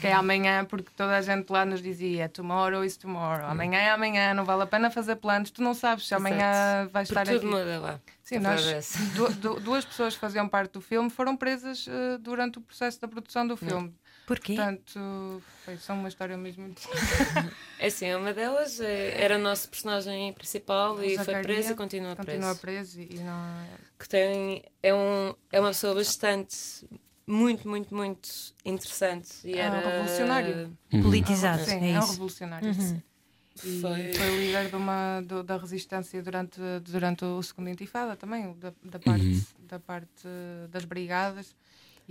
que 0.00 0.06
é 0.06 0.12
amanhã, 0.12 0.64
porque 0.64 0.90
toda 0.96 1.16
a 1.16 1.22
gente 1.22 1.48
lá 1.50 1.64
nos 1.64 1.80
dizia 1.82 2.28
tomorrow 2.28 2.84
is 2.84 2.96
tomorrow. 2.96 3.46
Amanhã 3.46 3.78
é 3.78 3.90
amanhã, 3.90 4.34
não 4.34 4.44
vale 4.44 4.62
a 4.62 4.66
pena 4.66 4.90
fazer 4.90 5.16
planos. 5.16 5.50
Tu 5.50 5.62
não 5.62 5.74
sabes 5.74 6.06
se 6.06 6.14
amanhã 6.14 6.88
vais 6.92 7.08
estar 7.08 7.22
Porque 7.24 7.36
aqui. 7.36 7.40
tudo 7.46 7.56
muda 7.56 7.78
lá. 7.80 8.00
Sim, 8.22 8.38
nós, 8.38 8.62
du- 9.14 9.32
du- 9.34 9.60
duas 9.60 9.84
pessoas 9.84 10.14
que 10.14 10.20
faziam 10.20 10.48
parte 10.48 10.72
do 10.72 10.80
filme 10.80 11.10
foram 11.10 11.36
presas 11.36 11.86
eh, 11.88 12.18
durante 12.18 12.58
o 12.58 12.60
processo 12.60 13.00
da 13.00 13.08
produção 13.08 13.44
do 13.46 13.56
filme. 13.56 13.92
Porquê? 14.30 14.54
Portanto, 14.54 15.42
foi 15.64 15.76
só 15.76 15.92
uma 15.92 16.06
história 16.08 16.36
mesmo. 16.36 16.72
É 17.80 17.86
assim, 17.88 18.14
uma 18.14 18.32
delas 18.32 18.78
é- 18.78 19.20
era 19.20 19.36
o 19.36 19.40
nosso 19.40 19.68
personagem 19.68 20.32
principal 20.34 21.02
e 21.02 21.16
foi 21.16 21.24
Zacaria 21.24 21.42
presa 21.42 21.72
e 21.72 21.74
continua, 21.74 22.14
Continua 22.14 22.54
preso. 22.54 22.96
preso 22.96 23.00
e 23.00 23.18
não. 23.24 23.66
Que 23.98 24.08
tem, 24.08 24.62
é, 24.80 24.94
um, 24.94 25.34
é 25.50 25.58
uma 25.58 25.70
pessoa 25.70 25.96
bastante, 25.96 26.56
muito, 27.26 27.68
muito, 27.68 27.92
muito 27.92 28.30
interessante. 28.64 29.30
E 29.42 29.58
É 29.58 29.68
um 29.68 29.74
era 29.74 29.88
revolucionário. 29.90 30.78
Politizado, 31.02 31.64
Sim, 31.64 31.84
é 31.86 31.90
é 31.94 31.98
um 32.00 32.06
revolucionário. 32.06 32.72
sim. 32.74 33.02
E 33.64 33.80
Foi- 33.80 34.12
foi, 34.14 34.30
o 34.30 34.36
líder 34.40 34.68
de 34.70 34.76
uma, 34.76 35.20
do- 35.22 35.42
da 35.42 35.56
resistência 35.56 36.22
durante, 36.22 36.60
durante 36.84 37.24
o 37.24 37.42
segundo 37.42 37.68
intifada 37.68 38.14
também, 38.14 38.52
da, 38.60 38.72
da, 38.84 38.98
parte, 39.00 39.46
da 39.68 39.78
parte 39.80 40.28
das 40.70 40.84
brigadas. 40.84 41.56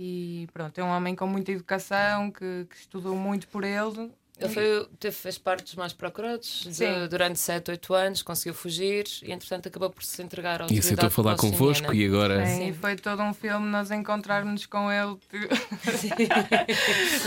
E 0.02 0.48
pronto, 0.54 0.78
é 0.78 0.82
um 0.82 0.88
homem 0.88 1.14
com 1.14 1.26
muita 1.26 1.52
educação, 1.52 2.30
que, 2.30 2.66
que 2.70 2.76
estudou 2.76 3.14
muito 3.14 3.46
por 3.48 3.64
ele. 3.64 4.10
Ele 4.38 4.48
foi, 4.48 4.88
teve, 4.98 5.14
fez 5.14 5.36
parte 5.36 5.64
dos 5.64 5.74
mais 5.74 5.92
procurados 5.92 6.66
de- 6.66 7.08
durante 7.08 7.38
7, 7.38 7.72
8 7.72 7.92
anos, 7.92 8.22
conseguiu 8.22 8.54
fugir 8.54 9.04
e 9.22 9.30
entretanto 9.32 9.68
acabou 9.68 9.90
por 9.90 10.02
se 10.02 10.22
entregar 10.22 10.62
ao 10.62 10.72
E 10.72 10.78
aceitou 10.78 11.10
falar 11.10 11.36
convosco 11.36 11.92
e 11.92 12.06
agora. 12.06 12.46
Sim, 12.46 12.56
Sim. 12.56 12.68
e 12.68 12.72
foi 12.72 12.96
todo 12.96 13.22
um 13.22 13.34
filme 13.34 13.66
nós 13.68 13.90
encontrarmos 13.90 14.64
com 14.64 14.90
ele 14.90 15.18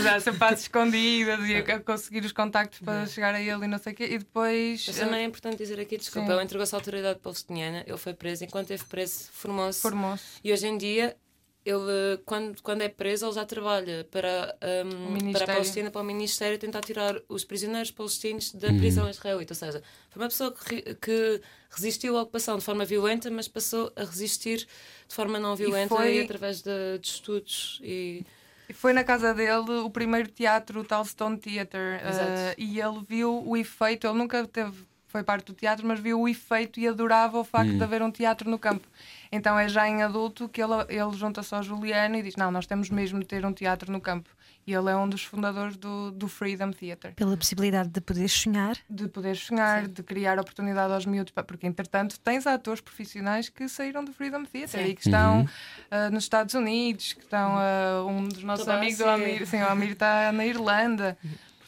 já 0.02 0.18
sempre 0.18 0.44
às 0.44 0.60
escondidas 0.62 1.38
e 1.48 1.54
a 1.56 1.78
conseguir 1.78 2.24
os 2.24 2.32
contactos 2.32 2.80
para 2.80 3.06
chegar 3.06 3.32
a 3.32 3.40
ele 3.40 3.64
e 3.64 3.68
não 3.68 3.78
sei 3.78 3.92
o 3.92 3.96
quê. 3.96 4.04
E 4.10 4.18
depois 4.18 4.84
Mas 4.86 4.96
também 4.96 5.20
é 5.20 5.24
importante 5.24 5.58
dizer 5.58 5.78
aqui, 5.78 5.96
desculpa, 5.96 6.26
Sim. 6.26 6.32
ele 6.34 6.42
entregou-se 6.42 6.74
à 6.74 6.78
autoridade 6.78 7.20
palestiniana, 7.20 7.84
ele 7.86 7.96
foi 7.96 8.14
preso, 8.14 8.42
enquanto 8.44 8.70
esteve 8.72 8.88
preso, 8.90 9.28
formou-se. 9.32 9.80
formou-se. 9.80 10.24
E 10.42 10.52
hoje 10.52 10.66
em 10.66 10.76
dia, 10.76 11.16
ele, 11.64 12.18
quando, 12.26 12.60
quando 12.62 12.82
é 12.82 12.88
preso, 12.88 13.26
ele 13.26 13.32
já 13.34 13.44
trabalha 13.46 14.06
para, 14.10 14.56
um, 14.86 15.14
para 15.32 15.44
a 15.44 15.48
Palestina, 15.48 15.90
para 15.90 16.00
o 16.00 16.04
Ministério, 16.04 16.58
tentar 16.58 16.82
tirar 16.82 17.20
os 17.28 17.44
prisioneiros 17.44 17.90
palestinos 17.90 18.52
da 18.52 18.68
Uhum. 18.68 18.76
prisão 18.76 19.08
israelita. 19.08 19.52
Ou 19.52 19.56
seja, 19.56 19.82
foi 20.10 20.22
uma 20.22 20.28
pessoa 20.28 20.52
que, 20.52 20.94
que 20.96 21.40
resistiu 21.70 22.16
à 22.18 22.22
ocupação 22.22 22.58
de 22.58 22.64
forma 22.64 22.84
violenta, 22.84 23.30
mas 23.30 23.48
passou 23.48 23.92
a 23.96 24.04
resistir 24.04 24.66
de 25.08 25.14
forma 25.14 25.38
não 25.38 25.56
violenta 25.56 25.94
e, 25.94 25.96
foi- 25.96 26.20
através 26.20 26.60
de, 26.62 26.98
de 26.98 27.08
estudos 27.08 27.80
e. 27.82 28.24
E 28.68 28.72
foi 28.72 28.92
na 28.94 29.04
casa 29.04 29.34
dele 29.34 29.70
o 29.84 29.90
primeiro 29.90 30.28
teatro, 30.30 30.80
o 30.80 30.84
tal 30.84 31.04
Stone 31.04 31.38
Theatre. 31.38 31.78
Exato. 32.08 32.30
eh, 32.40 32.54
e 32.58 32.80
ele 32.80 33.00
viu 33.06 33.42
o 33.46 33.56
efeito, 33.56 34.06
ele 34.06 34.16
nunca 34.16 34.46
teve, 34.46 34.86
foi 35.06 35.22
parte 35.22 35.46
do 35.46 35.52
teatro, 35.52 35.86
mas 35.86 36.00
viu 36.00 36.18
o 36.20 36.26
efeito 36.26 36.80
e 36.80 36.88
adorava 36.88 37.38
o 37.38 37.44
facto 37.44 37.76
de 37.76 37.84
haver 37.84 38.00
um 38.02 38.10
teatro 38.10 38.48
no 38.50 38.58
campo. 38.58 38.88
Então 39.34 39.58
é 39.58 39.68
já 39.68 39.88
em 39.88 40.00
adulto 40.00 40.48
que 40.48 40.62
ele, 40.62 40.72
ele 40.88 41.12
junta-se 41.16 41.52
ao 41.52 41.60
Juliano 41.60 42.14
e 42.14 42.22
diz: 42.22 42.36
Não, 42.36 42.52
nós 42.52 42.66
temos 42.66 42.88
mesmo 42.88 43.18
de 43.18 43.26
ter 43.26 43.44
um 43.44 43.52
teatro 43.52 43.90
no 43.90 44.00
campo. 44.00 44.30
E 44.64 44.72
ele 44.72 44.88
é 44.88 44.96
um 44.96 45.08
dos 45.08 45.24
fundadores 45.24 45.76
do, 45.76 46.12
do 46.12 46.28
Freedom 46.28 46.70
Theatre. 46.70 47.12
Pela 47.14 47.36
possibilidade 47.36 47.88
de 47.88 48.00
poder 48.00 48.28
sonhar. 48.28 48.76
De 48.88 49.08
poder 49.08 49.36
sonhar, 49.36 49.88
de 49.88 50.02
criar 50.04 50.38
oportunidade 50.38 50.92
aos 50.92 51.04
miúdos, 51.04 51.34
porque 51.46 51.66
entretanto 51.66 52.18
tens 52.20 52.46
atores 52.46 52.80
profissionais 52.80 53.48
que 53.48 53.68
saíram 53.68 54.04
do 54.04 54.12
Freedom 54.12 54.44
Theatre 54.44 54.84
Sim. 54.84 54.88
e 54.88 54.94
que 54.94 55.02
estão 55.02 55.46
ah, 55.90 56.10
nos 56.10 56.22
Estados 56.22 56.54
Unidos, 56.54 57.12
que 57.12 57.24
estão 57.24 57.56
ah, 57.58 58.04
um 58.06 58.28
dos 58.28 58.44
nossos 58.44 58.64
Toda 58.64 58.78
amigos, 58.78 59.00
o. 59.00 59.08
Amir, 59.08 59.46
sim, 59.46 59.60
o 59.60 59.68
Amir 59.68 59.90
está 59.90 60.30
na 60.30 60.46
Irlanda. 60.46 61.18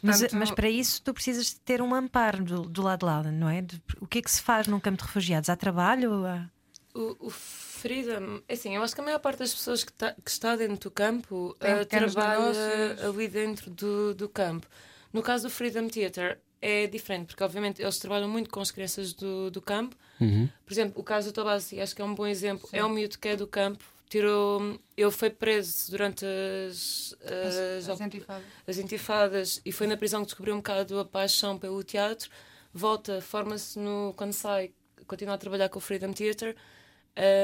Mas, 0.01 0.21
Portanto, 0.21 0.39
mas 0.39 0.51
para 0.51 0.69
isso 0.69 1.01
tu 1.03 1.13
precisas 1.13 1.47
de 1.47 1.59
ter 1.59 1.81
um 1.81 1.93
amparo 1.93 2.43
do, 2.43 2.61
do 2.61 2.81
lado 2.81 2.99
de 2.99 3.05
lá, 3.05 3.23
não 3.23 3.49
é? 3.49 3.61
De- 3.61 3.81
o 3.99 4.07
que 4.07 4.19
é 4.19 4.21
que 4.21 4.31
se 4.31 4.41
faz 4.41 4.67
num 4.67 4.79
campo 4.79 4.99
de 4.99 5.03
refugiados? 5.03 5.49
Há 5.49 5.55
trabalho? 5.55 6.25
Há... 6.25 6.49
O, 6.97 7.27
o 7.27 7.29
Freedom, 7.29 8.41
é 8.47 8.53
assim, 8.53 8.75
eu 8.75 8.81
acho 8.81 8.95
que 8.95 9.01
a 9.01 9.03
maior 9.03 9.19
parte 9.19 9.39
das 9.39 9.53
pessoas 9.53 9.83
que, 9.83 9.93
tá- 9.93 10.15
que 10.23 10.31
está 10.31 10.55
dentro 10.55 10.89
do 10.89 10.91
campo 10.91 11.55
pequenos 11.59 12.13
trabalha 12.13 12.39
negócios. 12.51 13.05
ali 13.05 13.27
dentro 13.27 13.69
do, 13.69 14.15
do 14.15 14.27
campo. 14.27 14.67
No 15.13 15.21
caso 15.21 15.47
do 15.47 15.49
Freedom 15.51 15.87
Theatre 15.87 16.37
é 16.59 16.87
diferente, 16.87 17.27
porque 17.27 17.43
obviamente 17.43 17.81
eles 17.81 17.99
trabalham 17.99 18.27
muito 18.27 18.49
com 18.49 18.59
as 18.59 18.71
crianças 18.71 19.13
do, 19.13 19.51
do 19.51 19.61
campo. 19.61 19.95
Uhum. 20.19 20.49
Por 20.65 20.73
exemplo, 20.73 20.99
o 20.99 21.03
caso 21.03 21.29
do 21.31 21.33
Tabassi, 21.35 21.79
acho 21.79 21.95
que 21.95 22.01
é 22.01 22.05
um 22.05 22.15
bom 22.15 22.25
exemplo. 22.25 22.67
É 22.73 22.83
um 22.83 22.89
miúdo 22.89 23.17
que 23.19 23.27
é 23.27 23.35
do 23.35 23.45
campo, 23.45 23.83
tirou. 24.09 24.79
Ele 24.97 25.11
foi 25.11 25.29
preso 25.29 25.91
durante 25.91 26.25
as, 26.25 27.15
as, 27.21 27.89
as 27.89 28.01
intifadas. 28.01 28.43
as 28.67 28.77
intifadas 28.79 29.61
e 29.63 29.71
foi 29.71 29.85
na 29.85 29.95
prisão 29.95 30.21
que 30.21 30.27
descobriu 30.27 30.55
um 30.55 30.57
bocado 30.57 30.99
a 30.99 31.05
paixão 31.05 31.59
pelo 31.59 31.83
teatro. 31.83 32.29
Volta, 32.73 33.21
forma-se 33.21 33.77
no. 33.77 34.13
Quando 34.17 34.33
sai, 34.33 34.71
continua 35.05 35.35
a 35.35 35.37
trabalhar 35.37 35.69
com 35.69 35.77
o 35.77 35.81
Freedom 35.81 36.11
Theatre, 36.11 36.55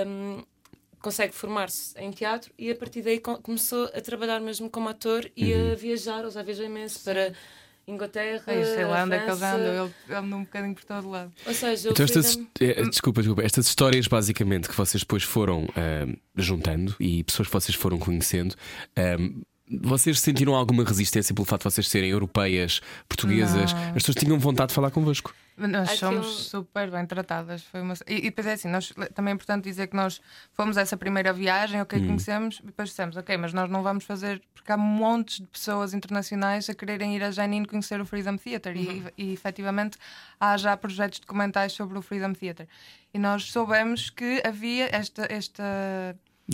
hum, 0.08 0.44
consegue 1.02 1.34
formar-se 1.34 1.98
em 2.00 2.12
teatro 2.12 2.52
e 2.58 2.72
a 2.72 2.76
partir 2.76 3.02
daí 3.02 3.20
co- 3.20 3.42
começou 3.42 3.86
a 3.94 4.00
trabalhar 4.02 4.40
mesmo 4.40 4.70
como 4.70 4.88
ator 4.90 5.30
e 5.36 5.54
a 5.54 5.76
viajar, 5.76 6.22
ele 6.22 6.32
já 6.32 6.42
viajou 6.42 6.66
imenso 6.66 7.00
para. 7.04 7.34
Inglaterra, 7.86 8.44
É, 8.48 8.64
sei 8.64 8.86
lá 8.86 9.04
onde 9.04 9.14
é 9.16 9.20
que 9.26 9.30
ele 9.30 9.44
andou. 9.44 9.92
Ele, 10.08 10.16
andou 10.16 10.40
um 10.40 10.44
bocadinho 10.46 10.74
por 10.74 10.86
todo 10.86 11.10
lado. 11.10 11.34
Ou 11.46 11.54
seja, 11.54 11.90
Então, 11.90 12.06
estas, 12.06 12.40
eh, 12.62 12.82
desculpa, 12.90 13.20
desculpa, 13.22 13.44
estas 13.44 13.68
histórias 13.68 14.08
basicamente 14.08 14.70
que 14.70 14.74
vocês 14.78 15.02
depois 15.04 15.24
foram 15.24 15.68
juntando 16.34 16.96
e 16.98 17.26
pessoas 17.26 17.50
que 17.50 17.54
vocês 17.54 17.76
foram 17.76 17.98
conhecendo, 18.00 18.56
ah, 18.96 19.18
vocês 19.82 20.18
sentiram 20.22 20.56
alguma 20.56 20.86
resistência 20.86 21.36
pelo 21.36 21.44
facto 21.46 21.64
de 21.68 21.72
vocês 21.74 21.90
serem 21.90 22.10
europeias, 22.12 22.80
portuguesas? 23.10 23.74
As 23.74 23.94
pessoas 23.96 24.16
tinham 24.16 24.40
vontade 24.40 24.70
de 24.70 24.76
falar 24.76 24.90
convosco? 24.90 25.36
Nós 25.56 25.89
Aquilo- 25.91 26.24
somos 26.24 26.28
super 26.47 26.89
bem 26.89 27.06
tratadas. 27.06 27.62
Foi 27.64 27.82
uma... 27.82 27.93
e, 28.08 28.16
e 28.16 28.22
depois 28.22 28.47
é 28.47 28.54
assim, 28.54 28.68
nós, 28.68 28.91
também 29.14 29.32
é 29.32 29.36
importante 29.36 29.64
dizer 29.66 29.86
que 29.88 29.95
nós 29.95 30.20
fomos 30.54 30.78
essa 30.78 30.97
primeira 30.97 31.32
viagem, 31.32 31.80
ok, 31.80 31.99
Hum. 31.99 32.08
conhecemos, 32.08 32.60
e 32.64 32.66
depois 32.68 32.89
dissemos, 32.89 33.16
ok, 33.18 33.38
mas 33.38 33.54
nós 33.54 33.70
não 33.70 33.84
vamos 33.84 34.04
fazer, 34.04 34.41
porque 34.54 34.72
há 34.72 34.78
montes 34.78 35.38
de 35.41 35.45
pessoas 35.47 35.93
internacionais 35.93 36.68
a 36.70 36.74
quererem 36.74 37.16
ir 37.16 37.24
a 37.24 37.30
Janine 37.30 37.68
conhecer 37.68 38.01
o 38.01 38.06
Freedom 38.06 38.36
Theatre 38.36 38.74
Uhum. 38.78 39.06
e, 39.18 39.26
e 39.30 39.34
efetivamente 39.34 39.97
há 40.39 40.58
já 40.58 40.76
projetos 40.76 41.20
documentais 41.20 41.72
sobre 41.74 41.97
o 41.97 42.01
Freedom 42.01 42.34
Theatre. 42.34 42.68
E 43.14 43.20
nós 43.20 43.51
soubemos 43.51 44.10
que 44.10 44.41
havia 44.43 44.89
esta. 44.95 45.28
esta 45.32 45.64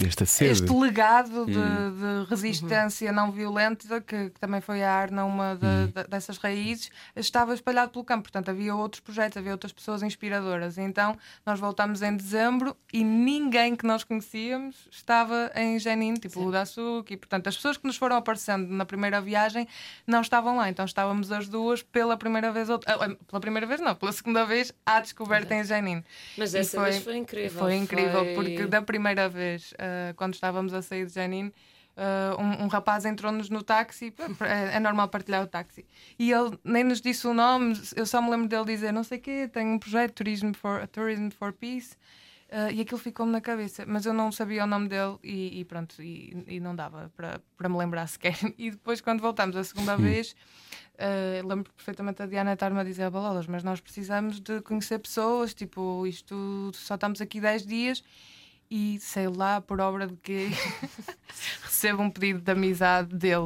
Esta 0.05 0.23
sede. 0.23 0.51
este 0.51 0.71
legado 0.71 1.47
de, 1.47 1.57
Hum. 1.57 2.23
de 2.23 2.29
resistência 2.29 3.11
não 3.11 3.31
violenta, 3.31 3.99
que, 3.99 4.29
que 4.29 4.39
também 4.39 4.61
foi 4.61 4.83
a 4.83 4.91
Arna 4.93 5.25
uma 5.25 5.55
de- 5.55 5.65
Hum. 5.65 5.87
de- 5.87 6.07
dessas 6.07 6.37
raízes, 6.37 6.91
estava 7.15 7.55
espalhado 7.55 7.91
pelo 7.91 8.05
campo. 8.05 8.21
Portanto, 8.23 8.49
havia 8.49 8.75
outros 8.75 8.99
projetos, 8.99 9.37
havia 9.37 9.51
outras 9.51 9.73
pessoas 9.73 10.03
inspiradoras. 10.03 10.77
E 10.77 10.81
então, 10.81 11.17
nós 11.43 11.59
voltámos 11.59 12.03
em 12.03 12.15
dezembro 12.15 12.77
e 12.93 13.03
ninguém 13.03 13.75
que 13.75 13.83
nós 13.85 14.03
conhecíamos 14.03 14.87
estava 14.91 15.51
em 15.55 15.79
Jenin, 15.79 16.13
tipo 16.13 16.39
o 16.45 16.51
Daçuki. 16.51 17.17
Portanto, 17.17 17.47
as 17.47 17.55
pessoas 17.55 17.75
que 17.75 17.87
nos 17.87 17.97
foram 17.97 18.15
aparecendo 18.17 18.69
na 18.69 18.85
primeira 18.85 19.19
viagem 19.19 19.67
não 20.05 20.21
estavam 20.21 20.55
lá. 20.57 20.69
Então, 20.69 20.85
estávamos 20.85 21.31
as 21.31 21.49
duas 21.49 21.81
pela 21.81 22.15
primeira 22.15 22.51
vez, 22.51 22.69
outra- 22.69 22.93
ah, 22.93 23.15
pela 23.27 23.39
primeira 23.41 23.65
vez 23.65 23.81
não, 23.81 23.95
pela 23.95 24.11
segunda 24.11 24.45
vez, 24.45 24.71
à 24.85 24.99
descoberta 24.99 25.55
em 25.55 25.63
Jenin. 25.63 26.03
Mas 26.37 26.53
E 26.53 26.59
essa 26.59 26.83
vez 26.83 27.03
foi 27.03 27.17
incrível. 27.17 27.59
Foi 27.59 27.73
incrível, 27.75 28.23
foi- 28.23 28.35
porque 28.35 28.67
da 28.67 28.83
primeira 28.83 29.27
vez, 29.27 29.73
ah, 29.79 30.13
quando 30.15 30.33
estávamos 30.33 30.73
a 30.73 30.81
sair 30.81 31.05
de 31.05 31.13
Janine, 31.13 31.53
ah, 31.95 32.35
um, 32.39 32.65
um 32.65 32.67
rapaz 32.67 33.05
entrou-nos 33.05 33.49
no 33.49 33.63
táxi, 33.63 34.13
é, 34.41 34.77
é 34.77 34.79
normal 34.79 35.09
partilhar 35.09 35.43
o 35.43 35.47
táxi, 35.47 35.85
e 36.17 36.31
ele 36.31 36.57
nem 36.63 36.83
nos 36.83 37.01
disse 37.01 37.27
o 37.27 37.33
nome, 37.33 37.79
eu 37.95 38.05
só 38.05 38.21
me 38.21 38.29
lembro 38.29 38.47
dele 38.47 38.65
dizer: 38.65 38.91
Não 38.91 39.03
sei 39.03 39.17
o 39.17 39.21
quê, 39.21 39.49
tenho 39.51 39.73
um 39.73 39.79
projeto 39.79 40.13
Tourism 40.13 40.53
for, 40.53 40.87
Tourism 40.87 41.29
for 41.29 41.53
Peace. 41.53 41.95
ah, 42.51 42.71
e 42.71 42.81
aquilo 42.81 42.99
ficou-me 42.99 43.31
na 43.31 43.41
cabeça, 43.41 43.85
mas 43.85 44.05
eu 44.05 44.13
não 44.13 44.31
sabia 44.31 44.63
o 44.63 44.67
nome 44.67 44.87
dele 44.87 45.17
e, 45.23 45.59
e 45.59 45.65
pronto, 45.65 46.01
e, 46.01 46.45
e 46.47 46.59
não 46.59 46.75
dava 46.75 47.11
para, 47.15 47.41
para 47.57 47.69
me 47.69 47.77
lembrar 47.77 48.07
sequer. 48.09 48.37
E 48.57 48.71
depois, 48.71 49.01
quando 49.01 49.21
voltamos 49.21 49.55
a 49.55 49.63
segunda 49.63 49.95
vez, 49.97 50.35
Uh, 50.99 51.47
lembro 51.47 51.71
perfeitamente 51.71 52.21
a 52.21 52.25
Diana 52.25 52.51
estar-me 52.51 52.77
a 52.77 52.83
dizer 52.83 53.03
a 53.03 53.09
balolas, 53.09 53.47
mas 53.47 53.63
nós 53.63 53.79
precisamos 53.79 54.41
de 54.41 54.59
conhecer 54.59 54.99
pessoas, 54.99 55.53
tipo, 55.53 56.05
isto 56.05 56.71
só 56.73 56.95
estamos 56.95 57.21
aqui 57.21 57.39
10 57.39 57.65
dias 57.65 58.03
e 58.69 58.99
sei 58.99 59.27
lá 59.27 59.59
por 59.59 59.79
obra 59.81 60.07
de 60.07 60.15
que 60.17 60.49
recebo 61.63 62.03
um 62.03 62.09
pedido 62.09 62.41
de 62.41 62.51
amizade 62.51 63.15
dele 63.15 63.45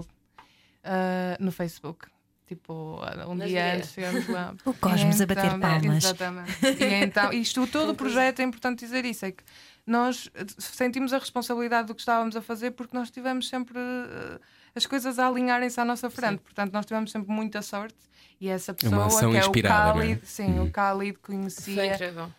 uh, 0.84 1.38
no 1.40 1.52
Facebook. 1.52 2.08
Tipo, 2.46 3.00
um 3.28 3.36
Nas 3.36 3.48
dia 3.48 3.60
ideias. 3.60 3.78
antes 3.78 3.94
chegamos 3.94 4.28
lá. 4.28 4.54
O 4.66 4.74
Cosmos 4.74 5.22
a 5.22 5.26
bater 5.26 5.46
Então, 5.46 5.60
palmas. 5.60 6.04
Exatamente. 6.04 6.66
E 6.80 7.04
então, 7.04 7.32
isto, 7.32 7.66
todo 7.68 7.92
o 7.92 7.96
projeto 7.96 8.42
é 8.42 8.44
importante 8.44 8.80
dizer 8.80 9.06
isso: 9.06 9.26
é 9.26 9.32
que 9.32 9.44
nós 9.88 10.30
sentimos 10.60 11.14
a 11.14 11.18
responsabilidade 11.18 11.88
do 11.88 11.96
que 11.96 12.02
estávamos 12.02 12.36
a 12.36 12.42
fazer 12.42 12.72
porque 12.72 12.96
nós 12.96 13.10
tivemos 13.10 13.48
sempre 13.48 13.80
eh, 13.80 14.40
as 14.76 14.86
coisas 14.86 15.18
a 15.20 15.28
alinharem-se 15.28 15.80
à 15.80 15.86
nossa 15.86 16.10
frente. 16.10 16.40
Portanto, 16.40 16.74
nós 16.74 16.86
tivemos 16.86 17.12
sempre 17.12 17.32
muita 17.32 17.62
sorte. 17.62 17.96
E 18.40 18.50
essa 18.50 18.74
pessoa 18.74 19.06
ação 19.06 19.32
que 19.32 19.38
é 19.38 19.46
o 19.46 19.52
é? 19.58 19.62
Khalid, 19.62 20.26
sim, 20.26 20.60
o 20.60 20.70
Khalid 20.70 21.18
Foi 21.22 21.36
conhecia 21.36 21.94
incrível. 21.96 22.30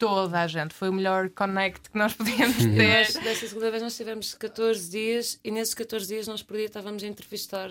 Toda 0.00 0.40
a 0.40 0.46
gente. 0.48 0.74
Foi 0.74 0.88
o 0.88 0.92
melhor 0.92 1.28
connect 1.30 1.90
que 1.90 1.96
nós 1.98 2.12
podíamos 2.14 2.58
Uhum. 2.64 2.74
ter. 2.74 2.88
Nós, 2.98 3.14
dessa 3.22 3.46
segunda 3.46 3.70
vez 3.70 3.82
nós 3.82 3.96
tivemos 3.96 4.34
14 4.34 4.90
dias 4.90 5.38
e 5.44 5.50
nesses 5.52 5.74
14 5.74 6.08
dias 6.08 6.26
nós 6.26 6.42
por 6.42 6.56
dia 6.56 6.66
estávamos 6.66 7.04
a 7.04 7.06
entrevistar 7.06 7.68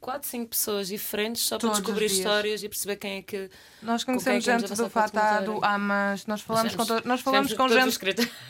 4, 0.00 0.28
5 0.28 0.50
pessoas 0.50 0.88
diferentes 0.88 1.42
só 1.42 1.56
para 1.56 1.62
Todos 1.62 1.78
os 1.78 1.82
descobrir 1.84 2.06
histórias 2.06 2.62
e 2.62 2.68
perceber 2.68 2.96
quem 2.96 3.16
é 3.16 3.22
que. 3.22 3.50
Nós 3.82 4.04
Com 4.04 4.12
quem 4.12 4.22
conhecemos 4.24 4.44
gente 4.62 4.70
do 4.70 4.76
para 4.76 4.86
o 4.86 4.90
Fatah, 4.90 5.40
do. 5.40 5.64
Amas, 5.64 6.26
nós 6.26 6.42
falamos 6.42 6.74
com, 6.74 6.82
Tivemos- 6.82 7.02
to- 7.02 7.08
nós 7.08 7.20
falamos 7.22 7.52
com 7.54 7.68
gente 7.70 7.98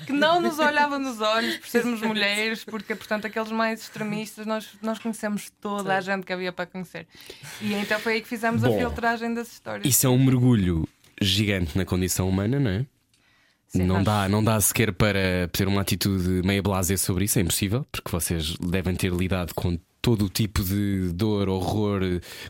que 0.05 0.13
não 0.13 0.41
nos 0.41 0.59
olhava 0.59 0.99
nos 0.99 1.21
olhos 1.21 1.57
por 1.59 1.69
sermos 1.69 2.01
mulheres, 2.03 2.65
porque, 2.65 2.95
portanto, 2.97 3.27
aqueles 3.27 3.53
mais 3.53 3.81
extremistas, 3.83 4.45
nós, 4.45 4.67
nós 4.83 4.99
conhecemos 4.99 5.49
toda 5.61 5.97
a 5.97 6.01
gente 6.01 6.27
que 6.27 6.33
havia 6.33 6.53
para 6.53 6.67
conhecer. 6.67 7.07
E 7.61 7.73
então 7.75 8.01
foi 8.01 8.15
aí 8.15 8.21
que 8.21 8.29
fizemos 8.29 8.65
a 8.65 8.69
Bom, 8.69 8.77
filtragem 8.79 9.33
das 9.33 9.47
histórias. 9.53 9.87
Isso 9.87 10.05
é 10.07 10.11
um 10.11 10.19
mergulho 10.19 10.89
gigante 11.21 11.77
na 11.77 11.85
condição 11.85 12.29
humana, 12.29 12.59
não 12.59 12.71
é? 12.71 12.87
Sim, 13.69 13.83
não, 13.85 14.03
dá, 14.03 14.29
não 14.29 14.43
dá 14.43 14.59
sequer 14.61 14.93
para 14.93 15.47
ter 15.53 15.69
uma 15.69 15.83
atitude 15.83 16.41
meia 16.43 16.63
blasé 16.63 16.97
sobre 16.97 17.27
isso, 17.27 17.39
é 17.39 17.43
impossível, 17.43 17.87
porque 17.93 18.11
vocês 18.11 18.57
devem 18.57 18.95
ter 18.95 19.13
lidado 19.13 19.55
com 19.55 19.79
todo 20.01 20.25
o 20.25 20.29
tipo 20.29 20.63
de 20.65 21.13
dor, 21.13 21.51
horror. 21.51 22.01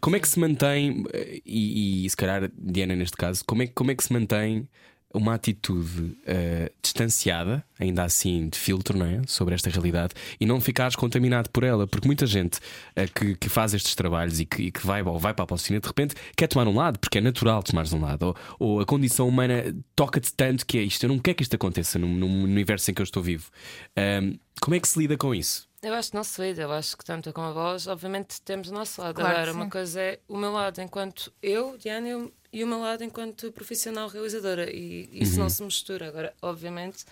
Como 0.01 0.15
é 0.15 0.21
que 0.21 0.29
se 0.29 0.39
mantém, 0.39 1.05
eh, 1.13 1.41
e, 1.45 2.07
e 2.07 2.11
se 2.11 2.17
calhar, 2.17 2.49
Diana, 2.57 2.95
neste 2.95 3.17
caso, 3.17 3.45
como 3.45 3.63
é, 3.63 3.67
como 3.67 3.91
é 3.91 3.97
que 3.97 4.05
se 4.05 4.13
mantém 4.13 4.69
uma 5.15 5.35
atitude 5.35 6.19
eh, 6.27 6.71
distanciada, 6.83 7.65
ainda 7.81 8.05
assim 8.05 8.49
de 8.49 8.59
filtro, 8.59 8.97
não 8.99 9.07
é? 9.07 9.23
Sobre 9.27 9.55
esta 9.55 9.71
realidade 9.71 10.15
e 10.39 10.45
não 10.45 10.61
ficares 10.61 10.95
contaminado 10.97 11.49
por 11.51 11.65
ela, 11.65 11.87
porque 11.87 12.07
muita 12.07 12.27
gente 12.27 12.59
eh, 12.95 13.07
que, 13.07 13.35
que 13.37 13.49
faz 13.49 13.73
estes 13.73 13.95
trabalhos 13.95 14.39
e 14.39 14.45
que, 14.45 14.65
e 14.65 14.71
que 14.71 14.87
vai, 14.87 15.03
ou 15.03 15.19
vai 15.19 15.33
para 15.33 15.45
a 15.45 15.47
Palestina 15.47 15.81
de 15.81 15.87
repente 15.87 16.15
quer 16.37 16.47
tomar 16.47 16.69
um 16.69 16.75
lado, 16.77 16.99
porque 16.99 17.19
é 17.19 17.21
natural 17.21 17.63
tomares 17.63 17.93
um 17.93 18.01
lado, 18.01 18.23
ou, 18.27 18.37
ou 18.59 18.81
a 18.81 18.87
condição 18.87 19.27
humana 19.27 19.75
toca-te 19.97 20.33
tanto 20.35 20.67
que 20.67 20.77
é 20.79 20.83
isto, 20.83 21.03
eu 21.05 21.09
não 21.09 21.19
quero 21.19 21.37
que 21.37 21.43
isto 21.43 21.55
aconteça 21.55 21.99
no, 21.99 22.07
no 22.07 22.27
universo 22.27 22.91
em 22.91 22.95
que 22.95 23.01
eu 23.01 23.05
estou 23.05 23.23
vivo. 23.23 23.51
Ahm, 23.97 24.35
como 24.61 24.75
é 24.75 24.81
que 24.81 24.89
se 24.89 24.99
lida 24.99 25.17
com 25.17 25.35
isso? 25.35 25.67
Eu 25.81 25.95
acho 25.95 26.11
que 26.11 26.17
não 26.17 26.25
se 26.25 26.43
lida, 26.43 26.63
eu 26.63 26.73
acho 26.73 26.97
que 26.99 27.05
tanto 27.05 27.29
eu 27.29 27.33
como 27.33 27.47
a 27.47 27.53
voz, 27.53 27.87
obviamente 27.87 28.43
temos 28.43 28.69
o 28.69 28.75
nosso 28.75 29.01
lado. 29.01 29.15
Claro 29.15 29.37
Agora, 29.37 29.53
uma 29.53 29.71
coisa 29.71 30.01
é 30.01 30.19
o 30.29 30.37
meu 30.37 30.51
lado 30.53 30.81
enquanto 30.83 31.33
eu, 31.41 31.79
Diana, 31.79 32.09
eu- 32.09 32.33
e 32.53 32.65
o 32.65 32.67
meu 32.67 32.81
lado 32.81 33.05
enquanto 33.05 33.51
profissional 33.53 34.09
realizadora. 34.09 34.71
E 34.71 35.09
isso 35.13 35.39
não 35.39 35.49
se 35.49 35.63
mistura. 35.63 36.09
Agora, 36.09 36.33
obviamente. 36.43 37.05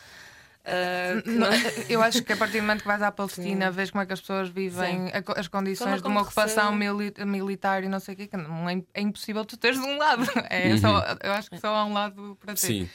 ah, 0.65 1.21
que 1.23 1.31
Não, 1.31 1.49
Eu 1.89 2.03
acho 2.03 2.23
que 2.23 2.33
a 2.33 2.37
partir 2.37 2.59
do 2.59 2.63
momento 2.63 2.81
que 2.83 2.87
vais 2.89 3.03
à 3.03 3.13
Palestina, 3.13 3.71
vês 3.71 3.91
como 3.91 4.03
é 4.03 4.07
que 4.07 4.13
as 4.13 4.21
pessoas 4.21 4.49
vivem, 4.49 5.11
a 5.13 5.39
as 5.41 5.49
condições 5.49 6.01
de 6.03 6.09
uma 6.09 6.15
como 6.15 6.21
ocupação 6.21 6.75
mili- 6.75 7.15
militar 7.25 7.85
e 7.85 7.89
não 7.89 8.01
sei 8.01 8.15
o 8.15 8.17
quê, 8.17 8.27
que 8.27 8.37
não 8.37 8.69
é, 8.69 8.83
é 8.95 9.01
impossível 9.01 9.45
tu 9.45 9.57
teres 9.57 9.79
de 9.79 9.85
um 9.87 9.97
lado. 9.99 10.25
É 10.51 10.77
só, 10.79 11.05
eu 11.23 11.33
acho 11.33 11.51
que 11.51 11.59
só 11.61 11.69
há 11.75 11.85
um 11.85 11.93
lado 11.93 12.37
para 12.41 12.55
ter. 12.55 12.61
Sim. 12.61 12.89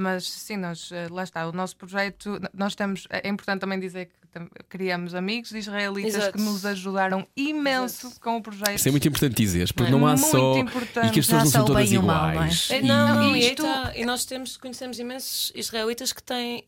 Mas 0.00 0.28
sim, 0.30 0.56
nós, 0.56 0.90
eh, 0.92 1.08
lá 1.10 1.24
está, 1.24 1.48
o 1.48 1.50
nosso 1.52 1.74
projeto, 1.76 2.38
nós 2.54 2.76
temos, 2.76 3.08
é 3.10 3.28
importante 3.28 3.60
também 3.62 3.80
dizer 3.80 4.06
que 4.06 4.64
criamos 4.68 5.12
amigos 5.12 5.50
israelitas 5.50 6.14
Exato. 6.14 6.38
que 6.38 6.44
nos 6.44 6.64
ajudaram 6.64 7.26
imenso 7.36 8.06
Exato. 8.06 8.20
com 8.20 8.36
o 8.36 8.42
projeto. 8.42 8.76
Isso 8.76 8.86
é 8.86 8.90
muito 8.92 9.08
importante 9.08 9.34
dizer, 9.34 9.72
porque 9.72 9.88
É 9.88 9.90
não 9.90 10.06
há 10.06 10.10
muito 10.16 10.30
só. 10.30 10.56
importante. 10.58 11.08
E 11.08 11.10
que 11.10 11.18
as 11.18 11.26
pessoas 11.26 11.44
não 11.44 11.50
são 11.50 11.64
todas 11.64 11.90
o 11.90 12.02
mal, 12.02 12.22
não 12.22 12.28
é? 12.28 12.32
iguais. 12.34 12.68
É, 12.70 12.78
E- 12.78 12.82
não, 12.84 13.34
e, 13.36 13.40
isto- 13.40 13.62
tá- 13.64 13.92
e 13.96 14.04
nós 14.04 14.24
temos, 14.24 14.56
conhecemos 14.56 14.98
imensos 15.00 15.50
israelitas 15.54 16.12
que 16.12 16.22
têm 16.22 16.64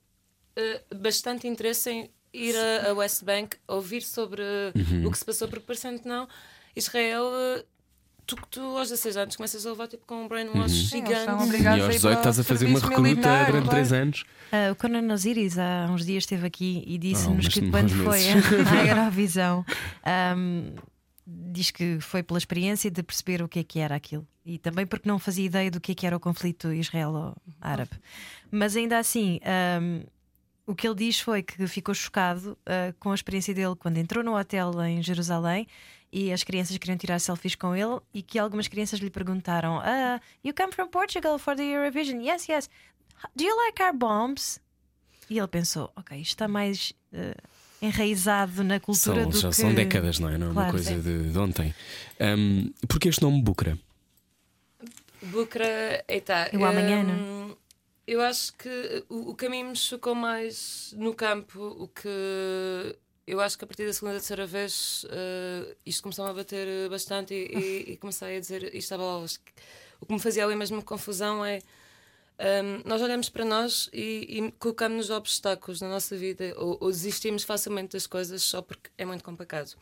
eh, 0.57 0.83
bastante 0.97 1.47
interesse 1.47 1.89
em 1.89 2.11
ir 2.33 2.57
a, 2.57 2.91
a 2.91 2.95
West 2.95 3.22
Bank, 3.22 3.57
ouvir 3.68 4.03
sobre 4.03 4.43
Uhum. 4.74 5.07
o 5.07 5.11
que 5.12 5.18
se 5.18 5.24
passou, 5.24 5.47
porque 5.47 5.64
parecendo 5.64 6.01
que 6.01 6.09
não, 6.09 6.26
Israel, 6.74 7.31
eh, 7.33 7.64
tu, 8.37 8.37
tu 8.51 8.61
aos 8.78 8.89
16 8.89 9.16
anos 9.16 9.37
começas 9.37 9.66
a 9.66 9.70
levar 9.70 9.89
tipo, 9.89 10.05
com 10.07 10.24
um 10.24 10.28
brainwash 10.28 10.70
Sim, 10.70 11.05
são 11.05 11.07
gigante. 11.07 11.31
obrigados 11.43 11.78
E 11.78 11.83
a 11.83 11.85
aos 11.87 11.95
ir 11.95 11.99
18 11.99 12.03
para 12.03 12.20
estás 12.20 12.39
a 12.39 12.43
o 12.43 12.45
fazer 12.45 12.66
uma 12.66 12.78
recruta 12.78 13.01
militar, 13.03 13.47
durante 13.47 13.64
claro. 13.64 13.89
3 13.89 13.93
anos. 13.93 14.24
Ah, 14.53 14.72
o 14.72 14.76
Conan 14.76 15.12
Osiris 15.12 15.59
há 15.59 15.89
uns 15.91 16.05
dias 16.05 16.22
esteve 16.24 16.47
aqui 16.47 16.83
e 16.87 16.99
disse-nos 16.99 17.45
mas 17.45 17.55
que 17.55 17.70
quando 17.70 17.91
foi 17.91 18.20
à 18.31 18.87
Eurovisão 18.87 19.64
ahm, 20.05 20.74
diz 21.26 21.70
que 21.70 21.99
foi 22.01 22.22
pela 22.22 22.39
experiência 22.39 22.91
de 22.91 23.03
perceber 23.03 23.43
o 23.43 23.49
que 23.49 23.61
é 23.61 23.64
que 23.64 23.78
era 23.78 23.95
aquilo 23.95 24.26
e 24.45 24.59
também 24.59 24.87
porque 24.87 25.09
não 25.09 25.18
fazia 25.18 25.45
ideia 25.45 25.70
do 25.70 25.81
que 25.81 25.93
é 25.93 25.95
que 25.95 26.07
era 26.07 26.16
o 26.16 26.20
conflito 26.20 26.72
israelo-árabe. 26.72 27.91
Mas 28.51 28.74
ainda 28.74 28.99
assim, 28.99 29.39
ahm, 29.45 30.03
o 30.67 30.75
que 30.75 30.87
ele 30.87 30.95
diz 30.95 31.19
foi 31.21 31.43
que 31.43 31.67
ficou 31.67 31.95
chocado 31.95 32.57
ah, 32.67 32.95
com 32.99 33.11
a 33.11 33.15
experiência 33.15 33.53
dele 33.55 33.75
quando 33.77 33.97
entrou 33.99 34.23
no 34.23 34.37
hotel 34.39 34.73
em 34.85 35.03
Jerusalém 35.03 35.67
e 36.13 36.33
as 36.33 36.43
crianças 36.43 36.77
queriam 36.79 36.99
tirar 36.99 37.19
selfies 37.21 37.55
com 37.55 37.75
ele 37.75 38.01
e 38.13 38.23
que 38.23 38.39
algumas 38.39 38.67
crianças 38.69 38.99
lhe 39.01 39.11
perguntaram: 39.11 39.79
ah, 39.81 40.21
You 40.45 40.55
come 40.55 40.73
from 40.73 40.89
Portugal 40.89 41.39
for 41.39 41.55
the 41.57 41.63
Eurovision? 41.63 42.21
Yes, 42.21 42.49
yes. 42.49 42.69
Do 43.37 43.45
you 43.45 43.57
like 43.67 43.83
our 43.83 43.93
bombs? 43.95 44.61
E 45.29 45.39
ele 45.39 45.49
pensou: 45.49 45.93
Ok, 45.97 46.19
isto 46.19 46.31
está 46.33 46.49
mais 46.49 46.93
eh, 47.13 47.37
enraizado 47.81 48.65
na 48.65 48.81
cultura 48.81 49.23
São, 49.23 49.31
do 49.31 49.39
já 49.39 49.49
que... 49.51 49.55
são 49.57 49.73
décadas, 49.75 50.19
não 50.19 50.29
é? 50.29 50.37
Não 50.37 50.49
é 50.49 50.51
uma 50.51 50.55
Claro, 50.55 50.71
coisa 50.73 50.91
sim. 50.91 51.01
de, 51.01 51.31
de 51.31 51.39
ontem. 51.39 51.75
Um, 52.21 52.73
Porquê 52.89 53.09
este 53.09 53.23
nome 53.23 53.41
Bucra? 53.43 53.79
Bucra, 55.23 56.03
eita, 56.09 56.49
E 56.53 56.57
o 56.57 56.65
amanhã, 56.65 57.05
hum, 57.05 57.55
Eu 58.11 58.21
acho 58.21 58.53
que 58.55 59.05
o, 59.09 59.31
o 59.31 59.35
caminho 59.37 59.69
me 59.69 59.77
chocou 59.77 60.17
mais 60.17 60.93
no 60.97 61.15
campo, 61.15 61.61
o 61.61 61.87
que 61.87 62.09
eu 63.25 63.41
acho 63.41 63.57
que 63.57 63.63
a 63.63 63.69
partir 63.69 63.87
da 63.87 63.93
segunda, 63.93 64.15
terceira 64.15 64.49
vez 64.49 65.05
uh, 65.05 65.77
isto 65.87 66.03
começou 66.03 66.27
a 66.27 66.35
bater 66.35 66.91
bastante 66.91 67.33
e, 67.33 67.57
e, 67.57 67.93
e 67.93 67.97
comecei 67.99 68.37
a 68.37 68.41
dizer 68.41 68.75
isto 68.75 68.93
a 68.95 68.99
bolas. 68.99 69.41
O 70.01 70.07
que 70.07 70.13
me 70.13 70.19
fazia 70.19 70.45
ali 70.45 70.57
mesmo 70.57 70.83
confusão 70.83 71.45
é 71.45 71.61
um, 72.65 72.83
nós 72.85 73.01
olhamos 73.01 73.29
para 73.29 73.45
nós 73.45 73.89
e, 73.93 74.27
e 74.29 74.53
colocamos 74.59 75.09
obstáculos 75.09 75.81
na 75.81 75.89
nossa 75.89 76.17
vida 76.17 76.53
ou, 76.57 76.79
ou, 76.81 76.91
desistimos 76.91 77.45
facilmente 77.45 77.93
das 77.93 78.09
coisas 78.09 78.43
só 78.43 78.61
porque 78.61 78.91
é 78.99 79.05
muito 79.05 79.23
complicado. 79.23 79.77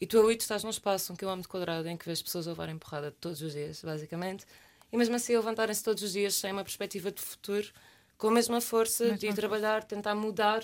E 0.00 0.06
tu 0.06 0.18
ali 0.18 0.34
tu 0.34 0.40
estás 0.40 0.64
num 0.64 0.70
espaço, 0.70 1.12
um 1.12 1.16
quilómetro 1.16 1.50
quadrado, 1.50 1.86
em 1.86 1.96
que 1.98 2.06
vês 2.06 2.22
pessoas 2.22 2.48
a 2.48 2.52
levarem 2.52 2.78
porrada 2.78 3.14
todos 3.20 3.42
os 3.42 3.52
dias, 3.52 3.82
basicamente, 3.84 4.46
e 4.92 4.96
mesmo 4.96 5.14
assim 5.16 5.34
levantarem-se 5.36 5.82
todos 5.82 6.02
os 6.02 6.12
dias 6.12 6.34
sem 6.34 6.52
uma 6.52 6.64
perspectiva 6.64 7.10
de 7.10 7.20
futuro, 7.20 7.68
com 8.18 8.28
a 8.28 8.32
mesma 8.32 8.60
força 8.60 9.06
muito 9.06 9.20
de 9.20 9.26
ir 9.28 9.34
trabalhar, 9.34 9.84
tentar 9.84 10.14
mudar, 10.14 10.62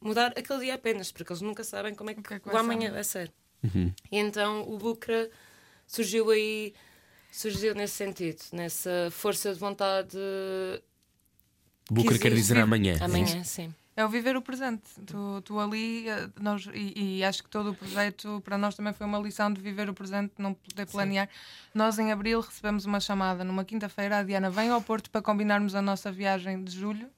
mudar 0.00 0.32
aquele 0.36 0.60
dia 0.60 0.74
apenas, 0.74 1.10
porque 1.12 1.32
eles 1.32 1.42
nunca 1.42 1.64
sabem 1.64 1.94
como 1.94 2.10
é 2.10 2.14
que, 2.14 2.20
o, 2.20 2.22
que 2.22 2.34
é 2.34 2.38
que 2.38 2.48
o 2.48 2.56
amanhã 2.56 2.90
vai 2.92 3.04
ser. 3.04 3.32
Uhum. 3.62 3.92
E 4.10 4.18
então 4.18 4.68
o 4.68 4.78
Bucra 4.78 5.30
surgiu 5.86 6.30
aí 6.30 6.74
surgiu 7.30 7.74
nesse 7.74 7.94
sentido, 7.94 8.40
nessa 8.52 9.08
força 9.10 9.52
de 9.52 9.58
vontade. 9.58 10.18
Bucra 11.90 12.18
quer 12.18 12.34
dizer 12.34 12.58
amanhã. 12.58 12.96
Amanhã, 13.00 13.44
sim. 13.44 13.72
É 13.98 14.04
o 14.04 14.08
viver 14.08 14.36
o 14.36 14.40
presente. 14.40 14.88
Tu, 15.04 15.42
tu 15.42 15.58
ali, 15.58 16.08
eh, 16.08 16.28
nós, 16.40 16.68
e, 16.72 17.18
e, 17.18 17.24
acho 17.24 17.42
que 17.42 17.50
todo 17.50 17.70
o 17.70 17.74
projeto 17.74 18.40
para 18.44 18.56
nós 18.56 18.76
também 18.76 18.92
foi 18.92 19.04
uma 19.04 19.18
lição 19.18 19.52
de 19.52 19.60
viver 19.60 19.90
o 19.90 19.92
presente, 19.92 20.34
não 20.38 20.54
poder 20.54 20.86
planear. 20.86 21.26
Sim. 21.26 21.32
Nós 21.74 21.98
em 21.98 22.12
abril 22.12 22.38
recebemos 22.40 22.84
uma 22.84 23.00
chamada 23.00 23.42
numa 23.42 23.64
quinta-feira. 23.64 24.18
A 24.18 24.22
Diana 24.22 24.50
vem 24.50 24.70
ao 24.70 24.80
Porto 24.80 25.10
para 25.10 25.20
combinarmos 25.20 25.74
a 25.74 25.82
nossa 25.82 26.12
viagem 26.12 26.62
de 26.62 26.70
julho. 26.78 27.08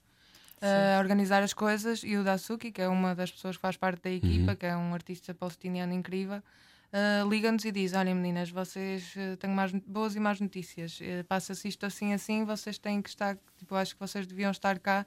Uh, 0.62 0.98
organizar 0.98 1.42
as 1.42 1.52
coisas 1.52 2.02
e 2.02 2.16
o 2.16 2.24
Dasuki, 2.24 2.72
que 2.72 2.80
é 2.80 2.88
uma 2.88 3.14
das 3.14 3.30
pessoas 3.30 3.56
que 3.56 3.62
faz 3.62 3.76
parte 3.76 4.00
da 4.02 4.10
equipa, 4.10 4.52
uhum. 4.52 4.56
que 4.56 4.64
é 4.64 4.74
um 4.74 4.94
artista 4.94 5.34
palestiniano 5.34 5.92
incrível, 5.92 6.38
uh, 6.38 7.28
liga-nos 7.28 7.64
e 7.66 7.72
diz: 7.72 7.92
Olhem, 7.92 8.14
meninas, 8.14 8.50
vocês 8.50 9.14
uh, 9.16 9.36
têm 9.36 9.50
mais, 9.50 9.70
boas 9.72 10.16
e 10.16 10.20
más 10.20 10.40
notícias. 10.40 10.98
Uh, 11.00 11.24
Passa-se 11.24 11.68
isto 11.68 11.84
assim, 11.84 12.14
assim, 12.14 12.44
vocês 12.44 12.78
têm 12.78 13.02
que 13.02 13.10
estar. 13.10 13.36
Tipo, 13.58 13.74
acho 13.74 13.94
que 13.94 14.00
vocês 14.00 14.26
deviam 14.26 14.50
estar 14.50 14.78
cá 14.78 15.04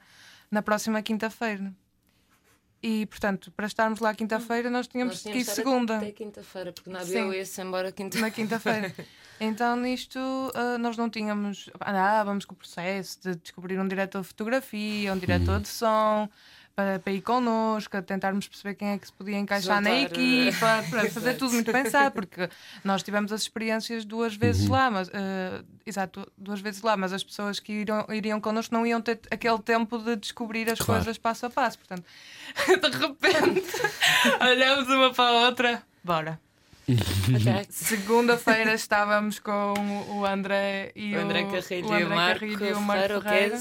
na 0.54 0.62
próxima 0.62 1.02
quinta-feira. 1.02 1.74
E, 2.80 3.06
portanto, 3.06 3.50
para 3.56 3.66
estarmos 3.66 3.98
lá 3.98 4.14
quinta-feira, 4.14 4.70
nós 4.70 4.86
tínhamos, 4.86 5.14
nós 5.14 5.22
tínhamos 5.22 5.44
que 5.44 5.50
ir 5.50 5.54
segunda. 5.54 5.96
Até 5.96 6.12
quinta-feira, 6.12 6.72
porque 6.72 6.90
na 6.90 7.00
avião 7.00 7.32
ia-se 7.32 7.60
embora 7.60 7.90
quinta 7.90 8.18
Na 8.20 8.30
quinta-feira. 8.30 8.94
então, 9.40 9.74
nisto, 9.74 10.18
uh, 10.18 10.78
nós 10.78 10.96
não 10.96 11.10
tínhamos. 11.10 11.70
Andávamos 11.80 12.44
com 12.44 12.54
o 12.54 12.56
processo 12.56 13.18
de 13.22 13.36
descobrir 13.36 13.80
um 13.80 13.88
diretor 13.88 14.22
de 14.22 14.28
fotografia, 14.28 15.12
um 15.12 15.18
diretor 15.18 15.60
de 15.60 15.68
som 15.68 16.28
para, 16.74 16.98
para 16.98 17.12
ir 17.12 17.20
connosco, 17.20 17.96
a 17.96 18.02
tentarmos 18.02 18.48
perceber 18.48 18.74
quem 18.74 18.88
é 18.88 18.98
que 18.98 19.06
se 19.06 19.12
podia 19.12 19.38
encaixar 19.38 19.80
na 19.80 20.00
equipa, 20.00 20.84
para 20.90 21.08
fazer 21.10 21.34
tudo 21.34 21.52
muito 21.52 21.70
pensado, 21.70 22.12
porque 22.12 22.48
nós 22.82 23.02
tivemos 23.02 23.32
as 23.32 23.42
experiências 23.42 24.04
duas 24.04 24.34
vezes 24.34 24.66
uhum. 24.66 24.72
lá, 24.72 24.90
mas 24.90 25.08
uh, 25.08 25.64
exato, 25.86 26.30
duas 26.36 26.60
vezes 26.60 26.82
lá, 26.82 26.96
mas 26.96 27.12
as 27.12 27.22
pessoas 27.22 27.60
que 27.60 27.72
iriam, 27.72 28.06
iriam 28.10 28.40
connosco 28.40 28.74
não 28.74 28.84
iam 28.84 29.00
ter 29.00 29.20
aquele 29.30 29.58
tempo 29.60 29.98
de 29.98 30.16
descobrir 30.16 30.70
as 30.70 30.78
claro. 30.78 31.00
coisas 31.00 31.16
passo 31.16 31.46
a 31.46 31.50
passo. 31.50 31.78
Portanto, 31.78 32.04
de 32.66 32.98
repente 32.98 33.72
olhamos 34.40 34.88
uma 34.88 35.12
para 35.12 35.24
a 35.30 35.46
outra, 35.46 35.82
bora. 36.02 36.40
Okay. 36.86 37.66
Segunda-feira 37.70 38.74
estávamos 38.74 39.38
com 39.38 39.74
o 40.08 40.26
André 40.26 40.92
e 40.94 41.16
o 41.16 41.20
André 41.20 41.44
Carrilho, 41.44 41.88
o, 41.88 41.92
André 41.92 42.00
e 42.00 42.04
o 42.04 42.10
Marco, 42.10 42.40
Carrilho 42.40 42.66
e 42.66 42.72
o 42.72 42.80
Marco 42.80 43.20
Ferreira. 43.22 43.58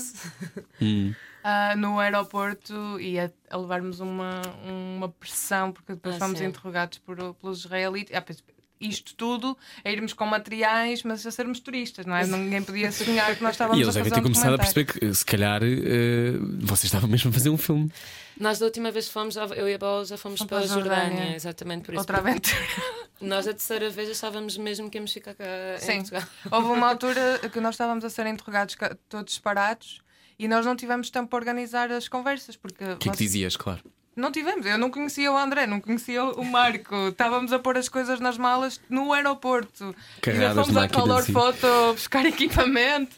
Uh, 1.44 1.78
no 1.78 2.00
aeroporto 2.00 2.98
e 3.02 3.20
a, 3.20 3.30
a 3.50 3.58
levarmos 3.58 4.00
uma, 4.00 4.42
uma 4.66 5.10
pressão, 5.10 5.74
porque 5.74 5.94
depois 5.94 6.16
ah, 6.16 6.20
fomos 6.20 6.40
sim. 6.40 6.46
interrogados 6.46 7.00
por, 7.00 7.18
pelos 7.36 7.60
israelitas. 7.60 8.16
Ah, 8.16 8.54
isto 8.84 9.16
tudo, 9.16 9.58
a 9.84 9.90
irmos 9.90 10.14
com 10.14 10.26
materiais, 10.26 11.04
mas 11.04 11.26
a 11.26 11.32
sermos 11.32 11.60
turistas, 11.60 12.06
não 12.06 12.16
é? 12.16 12.26
Ninguém 12.26 12.62
podia 12.62 12.92
sonhar 12.92 13.36
que 13.36 13.42
nós 13.42 13.54
estávamos 13.54 13.80
e 13.80 13.84
eles 13.84 13.96
a 13.96 14.00
fazer 14.00 14.10
devem 14.10 14.24
ter 14.24 14.30
começado 14.30 14.54
a 14.54 14.58
perceber 14.58 14.86
que, 14.86 15.14
se 15.14 15.26
calhar, 15.26 15.62
uh, 15.64 16.58
vocês 16.60 16.86
estavam 16.86 17.10
mesmo 17.10 17.30
a 17.30 17.34
fazer 17.34 17.50
um 17.50 17.58
filme. 17.58 17.92
Nós, 18.40 18.60
da 18.60 18.66
última 18.66 18.92
vez 18.92 19.08
que 19.08 19.14
fomos, 19.14 19.36
eu 19.36 19.70
e 19.70 19.74
a 19.74 19.78
Bola 19.78 20.06
já 20.06 20.18
fomos 20.18 20.42
para 20.44 20.58
a 20.58 20.66
Jordânia, 20.66 21.06
Jordânia, 21.06 21.36
exatamente 21.36 21.86
por 21.86 21.94
isso. 21.94 22.02
Outra 22.02 22.18
aventura. 22.18 22.56
Nós, 23.22 23.48
a 23.48 23.52
terceira 23.54 23.90
vez, 23.90 24.10
achávamos 24.10 24.58
mesmo 24.58 24.90
que 24.90 24.98
íamos 24.98 25.14
ficar 25.14 25.34
cá 25.34 25.46
Sim. 25.80 26.04
Houve 26.52 26.68
uma 26.68 26.90
altura 26.90 27.40
que 27.52 27.60
nós 27.62 27.76
estávamos 27.76 28.04
a 28.04 28.10
ser 28.10 28.26
interrogados 28.28 28.76
todos 29.08 29.36
separados 29.36 30.03
e 30.44 30.48
nós 30.48 30.66
não 30.66 30.76
tivemos 30.76 31.10
tempo 31.10 31.30
para 31.30 31.38
organizar 31.38 31.90
as 31.90 32.10
conversas. 32.10 32.58
Porque 32.58 32.84
o 32.84 32.98
que, 32.98 33.08
é 33.08 33.12
que 33.14 33.18
dizias, 33.18 33.56
claro? 33.56 33.82
Não 34.14 34.30
tivemos, 34.30 34.66
eu 34.66 34.78
não 34.78 34.92
conhecia 34.92 35.32
o 35.32 35.38
André, 35.38 35.66
não 35.66 35.80
conhecia 35.80 36.22
o 36.22 36.44
Marco. 36.44 37.08
Estávamos 37.08 37.54
a 37.54 37.60
pôr 37.60 37.78
as 37.78 37.88
coisas 37.88 38.20
nas 38.20 38.38
malas 38.38 38.80
no 38.90 39.14
aeroporto. 39.14 39.96
Carregadas 40.22 40.68
e 40.68 40.72
fomos 40.72 40.84
a 40.84 40.90
Color 40.90 41.24
Photo 41.24 41.94
buscar 41.94 42.26
equipamento. 42.28 43.16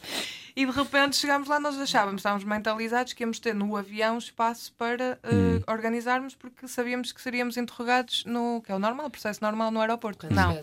E 0.54 0.64
de 0.64 0.70
repente 0.70 1.16
chegámos 1.16 1.48
lá, 1.48 1.58
nós 1.58 1.76
achávamos, 1.78 2.20
estávamos 2.20 2.44
mentalizados 2.44 3.12
que 3.12 3.24
íamos 3.24 3.40
ter 3.40 3.54
no 3.54 3.76
avião 3.76 4.16
espaço 4.16 4.72
para 4.78 5.18
uh, 5.22 5.34
hum. 5.34 5.62
organizarmos, 5.66 6.34
porque 6.34 6.66
sabíamos 6.68 7.12
que 7.12 7.20
seríamos 7.20 7.58
interrogados 7.58 8.24
no 8.24 8.62
que 8.64 8.72
é 8.72 8.74
o 8.74 8.78
normal, 8.78 9.06
o 9.06 9.10
processo 9.10 9.40
normal 9.42 9.70
no 9.70 9.80
aeroporto. 9.80 10.32
não, 10.32 10.58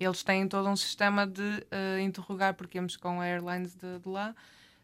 eles 0.00 0.22
têm 0.22 0.48
todo 0.48 0.66
um 0.66 0.76
sistema 0.76 1.26
de 1.26 1.42
uh, 1.42 1.98
interrogar, 2.00 2.54
porque 2.54 2.78
íamos 2.78 2.96
com 2.96 3.20
airlines 3.20 3.74
de, 3.74 3.98
de 3.98 4.08
lá. 4.08 4.34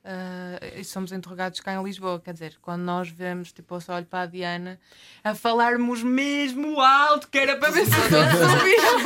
Uh, 0.02 0.80
e 0.80 0.84
somos 0.84 1.12
interrogados 1.12 1.60
cá 1.60 1.74
em 1.74 1.82
Lisboa, 1.84 2.18
quer 2.24 2.32
dizer, 2.32 2.56
quando 2.62 2.80
nós 2.80 3.10
vemos, 3.10 3.52
tipo, 3.52 3.74
eu 3.74 3.80
só 3.82 3.96
olho 3.96 4.06
para 4.06 4.22
a 4.22 4.26
Diana 4.26 4.80
a 5.22 5.34
falarmos 5.34 6.02
mesmo 6.02 6.80
alto, 6.80 7.28
que 7.28 7.38
era 7.38 7.56
para 7.56 7.70
ver 7.70 7.84
se 7.84 7.90
todos 8.08 8.40
ouviam. 8.40 9.00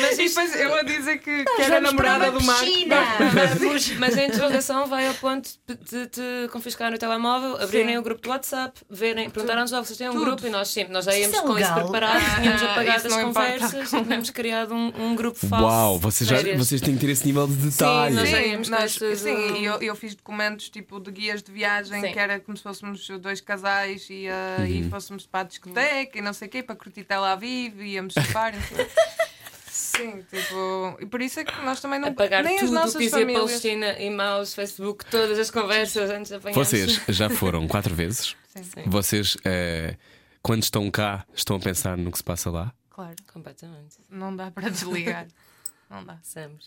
Mas 0.00 0.16
depois 0.16 0.54
eu 0.54 0.74
a 0.76 0.82
dizer 0.84 1.18
que, 1.18 1.44
que 1.44 1.62
era 1.62 1.80
namorada 1.80 2.30
do 2.30 2.40
Marco. 2.44 2.64
Mas 3.98 4.16
a 4.16 4.24
interrogação 4.24 4.86
vai 4.86 5.08
ao 5.08 5.14
ponto 5.14 5.50
de 5.66 6.06
te 6.06 6.48
confiscar 6.52 6.92
o 6.92 6.98
telemóvel, 6.98 7.60
abrirem 7.60 7.98
o 7.98 8.02
grupo 8.02 8.22
do 8.22 8.30
WhatsApp, 8.30 8.80
verem, 8.88 9.28
perguntaram-nos 9.28 9.72
logo 9.72 9.84
se 9.86 9.98
têm 9.98 10.08
um 10.08 10.14
grupo 10.14 10.46
e 10.46 10.50
nós 10.50 10.68
sempre, 10.68 10.92
nós 10.92 11.04
já 11.04 11.16
íamos 11.16 11.36
isso 11.36 11.44
é 11.44 11.48
com 11.48 11.58
isso 11.58 11.74
preparado, 11.74 12.22
ah, 12.24 12.40
tínhamos 12.40 12.62
apagado 12.62 13.06
as 13.08 13.14
conversas, 13.14 13.90
tínhamos 13.90 14.30
criado 14.30 14.72
um, 14.72 14.92
um 15.00 15.16
grupo 15.16 15.44
falso. 15.48 15.66
Uau, 15.66 15.98
vocês, 15.98 16.30
já, 16.30 16.36
vocês 16.56 16.80
têm 16.80 16.94
que 16.94 17.00
ter 17.00 17.10
esse 17.10 17.26
nível 17.26 17.48
de 17.48 17.54
detalhe. 17.54 18.14
Sim, 18.14 18.20
nós 18.20 18.30
já 18.30 18.40
íamos 18.40 18.68
com 18.68 18.84
isso. 18.84 19.16
Sim, 19.16 19.63
eu, 19.64 19.80
eu 19.80 19.96
fiz 19.96 20.14
documentos 20.14 20.68
tipo 20.68 21.00
de 21.00 21.10
guias 21.10 21.42
de 21.42 21.50
viagem 21.52 22.00
Sim. 22.00 22.12
que 22.12 22.18
era 22.18 22.40
como 22.40 22.56
se 22.56 22.62
fôssemos 22.62 23.08
dois 23.20 23.40
casais 23.40 24.06
e, 24.10 24.26
uh, 24.28 24.60
uhum. 24.60 24.66
e 24.66 24.90
fôssemos 24.90 25.26
para 25.26 25.40
a 25.40 25.44
discoteca 25.44 26.18
e 26.18 26.22
não 26.22 26.32
sei 26.32 26.48
o 26.48 26.50
quê, 26.50 26.62
para 26.62 26.76
curtir 26.76 27.04
Tel 27.04 27.24
Aviv, 27.24 27.80
íamos 27.80 28.14
chupar. 28.14 28.54
Sim, 29.70 30.22
tipo, 30.22 30.96
e 31.00 31.06
por 31.06 31.20
isso 31.20 31.40
é 31.40 31.44
que 31.44 31.64
nós 31.64 31.80
também 31.80 31.98
não 31.98 32.08
Apagar 32.08 32.44
nem 32.44 32.58
tudo 32.58 32.66
as 32.66 32.70
nossas 32.70 33.02
que 33.02 33.10
famílias. 33.10 33.44
Palestina, 33.44 34.00
e-mails, 34.00 34.54
Facebook, 34.54 35.04
todas 35.06 35.38
as 35.38 35.50
conversas 35.50 36.10
antes 36.10 36.30
de 36.30 36.36
apanhar. 36.36 36.54
Vocês 36.54 37.00
já 37.08 37.28
foram 37.28 37.66
quatro 37.66 37.94
vezes? 37.94 38.36
Sim. 38.48 38.62
Sim. 38.62 38.82
Vocês, 38.86 39.34
uh, 39.36 39.96
quando 40.42 40.62
estão 40.62 40.88
cá, 40.90 41.26
estão 41.34 41.56
a 41.56 41.60
pensar 41.60 41.96
no 41.96 42.10
que 42.12 42.18
se 42.18 42.24
passa 42.24 42.50
lá? 42.50 42.72
Claro. 42.90 43.16
Completamente. 43.32 43.96
Não 44.08 44.34
dá 44.34 44.50
para 44.50 44.68
desligar. 44.68 45.26
não 45.90 46.04
dá. 46.04 46.18
Sempre. 46.22 46.66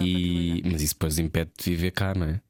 E... 0.00 0.62
Mas 0.64 0.82
isso 0.82 0.94
depois 0.94 1.18
impede 1.18 1.50
de 1.58 1.70
viver 1.70 1.90
cá, 1.90 2.14
não 2.14 2.26
é? 2.26 2.40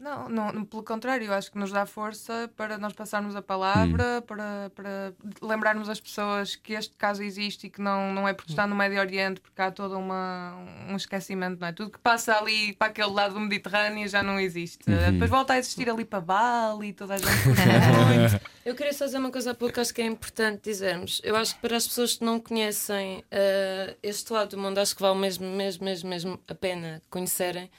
Não, 0.00 0.30
não, 0.30 0.64
pelo 0.64 0.82
contrário, 0.82 1.26
eu 1.26 1.34
acho 1.34 1.52
que 1.52 1.58
nos 1.58 1.70
dá 1.70 1.84
força 1.84 2.50
para 2.56 2.78
nós 2.78 2.94
passarmos 2.94 3.36
a 3.36 3.42
palavra, 3.42 4.18
hum. 4.18 4.22
para, 4.22 4.72
para 4.74 5.12
lembrarmos 5.42 5.90
as 5.90 6.00
pessoas 6.00 6.56
que 6.56 6.72
este 6.72 6.96
caso 6.96 7.22
existe 7.22 7.66
e 7.66 7.70
que 7.70 7.82
não, 7.82 8.10
não 8.14 8.26
é 8.26 8.32
porque 8.32 8.50
está 8.50 8.66
no 8.66 8.74
Médio 8.74 8.98
Oriente, 8.98 9.42
porque 9.42 9.60
há 9.60 9.70
todo 9.70 9.98
uma, 9.98 10.56
um 10.88 10.96
esquecimento, 10.96 11.60
não 11.60 11.68
é? 11.68 11.72
Tudo 11.72 11.90
que 11.90 11.98
passa 11.98 12.34
ali 12.34 12.72
para 12.72 12.88
aquele 12.88 13.10
lado 13.10 13.34
do 13.34 13.40
Mediterrâneo 13.40 14.08
já 14.08 14.22
não 14.22 14.40
existe. 14.40 14.90
Uhum. 14.90 15.12
Depois 15.12 15.28
volta 15.28 15.52
a 15.52 15.58
existir 15.58 15.90
ali 15.90 16.06
para 16.06 16.22
Bali, 16.22 16.94
toda 16.94 17.16
a 17.16 17.18
gente. 17.18 17.28
eu 18.64 18.74
queria 18.74 18.94
só 18.94 19.04
dizer 19.04 19.18
uma 19.18 19.30
coisa 19.30 19.50
há 19.50 19.54
pouco, 19.54 19.78
acho 19.78 19.92
que 19.92 20.00
é 20.00 20.06
importante 20.06 20.62
dizermos. 20.64 21.20
Eu 21.22 21.36
acho 21.36 21.56
que 21.56 21.60
para 21.60 21.76
as 21.76 21.86
pessoas 21.86 22.16
que 22.16 22.24
não 22.24 22.40
conhecem 22.40 23.18
uh, 23.18 23.94
este 24.02 24.32
lado 24.32 24.56
do 24.56 24.58
mundo, 24.58 24.78
acho 24.78 24.96
que 24.96 25.02
vale 25.02 25.18
mesmo, 25.18 25.46
mesmo, 25.46 25.84
mesmo, 25.84 26.08
mesmo 26.08 26.40
a 26.48 26.54
pena 26.54 27.02
conhecerem, 27.10 27.70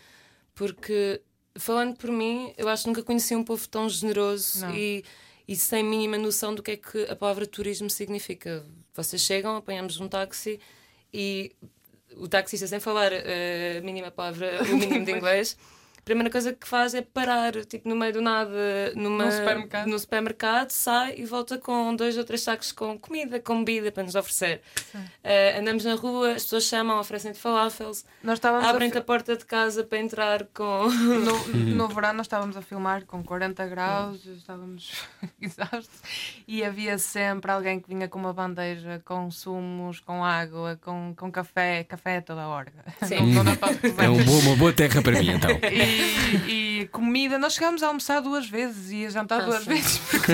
porque 0.53 1.19
falando 1.55 1.95
por 1.95 2.11
mim, 2.11 2.53
eu 2.57 2.67
acho 2.69 2.83
que 2.83 2.89
nunca 2.89 3.03
conheci 3.03 3.35
um 3.35 3.43
povo 3.43 3.67
tão 3.67 3.89
generoso 3.89 4.65
e, 4.71 5.03
e 5.47 5.55
sem 5.55 5.83
mínima 5.83 6.17
noção 6.17 6.53
do 6.53 6.63
que 6.63 6.71
é 6.71 6.77
que 6.77 7.03
a 7.09 7.15
palavra 7.15 7.45
turismo 7.45 7.89
significa. 7.89 8.65
Vocês 8.93 9.21
chegam, 9.21 9.55
apanhamos 9.55 9.99
um 9.99 10.07
táxi 10.07 10.59
e 11.13 11.55
o 12.17 12.27
taxista, 12.27 12.67
sem 12.67 12.79
falar 12.79 13.11
a 13.13 13.81
mínima 13.81 14.11
palavra, 14.11 14.61
o 14.63 14.77
mínimo 14.77 15.05
de 15.05 15.11
inglês, 15.15 15.57
primeira 16.11 16.29
coisa 16.29 16.53
que 16.53 16.67
faz 16.67 16.93
é 16.93 17.01
parar, 17.01 17.53
tipo, 17.65 17.87
no 17.89 17.95
meio 17.95 18.13
do 18.13 18.21
nada, 18.21 18.51
numa, 18.95 19.25
No 19.25 19.31
supermercado. 19.31 19.87
no 19.87 19.99
supermercado, 19.99 20.69
sai 20.71 21.15
e 21.17 21.25
volta 21.25 21.57
com 21.57 21.95
dois 21.95 22.17
ou 22.17 22.23
três 22.23 22.41
sacos 22.41 22.71
com 22.71 22.97
comida, 22.97 23.39
com 23.39 23.63
bebida 23.63 23.91
para 23.91 24.03
nos 24.03 24.15
oferecer. 24.15 24.61
Eh, 25.23 25.57
andamos 25.59 25.83
na 25.85 25.95
rua, 25.95 26.31
as 26.33 26.43
pessoas 26.43 26.63
chamam, 26.65 26.99
oferecem-te 26.99 27.39
falafels, 27.39 28.05
Nós 28.23 28.35
estávamos 28.37 28.65
a 28.67 28.69
abrem-te 28.69 28.93
fi- 28.93 28.99
a 28.99 29.01
porta 29.01 29.35
de 29.37 29.45
casa 29.45 29.83
para 29.83 29.97
entrar 29.99 30.45
com. 30.53 30.89
no, 30.91 31.47
no 31.75 31.87
verão 31.87 32.13
nós 32.13 32.25
estávamos 32.25 32.55
a 32.57 32.61
filmar 32.61 33.05
com 33.05 33.23
40 33.23 33.65
graus, 33.67 34.25
estávamos 34.25 34.91
exaustos 35.41 36.01
e 36.47 36.63
havia 36.63 36.97
sempre 36.97 37.51
alguém 37.51 37.79
que 37.79 37.87
vinha 37.87 38.07
com 38.07 38.19
uma 38.19 38.33
bandeja 38.33 39.01
com 39.05 39.29
sumos, 39.31 39.99
com 39.99 40.23
água, 40.23 40.79
com, 40.83 41.13
com 41.15 41.31
café, 41.31 41.83
café 41.83 42.17
a 42.17 42.21
toda 42.21 42.47
hora. 42.47 42.71
Sim. 43.07 43.33
Não- 43.33 43.43
não. 43.43 43.51
É 44.03 44.09
um 44.09 44.23
bo- 44.23 44.39
uma 44.39 44.55
boa 44.55 44.73
terra 44.73 45.01
para 45.01 45.19
mim, 45.19 45.31
então. 45.31 45.51
E, 45.51 46.00
e 46.47 46.89
comida, 46.91 47.37
nós 47.37 47.53
chegámos 47.53 47.81
a 47.83 47.87
almoçar 47.87 48.21
duas 48.21 48.47
vezes 48.47 48.91
e 48.91 49.05
a 49.05 49.09
jantar 49.09 49.41
Ah, 49.41 49.45
duas 49.45 49.63
sim. 49.63 49.69
vezes 49.69 49.97
porque 50.09 50.31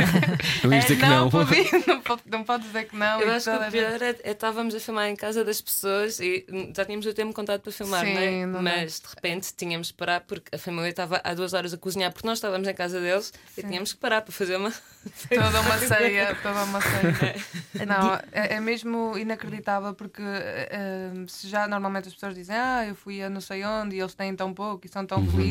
Não 0.63 0.73
ias 0.73 0.85
dizer 0.85 0.99
que 0.99 1.05
não. 1.05 1.29
podia, 1.29 1.63
não, 1.87 2.01
pode, 2.01 2.21
não 2.25 2.43
pode 2.43 2.63
dizer 2.63 2.83
que 2.85 2.95
não. 2.95 3.21
Eu 3.21 3.27
e 3.27 3.31
acho 3.31 3.49
que 3.51 3.57
o 3.57 3.71
pior 3.71 4.01
é, 4.01 4.15
é 4.23 4.31
estávamos 4.31 4.75
a 4.75 4.79
filmar 4.79 5.07
em 5.07 5.15
casa 5.15 5.43
das 5.43 5.61
pessoas 5.61 6.19
e 6.19 6.45
já 6.75 6.85
tínhamos 6.85 7.05
o 7.05 7.13
tempo 7.13 7.33
contado 7.33 7.61
para 7.61 7.71
filmar, 7.71 8.05
Sim, 8.05 8.13
não 8.13 8.21
é? 8.21 8.45
não 8.45 8.53
dá. 8.53 8.61
Mas 8.61 8.99
de 8.99 9.07
repente 9.15 9.53
tínhamos 9.55 9.87
de 9.87 9.93
parar 9.93 10.21
porque 10.21 10.55
a 10.55 10.57
família 10.59 10.89
estava 10.89 11.21
há 11.23 11.33
duas 11.33 11.53
horas 11.53 11.73
a 11.73 11.77
cozinhar 11.77 12.11
porque 12.11 12.27
nós 12.27 12.37
estávamos 12.37 12.67
em 12.67 12.73
casa 12.73 12.99
deles 12.99 13.33
e 13.57 13.61
tínhamos 13.61 13.93
que 13.93 13.99
parar 13.99 14.21
para 14.21 14.31
fazer 14.33 14.57
uma. 14.57 14.71
Toda 15.29 15.61
uma 15.61 15.77
ceia, 15.77 16.35
toda 16.43 16.63
uma 16.65 16.81
ceia. 16.81 17.85
Não, 17.85 18.15
é, 18.31 18.55
é 18.55 18.59
mesmo 18.59 19.17
inacreditável 19.17 19.93
porque 19.93 20.21
eh, 20.21 21.11
se 21.29 21.47
já 21.47 21.65
normalmente 21.65 22.09
as 22.09 22.13
pessoas 22.13 22.35
dizem 22.35 22.55
ah, 22.57 22.85
eu 22.85 22.93
fui 22.93 23.23
a 23.23 23.29
não 23.29 23.39
sei 23.39 23.63
onde 23.63 23.95
e 23.95 23.99
eles 24.01 24.13
têm 24.13 24.35
tão 24.35 24.53
pouco 24.53 24.85
e 24.85 24.89
são 24.89 25.05
tão 25.05 25.25
felizes. 25.25 25.46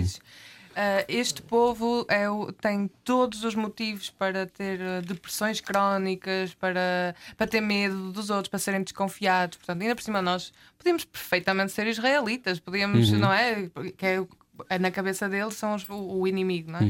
Eh, 0.75 1.05
este 1.09 1.41
povo 1.43 2.05
é 2.09 2.29
o- 2.29 2.53
tem 2.53 2.89
todos 3.03 3.45
os 3.45 3.55
motivos 3.55 4.11
para 4.11 4.47
ter 4.47 4.81
eh, 4.81 5.01
depressões 5.01 5.61
crónicas, 5.61 6.53
para, 6.55 7.15
para 7.37 7.47
ter 7.47 7.61
medo 7.61 8.13
dos 8.13 8.29
outros, 8.31 8.49
para 8.49 8.59
serem 8.59 8.83
desconfiados. 8.83 9.57
Portanto, 9.59 9.81
ainda 9.83 9.95
por 9.95 10.03
cima, 10.03 10.21
nós 10.21 10.53
podíamos 10.77 11.05
perfeitamente 11.05 11.73
ser 11.73 11.87
israelitas, 11.87 12.61
podíamos, 12.61 13.11
não 13.19 13.33
é? 13.33 13.71
Que 13.97 14.07
é, 14.07 14.27
é 14.69 14.79
na 14.79 14.91
cabeça 14.91 15.29
deles 15.29 15.55
são 15.55 15.75
os- 15.75 15.89
o, 15.89 16.21
o 16.21 16.27
inimigo, 16.29 16.71
não 16.71 16.79
é? 16.81 16.83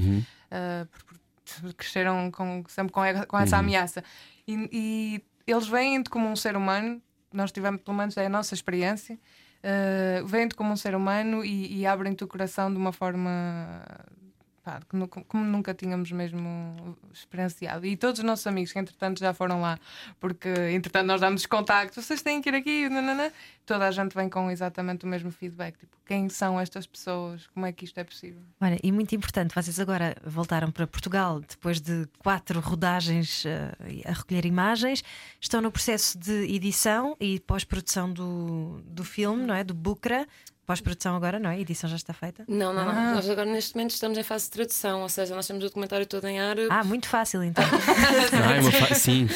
Uh, 0.51 0.87
por- 0.87 1.05
por- 1.05 1.75
cresceram 1.75 2.31
com, 2.31 2.65
sempre 2.69 2.93
com, 2.93 3.03
com 3.29 3.39
essa 3.39 3.57
ameaça. 3.59 4.03
E, 4.49 4.69
e 4.73 5.23
eles 5.47 5.69
veem-te 5.69 6.11
como 6.11 6.29
um 6.29 6.35
ser 6.37 6.57
humano, 6.57 7.01
nós 7.33 7.53
tivemos, 7.53 7.81
pelo 7.83 7.97
menos 7.97 8.17
é 8.17 8.27
a 8.27 8.29
nossa 8.29 8.53
experiência, 8.55 9.17
uh, 9.67 10.27
veem-te 10.27 10.55
como 10.55 10.73
um 10.73 10.77
ser 10.77 10.95
humano 10.95 11.45
e, 11.45 11.81
e 11.81 11.87
abrem-te 11.87 12.25
o 12.25 12.29
coração 12.29 12.71
de 12.71 12.79
uma 12.79 12.93
forma 12.93 13.83
pá, 14.67 14.81
nu- 14.93 15.07
como 15.07 15.45
nunca 15.45 15.73
tínhamos 15.73 16.11
mesmo 16.11 16.99
experienciado. 17.15 17.87
E 17.87 17.97
todos 17.97 18.19
os 18.19 18.25
nossos 18.25 18.45
amigos 18.49 18.73
que 18.73 18.79
entretanto 18.81 19.21
já 19.21 19.33
foram 19.33 19.61
lá, 19.61 19.79
porque 20.19 20.49
entretanto 20.73 21.07
nós 21.07 21.21
damos 21.21 21.47
contactos, 21.47 22.05
vocês 22.05 22.21
têm 22.21 22.43
que 22.43 22.49
ir 22.49 22.55
aqui, 22.57 22.89
nanana, 22.89 23.33
toda 23.65 23.87
a 23.87 23.91
gente 23.93 24.13
vem 24.17 24.29
com 24.29 24.51
exatamente 24.51 25.05
o 25.05 25.09
mesmo 25.09 25.31
feedback, 25.31 25.79
tipo, 25.79 25.97
quem 26.05 26.29
são 26.29 26.59
estas 26.59 26.85
pessoas, 26.85 27.47
como 27.55 27.65
é 27.65 27.71
que 27.73 27.85
isto 27.85 27.97
é 27.99 28.03
possível? 28.05 28.43
Olha, 28.61 28.77
e 28.83 28.91
muito 28.91 29.15
importante, 29.15 29.55
vocês 29.55 29.79
agora 29.79 30.17
voltaram 30.25 30.73
para 30.73 30.85
Portugal 30.87 31.39
depois 31.41 31.81
de 31.81 32.09
quatro 32.19 32.59
rodagens 32.59 33.45
eh, 33.47 33.73
a 34.05 34.13
recolher 34.13 34.45
imagens, 34.45 35.05
estão 35.41 35.61
no 35.61 35.71
processo 35.71 36.19
de 36.19 36.33
edição 36.53 37.17
e 37.21 37.39
pós-produção 37.39 38.13
do, 38.13 38.81
do 38.85 39.05
filme, 39.05 39.45
não 39.47 39.55
é? 39.55 39.63
Do 39.63 39.75
Bucra. 39.75 40.27
Pós-produção 40.67 41.15
agora, 41.15 41.39
não 41.39 41.49
é? 41.49 41.55
A 41.55 41.61
edição 41.61 41.89
já 41.89 41.95
está 41.97 42.13
feita. 42.13 42.45
Não, 42.49 42.73
não, 42.73 42.85
não. 42.85 43.15
Nós 43.15 43.31
agora 43.31 43.49
neste 43.49 43.75
momento 43.77 43.93
estamos 43.93 44.19
em 44.19 44.23
fase 44.25 44.47
de 44.47 44.51
tradução, 44.51 45.03
ou 45.03 45.09
seja, 45.09 45.35
nós 45.35 45.47
temos 45.47 45.63
o 45.63 45.67
documentário 45.69 46.05
todo 46.07 46.27
em 46.27 46.41
árabe. 46.41 46.67
Ah, 46.71 46.83
muito 46.83 47.09
fácil 47.09 47.43
então. 47.45 47.65
Ah, 48.33 48.57
é 48.57 48.61
uma 48.61 48.73
fa- 48.73 48.95
Sim. 48.95 49.29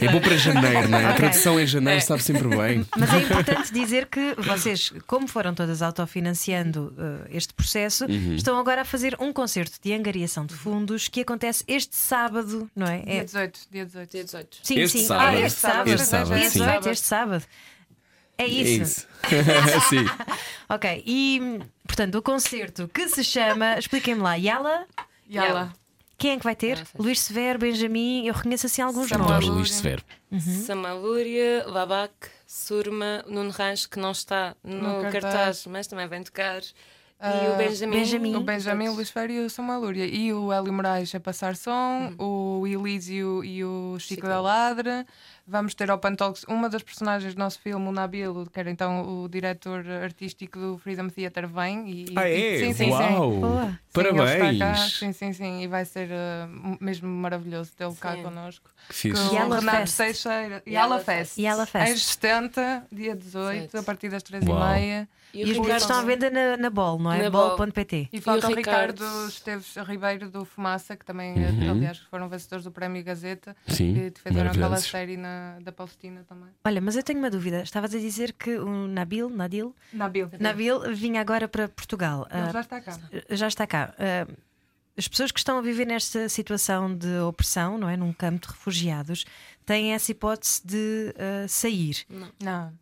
É 0.00 0.08
bom 0.10 0.20
para 0.20 0.36
janeiro, 0.36 0.88
não 0.88 0.98
é? 0.98 1.04
A 1.04 1.08
Ok. 1.10 1.16
tradução 1.16 1.60
em 1.60 1.66
janeiro 1.66 2.00
sabe 2.00 2.22
sempre 2.22 2.48
bem. 2.48 2.86
Mas 2.96 3.12
é 3.12 3.18
importante 3.18 3.72
dizer 3.72 4.06
que 4.06 4.34
vocês, 4.38 4.92
como 5.06 5.26
foram 5.28 5.54
todas 5.54 5.80
autofinanciando 5.82 6.94
eh, 6.98 7.28
este 7.36 7.52
processo, 7.54 8.04
Uhum. 8.06 8.34
estão 8.34 8.58
agora 8.58 8.82
a 8.82 8.84
fazer 8.84 9.16
um 9.20 9.32
concerto 9.32 9.78
de 9.82 9.92
angariação 9.92 10.44
de 10.46 10.54
fundos 10.54 11.08
que 11.08 11.20
acontece 11.20 11.62
este 11.68 11.94
sábado, 11.96 12.68
não 12.74 12.86
é? 12.86 12.98
Dia 13.02 13.20
É- 13.20 13.24
18, 13.24 13.60
dia 13.70 13.84
18. 13.86 14.10
Dia 14.10 14.24
18. 14.24 14.58
Sim, 14.62 14.78
Este 14.80 14.98
sim. 14.98 15.06
sábado. 15.06 15.36
Ah, 15.36 15.40
este 15.40 15.60
sábado. 15.60 15.88
Este 15.90 16.06
sábado, 16.06 16.34
Dia 16.38 16.50
sim. 16.50 16.58
18, 16.58 16.88
este 16.88 17.06
sábado. 17.06 17.44
É 18.38 18.44
É 18.44 18.46
isso. 18.46 18.82
isso. 18.82 19.06
sim. 19.88 20.04
Ok, 20.68 21.02
e 21.06 21.60
portanto, 21.86 22.16
o 22.16 22.22
concerto 22.22 22.88
que 22.88 23.08
se 23.08 23.22
chama, 23.24 23.78
expliquem-me 23.78 24.20
lá, 24.20 24.34
Yala, 24.34 24.86
Yala. 25.30 25.72
quem 26.18 26.32
é 26.32 26.36
que 26.38 26.44
vai 26.44 26.56
ter? 26.56 26.84
Luís 26.98 27.20
Severo, 27.20 27.58
Benjamin, 27.58 28.26
eu 28.26 28.34
reconheço 28.34 28.66
assim 28.66 28.82
alguns 28.82 29.08
Samuel 29.08 29.28
nomes. 29.28 29.44
Adoro 29.44 29.58
Luís 29.58 29.72
Severo. 29.72 30.02
Samalúria, 30.66 31.64
Labac, 31.66 32.12
Surma, 32.46 33.24
Nuno 33.28 33.50
Rancho, 33.50 33.88
que 33.88 33.98
não 33.98 34.10
está 34.12 34.56
no, 34.64 34.76
No 34.98 35.02
cartaz. 35.02 35.22
cartaz. 35.22 35.66
mas 35.66 35.86
também 35.86 36.08
vem 36.08 36.22
tocar. 36.22 36.60
Ah, 37.20 37.44
e 37.44 37.54
o 37.54 37.56
Benjamin. 37.56 37.96
Benjamin. 37.96 38.36
O 38.36 38.40
Benjamin, 38.40 38.88
o 38.88 38.92
Luís 38.94 39.08
Ferro 39.10 39.30
e 39.32 39.40
o 39.40 39.48
Samuel 39.50 39.80
Lúria. 39.80 40.04
E 40.06 40.32
o 40.32 40.52
Hélio 40.52 40.72
Moraes 40.72 41.14
a 41.14 41.20
passar 41.20 41.54
som, 41.56 42.12
o 42.18 42.66
Elísio 42.66 43.44
e 43.44 43.64
o 43.64 43.96
Chico, 43.98 44.14
Chico. 44.16 44.26
da 44.26 44.40
Ladra. 44.40 45.06
Vamos 45.46 45.74
ter 45.74 45.90
ao 45.90 45.98
Pantalks 45.98 46.42
uma 46.48 46.70
das 46.70 46.82
personagens 46.82 47.34
do 47.34 47.38
nosso 47.38 47.60
filme, 47.60 47.86
o 47.86 47.92
Nabil, 47.92 48.46
que 48.50 48.58
era 48.58 48.70
então 48.70 49.22
o 49.24 49.28
diretor 49.28 49.86
artístico 50.02 50.58
do 50.58 50.78
Freedom 50.78 51.08
Theatre, 51.10 51.46
vem. 51.46 51.86
E, 51.90 52.06
Ah, 52.16 52.26
e- 52.30 52.54
é? 52.56 52.58
Sim, 52.64 52.72
sim, 52.72 52.90
Uau! 52.90 53.32
sim. 53.34 53.40
Boa. 53.40 53.64
Sim, 53.66 53.76
cá. 53.76 53.78
Parabéns! 53.92 54.98
Sim, 54.98 55.12
sim, 55.12 55.32
sim. 55.34 55.62
E 55.62 55.66
vai 55.66 55.84
ser 55.84 56.08
ah, 56.10 56.48
mesmo 56.80 57.08
maravilhoso 57.08 57.72
tê-lo 57.76 57.94
cá 57.96 58.16
connosco. 58.16 58.70
Que 58.88 58.94
fixe. 58.94 59.28
Com 59.28 59.34
Yala 59.34 59.56
o 59.56 59.58
Renato 59.60 59.78
Fest. 59.80 59.96
Teixeira. 59.98 60.62
Yala 60.66 60.94
Yala 60.94 60.96
Fest. 61.00 61.06
Fest. 61.34 61.38
Yala 61.38 61.66
Fest. 61.66 61.92
Às 61.92 62.02
70, 62.06 62.86
dia 62.90 63.14
18, 63.14 63.60
Certo. 63.60 63.78
a 63.78 63.82
partir 63.82 64.08
das 64.08 64.22
Uau. 64.22 64.58
3h30. 64.58 65.06
E 65.34 65.44
os 65.50 65.58
bilhetes 65.58 65.82
estão 65.82 65.98
à 65.98 66.02
venda 66.02 66.30
na, 66.30 66.56
na 66.56 66.70
Bol, 66.70 66.98
não 66.98 67.12
é? 67.12 67.22
Na. 67.24 67.30
Bol.pt. 67.30 68.08
E 68.12 68.20
falta 68.20 68.46
E 68.46 68.50
o 68.50 68.52
o 68.52 68.56
Ricardo, 68.56 69.02
Ricardo 69.04 69.28
Esteves 69.28 69.74
Ribeiro 69.76 70.30
do 70.30 70.44
Fumaça, 70.44 70.96
que 70.96 71.04
também, 71.04 71.34
Uhum. 71.34 71.70
aliás, 71.72 71.98
foram 72.10 72.28
vencedores 72.28 72.64
do 72.64 72.70
Prémio 72.70 73.02
Gazeta 73.02 73.56
Sim, 73.66 73.94
e 73.96 74.12
fizeram 74.18 74.50
aquela 74.50 74.76
série 74.76 75.16
na, 75.16 75.58
da 75.60 75.72
Palestina 75.72 76.24
também. 76.28 76.48
Olha, 76.64 76.80
mas 76.80 76.96
eu 76.96 77.02
tenho 77.02 77.18
uma 77.18 77.30
dúvida. 77.30 77.62
Estavas 77.62 77.94
a 77.94 77.98
dizer 77.98 78.32
que 78.32 78.56
o 78.58 78.86
Nabil, 78.86 79.28
Nadil, 79.28 79.74
Nabil. 79.92 80.30
Nabil 80.38 80.94
vinha 80.94 81.20
agora 81.20 81.48
para 81.48 81.68
Portugal. 81.68 82.26
Ele 82.30 82.40
Ah, 82.42 82.50
já 82.52 82.60
está 82.60 82.80
cá. 82.80 82.98
já 83.30 83.48
está 83.48 83.66
cá. 83.66 83.94
Ah, 83.98 84.26
as 84.96 85.08
pessoas 85.08 85.32
que 85.32 85.40
estão 85.40 85.58
a 85.58 85.60
viver 85.60 85.86
nesta 85.86 86.28
situação 86.28 86.96
de 86.96 87.18
opressão, 87.18 87.76
não 87.76 87.88
é? 87.88 87.96
Num 87.96 88.12
campo 88.12 88.46
de 88.46 88.52
refugiados, 88.52 89.24
têm 89.66 89.92
essa 89.92 90.12
hipótese 90.12 90.62
de 90.64 91.12
ah, 91.18 91.48
sair. 91.48 92.04
Não. 92.40 92.72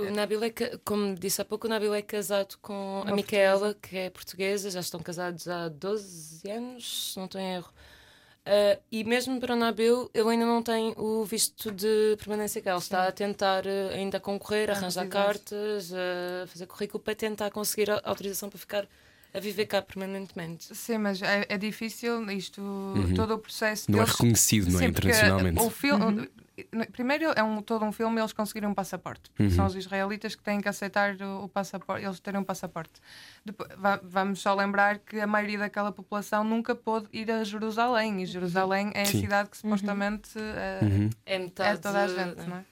O 0.00 0.10
Nabil 0.10 0.42
é, 0.44 0.50
como 0.84 1.14
disse 1.14 1.40
há 1.40 1.44
pouco, 1.44 1.66
o 1.66 1.70
Nabil 1.70 1.94
é 1.94 2.02
casado 2.02 2.56
com 2.60 3.00
Uma 3.02 3.10
a 3.12 3.14
Micaela, 3.14 3.74
que 3.74 3.96
é 3.96 4.10
portuguesa, 4.10 4.70
já 4.70 4.80
estão 4.80 5.00
casados 5.00 5.46
há 5.48 5.68
12 5.68 6.48
anos, 6.50 7.12
se 7.12 7.16
não 7.18 7.26
estou 7.26 7.40
em 7.40 7.54
erro. 7.54 7.72
Ah, 8.46 8.78
e 8.92 9.04
mesmo 9.04 9.40
para 9.40 9.54
o 9.54 9.56
Nabil, 9.56 10.10
ele 10.12 10.28
ainda 10.30 10.44
não 10.44 10.62
tem 10.62 10.92
o 10.98 11.24
visto 11.24 11.70
de 11.70 12.14
permanência 12.18 12.60
cá. 12.60 12.70
Ele 12.72 12.78
está 12.78 13.08
a 13.08 13.12
tentar 13.12 13.64
ah, 13.66 13.94
ainda 13.94 14.20
concorrer, 14.20 14.68
Ah, 14.70 14.74
arranjar 14.74 15.06
cartas, 15.08 15.92
a 15.92 16.46
fazer 16.46 16.66
currículo 16.66 17.02
para 17.02 17.14
tentar 17.14 17.50
conseguir 17.50 17.90
a 17.90 18.00
autorização 18.04 18.50
para 18.50 18.58
ficar 18.58 18.86
a 19.32 19.40
viver 19.40 19.66
cá 19.66 19.80
permanentemente. 19.82 20.72
Sim, 20.76 20.98
mas 20.98 21.20
é, 21.22 21.46
é 21.48 21.58
difícil 21.58 22.30
isto, 22.30 22.62
todo 23.16 23.34
o 23.34 23.38
processo. 23.38 23.90
Não 23.90 23.98
é 23.98 24.02
deles- 24.02 24.12
reconhecido, 24.16 24.70
não 24.70 24.78
é? 24.78 24.82
Sim, 24.82 24.88
Internacionalmente. 24.90 25.60
O 25.62 25.70
filme, 25.70 26.30
Primeiro 26.92 27.32
é 27.34 27.42
um, 27.42 27.60
todo 27.60 27.84
um 27.84 27.90
filme 27.90 28.20
eles 28.20 28.32
conseguiram 28.32 28.70
um 28.70 28.74
passaporte. 28.74 29.30
São 29.50 29.66
os 29.66 29.74
israelitas 29.74 30.34
que 30.36 30.42
têm 30.42 30.60
que 30.60 30.68
aceitar 30.68 31.16
o, 31.20 31.44
o 31.44 31.48
passaporte, 31.48 32.04
eles 32.04 32.20
terem 32.20 32.40
um 32.40 32.44
passaporte. 32.44 32.92
Depois, 33.44 33.68
va- 33.76 34.00
vamos 34.02 34.40
só 34.40 34.54
lembrar 34.54 34.98
que 34.98 35.18
a 35.20 35.26
maioria 35.26 35.58
daquela 35.58 35.90
população 35.90 36.44
nunca 36.44 36.74
pôde 36.74 37.08
ir 37.12 37.30
a 37.30 37.42
Jerusalém. 37.42 38.22
E 38.22 38.26
Jerusalém 38.26 38.92
é 38.94 39.02
a 39.02 39.06
Sim. 39.06 39.20
cidade 39.22 39.50
que 39.50 39.56
supostamente 39.56 40.30
eh, 40.38 40.80
Uhum. 40.84 41.10
É 41.26 41.34
é 41.34 41.38
metade. 41.40 41.80
toda 41.80 42.02
a 42.04 42.06
gente, 42.08 42.48
não 42.48 42.56
é? 42.58 42.64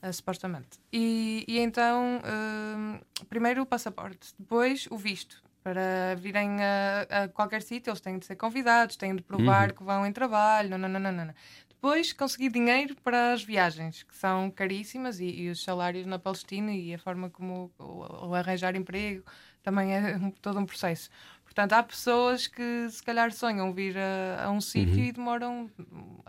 Ah, 0.00 0.12
supostamente. 0.12 0.78
E, 0.92 1.44
e 1.48 1.58
então, 1.58 2.20
hum, 2.24 3.00
primeiro 3.28 3.62
o 3.62 3.66
passaporte, 3.66 4.32
depois 4.38 4.86
o 4.90 4.96
visto. 4.96 5.42
Para 5.62 6.14
virem 6.16 6.56
a, 6.62 7.24
a 7.24 7.28
qualquer 7.28 7.60
sítio, 7.62 7.90
eles 7.90 8.00
têm 8.00 8.16
de 8.18 8.24
ser 8.24 8.36
convidados, 8.36 8.96
têm 8.96 9.14
de 9.14 9.22
provar 9.22 9.72
que 9.72 9.82
vão 9.82 10.06
em 10.06 10.12
trabalho, 10.12 10.78
nananana. 10.78 11.34
Depois, 11.80 12.12
conseguir 12.12 12.50
dinheiro 12.50 12.96
para 13.04 13.32
as 13.32 13.44
viagens, 13.44 14.02
que 14.02 14.14
são 14.16 14.50
caríssimas, 14.50 15.20
e, 15.20 15.26
e 15.26 15.50
os 15.50 15.62
salários 15.62 16.06
na 16.06 16.18
Palestina 16.18 16.72
e 16.74 16.92
a 16.92 16.98
forma 16.98 17.30
como 17.30 17.72
o, 17.78 18.28
o 18.30 18.34
arranjar 18.34 18.74
emprego 18.74 19.24
também 19.62 19.94
é 19.94 20.16
um- 20.16 20.30
todo 20.32 20.58
um 20.58 20.66
processo. 20.66 21.08
Portanto, 21.58 21.72
há 21.72 21.82
pessoas 21.82 22.46
que 22.46 22.86
se 22.88 23.02
calhar 23.02 23.32
sonham 23.32 23.74
vir 23.74 23.96
a, 23.98 24.44
a 24.44 24.50
um 24.52 24.60
sítio 24.60 24.94
Uhum. 24.94 25.04
e 25.06 25.10
demoram 25.10 25.70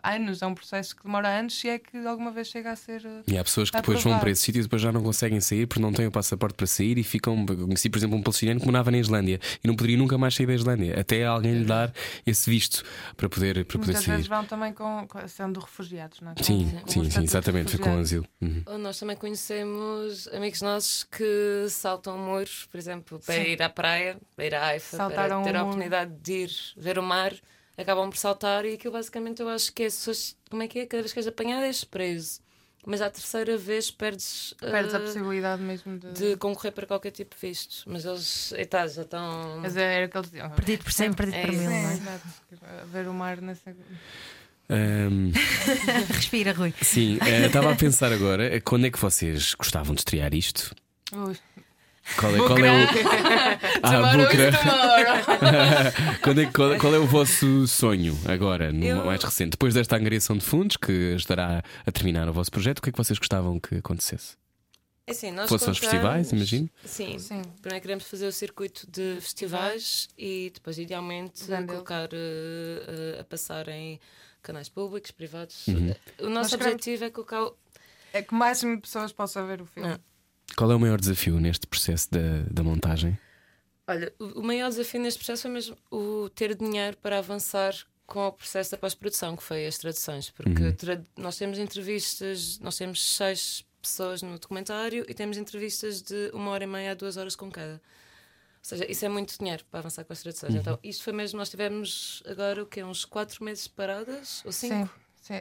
anos, 0.03 0.41
é 0.41 0.47
um 0.47 0.55
processo 0.55 0.95
que 0.95 1.03
demora 1.03 1.27
anos, 1.27 1.53
se 1.59 1.69
é 1.69 1.77
que 1.77 1.97
alguma 2.07 2.31
vez 2.31 2.47
chega 2.47 2.71
a 2.71 2.75
ser. 2.75 3.05
uh, 3.05 3.21
E 3.27 3.37
há 3.37 3.43
pessoas 3.43 3.69
que 3.69 3.77
depois 3.77 4.01
vão 4.03 4.17
para 4.17 4.31
esse 4.31 4.41
sítio 4.41 4.59
e 4.59 4.63
depois 4.63 4.81
já 4.81 4.91
não 4.91 5.03
conseguem 5.03 5.39
sair 5.39 5.67
porque 5.67 5.79
não 5.83 5.93
têm 5.93 6.07
o 6.07 6.11
passaporte 6.11 6.55
para 6.55 6.65
sair 6.65 6.97
e 6.97 7.03
ficam. 7.03 7.45
eu 7.47 7.57
Conheci, 7.67 7.91
por 7.91 7.99
exemplo, 7.99 8.17
um 8.17 8.23
palestiniano 8.23 8.59
que 8.59 8.65
morava 8.65 8.89
na 8.89 8.97
Islândia 8.97 9.39
e 9.63 9.67
não 9.67 9.75
poderia 9.75 9.97
nunca 9.99 10.17
mais 10.17 10.33
sair 10.33 10.47
da 10.47 10.53
Islândia, 10.55 10.99
até 10.99 11.23
alguém 11.23 11.59
lhe 11.59 11.65
dar 11.65 11.93
esse 12.25 12.49
visto 12.49 12.83
para 13.15 13.29
poder, 13.29 13.53
para 13.65 13.77
poder 13.77 13.85
Muitas 13.93 14.05
vezes 14.07 14.25
sair. 14.25 14.35
vão 14.35 14.45
também 14.45 14.73
com, 14.73 15.05
com- 15.07 15.27
sendo 15.27 15.59
refugiados, 15.59 16.21
não 16.21 16.31
é? 16.31 16.35
Com- 16.35 16.43
Sim, 16.43 16.71
com 16.71 16.87
o 16.87 16.89
sim, 16.89 17.03
sim, 17.03 17.07
estatuto 17.07 17.19
de 17.19 17.25
exatamente, 17.25 17.77
com 17.77 17.83
refugiado. 17.95 18.01
asilo. 18.01 18.25
Uhum. 18.41 18.77
Nós 18.79 18.97
também 18.97 19.15
conhecemos 19.15 20.27
amigos 20.29 20.61
nossos 20.63 21.03
que 21.03 21.67
saltam 21.69 22.17
muros, 22.17 22.65
por 22.71 22.79
exemplo, 22.79 23.19
para 23.23 23.35
Sim. 23.35 23.41
ir 23.41 23.61
à 23.61 23.69
praia, 23.69 24.17
para 24.35 24.45
ir 24.45 24.55
à 24.55 24.65
Haifa, 24.69 24.97
Saltaram 25.21 25.43
para 25.43 25.51
ter 25.51 25.57
um 25.57 25.59
a 25.59 25.63
oportunidade 25.63 26.13
de 26.21 26.33
ir 26.33 26.51
ver 26.77 26.99
o 26.99 27.03
mar, 27.03 27.33
acabam 27.77 28.09
por 28.09 28.17
saltar 28.17 28.65
e 28.65 28.73
aquilo 28.73 28.93
basicamente 28.93 29.41
eu 29.41 29.49
acho 29.49 29.73
que 29.73 29.83
é 29.83 29.87
como 30.49 30.63
é 30.63 30.67
que 30.67 30.79
é? 30.79 30.85
Cada 30.85 31.01
vez 31.01 31.13
que 31.13 31.19
és 31.19 31.27
apanhado 31.27 31.63
és 31.63 31.83
preso. 31.83 32.41
Mas 32.85 33.01
à 33.01 33.09
terceira 33.09 33.57
vez 33.57 33.91
perdes, 33.91 34.53
Perdes 34.59 34.93
a 34.93 34.97
ah, 34.97 35.01
possibilidade 35.01 35.61
mesmo 35.61 35.97
de. 35.97 36.13
de 36.13 36.37
concorrer 36.37 36.71
para 36.71 36.87
qualquer 36.87 37.11
tipo 37.11 37.35
de 37.35 37.41
vistos. 37.41 37.83
Mas 37.85 38.05
eles, 38.05 38.53
eita, 38.53 38.87
já 38.87 39.01
estão. 39.01 39.59
Mas 39.61 39.75
era 39.75 40.05
o 40.05 40.09
que 40.09 40.17
eles 40.17 40.29
diziam. 40.31 40.49
Perdido 40.51 40.83
por 40.83 40.93
sempre, 40.93 41.29
perdido 41.29 41.37
É 41.37 41.45
por 41.45 41.51
mil, 41.51 41.69
Sim, 41.69 41.83
não 41.83 41.89
é? 41.89 41.93
exato. 41.93 42.87
Ver 42.91 43.07
o 43.07 43.13
mar 43.13 43.41
nessa. 43.41 43.75
Ahm, 44.69 45.31
Respira, 46.13 46.53
Rui. 46.53 46.73
sim, 46.81 47.17
eh, 47.25 47.47
estava 47.47 47.71
a 47.71 47.75
pensar 47.75 48.13
agora, 48.13 48.55
eh, 48.55 48.59
quando 48.59 48.85
é 48.85 48.91
que 48.91 48.99
vocês 48.99 49.55
gostavam 49.55 49.95
de 49.95 50.01
estrear 50.01 50.33
isto? 50.33 50.73
Ui. 51.11 51.35
Qual 52.17 52.35
é, 52.35 52.37
qual 52.37 52.57
é 52.59 52.71
o. 52.71 52.87
Ah, 53.83 54.17
Bucra. 54.17 54.51
Quando 56.21 56.41
é 56.41 56.45
qual, 56.51 56.77
qual 56.77 56.93
é 56.95 56.97
o 56.99 57.05
vosso 57.05 57.67
sonho 57.67 58.17
agora, 58.27 58.71
no 58.71 58.83
Eu- 58.83 59.05
mais 59.05 59.23
recente? 59.23 59.51
Depois 59.51 59.73
desta 59.73 59.95
angariação 59.95 60.37
de 60.37 60.43
fundos 60.45 60.77
que 60.77 61.13
ajudará 61.13 61.63
a 61.85 61.91
terminar 61.91 62.27
o 62.27 62.33
vosso 62.33 62.51
projeto, 62.51 62.79
o 62.79 62.81
que 62.81 62.89
é 62.89 62.91
que 62.91 62.97
vocês 62.97 63.17
gostavam 63.17 63.59
que 63.59 63.75
acontecesse? 63.75 64.35
É 65.07 65.11
assim, 65.11 65.31
nós 65.31 65.49
Fosse 65.49 65.67
aos 65.67 65.77
festivais, 65.79 66.31
imagino? 66.31 66.69
Sim, 66.85 67.17
Sim. 67.17 67.41
Primeiro 67.61 67.81
queremos 67.81 68.03
fazer 68.03 68.27
o 68.27 68.31
circuito 68.31 68.85
de 68.89 69.17
festivais 69.21 70.07
e 70.17 70.51
depois, 70.53 70.77
idealmente, 70.77 71.43
Vendê-los. 71.45 71.71
colocar 71.71 72.09
eh, 72.13 73.15
eh, 73.15 73.19
a 73.19 73.23
passar 73.23 73.67
em 73.69 73.99
canais 74.43 74.69
públicos, 74.69 75.09
privados. 75.11 75.67
Uhum. 75.67 75.95
O 76.19 76.29
nosso 76.29 76.51
queremos- 76.51 76.73
objetivo 76.73 77.05
é 77.05 77.09
colocar. 77.09 77.43
o- 77.43 77.55
É 78.13 78.21
que 78.21 78.33
o 78.33 78.35
máximo 78.37 78.75
de 78.75 78.81
pessoas 78.83 79.11
possam 79.11 79.47
ver 79.47 79.61
o 79.61 79.65
filme. 79.65 79.89
Não. 79.89 79.99
Qual 80.55 80.71
é 80.71 80.75
o 80.75 80.79
maior 80.79 80.99
desafio 80.99 81.39
neste 81.39 81.65
processo 81.67 82.09
da, 82.11 82.43
da 82.51 82.63
montagem? 82.63 83.17
Olha, 83.87 84.13
o 84.19 84.41
maior 84.43 84.69
desafio 84.69 84.99
neste 85.01 85.17
processo 85.19 85.43
foi 85.43 85.51
mesmo 85.51 85.77
o 85.91 86.29
ter 86.29 86.55
dinheiro 86.55 86.95
para 86.97 87.17
avançar 87.17 87.73
com 88.05 88.27
o 88.27 88.31
processo 88.31 88.71
da 88.71 88.77
pós-produção, 88.77 89.35
que 89.35 89.43
foi 89.43 89.65
as 89.67 89.77
traduções, 89.77 90.29
porque 90.31 90.63
Uhum. 90.63 90.73
tra- 90.73 91.01
nós 91.17 91.37
temos 91.37 91.57
entrevistas, 91.59 92.59
nós 92.59 92.75
temos 92.77 93.15
seis 93.15 93.63
pessoas 93.81 94.21
no 94.21 94.37
documentário 94.37 95.05
e 95.07 95.13
temos 95.13 95.37
entrevistas 95.37 96.01
de 96.01 96.29
uma 96.33 96.51
hora 96.51 96.63
e 96.63 96.67
meia 96.67 96.91
a 96.91 96.93
duas 96.93 97.17
horas 97.17 97.35
com 97.35 97.49
cada. 97.51 97.73
Ou 97.73 97.79
seja, 98.63 98.91
isso 98.91 99.05
é 99.05 99.09
muito 99.09 99.37
dinheiro 99.39 99.63
para 99.71 99.79
avançar 99.79 100.03
com 100.03 100.11
as 100.11 100.21
traduções. 100.21 100.53
Uhum. 100.53 100.59
Então, 100.59 100.79
isto 100.83 101.03
foi 101.03 101.13
mesmo, 101.13 101.39
nós 101.39 101.49
tivemos 101.49 102.21
agora 102.27 102.61
o 102.61 102.65
quê? 102.65 102.83
Uns 102.83 103.05
quatro 103.05 103.43
meses 103.43 103.67
paradas? 103.67 104.41
Ou 104.45 104.51
Sim. 104.51 104.69
cinco? 104.69 104.99
sim. 105.21 105.35
Uh, 105.35 105.39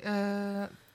Agosto, 0.65 0.73
Eu 0.73 0.88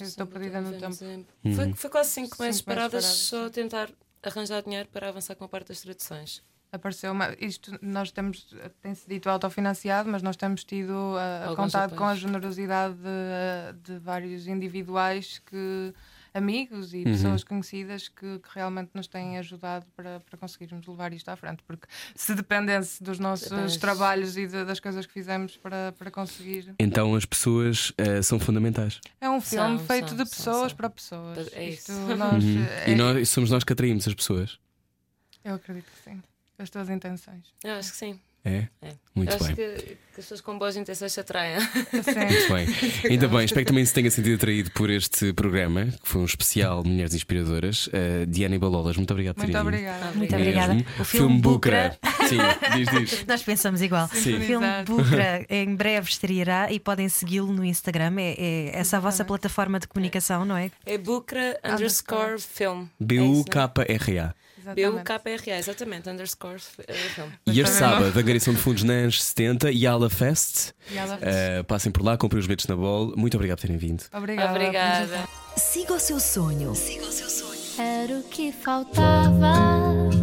estou 0.00 0.26
perdida 0.26 0.60
no 0.60 0.72
tempo. 0.72 0.96
Uhum. 1.44 1.54
Foi, 1.54 1.72
foi 1.74 1.90
quase 1.90 2.10
cinco, 2.10 2.40
meses 2.40 2.60
paradas, 2.60 3.04
paradas, 3.04 3.18
só 3.18 3.46
a 3.46 3.50
tentar 3.50 3.90
arranjar 4.22 4.62
dinheiro 4.62 4.88
para 4.88 5.08
avançar 5.08 5.34
com 5.34 5.44
a 5.44 5.48
parte 5.48 5.68
das 5.68 5.80
traduções. 5.80 6.42
apareceu 6.72 7.12
uma, 7.12 7.34
isto 7.38 7.78
nós 7.82 8.10
temos 8.10 8.54
tem-se 8.82 9.08
dito 9.08 9.28
autofinanciado 9.28 10.10
mas 10.10 10.22
nós 10.22 10.36
temos 10.36 10.64
tido 10.64 10.92
uh, 10.92 11.54
contado 11.54 11.94
com 11.94 12.04
a 12.04 12.08
apoios. 12.08 12.20
generosidade 12.20 12.94
de, 12.94 13.92
de 13.92 13.98
vários 13.98 14.46
individuais 14.46 15.40
que 15.44 15.94
amigos 16.34 16.92
e 16.92 16.98
Uhum. 16.98 17.04
pessoas 17.04 17.44
conhecidas 17.44 18.08
que, 18.08 18.38
que 18.40 18.48
realmente 18.52 18.90
nos 18.92 19.06
têm 19.06 19.38
ajudado 19.38 19.86
para, 19.96 20.18
para 20.20 20.36
conseguirmos 20.36 20.84
levar 20.86 21.12
isto 21.12 21.28
à 21.28 21.36
frente 21.36 21.62
porque 21.66 21.86
se 22.16 22.34
dependesse 22.34 23.02
dos 23.02 23.18
nossos 23.20 23.76
trabalhos 23.76 24.36
e 24.36 24.46
de- 24.46 24.64
das 24.64 24.80
coisas 24.80 25.06
que 25.06 25.12
fizemos 25.12 25.56
para, 25.56 25.92
para 25.96 26.10
conseguir 26.10 26.74
Então 26.78 27.14
as 27.14 27.24
pessoas 27.24 27.92
eh, 27.96 28.20
são 28.20 28.40
fundamentais. 28.40 29.00
é 29.20 29.30
um 29.30 29.40
filme 29.40 29.78
São, 29.78 29.86
feito 29.86 30.08
são, 30.08 30.16
de 30.18 30.24
pessoas 30.24 30.68
são. 30.72 30.76
para 30.76 30.90
pessoas 30.90 31.52
É 31.52 31.68
Isto 31.68 31.92
isso. 31.92 32.16
nós, 32.16 32.42
Uhum. 32.44 32.64
é- 32.64 32.90
E 32.90 32.94
nós, 32.96 33.28
somos 33.28 33.50
nós 33.50 33.62
que 33.62 33.72
atraímos 33.72 34.06
as 34.08 34.14
pessoas. 34.14 34.58
eu 35.44 35.54
acredito 35.54 35.84
que 35.86 36.10
sim 36.10 36.20
as 36.58 36.68
tuas 36.70 36.88
intenções 36.90 37.44
Eu 37.62 37.74
acho 37.74 37.90
que 37.92 37.96
sim. 37.96 38.20
É? 38.44 38.68
É. 38.82 38.92
Muito 39.14 39.30
Eu 39.30 39.36
acho 39.36 39.44
bem. 39.46 39.54
que, 39.54 39.82
que 39.82 39.98
as 40.10 40.16
pessoas 40.16 40.40
com 40.40 40.58
boas 40.58 40.76
intenções 40.76 41.12
se 41.12 41.20
atraem. 41.20 41.56
Muito 41.92 42.52
bem. 42.52 42.66
Ainda 43.10 43.28
bem, 43.28 43.44
espero 43.44 43.64
que 43.64 43.70
também 43.70 43.84
se 43.84 43.94
tenha 43.94 44.10
sentido 44.10 44.34
atraído 44.34 44.70
por 44.72 44.90
este 44.90 45.32
programa, 45.32 45.86
que 45.86 46.08
foi 46.08 46.20
um 46.20 46.24
especial 46.24 46.84
Mulheres 46.84 47.14
Inspiradoras. 47.14 47.86
Uh, 47.86 48.26
Diana 48.26 48.56
e 48.56 48.58
Balolas, 48.58 48.96
muito 48.96 49.10
obrigado 49.12 49.36
por 49.36 49.44
muito 49.44 49.58
obrigada 49.58 50.12
Muito 50.12 50.34
obrigada. 50.34 50.74
Mesmo. 50.74 50.88
O 50.98 51.04
filme 51.04 51.40
Bucra. 51.40 51.96
Sim, 52.28 52.38
diz, 52.76 52.88
diz. 52.90 53.24
Nós 53.26 53.42
pensamos 53.42 53.80
igual. 53.80 54.08
Sim. 54.08 54.36
O 54.36 54.40
filme. 54.40 54.66
Bucra 54.84 55.46
em 55.48 55.74
breve 55.74 56.10
estreará 56.10 56.70
e 56.70 56.78
podem 56.78 57.08
segui-lo 57.08 57.52
no 57.52 57.64
Instagram. 57.64 58.16
É, 58.18 58.34
é 58.38 58.78
essa 58.78 58.98
a 58.98 59.00
vossa 59.00 59.24
plataforma 59.24 59.80
de 59.80 59.86
comunicação, 59.86 60.44
não 60.44 60.56
é? 60.56 60.70
É 60.84 60.98
Bucra 60.98 61.58
underscore 61.64 62.38
film. 62.40 62.86
B-U-K-R-A. 63.00 64.34
Exatamente. 64.72 65.04
B-U-K-R-A, 65.04 65.58
exatamente. 65.58 66.08
Underscore 66.08 66.56
eh, 66.88 66.92
film. 66.92 67.28
E 67.46 67.60
este 67.60 67.74
sábado, 67.74 68.18
angariação 68.18 68.54
de 68.54 68.60
fundos 68.60 68.82
na 68.82 68.92
Anjos 68.94 69.22
70 69.24 69.70
e 69.70 69.86
Ala 69.86 70.08
Fest. 70.10 70.72
Ela- 70.94 71.18
Uh, 71.60 71.64
passem 71.64 71.90
por 71.92 72.02
lá, 72.02 72.16
comprem 72.16 72.40
os 72.40 72.46
bilhetes 72.46 72.66
na 72.66 72.76
bola. 72.76 73.14
Muito 73.16 73.34
obrigado 73.36 73.58
por 73.58 73.62
terem 73.62 73.76
vindo. 73.78 74.04
Obrigada. 74.12 74.50
Obrigada. 74.52 75.28
Siga 75.56 75.94
o 75.94 76.00
seu 76.00 76.18
sonho. 76.18 76.74
Era 77.76 78.18
o 78.18 78.22
que 78.22 78.52
faltava. 78.52 79.54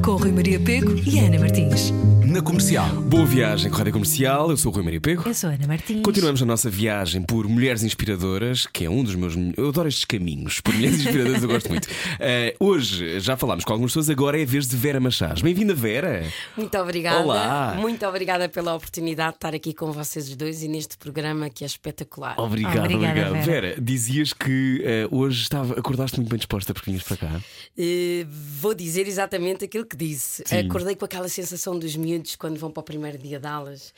Com 0.06 0.16
Rui 0.16 0.32
Maria 0.32 0.60
Pego 0.60 0.96
e 1.06 1.20
Ana 1.20 1.38
Martins. 1.38 1.92
Na 2.26 2.42
comercial. 2.42 2.88
Boa 2.88 3.26
viagem 3.26 3.70
com 3.70 3.76
a 3.76 3.80
Rádio 3.80 3.92
Comercial. 3.94 4.50
Eu 4.50 4.56
sou 4.56 4.72
o 4.72 4.76
Rui 4.76 4.86
Maria 4.86 5.02
Pego. 5.02 5.28
Eu 5.28 5.34
sou 5.34 5.50
a 5.50 5.54
Ana 5.54 5.68
Martins. 5.68 6.02
Continuamos 6.02 6.42
a 6.42 6.46
nossa 6.46 6.70
viagem 6.70 7.22
por 7.24 7.46
Mulheres 7.48 7.84
Inspiradoras, 7.84 8.66
que 8.66 8.86
é 8.86 8.90
um 8.90 9.04
dos 9.04 9.16
meus. 9.16 9.36
Eu 9.58 9.68
adoro 9.68 9.90
estes 9.90 10.06
caminhos. 10.06 10.62
Por 10.62 10.74
Mulheres 10.74 11.02
Inspiradoras 11.06 11.44
eu 11.44 11.50
gosto 11.50 11.70
muito. 11.70 11.90
Eh, 12.20 12.56
hoje 12.58 13.20
já 13.20 13.36
falámos 13.36 13.66
com 13.66 13.74
algumas 13.74 13.92
pessoas, 13.92 14.10
agora 14.10 14.40
é 14.40 14.44
a 14.44 14.46
vez 14.46 14.68
de 14.68 14.78
Vera 14.78 15.02
Machás. 15.02 15.42
Bem-vinda, 15.42 15.74
Vera. 15.74 16.24
Muito 16.56 16.78
obrigada. 16.78 17.20
Olá. 17.20 17.76
Muito 17.78 18.06
obrigada 18.06 18.48
pela 18.48 18.76
oportunidade 18.76 19.32
de 19.32 19.38
estar 19.38 19.54
aqui 19.54 19.74
com 19.74 19.92
vocês 19.92 20.30
os 20.30 20.36
dois 20.38 20.64
e 20.64 20.70
neste 20.70 20.98
programa 20.98 21.50
que 21.50 21.66
é 21.66 21.68
espetacular. 21.68 22.40
Obrigado, 22.40 22.86
Obrigada, 22.86 23.28
obrigado. 23.28 23.46
Vera. 23.46 23.62
Vera, 23.72 23.82
dizias 23.82 24.32
que 24.32 24.82
eh, 24.86 25.08
hoje 25.12 25.42
estava, 25.44 25.78
acordaste 25.78 26.18
muito 26.18 26.30
bem 26.30 26.38
disposta 26.38 26.74
porque 26.74 26.90
vinhas 26.90 27.04
para 27.04 27.18
cá. 27.18 27.41
Eh, 27.78 28.26
vou 28.30 28.74
dizer 28.74 29.08
exatamente 29.08 29.66
aquilo 29.66 29.86
que 29.86 29.96
disse. 29.96 30.44
Sim. 30.46 30.58
Acordei 30.60 30.96
com 30.96 31.06
aquela 31.06 31.30
sensação 31.30 31.78
dos 31.78 31.96
miúdos 31.96 32.36
quando 32.36 32.58
vão 32.58 32.70
para 32.72 32.82
o 32.82 32.84
primeiro 32.84 33.18
dia 33.18 33.40
de 33.40 33.48
aulas, 33.48 33.94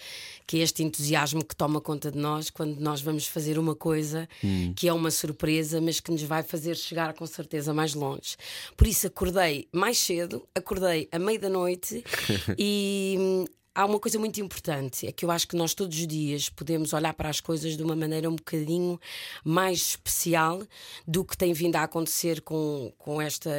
que 0.46 0.58
é 0.60 0.64
este 0.64 0.84
entusiasmo 0.84 1.44
que 1.44 1.56
toma 1.56 1.82
conta 1.82 2.12
de 2.12 2.18
nós 2.18 2.50
quando 2.50 2.80
nós 2.80 3.02
vamos 3.02 3.28
fazer 3.28 3.58
uma 3.58 3.76
coisa 3.76 4.28
Hum. 4.44 4.74
que 4.76 4.88
é 4.88 4.94
uma 4.94 5.10
surpresa, 5.12 5.80
mas 5.82 6.00
que 6.00 6.12
nos 6.12 6.22
vai 6.24 6.44
fazer 6.44 6.76
chegar 6.76 7.14
com 7.14 7.26
certeza 7.26 7.74
mais 7.74 7.94
longe. 7.94 8.36
Por 8.78 8.88
isso 8.88 9.08
acordei 9.08 9.68
mais 9.72 9.98
cedo, 9.98 10.48
acordei 10.56 11.08
à 11.12 11.18
meia 11.20 11.40
da 11.40 11.50
noite 11.50 12.04
e. 12.58 13.46
Há 13.76 13.88
uma 13.88 14.00
coisa 14.00 14.20
muito 14.20 14.40
importante, 14.40 15.08
é 15.08 15.12
que 15.12 15.26
eu 15.26 15.32
acho 15.32 15.48
que 15.48 15.56
nós 15.56 15.74
todos 15.74 15.98
os 15.98 16.06
dias 16.06 16.48
podemos 16.48 16.94
olhar 16.94 17.12
para 17.16 17.28
as 17.28 17.42
coisas 17.42 17.76
de 17.76 17.82
uma 17.82 17.96
maneira 17.96 18.30
um 18.30 18.36
bocadinho 18.36 19.00
mais 19.44 19.80
especial 19.80 20.62
do 21.08 21.26
que 21.26 21.36
tem 21.36 21.54
vindo 21.54 21.76
a 21.78 21.82
acontecer 21.82 22.42
com, 22.42 22.94
com 23.00 23.20
esta 23.20 23.50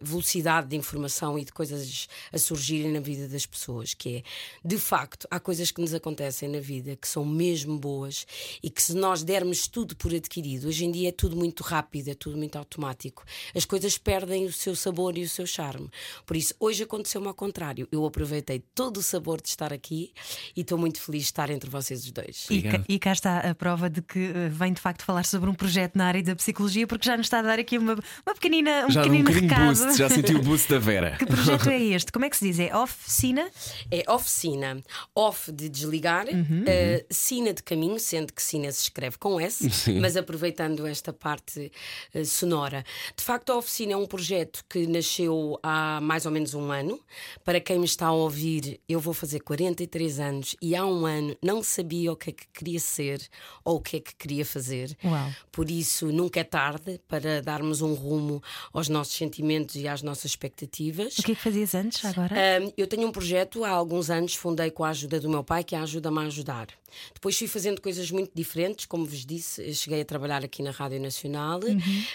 velocidade 0.00 0.68
de 0.68 0.76
informação 0.76 1.38
e 1.38 1.44
de 1.44 1.52
coisas 1.52 2.08
a 2.32 2.38
surgirem 2.38 2.90
na 2.90 3.00
vida 3.00 3.28
das 3.28 3.44
pessoas, 3.44 3.92
que 3.92 4.16
é, 4.16 4.22
de 4.64 4.78
facto, 4.78 5.28
há 5.30 5.38
coisas 5.38 5.70
que 5.70 5.82
nos 5.82 5.92
acontecem 5.92 6.48
na 6.48 6.60
vida 6.60 6.96
que 6.96 7.06
são 7.06 7.22
mesmo 7.22 7.78
boas 7.78 8.26
e 8.62 8.70
que 8.70 8.82
se 8.82 8.94
nós 8.94 9.22
dermos 9.22 9.68
tudo 9.68 9.94
por 9.94 10.14
adquirido, 10.14 10.68
hoje 10.68 10.86
em 10.86 10.90
dia 10.90 11.10
é 11.10 11.12
tudo 11.12 11.36
muito 11.36 11.62
rápido, 11.62 12.08
é 12.08 12.14
tudo 12.14 12.38
muito 12.38 12.56
automático, 12.56 13.22
as 13.54 13.66
coisas 13.66 13.98
perdem 13.98 14.46
o 14.46 14.52
seu 14.52 14.74
sabor 14.74 15.18
e 15.18 15.22
o 15.22 15.28
seu 15.28 15.46
charme. 15.46 15.90
Por 16.24 16.34
isso, 16.34 16.54
hoje 16.58 16.84
aconteceu-me 16.84 17.28
ao 17.28 17.34
contrário. 17.34 17.86
Eu 17.92 18.06
aproveitei 18.06 18.64
todo 18.74 18.96
o 18.96 19.02
sabor 19.02 19.33
de 19.40 19.48
estar 19.48 19.72
aqui 19.72 20.12
e 20.56 20.60
estou 20.60 20.78
muito 20.78 21.00
feliz 21.00 21.22
de 21.22 21.28
estar 21.28 21.50
entre 21.50 21.68
vocês 21.70 22.04
os 22.04 22.10
dois. 22.10 22.46
E, 22.50 22.64
e 22.88 22.98
cá 22.98 23.12
está 23.12 23.38
a 23.40 23.54
prova 23.54 23.88
de 23.90 24.02
que 24.02 24.18
eh, 24.18 24.48
vem 24.50 24.72
de 24.72 24.80
facto 24.80 25.02
falar 25.04 25.24
sobre 25.24 25.48
um 25.50 25.54
projeto 25.54 25.96
na 25.96 26.06
área 26.06 26.22
da 26.22 26.34
psicologia, 26.36 26.86
porque 26.86 27.06
já 27.06 27.16
nos 27.16 27.26
está 27.26 27.38
a 27.40 27.42
dar 27.42 27.58
aqui 27.58 27.78
uma, 27.78 27.94
uma 27.94 28.34
pequenina, 28.34 28.86
um 28.86 28.90
já 28.90 29.00
um 29.00 29.04
pequenino 29.04 29.24
bocadinho 29.24 29.50
recado. 29.50 29.78
boost, 29.78 29.98
já 29.98 30.08
senti 30.08 30.34
o 30.34 30.42
boost 30.42 30.68
da 30.68 30.78
Vera. 30.78 31.16
Que 31.24 31.26
projeto 31.26 31.68
é 31.70 31.82
este? 31.82 32.12
Como 32.12 32.24
é 32.24 32.30
que 32.30 32.36
se 32.36 32.44
diz? 32.46 32.58
É 32.58 32.76
oficina? 32.76 33.48
É 33.90 34.10
oficina. 34.10 34.82
Off 35.14 35.50
de 35.52 35.68
desligar, 35.68 36.26
eh, 36.66 37.04
sina 37.10 37.52
de 37.52 37.62
caminho, 37.62 37.98
sendo 37.98 38.32
que 38.32 38.42
sina 38.42 38.70
se 38.72 38.82
escreve 38.82 39.16
com 39.18 39.40
S, 39.40 39.68
Sim. 39.70 40.00
mas 40.00 40.16
aproveitando 40.16 40.86
esta 40.86 41.12
parte 41.12 41.70
eh, 42.12 42.24
sonora. 42.24 42.84
De 43.16 43.22
facto, 43.24 43.50
a 43.52 43.56
oficina 43.56 43.92
é 43.92 43.96
um 43.96 44.06
projeto 44.06 44.64
que 44.68 44.86
nasceu 44.86 45.58
há 45.62 46.00
mais 46.00 46.26
ou 46.26 46.32
menos 46.32 46.54
um 46.54 46.70
ano. 46.70 47.00
Para 47.44 47.60
quem 47.60 47.78
me 47.78 47.84
está 47.84 48.06
a 48.06 48.12
ouvir, 48.12 48.80
eu 48.88 49.00
vou 49.00 49.14
fazer 49.14 49.23
fazer 49.24 49.40
43 49.40 50.20
anos 50.20 50.56
e 50.60 50.76
há 50.76 50.84
um 50.84 51.06
ano 51.06 51.34
não 51.42 51.62
sabia 51.62 52.12
o 52.12 52.16
que 52.16 52.28
é 52.28 52.32
que 52.32 52.46
queria 52.52 52.78
ser 52.78 53.26
ou 53.64 53.76
o 53.76 53.80
que 53.80 53.96
é 53.96 54.00
que 54.00 54.14
queria 54.14 54.44
fazer. 54.44 54.94
Uau. 55.02 55.30
Por 55.50 55.70
isso, 55.70 56.12
nunca 56.12 56.40
é 56.40 56.44
tarde 56.44 57.00
para 57.08 57.40
darmos 57.40 57.80
um 57.80 57.94
rumo 57.94 58.42
aos 58.70 58.90
nossos 58.90 59.14
sentimentos 59.14 59.76
e 59.76 59.88
às 59.88 60.02
nossas 60.02 60.26
expectativas. 60.26 61.18
O 61.18 61.22
que 61.22 61.32
é 61.32 61.34
que 61.34 61.40
fazias 61.40 61.74
antes 61.74 62.04
agora? 62.04 62.34
Um, 62.34 62.72
eu 62.76 62.86
tenho 62.86 63.08
um 63.08 63.12
projeto, 63.12 63.64
há 63.64 63.70
alguns 63.70 64.10
anos 64.10 64.34
fundei 64.34 64.70
com 64.70 64.84
a 64.84 64.90
ajuda 64.90 65.18
do 65.18 65.30
meu 65.30 65.42
pai, 65.42 65.64
que 65.64 65.74
é 65.74 65.78
a 65.78 65.82
Ajuda-me 65.84 66.18
a 66.18 66.22
Ajudar. 66.22 66.68
Depois 67.12 67.36
fui 67.36 67.48
fazendo 67.48 67.80
coisas 67.80 68.10
muito 68.10 68.30
diferentes, 68.34 68.86
como 68.86 69.04
vos 69.04 69.24
disse, 69.24 69.72
cheguei 69.74 70.00
a 70.00 70.04
trabalhar 70.04 70.44
aqui 70.44 70.62
na 70.62 70.70
Rádio 70.70 71.00
Nacional, 71.00 71.60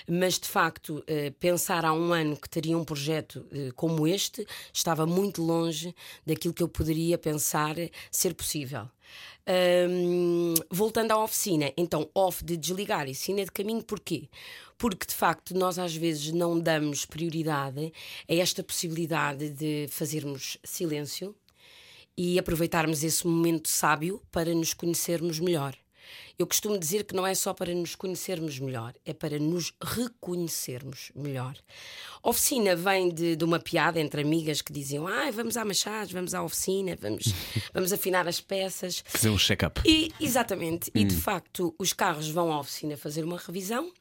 mas 0.08 0.40
de 0.40 0.48
facto, 0.48 1.04
eh, 1.08 1.32
pensar 1.40 1.86
há 1.86 1.94
um 1.94 2.14
ano 2.14 2.36
que 2.38 2.50
teria 2.50 2.78
um 2.78 2.84
projeto 2.84 3.46
eh, 3.52 3.70
como 3.76 4.08
este 4.08 4.46
estava 4.74 5.06
muito 5.06 5.42
longe 5.42 5.94
daquilo 6.26 6.54
que 6.54 6.64
eu 6.64 6.68
poderia 6.68 7.18
pensar 7.18 7.76
ser 8.12 8.34
possível. 8.34 8.88
Hum, 9.90 10.54
voltando 10.70 11.12
à 11.12 11.24
oficina, 11.24 11.74
então, 11.76 12.08
off 12.14 12.44
de 12.44 12.56
desligar 12.56 13.10
e 13.10 13.16
cine 13.16 13.46
de 13.46 13.52
caminho, 13.52 13.84
porquê? 13.84 14.30
Porque 14.78 15.08
de 15.08 15.16
facto 15.16 15.58
nós 15.58 15.80
às 15.80 15.96
vezes 15.96 16.32
não 16.32 16.60
damos 16.60 17.06
prioridade 17.06 17.92
a 18.30 18.34
esta 18.36 18.64
possibilidade 18.64 19.50
de 19.50 19.88
fazermos 19.90 20.60
silêncio 20.64 21.36
e 22.22 22.38
aproveitarmos 22.38 23.02
esse 23.02 23.26
momento 23.26 23.70
sábio 23.70 24.22
para 24.30 24.54
nos 24.54 24.74
conhecermos 24.74 25.40
melhor. 25.40 25.74
Eu 26.38 26.46
costumo 26.46 26.78
dizer 26.78 27.06
que 27.06 27.16
não 27.16 27.26
é 27.26 27.34
só 27.34 27.54
para 27.54 27.74
nos 27.74 27.96
conhecermos 27.96 28.60
melhor, 28.60 28.94
é 29.06 29.14
para 29.14 29.40
nos 29.40 29.74
reconhecermos 29.82 31.14
melhor. 31.16 31.56
Oficina 32.22 32.76
vem 32.76 33.08
de, 33.08 33.38
de 33.38 33.44
uma 33.46 33.58
piada 33.58 34.02
entre 34.02 34.22
amigas 34.22 34.62
que 34.62 34.74
diziam: 34.74 35.08
ah, 35.08 35.32
vamos 35.32 35.56
à 35.56 35.64
Machados, 35.64 36.12
vamos 36.12 36.34
à 36.34 36.44
oficina, 36.44 36.98
vamos, 37.00 37.34
vamos 37.74 37.94
afinar 37.94 38.28
as 38.28 38.42
peças. 38.42 39.02
Fazer 39.08 39.30
um 39.30 39.38
check-up. 39.38 39.82
Exatamente, 40.20 40.92
e 40.94 41.06
de 41.06 41.16
facto 41.16 41.74
os 41.80 41.94
carros 41.94 42.30
vão 42.30 42.52
à 42.52 42.60
oficina 42.60 42.98
fazer 42.98 43.24
uma 43.24 43.38
revisão 43.38 43.94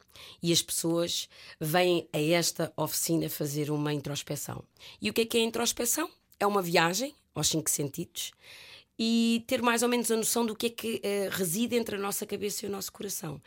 e 0.42 0.52
as 0.52 0.60
pessoas 0.60 1.28
vêm 1.60 2.08
a 2.12 2.20
esta 2.20 2.72
oficina 2.76 3.28
fazer 3.28 3.70
uma 3.70 3.92
introspeção. 3.92 4.64
E 5.00 5.08
o 5.08 5.12
que 5.12 5.20
é 5.20 5.24
que 5.24 5.38
é 5.38 5.40
a 5.40 5.44
introspeção? 5.44 6.10
É 6.40 6.46
uma 6.46 6.62
viagem 6.62 7.14
aos 7.39 7.49
cinco 7.49 7.70
sentidos 7.70 8.32
e 8.99 9.45
ter 9.47 9.62
mais 9.62 9.82
ou 9.82 9.89
menos 9.89 10.11
a 10.11 10.16
noção 10.16 10.45
do 10.45 10.57
que 10.57 10.66
é 10.66 10.70
que 10.70 10.97
uh, 10.97 11.30
reside 11.30 11.76
entre 11.76 11.95
a 11.95 11.99
nossa 11.99 12.26
cabeça 12.26 12.66
e 12.66 12.68
o 12.68 12.72
nosso 12.72 12.93
coração. 12.93 13.41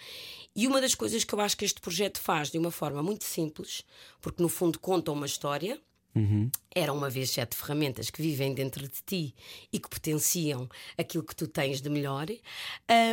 E 0.55 0.65
uma 0.65 0.79
das 0.79 0.95
coisas 0.95 1.23
que 1.23 1.33
eu 1.33 1.41
acho 1.41 1.57
que 1.57 1.65
este 1.65 1.81
projeto 1.81 2.21
faz 2.21 2.49
de 2.49 2.57
uma 2.57 2.71
forma 2.71 3.03
muito 3.03 3.25
simples, 3.25 3.83
porque 4.21 4.41
no 4.41 4.47
fundo 4.47 4.79
conta 4.79 5.11
uma 5.11 5.25
história. 5.25 5.79
Uhum. 6.13 6.51
Eram 6.75 6.97
uma 6.97 7.09
vez 7.09 7.31
sete 7.31 7.55
ferramentas 7.55 8.09
que 8.09 8.21
vivem 8.21 8.53
dentro 8.53 8.87
de 8.87 9.01
ti 9.05 9.33
e 9.71 9.79
que 9.79 9.89
potenciam 9.89 10.69
aquilo 10.97 11.23
que 11.23 11.35
tu 11.35 11.47
tens 11.47 11.81
de 11.81 11.89
melhor. 11.89 12.27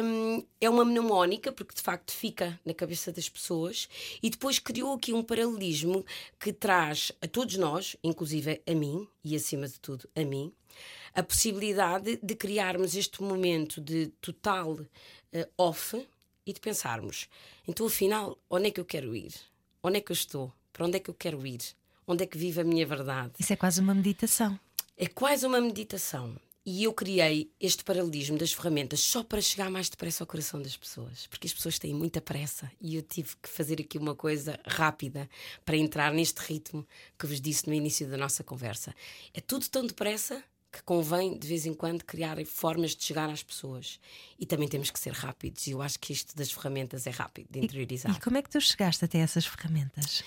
Um, 0.03 0.45
é 0.61 0.69
uma 0.69 0.85
mnemónica, 0.85 1.53
porque 1.53 1.75
de 1.75 1.83
facto 1.83 2.13
fica 2.13 2.59
na 2.65 2.75
cabeça 2.75 3.13
das 3.13 3.29
pessoas, 3.29 3.89
e 4.23 4.29
depois 4.31 4.59
criou 4.59 4.95
aqui 4.95 5.13
um 5.13 5.23
paralelismo 5.23 6.05
que 6.41 6.53
traz 6.53 7.13
a 7.23 7.29
todos 7.29 7.57
nós, 7.57 7.97
inclusive 8.03 8.61
a 8.67 8.75
mim, 8.75 9.07
e 9.25 9.37
acima 9.37 9.69
de 9.69 9.79
tudo 9.79 10.09
a 10.17 10.25
mim, 10.25 10.53
a 11.15 11.23
possibilidade 11.23 12.19
de 12.23 12.35
criarmos 12.35 12.95
este 12.95 13.23
momento 13.23 13.81
de 13.81 14.09
total 14.21 14.73
uh, 14.73 14.87
off 15.57 16.05
e 16.45 16.53
de 16.53 16.61
pensarmos: 16.61 17.29
então, 17.67 17.87
afinal, 17.87 18.39
onde 18.51 18.69
é 18.69 18.71
que 18.71 18.81
eu 18.81 18.85
quero 18.85 19.15
ir? 19.15 19.33
Onde 19.83 19.99
é 19.99 20.01
que 20.01 20.11
eu 20.11 20.15
estou? 20.15 20.53
Para 20.73 20.87
onde 20.87 20.97
é 20.97 21.01
que 21.01 21.11
eu 21.11 21.15
quero 21.15 21.47
ir? 21.47 21.61
Onde 22.11 22.25
é 22.25 22.27
que 22.27 22.39
vive 22.39 22.63
a 22.63 22.65
minha 22.65 22.87
verdade? 22.87 23.33
Isso 23.39 23.53
é 23.53 23.57
quase 23.57 23.83
uma 23.83 23.95
meditação. 23.95 24.59
É 24.97 25.07
quase 25.07 25.47
uma 25.47 25.61
meditação. 25.61 26.41
E 26.65 26.85
eu 26.85 26.93
criei 26.95 27.53
este 27.61 27.85
paralelismo 27.85 28.39
das 28.39 28.51
ferramentas 28.51 29.01
só 29.01 29.23
para 29.23 29.43
chegar 29.43 29.71
mais 29.71 29.91
depressa 29.91 30.23
ao 30.23 30.27
coração 30.27 30.61
das 30.61 30.75
pessoas, 30.75 31.27
porque 31.27 31.47
as 31.47 31.53
pessoas 31.53 31.79
têm 31.79 31.93
muita 31.93 32.19
pressa 32.21 32.71
e 32.81 32.97
eu 32.97 33.03
tive 33.03 33.37
que 33.43 33.49
fazer 33.49 33.79
aqui 33.81 33.99
uma 33.99 34.15
coisa 34.15 34.59
rápida 34.67 35.29
para 35.67 35.77
entrar 35.77 36.11
neste 36.13 36.41
ritmo 36.41 36.87
que 37.19 37.27
vos 37.27 37.43
disse 37.43 37.67
no 37.67 37.75
início 37.75 38.09
da 38.09 38.17
nossa 38.17 38.43
conversa. 38.43 38.95
É 39.35 39.41
tudo 39.43 39.69
tão 39.69 39.87
depressa 39.87 40.43
que 40.73 40.83
convém 40.83 41.39
de 41.39 41.47
vez 41.47 41.67
em 41.67 41.75
quando 41.75 42.05
criar 42.05 42.37
formas 42.47 42.97
de 42.97 43.05
chegar 43.05 43.29
às 43.29 43.43
pessoas. 43.43 44.01
E 44.39 44.47
também 44.47 44.69
temos 44.69 44.91
que 44.91 44.99
ser 44.99 45.13
rápidos. 45.13 45.67
E 45.67 45.73
eu 45.73 45.83
acho 45.83 45.99
que 45.99 46.13
isto 46.13 46.35
das 46.37 46.51
ferramentas 46.51 47.07
é 47.07 47.11
rápido 47.11 47.49
de 47.51 47.59
interiorizar. 47.61 48.13
E, 48.13 48.17
e 48.17 48.21
como 48.21 48.37
é 48.39 48.43
que 48.43 48.51
tu 48.51 48.61
chegaste 48.61 49.05
até 49.05 49.19
essas 49.19 49.47
ferramentas? 49.47 50.23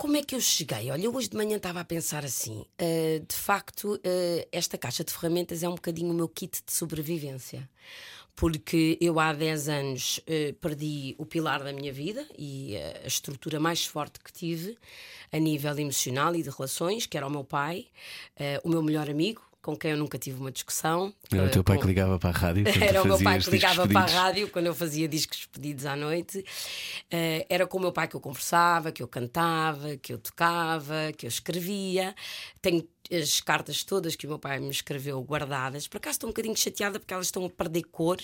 Como 0.00 0.16
é 0.16 0.22
que 0.22 0.34
eu 0.34 0.40
cheguei? 0.40 0.90
Olha, 0.90 1.04
eu 1.04 1.14
hoje 1.14 1.28
de 1.28 1.36
manhã 1.36 1.58
estava 1.58 1.80
a 1.80 1.84
pensar 1.84 2.24
assim: 2.24 2.60
uh, 2.62 3.20
de 3.20 3.36
facto, 3.36 3.96
uh, 3.96 4.48
esta 4.50 4.78
caixa 4.78 5.04
de 5.04 5.12
ferramentas 5.12 5.62
é 5.62 5.68
um 5.68 5.74
bocadinho 5.74 6.10
o 6.10 6.14
meu 6.14 6.26
kit 6.26 6.62
de 6.64 6.72
sobrevivência. 6.72 7.68
Porque 8.34 8.96
eu 8.98 9.20
há 9.20 9.34
10 9.34 9.68
anos 9.68 10.18
uh, 10.20 10.54
perdi 10.54 11.14
o 11.18 11.26
pilar 11.26 11.62
da 11.62 11.70
minha 11.70 11.92
vida 11.92 12.26
e 12.38 12.78
a 12.78 13.06
estrutura 13.06 13.60
mais 13.60 13.84
forte 13.84 14.20
que 14.20 14.32
tive 14.32 14.78
a 15.30 15.38
nível 15.38 15.78
emocional 15.78 16.34
e 16.34 16.42
de 16.42 16.48
relações, 16.48 17.04
que 17.04 17.18
era 17.18 17.26
o 17.26 17.30
meu 17.30 17.44
pai, 17.44 17.86
o 18.64 18.70
meu 18.70 18.82
melhor 18.82 19.10
amigo, 19.10 19.42
com 19.62 19.76
quem 19.76 19.92
eu 19.92 19.96
nunca 19.96 20.18
tive 20.18 20.40
uma 20.40 20.50
discussão. 20.50 21.12
Era 21.32 21.46
o 21.46 21.50
teu 21.50 21.62
pai 21.62 21.76
com... 21.76 21.82
que 21.82 21.88
ligava 21.88 22.18
para 22.18 22.30
a 22.30 22.32
rádio? 22.32 22.64
Era 22.80 23.02
o 23.02 23.06
meu 23.06 23.22
pai 23.22 23.38
que 23.38 23.50
ligava 23.50 23.86
para 23.86 24.00
a 24.00 24.06
rádio 24.06 24.48
quando 24.48 24.66
eu 24.66 24.74
fazia 24.74 25.06
discos 25.06 25.46
pedidos 25.46 25.86
à 25.86 25.94
noite. 25.94 26.38
Uh, 27.12 27.44
era 27.48 27.66
com 27.66 27.78
o 27.78 27.80
meu 27.80 27.92
pai 27.92 28.08
que 28.08 28.14
eu 28.14 28.20
conversava, 28.20 28.90
que 28.90 29.02
eu 29.02 29.08
cantava, 29.08 29.96
que 29.96 30.12
eu 30.12 30.18
tocava, 30.18 31.12
que 31.16 31.26
eu 31.26 31.28
escrevia. 31.28 32.14
Tenho 32.62 32.86
as 33.10 33.40
cartas 33.40 33.82
todas 33.82 34.14
que 34.14 34.26
o 34.26 34.28
meu 34.28 34.38
pai 34.38 34.60
me 34.60 34.70
escreveu 34.70 35.20
guardadas. 35.22 35.88
Por 35.88 35.96
acaso 35.96 36.16
estou 36.16 36.28
um 36.28 36.32
bocadinho 36.32 36.56
chateada 36.56 36.98
porque 36.98 37.12
elas 37.12 37.26
estão 37.26 37.44
a 37.44 37.50
perder 37.50 37.84
cor 37.84 38.18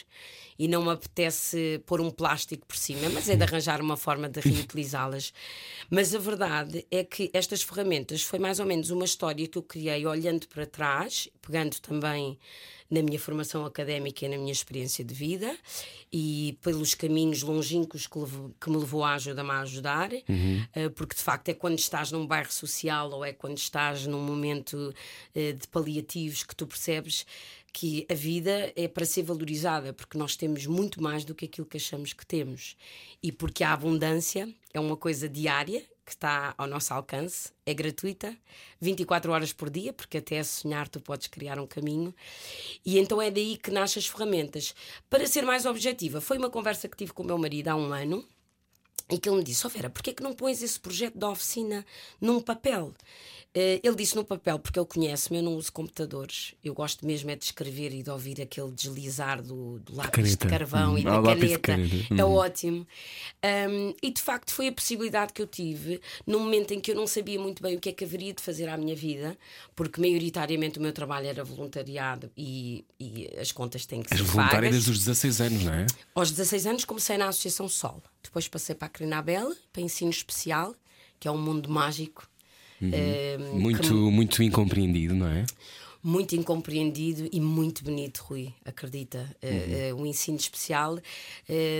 e 0.59 0.69
não 0.69 0.85
me 0.85 0.91
apetece 0.91 1.83
pôr 1.87 2.01
um 2.01 2.11
plástico 2.11 2.67
por 2.67 2.77
cima, 2.77 3.09
mas 3.11 3.29
é 3.29 3.37
de 3.37 3.43
arranjar 3.43 3.81
uma 3.81 3.97
forma 3.97 4.29
de 4.29 4.41
reutilizá-las. 4.41 5.33
Mas 5.91 6.15
a 6.15 6.19
verdade 6.19 6.87
é 6.91 7.05
que 7.05 7.31
estas 7.33 7.63
ferramentas 7.63 8.23
foi 8.23 8.39
mais 8.39 8.61
ou 8.61 8.67
menos 8.67 8.91
uma 8.91 9.05
história 9.05 9.47
que 9.47 9.59
eu 9.59 9.63
criei 9.63 10.07
olhando 10.07 10.47
para 10.49 10.67
trás, 10.67 11.29
pegando 11.43 11.79
também 11.81 12.39
na 12.91 13.03
minha 13.03 13.19
formação 13.19 13.65
académica 13.65 14.25
e 14.25 14.29
na 14.29 14.39
minha 14.39 14.53
experiência 14.53 15.05
de 15.05 15.15
vida 15.15 15.57
e 16.13 16.59
pelos 16.63 16.95
caminhos 16.95 17.43
longínquos 17.43 18.07
que, 18.07 18.19
levo, 18.19 18.55
que 18.61 18.71
me 18.71 18.77
levou 18.77 19.05
a 19.05 19.15
ajuda-me 19.15 19.51
a 19.51 19.61
ajudar, 19.61 20.11
uhum. 20.29 20.65
uh, 20.77 20.91
porque 20.91 21.17
de 21.17 21.23
facto 21.23 21.49
é 21.49 21.55
quando 21.55 21.79
estás 21.79 22.13
num 22.13 22.27
bairro 22.27 22.53
social 22.53 23.11
ou 23.11 23.25
é 23.25 23.33
quando 23.33 23.59
estás 23.59 24.07
num 24.07 24.23
momento 24.23 24.95
uh, 25.35 25.53
de 25.53 25.69
paliativos 25.69 26.43
que 26.43 26.55
tu 26.55 26.67
percebes 26.67 27.27
que 27.73 28.07
a 28.11 28.15
vida 28.15 28.73
é 28.75 28.89
para 28.89 29.05
ser 29.05 29.23
valorizada, 29.23 29.93
porque 29.93 30.17
nós 30.17 30.35
temos 30.35 30.65
muito 30.67 31.03
mais 31.03 31.27
do 31.27 31.35
que 31.35 31.45
aquilo 31.45 31.67
que 31.67 31.77
achamos 31.77 32.15
que 32.15 32.25
temos. 32.25 32.75
E 33.23 33.31
porque 33.31 33.63
a 33.63 33.75
abundância 33.75 34.49
é 34.77 34.81
uma 34.81 34.97
coisa 34.97 35.29
diária 35.29 35.83
que 36.05 36.13
está 36.13 36.55
ao 36.57 36.69
nosso 36.69 36.95
alcance, 36.95 37.51
é 37.65 37.75
gratuita, 37.75 38.37
24 38.81 39.33
horas 39.33 39.53
por 39.53 39.69
dia, 39.69 39.93
porque 39.93 40.19
até 40.19 40.39
a 40.39 40.45
sonhar 40.45 40.89
tu 40.89 41.01
podes 41.01 41.27
criar 41.27 41.59
um 41.59 41.67
caminho. 41.67 42.15
E 42.85 42.99
então 42.99 43.21
é 43.21 43.29
daí 43.29 43.57
que 43.57 43.73
nascem 43.73 44.01
as 44.01 44.07
ferramentas. 44.07 44.73
Para 45.11 45.27
ser 45.27 45.43
mais 45.43 45.67
objetiva, 45.67 46.21
foi 46.21 46.39
uma 46.39 46.49
conversa 46.49 46.89
que 46.89 46.97
tive 46.97 47.13
com 47.13 47.25
o 47.25 47.27
meu 47.27 47.37
marido 47.37 47.69
há 47.69 47.77
um 47.77 47.93
ano 47.93 48.25
e 49.11 49.19
que 49.19 49.29
ele 49.29 49.39
me 49.39 49.45
disse: 49.45 49.67
Ó 49.67 49.69
oh 49.69 49.73
Vera, 49.73 49.91
porquê 49.91 50.11
é 50.11 50.13
que 50.13 50.23
não 50.23 50.33
pões 50.33 50.63
esse 50.63 50.79
projeto 50.79 51.17
da 51.17 51.31
oficina 51.31 51.85
num 52.21 52.41
papel? 52.41 52.93
Uh, 53.57 53.81
ele 53.83 53.97
disse 53.97 54.15
no 54.15 54.23
papel, 54.23 54.59
porque 54.59 54.79
ele 54.79 54.87
conhece-me, 54.87 55.39
eu 55.39 55.43
não 55.43 55.55
uso 55.55 55.73
computadores. 55.73 56.55
Eu 56.63 56.75
gosto 56.75 57.07
mesmo 57.07 57.31
é 57.31 57.37
de 57.37 57.47
escrever 57.47 57.91
e 57.95 58.03
de 58.03 58.11
ouvir 58.11 58.39
aquele 58.43 58.71
deslizar 58.71 59.41
do, 59.41 59.79
do 59.79 59.97
lápis 59.97 60.37
de 60.37 60.47
carvão 60.47 60.93
hum. 60.93 60.99
e 60.99 61.05
da 61.05 61.23
caneta. 61.23 61.59
caneta. 61.61 62.15
É 62.15 62.23
hum. 62.23 62.35
ótimo. 62.35 62.87
Um, 63.43 63.95
e 64.03 64.11
de 64.11 64.21
facto 64.21 64.53
foi 64.53 64.69
a 64.69 64.73
possibilidade 64.73 65.33
que 65.33 65.41
eu 65.41 65.47
tive 65.47 66.03
num 66.27 66.41
momento 66.41 66.75
em 66.75 66.81
que 66.81 66.91
eu 66.91 66.95
não 66.95 67.07
sabia 67.07 67.41
muito 67.41 67.63
bem 67.63 67.77
o 67.77 67.81
que 67.81 67.89
é 67.89 67.93
que 67.93 68.05
haveria 68.05 68.35
de 68.35 68.43
fazer 68.43 68.69
à 68.69 68.77
minha 68.77 68.95
vida, 68.95 69.39
porque 69.75 70.03
maioritariamente 70.03 70.79
o 70.79 70.83
meu 70.83 70.93
trabalho 70.93 71.27
era 71.27 71.43
voluntariado 71.43 72.31
e, 72.37 72.85
e 73.01 73.31
as 73.41 73.53
contas 73.53 73.87
têm 73.87 74.03
que 74.03 74.11
ser. 74.11 74.21
És 74.21 74.29
voluntária 74.29 74.71
desde 74.71 74.91
os 74.91 74.99
16 74.99 75.41
anos, 75.41 75.65
não 75.65 75.73
é? 75.73 75.87
Aos 76.15 76.31
16 76.31 76.67
anos 76.67 76.85
comecei 76.85 77.17
na 77.17 77.29
Associação 77.29 77.71
Sol. 77.71 78.03
Depois 78.27 78.47
passei 78.49 78.75
para 78.75 78.87
a 78.87 78.91
Crinabel, 78.91 79.55
para 79.73 79.83
ensino 79.83 80.11
especial, 80.11 80.75
que 81.19 81.27
é 81.27 81.31
um 81.31 81.39
mundo 81.39 81.71
mágico 81.71 82.29
Uhum. 82.81 82.91
Uh, 82.91 83.61
muito, 83.61 83.81
que... 83.81 83.95
muito 83.95 84.43
incompreendido, 84.43 85.15
não 85.15 85.29
é? 85.29 85.47
Muito 86.03 86.37
incompreendido 86.37 87.29
e 87.33 87.41
muito 87.41 87.83
bonito, 87.83 88.23
Rui, 88.29 88.55
acredita. 88.65 89.35
Eh, 89.43 89.91
uhum. 89.93 89.97
Uh, 89.97 90.01
uh, 90.01 90.03
o 90.03 90.07
ensino 90.07 90.37
especial 90.37 91.01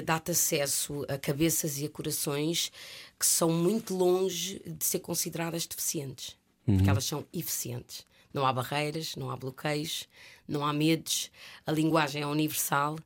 dá-te 0.05 0.33
acesso 0.33 1.07
a 1.09 1.17
cabeças 1.17 1.79
e 1.79 1.85
a 1.85 1.89
corações 1.89 2.73
que 3.19 3.25
são 3.25 3.51
muito 3.51 3.95
longe 3.95 4.61
de 4.67 4.85
ser 4.85 4.99
consideradas 4.99 5.65
deficientes, 5.65 6.37
uhum. 6.67 6.77
porque 6.77 6.91
elas 6.91 7.05
são 7.05 7.25
eficientes. 7.33 8.05
Não 8.35 8.45
há 8.45 8.53
barreiras, 8.53 9.15
não 9.15 9.31
há 9.31 9.37
bloqueios, 9.37 10.09
não 10.49 10.67
há 10.67 10.73
medos, 10.73 11.31
a 11.65 11.71
linguagem 11.71 12.23
é 12.23 12.27
universal. 12.27 12.99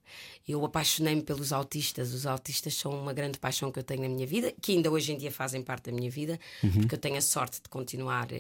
Eu 0.51 0.65
apaixonei-me 0.65 1.23
pelos 1.23 1.53
autistas. 1.53 2.13
Os 2.13 2.27
autistas 2.27 2.75
são 2.75 2.93
uma 2.93 3.13
grande 3.13 3.39
paixão 3.39 3.71
que 3.71 3.79
eu 3.79 3.83
tenho 3.83 4.03
na 4.03 4.09
minha 4.09 4.27
vida, 4.27 4.53
que 4.61 4.73
ainda 4.73 4.91
hoje 4.91 5.13
em 5.13 5.17
dia 5.17 5.31
fazem 5.31 5.63
parte 5.63 5.91
da 5.91 5.97
minha 5.97 6.11
vida, 6.11 6.39
uhum. 6.63 6.71
porque 6.73 6.95
eu 6.95 6.99
tenho 6.99 7.17
a 7.17 7.21
sorte 7.21 7.61
de 7.63 7.69
continuar 7.69 8.27
uh, 8.33 8.39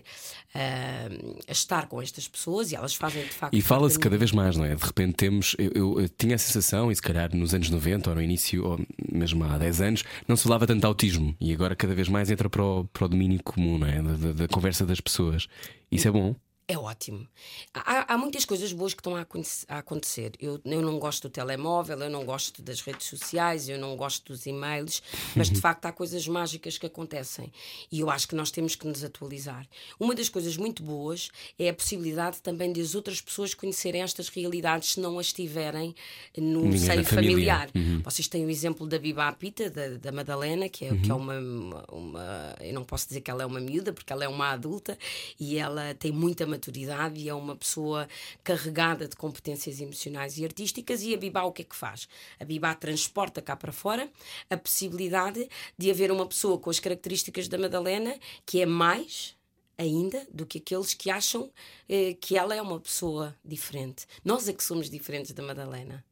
a 1.46 1.52
estar 1.52 1.86
com 1.86 2.02
estas 2.02 2.26
pessoas 2.26 2.72
e 2.72 2.76
elas 2.76 2.94
fazem 2.94 3.22
de 3.22 3.30
facto. 3.30 3.54
E 3.54 3.62
fala-se 3.62 3.98
cada 3.98 4.18
vez 4.18 4.32
mais, 4.32 4.56
não 4.56 4.64
é? 4.64 4.74
De 4.74 4.84
repente 4.84 5.14
temos. 5.14 5.54
Eu, 5.58 5.70
eu, 5.74 6.00
eu, 6.00 6.08
tinha 6.08 6.34
a 6.34 6.38
sensação, 6.38 6.90
e 6.90 6.96
se 6.96 7.02
calhar 7.02 7.34
nos 7.34 7.54
anos 7.54 7.70
90 7.70 8.10
ou 8.10 8.16
no 8.16 8.22
início, 8.22 8.64
ou 8.66 8.80
mesmo 9.12 9.44
há 9.44 9.56
10 9.56 9.80
anos, 9.80 10.04
não 10.26 10.36
se 10.36 10.42
falava 10.42 10.66
tanto 10.66 10.80
de 10.80 10.86
autismo 10.86 11.34
e 11.40 11.52
agora 11.52 11.76
cada 11.76 11.94
vez 11.94 12.08
mais 12.08 12.30
entra 12.30 12.50
para 12.50 12.64
o, 12.64 12.84
para 12.84 13.04
o 13.04 13.08
domínio 13.08 13.42
comum, 13.42 13.78
não 13.78 13.86
é? 13.86 14.02
Da, 14.02 14.12
da, 14.12 14.32
da 14.32 14.48
conversa 14.48 14.84
das 14.84 15.00
pessoas. 15.00 15.46
Isso 15.90 16.08
é 16.08 16.10
bom 16.10 16.34
é 16.70 16.78
ótimo. 16.78 17.26
Há, 17.74 18.14
há, 18.14 18.16
muitas 18.16 18.44
coisas 18.44 18.72
boas 18.72 18.94
que 18.94 19.00
estão 19.00 19.16
a, 19.16 19.26
a 19.68 19.78
acontecer. 19.78 20.32
Eu, 20.38 20.60
eu, 20.64 20.80
não 20.80 21.00
gosto 21.00 21.28
do 21.28 21.32
telemóvel, 21.32 21.98
eu 21.98 22.08
não 22.08 22.24
gosto 22.24 22.62
das 22.62 22.80
redes 22.80 23.08
sociais, 23.08 23.68
eu 23.68 23.76
não 23.76 23.96
gosto 23.96 24.32
dos 24.32 24.46
e-mails, 24.46 25.02
mas 25.34 25.48
de 25.48 25.56
uhum. 25.56 25.60
facto 25.60 25.86
há 25.86 25.92
coisas 25.92 26.28
mágicas 26.28 26.78
que 26.78 26.86
acontecem 26.86 27.52
e 27.90 27.98
eu 27.98 28.08
acho 28.08 28.28
que 28.28 28.36
nós 28.36 28.52
temos 28.52 28.76
que 28.76 28.86
nos 28.86 29.02
atualizar. 29.02 29.66
Uma 29.98 30.14
das 30.14 30.28
coisas 30.28 30.56
muito 30.56 30.80
boas 30.80 31.30
é 31.58 31.68
a 31.68 31.74
possibilidade 31.74 32.40
também 32.40 32.72
de 32.72 32.80
as 32.80 32.94
outras 32.94 33.20
pessoas 33.20 33.52
conhecerem 33.52 34.02
estas 34.02 34.28
realidades 34.28 34.92
se 34.92 35.00
não 35.00 35.18
as 35.18 35.32
tiverem 35.32 35.92
no 36.38 36.62
Ninguém 36.62 36.78
seio 36.78 37.04
familiar. 37.04 37.68
Uhum. 37.74 38.00
Vocês 38.04 38.28
têm 38.28 38.46
o 38.46 38.50
exemplo 38.50 38.86
da 38.86 38.98
Biba 38.98 39.26
Apita, 39.26 39.68
da, 39.68 39.88
da 39.96 40.12
Madalena, 40.12 40.68
que 40.68 40.84
é, 40.84 40.92
uhum. 40.92 41.02
que 41.02 41.10
é 41.10 41.14
uhum. 41.14 41.20
uma, 41.20 41.84
uma. 41.90 42.56
Eu 42.60 42.74
não 42.74 42.84
posso 42.84 43.08
dizer 43.08 43.22
que 43.22 43.30
ela 43.30 43.42
é 43.42 43.46
uma 43.46 43.60
miúda, 43.60 43.92
porque 43.92 44.12
ela 44.12 44.22
é 44.22 44.28
uma 44.28 44.50
adulta 44.50 44.96
e 45.38 45.58
ela 45.58 45.94
tem 45.94 46.12
muita 46.12 46.46
maturidade 46.46 46.59
maturidade 46.60 47.18
e 47.18 47.28
é 47.28 47.34
uma 47.34 47.56
pessoa 47.56 48.06
carregada 48.44 49.08
de 49.08 49.16
competências 49.16 49.80
emocionais 49.80 50.36
e 50.36 50.44
artísticas. 50.44 51.02
E 51.02 51.14
a 51.14 51.16
Bibá 51.16 51.42
o 51.44 51.52
que 51.52 51.62
é 51.62 51.64
que 51.64 51.74
faz? 51.74 52.06
A 52.38 52.44
Bibá 52.44 52.74
transporta 52.74 53.40
cá 53.40 53.56
para 53.56 53.72
fora 53.72 54.08
a 54.50 54.56
possibilidade 54.56 55.48
de 55.78 55.90
haver 55.90 56.12
uma 56.12 56.26
pessoa 56.26 56.58
com 56.58 56.68
as 56.68 56.78
características 56.78 57.48
da 57.48 57.56
Madalena 57.56 58.14
que 58.44 58.60
é 58.60 58.66
mais 58.66 59.34
ainda 59.78 60.26
do 60.30 60.44
que 60.44 60.58
aqueles 60.58 60.92
que 60.92 61.08
acham 61.08 61.50
eh, 61.88 62.14
que 62.20 62.36
ela 62.36 62.54
é 62.54 62.60
uma 62.60 62.78
pessoa 62.78 63.34
diferente. 63.42 64.06
Nós 64.22 64.46
é 64.46 64.52
que 64.52 64.62
somos 64.62 64.90
diferentes 64.90 65.32
da 65.32 65.42
Madalena. 65.42 66.04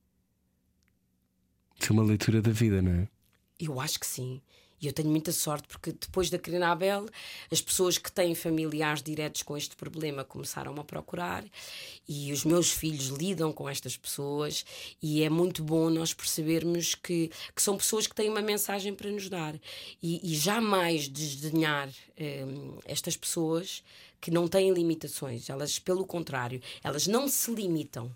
Isso 1.79 1.93
é 1.93 1.93
uma 1.93 2.03
leitura 2.03 2.41
da 2.41 2.51
vida, 2.51 2.81
não 2.81 2.93
é? 3.03 3.09
Eu 3.61 3.79
acho 3.79 4.01
que 4.01 4.07
sim. 4.07 4.41
E 4.81 4.87
eu 4.87 4.93
tenho 4.93 5.11
muita 5.11 5.33
sorte 5.33 5.67
porque 5.69 5.93
depois 5.93 6.31
da 6.31 6.39
Carina 6.39 6.71
Abel, 6.71 7.07
as 7.51 7.61
pessoas 7.61 7.99
que 7.99 8.11
têm 8.11 8.35
familiares 8.35 9.03
diretos 9.03 9.43
com 9.43 9.57
este 9.57 9.75
problema 9.75 10.25
começaram 10.25 10.75
a 10.79 10.85
procurar 10.85 11.45
e 12.09 12.33
os 12.33 12.45
meus 12.45 12.71
filhos 12.71 13.09
lidam 13.09 13.53
com 13.53 13.69
estas 13.69 13.97
pessoas 13.97 14.65
e 15.03 15.23
é 15.23 15.29
muito 15.29 15.63
bom 15.63 15.91
nós 15.91 16.15
percebermos 16.15 16.95
que, 16.95 17.31
que 17.55 17.63
são 17.63 17.77
pessoas 17.77 18.07
que 18.07 18.15
têm 18.15 18.31
uma 18.31 18.43
mensagem 18.43 18.95
para 18.95 19.11
nos 19.11 19.29
dar 19.29 19.55
e, 20.03 20.33
e 20.33 20.37
jamais 20.37 21.09
desdenhar 21.09 21.89
hum, 22.21 22.79
estas 22.85 23.17
pessoas 23.17 23.83
que 24.21 24.31
não 24.31 24.49
têm 24.49 24.73
limitações, 24.73 25.49
elas, 25.49 25.79
pelo 25.79 26.05
contrário, 26.05 26.61
elas 26.83 27.07
não 27.07 27.29
se 27.29 27.53
limitam. 27.55 28.11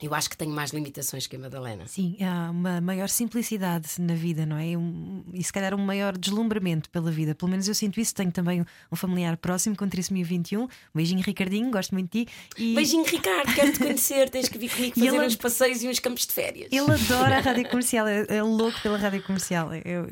Eu 0.00 0.14
acho 0.14 0.30
que 0.30 0.36
tenho 0.36 0.52
mais 0.52 0.70
limitações 0.70 1.26
que 1.26 1.34
a 1.34 1.38
Madalena. 1.40 1.84
Sim, 1.88 2.16
há 2.22 2.50
uma 2.52 2.80
maior 2.80 3.08
simplicidade 3.08 3.88
na 3.98 4.14
vida, 4.14 4.46
não 4.46 4.56
é? 4.56 4.76
Um, 4.76 5.24
e 5.34 5.42
se 5.42 5.52
calhar 5.52 5.74
um 5.74 5.84
maior 5.84 6.16
deslumbramento 6.16 6.88
pela 6.90 7.10
vida. 7.10 7.34
Pelo 7.34 7.50
menos 7.50 7.66
eu 7.66 7.74
sinto 7.74 7.98
isso. 8.00 8.14
Tenho 8.14 8.30
também 8.30 8.64
um 8.92 8.96
familiar 8.96 9.36
próximo 9.36 9.76
com 9.76 9.88
trissomia 9.88 10.24
21. 10.24 10.68
Beijinho, 10.94 11.20
Ricardinho, 11.20 11.68
gosto 11.72 11.92
muito 11.94 12.12
de 12.12 12.26
ti. 12.26 12.32
E... 12.56 12.76
Beijinho, 12.76 13.04
Ricardo, 13.04 13.52
quero 13.52 13.72
te 13.72 13.78
conhecer. 13.80 14.30
Tens 14.30 14.48
que 14.48 14.56
vir 14.56 14.70
comigo 14.70 14.94
fazer 14.94 15.08
ele... 15.08 15.26
uns 15.26 15.34
passeios 15.34 15.82
e 15.82 15.88
uns 15.88 15.98
campos 15.98 16.26
de 16.26 16.32
férias. 16.32 16.68
Ele 16.70 16.90
adora 16.92 17.38
a 17.38 17.40
rádio 17.40 17.66
comercial, 17.68 18.06
é, 18.06 18.24
é 18.28 18.42
louco 18.42 18.80
pela 18.80 18.98
rádio 18.98 19.22
comercial. 19.24 19.72
É, 19.72 19.80
é, 19.80 20.02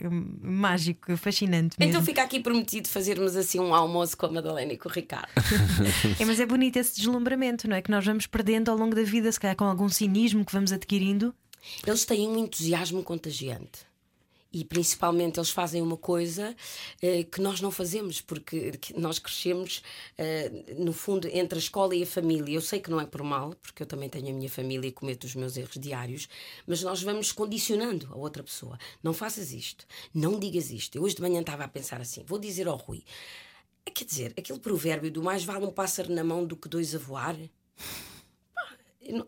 mágico, 0.43 1.16
fascinante. 1.16 1.76
Mesmo. 1.78 1.93
Então 1.93 2.03
fica 2.03 2.22
aqui 2.22 2.41
prometido 2.41 2.89
fazermos 2.89 3.37
assim 3.37 3.61
um 3.61 3.72
almoço 3.72 4.16
com 4.16 4.26
a 4.26 4.32
Madalena 4.32 4.72
e 4.72 4.76
com 4.76 4.89
o 4.89 4.93
Ricardo. 4.93 5.28
é, 6.18 6.24
mas 6.24 6.41
é 6.41 6.47
bonito 6.47 6.76
esse 6.76 6.97
deslumbramento, 6.97 7.68
não 7.68 7.76
é? 7.76 7.82
Que 7.82 7.91
nós 7.91 8.05
vamos 8.05 8.26
perdendo 8.26 8.68
ao 8.68 8.76
longo 8.76 8.97
da 8.97 9.05
vida, 9.05 9.30
se 9.30 9.39
calhar 9.39 9.55
com 9.55 9.76
algum 9.77 9.91
cinismo 9.91 10.43
que 10.43 10.53
vamos 10.53 10.72
adquirindo? 10.72 11.35
Eles 11.87 12.07
têm 12.07 12.27
um 12.27 12.39
entusiasmo 12.39 13.03
contagiante. 13.03 13.85
E 14.51 14.64
principalmente 14.64 15.39
eles 15.39 15.51
fazem 15.51 15.83
uma 15.83 15.99
coisa 15.99 16.57
eh, 17.03 17.24
que 17.24 17.43
nós 17.43 17.61
não 17.61 17.70
fazemos, 17.70 18.22
porque 18.22 18.72
nós 18.97 19.18
crescemos, 19.18 19.83
eh, 20.16 20.51
no 20.79 20.95
fundo, 20.95 21.29
entre 21.31 21.59
a 21.59 21.61
escola 21.61 21.95
e 21.95 22.03
a 22.03 22.07
família. 22.07 22.55
Eu 22.55 22.62
sei 22.62 22.81
que 22.81 22.89
não 22.89 22.99
é 22.99 23.05
por 23.05 23.22
mal, 23.22 23.55
porque 23.61 23.83
eu 23.83 23.87
também 23.87 24.09
tenho 24.09 24.31
a 24.31 24.33
minha 24.33 24.49
família 24.49 24.89
e 24.89 24.93
cometo 24.93 25.24
os 25.24 25.35
meus 25.35 25.59
erros 25.59 25.77
diários, 25.79 26.27
mas 26.66 26.83
nós 26.83 27.03
vamos 27.03 27.33
condicionando 27.33 28.09
a 28.11 28.16
outra 28.16 28.43
pessoa. 28.43 28.79
Não 29.03 29.12
faças 29.12 29.53
isto, 29.53 29.85
não 30.14 30.41
digas 30.41 30.70
isto. 30.70 30.97
Eu 30.97 31.03
hoje 31.03 31.16
de 31.16 31.20
manhã 31.20 31.41
estava 31.41 31.64
a 31.64 31.68
pensar 31.68 32.01
assim: 32.01 32.24
vou 32.24 32.39
dizer 32.39 32.66
ao 32.66 32.77
Rui, 32.77 33.05
quer 33.93 34.05
dizer, 34.05 34.33
aquele 34.39 34.59
provérbio 34.59 35.11
do 35.11 35.22
mais 35.22 35.45
vale 35.45 35.66
um 35.66 35.70
pássaro 35.70 36.11
na 36.14 36.24
mão 36.24 36.47
do 36.47 36.57
que 36.57 36.66
dois 36.68 36.95
a 36.95 36.99
voar 36.99 37.37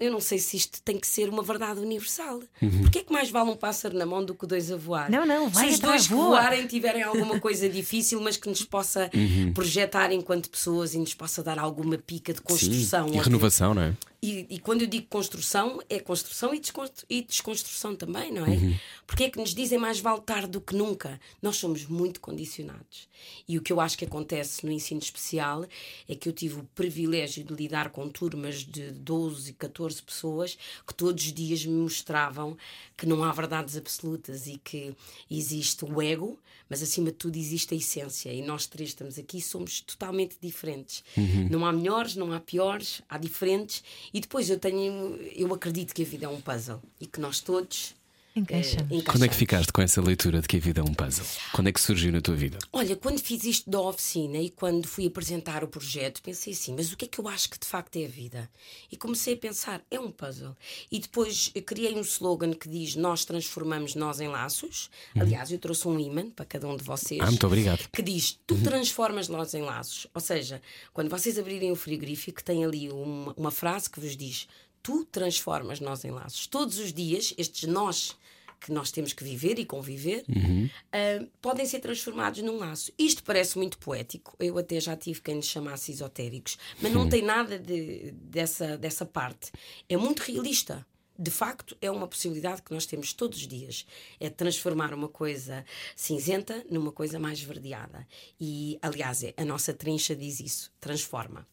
eu 0.00 0.12
não 0.12 0.20
sei 0.20 0.38
se 0.38 0.56
isto 0.56 0.80
tem 0.82 0.98
que 0.98 1.06
ser 1.06 1.28
uma 1.28 1.42
verdade 1.42 1.80
universal. 1.80 2.40
Uhum. 2.60 2.82
Porquê 2.82 3.00
é 3.00 3.04
que 3.04 3.12
mais 3.12 3.30
vale 3.30 3.50
um 3.50 3.56
pássaro 3.56 3.96
na 3.96 4.06
mão 4.06 4.24
do 4.24 4.34
que 4.34 4.46
dois 4.46 4.70
a 4.70 4.76
voar? 4.76 5.10
Não, 5.10 5.26
não, 5.26 5.48
vai 5.48 5.68
Se 5.68 5.74
os 5.74 5.78
dois 5.80 6.06
que 6.06 6.14
voarem 6.14 6.66
tiverem 6.66 7.02
alguma 7.02 7.38
coisa 7.40 7.68
difícil, 7.68 8.20
mas 8.20 8.36
que 8.36 8.48
nos 8.48 8.62
possa 8.64 9.10
uhum. 9.14 9.52
projetar 9.52 10.12
enquanto 10.12 10.50
pessoas 10.50 10.94
e 10.94 10.98
nos 10.98 11.14
possa 11.14 11.42
dar 11.42 11.58
alguma 11.58 11.98
pica 11.98 12.32
de 12.32 12.40
construção. 12.40 13.08
Sim, 13.08 13.16
e 13.16 13.20
renovação, 13.20 13.74
não 13.74 13.82
é? 13.82 13.94
E, 14.20 14.46
e, 14.50 14.58
quando 14.58 14.82
eu 14.82 14.88
digo 14.88 15.06
construção, 15.06 15.80
é 15.88 16.00
construção 16.00 16.52
e, 16.52 16.58
desconstru 16.58 17.06
e 17.08 17.22
desconstrução 17.22 17.94
também, 17.94 18.32
não 18.32 18.44
é? 18.44 18.56
Uhum. 18.56 18.76
Porque 19.06 19.24
é 19.24 19.30
que 19.30 19.38
nos 19.38 19.54
dizem 19.54 19.78
mais 19.78 20.00
vale 20.00 20.20
tarde 20.22 20.48
do 20.48 20.60
que 20.60 20.74
nunca? 20.74 21.20
Nós 21.40 21.56
somos 21.56 21.86
muito 21.86 22.20
condicionados. 22.20 23.08
E 23.46 23.56
o 23.56 23.62
que 23.62 23.72
eu 23.72 23.80
acho 23.80 23.96
que 23.96 24.04
acontece 24.04 24.66
no 24.66 24.72
ensino 24.72 25.00
especial 25.00 25.64
é 26.08 26.16
que 26.16 26.28
eu 26.28 26.32
tive 26.32 26.58
o 26.58 26.64
privilégio 26.74 27.44
de 27.44 27.54
lidar 27.54 27.90
com 27.90 28.08
turmas 28.08 28.64
de 28.64 28.90
12 28.90 29.50
e 29.50 29.54
14 29.54 30.02
pessoas 30.02 30.58
que 30.84 30.94
todos 30.94 31.24
os 31.24 31.32
dias 31.32 31.64
me 31.64 31.74
mostravam 31.74 32.56
que 32.96 33.06
não 33.06 33.22
há 33.22 33.30
verdades 33.30 33.76
absolutas 33.76 34.48
e 34.48 34.58
que 34.58 34.96
existe 35.30 35.84
o 35.84 36.02
ego, 36.02 36.36
mas 36.68 36.82
acima 36.82 37.10
de 37.10 37.16
tudo 37.16 37.36
existe 37.36 37.74
a 37.74 37.76
essência. 37.76 38.32
E 38.32 38.42
nós 38.42 38.66
três 38.66 38.90
estamos 38.90 39.18
aqui 39.18 39.40
somos 39.40 39.80
totalmente 39.80 40.36
diferentes. 40.40 41.02
Uhum. 41.16 41.48
Não 41.50 41.66
há 41.66 41.72
melhores, 41.72 42.14
não 42.16 42.32
há 42.32 42.40
piores, 42.40 43.02
há 43.08 43.18
diferentes 43.18 43.82
e 44.12 44.20
depois 44.20 44.50
eu 44.50 44.58
tenho, 44.58 45.16
eu 45.34 45.52
acredito 45.52 45.94
que 45.94 46.02
a 46.02 46.06
vida 46.06 46.26
é 46.26 46.28
um 46.28 46.40
puzzle 46.40 46.80
e 47.00 47.06
que 47.06 47.20
nós 47.20 47.40
todos 47.40 47.94
Encaixamos. 48.36 49.00
É, 49.00 49.02
quando 49.02 49.24
é 49.24 49.28
que 49.28 49.34
ficaste 49.34 49.72
com 49.72 49.82
essa 49.82 50.00
leitura 50.00 50.40
de 50.40 50.46
que 50.46 50.56
a 50.56 50.60
vida 50.60 50.80
é 50.80 50.84
um 50.84 50.94
puzzle? 50.94 51.26
Quando 51.52 51.68
é 51.68 51.72
que 51.72 51.80
surgiu 51.80 52.12
na 52.12 52.20
tua 52.20 52.34
vida? 52.34 52.58
Olha, 52.72 52.94
quando 52.94 53.20
fiz 53.20 53.44
isto 53.44 53.68
da 53.68 53.80
oficina 53.80 54.38
e 54.38 54.50
quando 54.50 54.86
fui 54.86 55.06
apresentar 55.06 55.64
o 55.64 55.68
projeto, 55.68 56.22
pensei 56.22 56.52
assim: 56.52 56.74
mas 56.74 56.92
o 56.92 56.96
que 56.96 57.06
é 57.06 57.08
que 57.08 57.18
eu 57.18 57.28
acho 57.28 57.50
que 57.50 57.58
de 57.58 57.66
facto 57.66 57.96
é 57.96 58.04
a 58.04 58.08
vida? 58.08 58.48
E 58.90 58.96
comecei 58.96 59.34
a 59.34 59.36
pensar: 59.36 59.82
é 59.90 59.98
um 59.98 60.10
puzzle. 60.10 60.56
E 60.90 60.98
depois 61.00 61.52
criei 61.66 61.94
um 61.94 62.00
slogan 62.00 62.52
que 62.52 62.68
diz: 62.68 62.94
Nós 62.94 63.24
transformamos 63.24 63.94
nós 63.94 64.20
em 64.20 64.28
laços. 64.28 64.90
Uhum. 65.14 65.22
Aliás, 65.22 65.50
eu 65.50 65.58
trouxe 65.58 65.88
um 65.88 65.98
imã 65.98 66.30
para 66.30 66.44
cada 66.44 66.68
um 66.68 66.76
de 66.76 66.84
vocês. 66.84 67.20
Ah, 67.20 67.26
muito 67.26 67.46
obrigado. 67.46 67.88
Que 67.92 68.02
diz: 68.02 68.38
Tu 68.46 68.54
uhum. 68.54 68.62
transformas 68.62 69.28
nós 69.28 69.54
em 69.54 69.62
laços. 69.62 70.06
Ou 70.14 70.20
seja, 70.20 70.62
quando 70.92 71.08
vocês 71.08 71.38
abrirem 71.38 71.72
o 71.72 71.76
frigorífico, 71.76 72.42
tem 72.42 72.64
ali 72.64 72.90
uma, 72.90 73.32
uma 73.36 73.50
frase 73.50 73.90
que 73.90 73.98
vos 73.98 74.16
diz: 74.16 74.46
tu 74.82 75.04
transformas 75.04 75.80
nós 75.80 76.04
em 76.04 76.10
laços. 76.10 76.46
Todos 76.46 76.78
os 76.78 76.92
dias, 76.92 77.34
estes 77.36 77.68
nós 77.68 78.16
que 78.60 78.72
nós 78.72 78.90
temos 78.90 79.12
que 79.12 79.24
viver 79.24 79.58
e 79.58 79.64
conviver, 79.64 80.24
uhum. 80.28 80.66
uh, 80.66 81.28
podem 81.40 81.64
ser 81.64 81.80
transformados 81.80 82.42
num 82.42 82.58
laço. 82.58 82.92
Isto 82.98 83.22
parece 83.22 83.56
muito 83.56 83.78
poético, 83.78 84.36
eu 84.38 84.58
até 84.58 84.80
já 84.80 84.96
tive 84.96 85.20
quem 85.20 85.36
nos 85.36 85.46
chamasse 85.46 85.92
esotéricos, 85.92 86.58
mas 86.80 86.92
não 86.92 87.02
uhum. 87.02 87.08
tem 87.08 87.22
nada 87.22 87.58
de, 87.58 88.12
dessa, 88.12 88.76
dessa 88.76 89.06
parte. 89.06 89.52
É 89.88 89.96
muito 89.96 90.20
realista. 90.20 90.86
De 91.20 91.32
facto, 91.32 91.76
é 91.80 91.90
uma 91.90 92.06
possibilidade 92.06 92.62
que 92.62 92.72
nós 92.72 92.86
temos 92.86 93.12
todos 93.12 93.38
os 93.38 93.48
dias. 93.48 93.84
É 94.20 94.30
transformar 94.30 94.94
uma 94.94 95.08
coisa 95.08 95.64
cinzenta 95.96 96.64
numa 96.70 96.92
coisa 96.92 97.18
mais 97.18 97.40
verdeada. 97.40 98.06
E, 98.40 98.78
aliás, 98.80 99.24
é, 99.24 99.34
a 99.36 99.44
nossa 99.44 99.74
trincha 99.74 100.14
diz 100.14 100.38
isso: 100.38 100.72
transforma 100.80 101.44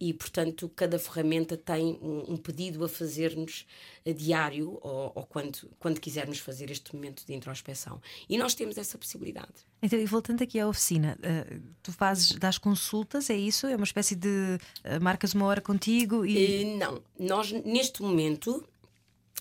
e, 0.00 0.12
portanto, 0.12 0.70
cada 0.76 0.98
ferramenta 0.98 1.56
tem 1.56 1.98
um, 2.00 2.34
um 2.34 2.36
pedido 2.36 2.84
a 2.84 2.88
fazer-nos 2.88 3.66
a 4.06 4.12
diário 4.12 4.78
ou, 4.80 5.12
ou, 5.14 5.24
quando, 5.24 5.68
quando 5.78 6.00
quisermos 6.00 6.38
fazer 6.38 6.70
este 6.70 6.94
momento 6.94 7.26
de 7.26 7.34
introspeção. 7.34 8.00
E 8.28 8.38
nós 8.38 8.54
temos 8.54 8.78
essa 8.78 8.96
possibilidade. 8.96 9.52
Então, 9.82 9.98
e 9.98 10.06
voltando 10.06 10.42
aqui 10.42 10.58
à 10.60 10.68
oficina, 10.68 11.18
uh, 11.18 11.60
tu 11.82 11.92
fazes, 11.92 12.32
das 12.32 12.58
consultas, 12.58 13.28
é 13.28 13.36
isso? 13.36 13.66
É 13.66 13.74
uma 13.74 13.84
espécie 13.84 14.14
de 14.14 14.28
uh, 14.28 15.02
marcas 15.02 15.34
uma 15.34 15.46
hora 15.46 15.60
contigo 15.60 16.24
e. 16.24 16.64
Uh, 16.64 16.78
não, 16.78 17.02
nós 17.18 17.50
neste 17.50 18.00
momento 18.02 18.64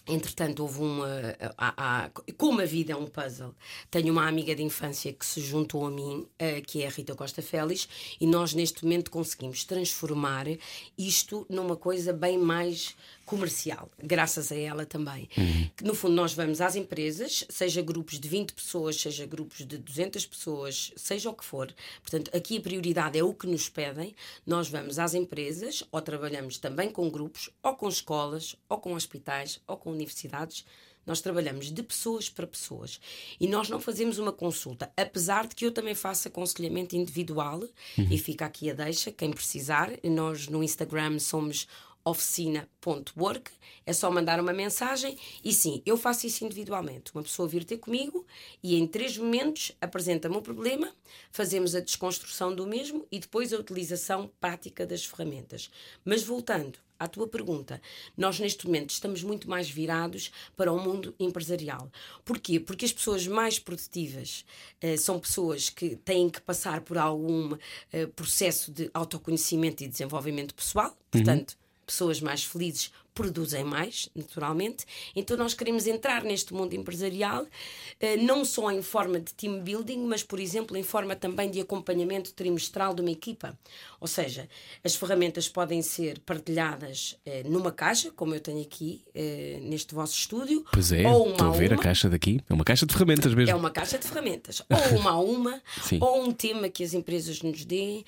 Entretanto, 0.05 0.61
houve 0.61 0.81
uma. 0.81 1.07
Como 2.37 2.61
a 2.61 2.65
vida 2.65 2.93
é 2.93 2.95
um 2.95 3.07
puzzle, 3.07 3.53
tenho 3.89 4.11
uma 4.11 4.27
amiga 4.27 4.55
de 4.55 4.63
infância 4.63 5.11
que 5.11 5.25
se 5.25 5.41
juntou 5.41 5.85
a 5.85 5.91
mim, 5.91 6.27
que 6.65 6.83
é 6.83 6.87
a 6.87 6.89
Rita 6.89 7.15
Costa 7.15 7.41
Félix, 7.41 7.87
e 8.19 8.25
nós 8.25 8.53
neste 8.53 8.83
momento 8.83 9.11
conseguimos 9.11 9.63
transformar 9.65 10.45
isto 10.97 11.45
numa 11.49 11.75
coisa 11.75 12.13
bem 12.13 12.37
mais 12.37 12.95
comercial, 13.27 13.91
graças 14.01 14.53
a 14.53 14.55
ela 14.55 14.85
também. 14.85 15.29
Uhum. 15.37 15.69
No 15.83 15.93
fundo, 15.93 16.15
nós 16.15 16.33
vamos 16.33 16.61
às 16.61 16.77
empresas, 16.77 17.43
seja 17.49 17.81
grupos 17.81 18.19
de 18.19 18.27
20 18.27 18.53
pessoas, 18.53 18.95
seja 18.95 19.25
grupos 19.25 19.67
de 19.67 19.77
200 19.77 20.25
pessoas, 20.25 20.93
seja 20.95 21.29
o 21.29 21.33
que 21.33 21.43
for. 21.43 21.71
Portanto, 22.01 22.31
aqui 22.35 22.57
a 22.57 22.61
prioridade 22.61 23.19
é 23.19 23.23
o 23.23 23.33
que 23.33 23.45
nos 23.45 23.67
pedem. 23.67 24.15
Nós 24.45 24.69
vamos 24.69 24.97
às 24.97 25.13
empresas, 25.13 25.83
ou 25.91 26.01
trabalhamos 26.01 26.57
também 26.57 26.89
com 26.89 27.09
grupos, 27.09 27.49
ou 27.61 27.75
com 27.75 27.89
escolas, 27.89 28.55
ou 28.69 28.77
com 28.77 28.93
hospitais, 28.93 29.59
ou 29.67 29.75
com 29.75 29.91
universidades. 29.91 30.65
Nós 31.05 31.21
trabalhamos 31.21 31.71
de 31.71 31.81
pessoas 31.81 32.29
para 32.29 32.45
pessoas 32.45 32.99
e 33.39 33.47
nós 33.47 33.69
não 33.69 33.79
fazemos 33.79 34.19
uma 34.19 34.33
consulta, 34.33 34.91
apesar 34.97 35.47
de 35.47 35.55
que 35.55 35.65
eu 35.65 35.71
também 35.71 35.95
faço 35.95 36.27
aconselhamento 36.27 36.97
individual 36.97 37.61
uhum. 37.97 38.07
e 38.11 38.17
fica 38.17 38.45
aqui 38.45 38.69
a 38.69 38.73
deixa, 38.73 39.09
quem 39.09 39.31
precisar. 39.31 39.89
Nós 40.03 40.49
no 40.49 40.61
Instagram 40.61 41.17
somos 41.19 41.65
oficina.work. 42.09 43.51
É 43.85 43.93
só 43.93 44.09
mandar 44.11 44.39
uma 44.39 44.53
mensagem 44.53 45.17
e 45.43 45.53
sim, 45.53 45.81
eu 45.85 45.97
faço 45.97 46.27
isso 46.27 46.45
individualmente. 46.45 47.11
Uma 47.13 47.23
pessoa 47.23 47.47
vir 47.47 47.63
ter 47.63 47.77
comigo 47.77 48.25
e 48.61 48.75
em 48.75 48.87
três 48.87 49.17
momentos 49.17 49.71
apresenta-me 49.79 50.35
o 50.35 50.41
problema, 50.41 50.91
fazemos 51.31 51.75
a 51.75 51.79
desconstrução 51.79 52.53
do 52.53 52.67
mesmo 52.67 53.05
e 53.11 53.19
depois 53.19 53.53
a 53.53 53.57
utilização 53.57 54.29
prática 54.39 54.85
das 54.85 55.05
ferramentas. 55.05 55.69
Mas 56.03 56.23
voltando 56.23 56.79
à 56.99 57.07
tua 57.07 57.27
pergunta, 57.27 57.81
nós 58.15 58.39
neste 58.39 58.65
momento 58.65 58.89
estamos 58.89 59.23
muito 59.23 59.49
mais 59.49 59.69
virados 59.69 60.31
para 60.55 60.71
o 60.71 60.79
mundo 60.79 61.13
empresarial. 61.19 61.91
Porquê? 62.25 62.59
Porque 62.59 62.85
as 62.85 62.91
pessoas 62.91 63.27
mais 63.27 63.59
produtivas 63.59 64.45
uh, 64.83 64.97
são 64.97 65.19
pessoas 65.19 65.69
que 65.69 65.95
têm 65.95 66.29
que 66.29 66.41
passar 66.41 66.81
por 66.81 66.97
algum 66.97 67.53
uh, 67.53 68.07
processo 68.15 68.71
de 68.71 68.89
autoconhecimento 68.93 69.83
e 69.83 69.87
desenvolvimento 69.87 70.55
pessoal, 70.55 70.89
uhum. 70.89 70.95
portanto. 71.11 71.51
Uhum 71.51 71.66
pessoas 71.87 72.19
mais 72.21 72.43
felizes 72.43 72.91
produzem 73.17 73.63
mais, 73.63 74.07
naturalmente. 74.15 74.85
Então 75.15 75.35
nós 75.35 75.55
queremos 75.55 75.87
entrar 75.87 76.23
neste 76.23 76.53
mundo 76.53 76.75
empresarial, 76.75 77.47
eh, 77.99 78.15
não 78.15 78.45
só 78.45 78.69
em 78.69 78.83
forma 78.83 79.19
de 79.19 79.33
team 79.33 79.59
building, 79.63 80.05
mas, 80.05 80.21
por 80.21 80.39
exemplo, 80.39 80.77
em 80.77 80.83
forma 80.83 81.15
também 81.15 81.49
de 81.49 81.59
acompanhamento 81.59 82.31
trimestral 82.33 82.93
de 82.93 83.01
uma 83.01 83.09
equipa. 83.09 83.57
Ou 83.99 84.07
seja, 84.07 84.47
as 84.83 84.95
ferramentas 84.95 85.49
podem 85.49 85.81
ser 85.81 86.19
partilhadas 86.19 87.17
eh, 87.25 87.41
numa 87.43 87.71
caixa, 87.71 88.11
como 88.11 88.35
eu 88.35 88.39
tenho 88.39 88.61
aqui 88.61 89.01
eh, 89.15 89.57
neste 89.63 89.95
vosso 89.95 90.15
estúdio. 90.15 90.63
Pois 90.71 90.91
é, 90.91 91.07
ou 91.07 91.23
uma 91.23 91.31
estou 91.31 91.47
a 91.47 91.51
ver 91.51 91.71
uma. 91.71 91.81
a 91.81 91.83
caixa 91.83 92.07
daqui. 92.07 92.39
É 92.47 92.53
uma 92.53 92.63
caixa 92.63 92.85
de 92.85 92.93
ferramentas 92.93 93.33
mesmo. 93.33 93.51
É 93.51 93.55
uma 93.55 93.71
caixa 93.71 93.97
de 93.97 94.07
ferramentas. 94.07 94.61
Ou 94.69 94.99
uma 94.99 95.11
a 95.11 95.19
uma, 95.19 95.61
ou 95.99 96.23
um 96.23 96.31
tema 96.31 96.69
que 96.69 96.83
as 96.83 96.93
empresas 96.93 97.41
nos 97.41 97.65
deem. 97.65 98.05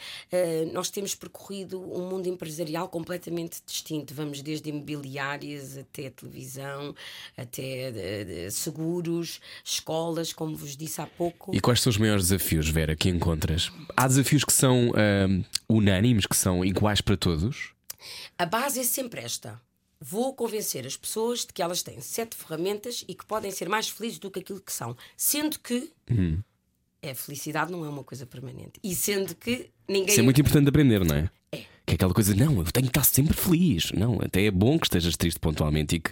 nós 0.71 0.91
temos 0.91 1.15
percorrido 1.15 1.81
um 1.81 2.07
mundo 2.07 2.27
empresarial 2.27 2.87
completamente 2.87 3.59
distinto. 3.65 4.13
Vamos 4.13 4.43
desde 4.43 4.69
imobiliário 4.69 4.98
imobiliárias, 4.99 5.77
até 5.77 6.09
televisão, 6.09 6.93
até 7.37 7.91
de, 7.91 8.25
de 8.25 8.51
seguros, 8.51 9.39
escolas, 9.63 10.33
como 10.33 10.55
vos 10.55 10.75
disse 10.75 11.01
há 11.01 11.07
pouco. 11.07 11.55
E 11.55 11.59
quais 11.59 11.81
são 11.81 11.89
os 11.89 11.97
maiores 11.97 12.27
desafios, 12.27 12.69
Vera, 12.69 12.95
que 12.95 13.09
encontras? 13.09 13.71
Há 13.95 14.07
desafios 14.07 14.43
que 14.43 14.53
são 14.53 14.89
uh, 14.89 15.45
unânimes, 15.67 16.25
que 16.25 16.35
são 16.35 16.63
iguais 16.63 17.01
para 17.01 17.17
todos? 17.17 17.73
A 18.37 18.45
base 18.45 18.79
é 18.79 18.83
sempre 18.83 19.21
esta. 19.21 19.59
Vou 20.01 20.33
convencer 20.33 20.85
as 20.85 20.95
pessoas 20.95 21.41
de 21.45 21.47
que 21.47 21.61
elas 21.61 21.83
têm 21.83 21.99
sete 21.99 22.35
ferramentas 22.35 23.03
e 23.07 23.13
que 23.13 23.25
podem 23.25 23.51
ser 23.51 23.67
mais 23.67 23.89
felizes 23.89 24.17
do 24.17 24.31
que 24.31 24.39
aquilo 24.39 24.61
que 24.61 24.71
são. 24.71 24.95
Sendo 25.17 25.59
que 25.59 25.91
uhum. 26.09 26.41
a 27.03 27.13
felicidade 27.13 27.69
não 27.69 27.83
é 27.83 27.89
uma 27.89 28.03
coisa 28.03 28.25
permanente. 28.25 28.79
E 28.81 28.95
sendo 28.95 29.35
que 29.35 29.69
ninguém. 29.87 30.07
Isso 30.07 30.21
é 30.21 30.23
muito 30.23 30.39
importante 30.39 30.69
aprender, 30.69 31.03
não 31.03 31.15
é? 31.15 31.29
É. 31.51 31.65
Que 31.89 31.93
é 31.93 31.95
aquela 31.95 32.13
coisa, 32.13 32.35
não, 32.35 32.59
eu 32.59 32.65
tenho 32.65 32.85
que 32.85 32.91
estar 32.91 33.03
sempre 33.03 33.35
feliz. 33.35 33.91
Não, 33.93 34.19
até 34.21 34.45
é 34.45 34.51
bom 34.51 34.77
que 34.77 34.85
estejas 34.85 35.17
triste 35.17 35.39
pontualmente 35.39 35.95
e 35.95 35.99
que, 35.99 36.11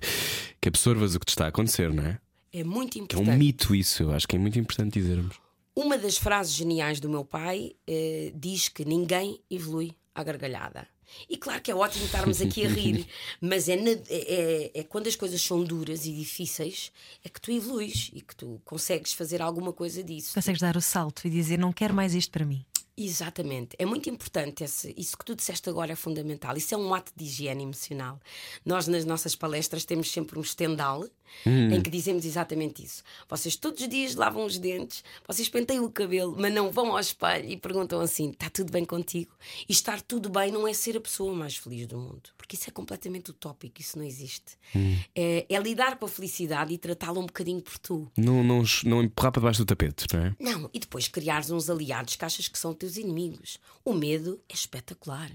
que 0.60 0.70
absorvas 0.70 1.14
o 1.14 1.20
que 1.20 1.26
te 1.28 1.30
está 1.30 1.45
a 1.45 1.49
acontecer, 1.49 1.94
não 1.94 2.04
é? 2.04 2.20
É 2.52 2.64
muito 2.64 2.98
importante. 2.98 3.30
é 3.30 3.32
um 3.32 3.38
mito 3.38 3.76
isso, 3.76 4.02
eu 4.02 4.12
acho 4.12 4.28
que 4.28 4.36
é 4.36 4.40
muito 4.40 4.58
importante 4.58 4.99
dizermos. 4.99 5.36
Uma 5.76 5.95
das 5.95 6.18
frases 6.18 6.56
geniais 6.56 6.99
do 6.99 7.08
meu 7.08 7.24
pai 7.24 7.74
eh, 7.86 8.32
diz 8.34 8.70
que 8.70 8.84
ninguém 8.84 9.40
evolui 9.52 9.94
à 10.16 10.24
gargalhada. 10.24 10.88
E 11.30 11.38
claro 11.38 11.62
que 11.62 11.70
é 11.70 11.76
ótimo 11.76 12.06
estarmos 12.06 12.41
aqui 12.41 12.66
a 12.66 12.70
rir, 12.70 13.06
mas 13.40 13.70
é, 13.70 13.76
na, 13.76 13.91
é, 13.91 14.02
é, 14.10 14.72
é, 14.80 14.84
quando 14.84 15.06
as 15.06 15.16
coisas 15.16 15.40
são 15.40 15.64
duras 15.64 16.08
e 16.08 16.12
difíceis 16.12 16.91
é 17.24 17.30
que 17.30 17.40
tu 17.40 17.52
evoluís 17.52 18.10
e 18.14 18.22
que 18.22 18.36
tu 18.36 18.60
consegues 18.66 19.14
fazer 19.14 19.44
alguma 19.44 19.72
coisa 19.72 20.04
disso. 20.04 20.34
Consegues 20.34 20.60
dar 20.60 20.76
o 20.76 20.82
salto 20.82 21.28
e 21.28 21.30
dizer: 21.30 21.60
Não 21.60 21.72
quero 21.72 21.94
mais 21.94 22.16
isto 22.16 22.32
para 22.32 22.45
mim. 22.45 22.66
Exatamente, 22.99 23.76
é 23.78 23.86
muito 23.86 24.10
importante 24.10 24.64
esse, 24.64 24.91
isso 24.98 25.15
que 25.15 25.24
tu 25.24 25.36
disseste 25.36 25.69
agora 25.69 25.91
é 25.91 25.95
fundamental. 25.95 26.57
Isso 26.57 26.74
é 26.74 26.78
um 26.78 26.95
ato 26.95 27.11
de 27.15 27.26
higiene 27.26 27.61
emocional. 27.61 28.19
Nós, 28.65 28.88
nas 28.88 29.06
nossas 29.06 29.36
palestras, 29.36 29.86
temos 29.86 30.11
sempre 30.11 30.40
um 30.40 30.41
estendal 30.41 31.07
hum. 31.45 31.70
em 31.72 31.82
que 31.82 31.90
dizemos 31.90 32.26
exatamente 32.26 32.84
isso. 32.84 33.04
Vocês 33.30 33.56
todos 33.56 33.82
os 33.82 33.88
dias 33.88 34.16
lavam 34.16 34.45
os 34.45 34.58
dentes, 34.58 35.04
vocês 35.28 35.48
penteiam 35.48 35.86
o 35.86 35.91
cabelo, 35.91 36.36
mas 36.38 36.52
não 36.54 36.72
vão 36.72 36.91
ao 36.91 36.99
espelho 36.99 37.49
e 37.49 37.56
perguntam 37.56 38.02
assim: 38.02 38.32
está 38.32 38.49
tudo 38.49 38.72
bem 38.72 38.84
contigo? 38.84 39.36
E 39.70 39.72
estar 39.72 40.02
tudo 40.02 40.30
bem 40.30 40.52
não 40.52 40.68
é 40.68 40.74
ser 40.74 40.98
a 40.98 41.02
pessoa 41.02 41.34
mais 41.34 41.56
feliz 41.56 41.86
do 41.86 41.98
mundo, 41.98 42.32
porque 42.38 42.56
isso 42.56 42.70
é 42.70 42.72
completamente 42.72 43.30
utópico, 43.30 43.80
isso 43.80 43.98
não 43.98 44.06
existe. 44.06 44.58
Hum. 44.76 44.98
É, 45.16 45.45
é, 45.48 45.60
lidar 45.60 45.98
com 45.98 46.06
a 46.06 46.10
felicidade 46.10 46.74
e 46.74 46.78
tratá-la 46.78 47.20
um 47.20 47.26
bocadinho 47.26 47.62
por 47.62 47.78
tu. 47.78 48.12
Não, 48.18 48.44
não, 48.44 48.64
não 48.86 49.04
empurrar 49.04 49.32
para 49.32 49.41
debaixo 49.41 49.60
do 49.60 49.66
tapete, 49.66 50.06
não 50.14 50.26
é? 50.26 50.36
Não, 50.40 50.70
e 50.74 50.80
depois 50.80 51.08
criares 51.08 51.52
uns 51.52 51.70
aliados 51.70 52.16
que 52.16 52.26
achas 52.26 52.48
que 52.48 52.58
são 52.58 52.74
teus 52.74 52.88
teus 52.88 52.98
inimigos. 52.98 53.60
O 53.84 53.94
medo 53.94 54.40
é 54.48 54.54
espetacular. 54.54 55.30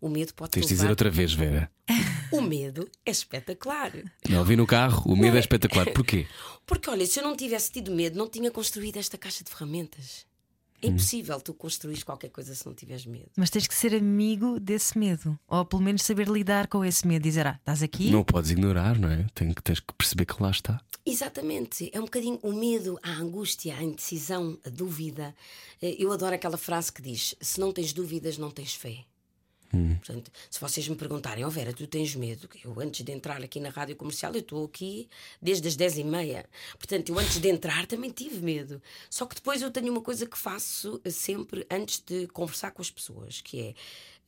O 0.00 0.08
medo 0.08 0.32
pode 0.34 0.52
Tens 0.52 0.66
de 0.66 0.74
dizer 0.74 0.88
outra 0.88 1.10
vez, 1.10 1.32
Vera. 1.32 1.70
O 2.30 2.42
medo 2.42 2.86
é 3.06 3.10
espetacular. 3.10 3.90
Não 4.28 4.40
ouvi 4.40 4.54
no 4.54 4.66
carro, 4.66 5.10
o 5.10 5.16
medo 5.16 5.38
é 5.38 5.40
espetacular. 5.40 5.90
Porquê? 5.92 6.26
Porque, 6.66 6.90
olha, 6.90 7.06
se 7.06 7.18
eu 7.18 7.24
não 7.24 7.34
tivesse 7.34 7.72
tido 7.72 7.90
medo, 7.90 8.18
não 8.18 8.28
tinha 8.28 8.50
construído 8.50 8.98
esta 8.98 9.16
caixa 9.16 9.42
de 9.42 9.50
ferramentas. 9.50 10.26
É 10.82 10.86
hum. 10.86 10.90
impossível 10.90 11.40
tu 11.40 11.54
construir 11.54 12.04
qualquer 12.04 12.28
coisa 12.28 12.54
se 12.54 12.66
não 12.66 12.74
tiveres 12.74 13.06
medo. 13.06 13.30
Mas 13.34 13.48
tens 13.48 13.66
que 13.66 13.74
ser 13.74 13.94
amigo 13.94 14.60
desse 14.60 14.98
medo. 14.98 15.38
Ou 15.48 15.64
pelo 15.64 15.82
menos 15.82 16.02
saber 16.02 16.28
lidar 16.28 16.68
com 16.68 16.84
esse 16.84 17.06
medo. 17.06 17.22
Dizer, 17.22 17.46
ah, 17.46 17.56
estás 17.58 17.82
aqui. 17.82 18.10
Não 18.10 18.22
podes 18.22 18.50
ignorar, 18.50 18.98
não 18.98 19.08
é? 19.08 19.26
Tens, 19.34 19.54
tens 19.64 19.80
que 19.80 19.94
perceber 19.94 20.26
que 20.26 20.40
lá 20.42 20.50
está. 20.50 20.80
Exatamente. 21.04 21.90
É 21.92 21.98
um 21.98 22.04
bocadinho 22.04 22.38
o 22.42 22.52
medo, 22.52 22.98
a 23.02 23.10
angústia, 23.12 23.74
a 23.74 23.82
indecisão, 23.82 24.58
a 24.64 24.68
dúvida. 24.68 25.34
Eh, 25.80 25.96
eu 25.98 26.12
adoro 26.12 26.34
aquela 26.34 26.58
frase 26.58 26.92
que 26.92 27.00
diz: 27.00 27.34
se 27.40 27.58
não 27.58 27.72
tens 27.72 27.92
dúvidas, 27.94 28.36
não 28.36 28.50
tens 28.50 28.74
fé. 28.74 29.04
Hum. 29.72 29.96
Portanto, 29.96 30.30
se 30.50 30.60
vocês 30.60 30.88
me 30.88 30.96
perguntarem, 30.96 31.44
oh 31.44 31.50
Vera, 31.50 31.72
tu 31.72 31.86
tens 31.86 32.14
medo? 32.14 32.48
Eu 32.64 32.80
antes 32.80 33.04
de 33.04 33.12
entrar 33.12 33.42
aqui 33.42 33.60
na 33.60 33.68
rádio 33.68 33.96
comercial, 33.96 34.32
eu 34.32 34.40
estou 34.40 34.64
aqui 34.64 35.08
desde 35.40 35.68
as 35.68 35.76
10 35.76 35.98
e 35.98 36.04
meia. 36.04 36.46
Portanto, 36.78 37.10
eu 37.10 37.18
antes 37.18 37.38
de 37.38 37.48
entrar 37.48 37.86
também 37.86 38.10
tive 38.10 38.40
medo. 38.40 38.80
Só 39.10 39.26
que 39.26 39.34
depois 39.34 39.60
eu 39.60 39.70
tenho 39.70 39.90
uma 39.92 40.00
coisa 40.00 40.26
que 40.26 40.38
faço 40.38 41.00
sempre 41.10 41.66
antes 41.70 42.02
de 42.04 42.26
conversar 42.28 42.70
com 42.70 42.80
as 42.80 42.90
pessoas, 42.90 43.40
que 43.40 43.60
é 43.60 43.74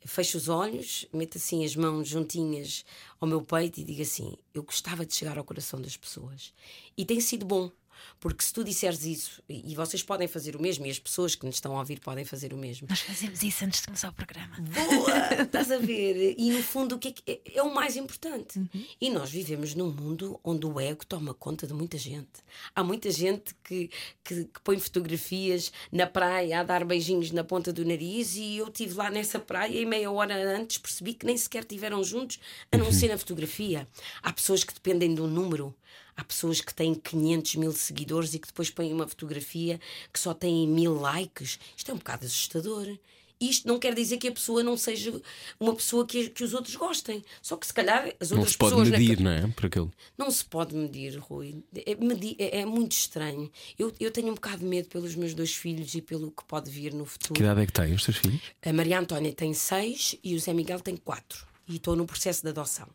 fecho 0.06 0.38
os 0.38 0.48
olhos, 0.48 1.06
meto 1.12 1.36
assim 1.36 1.64
as 1.64 1.76
mãos 1.76 2.08
juntinhas 2.08 2.84
ao 3.20 3.28
meu 3.28 3.42
peito 3.42 3.80
e 3.80 3.84
digo 3.84 4.02
assim: 4.02 4.36
eu 4.54 4.62
gostava 4.62 5.04
de 5.04 5.14
chegar 5.14 5.38
ao 5.38 5.44
coração 5.44 5.80
das 5.80 5.96
pessoas. 5.96 6.52
E 6.96 7.04
tem 7.04 7.20
sido 7.20 7.44
bom. 7.44 7.70
Porque 8.18 8.44
se 8.44 8.52
tu 8.52 8.62
disseres 8.62 9.05
isso, 9.05 9.43
e 9.48 9.74
vocês 9.74 10.02
podem 10.02 10.28
fazer 10.28 10.56
o 10.56 10.60
mesmo, 10.60 10.86
e 10.86 10.90
as 10.90 10.98
pessoas 10.98 11.35
que 11.35 11.47
nos 11.47 11.56
estão 11.56 11.77
a 11.77 11.81
ouvir 11.81 12.01
podem 12.01 12.24
fazer 12.24 12.52
o 12.52 12.56
mesmo. 12.56 12.86
Nós 12.89 13.01
fazemos 13.01 13.43
isso 13.43 13.64
antes 13.64 13.81
de 13.81 13.86
começar 13.86 14.09
o 14.10 14.12
programa. 14.12 14.56
Boa! 14.59 15.43
Estás 15.43 15.70
a 15.70 15.78
ver? 15.78 16.35
E 16.36 16.51
no 16.51 16.62
fundo, 16.62 16.97
o 16.97 16.98
que 16.98 17.09
é, 17.09 17.12
que 17.12 17.22
é, 17.31 17.59
é 17.59 17.62
o 17.62 17.74
mais 17.74 17.97
importante. 17.97 18.59
Uhum. 18.59 18.85
E 19.01 19.10
nós 19.10 19.31
vivemos 19.31 19.74
num 19.74 19.90
mundo 19.90 20.39
onde 20.44 20.66
o 20.66 20.81
ego 20.81 21.05
toma 21.06 21.32
conta 21.35 21.66
de 21.66 21.72
muita 21.72 21.97
gente. 21.97 22.28
Há 22.74 22.85
muita 22.85 23.10
gente 23.10 23.55
que, 23.64 23.90
que, 24.22 24.44
que 24.44 24.60
põe 24.62 24.78
fotografias 24.78 25.72
na 25.90 26.06
praia 26.06 26.60
a 26.60 26.62
dar 26.62 26.85
beijinhos 26.85 27.31
na 27.31 27.44
ponta 27.44 27.72
do 27.72 27.85
nariz, 27.85 28.36
e 28.36 28.59
eu 28.59 28.68
estive 28.68 28.94
lá 28.94 29.10
nessa 29.10 29.39
praia 29.39 29.81
e 29.81 29.86
meia 29.86 30.10
hora 30.10 30.35
antes 30.56 30.78
percebi 30.78 31.14
que 31.14 31.27
nem 31.27 31.36
sequer 31.36 31.62
estiveram 31.62 32.02
juntos, 32.02 32.39
a 32.70 32.77
não 32.77 32.86
uhum. 32.86 32.93
ser 32.93 33.09
na 33.09 33.18
fotografia. 33.18 33.89
Há 34.22 34.32
pessoas 34.32 34.64
que 34.64 34.74
dependem 34.74 35.14
de 35.14 35.20
um 35.20 35.27
número. 35.27 35.74
Há 36.20 36.24
pessoas 36.24 36.60
que 36.60 36.74
têm 36.74 36.94
500 36.94 37.55
mil 37.56 37.72
seguidores 37.72 38.34
e 38.34 38.38
que 38.38 38.48
depois 38.48 38.68
põem 38.68 38.92
uma 38.92 39.09
fotografia 39.09 39.80
que 40.12 40.20
só 40.20 40.34
tem 40.34 40.68
mil 40.68 40.92
likes. 40.92 41.59
Isto 41.74 41.92
é 41.92 41.94
um 41.94 41.97
bocado 41.97 42.26
assustador. 42.26 42.94
Isto 43.40 43.66
não 43.66 43.78
quer 43.78 43.94
dizer 43.94 44.18
que 44.18 44.28
a 44.28 44.32
pessoa 44.32 44.62
não 44.62 44.76
seja 44.76 45.18
uma 45.59 45.74
pessoa 45.74 46.06
que, 46.06 46.28
que 46.28 46.44
os 46.44 46.52
outros 46.52 46.76
gostem. 46.76 47.24
Só 47.40 47.56
que 47.56 47.66
se 47.66 47.72
calhar 47.72 48.14
as 48.20 48.32
outras 48.32 48.38
não 48.38 48.47
se 48.47 48.59
pode 48.59 48.74
pessoas. 48.74 48.90
medir, 48.90 49.18
na... 49.18 49.40
não 49.40 49.48
é? 49.48 49.51
Por 49.51 49.64
aquilo. 49.64 49.90
Não 50.18 50.30
se 50.30 50.44
pode 50.44 50.76
medir, 50.76 51.16
Rui. 51.16 51.64
É, 51.74 51.94
medir, 51.94 52.36
é, 52.38 52.59
é, 52.59 52.64
muito 52.66 52.92
estranho. 52.92 53.51
Eu, 53.78 53.90
eu 53.98 54.10
tenho 54.10 54.28
um 54.28 54.34
bocado 54.34 54.59
de 54.59 54.66
medo 54.66 54.88
pelos 54.88 55.14
meus 55.14 55.32
dois 55.32 55.55
filhos 55.55 55.94
e 55.94 56.02
pelo 56.02 56.30
que 56.30 56.44
pode 56.44 56.70
vir 56.70 56.92
no 56.92 57.06
futuro. 57.06 57.32
Que 57.32 57.40
idade 57.40 57.62
é 57.62 57.66
que 57.66 57.72
têm 57.72 57.94
os 57.94 58.05
teus 58.05 58.18
filhos? 58.18 58.42
A 58.62 58.72
Maria 58.74 59.01
Antónia 59.01 59.32
tem 59.32 59.55
seis 59.55 60.16
e 60.22 60.34
o 60.34 60.38
Zé 60.38 60.52
Miguel 60.52 60.80
tem 60.80 60.98
quatro. 60.98 61.47
E 61.66 61.76
estou 61.76 61.97
no 61.97 62.05
processo 62.05 62.42
de 62.42 62.51
adoção. 62.51 62.88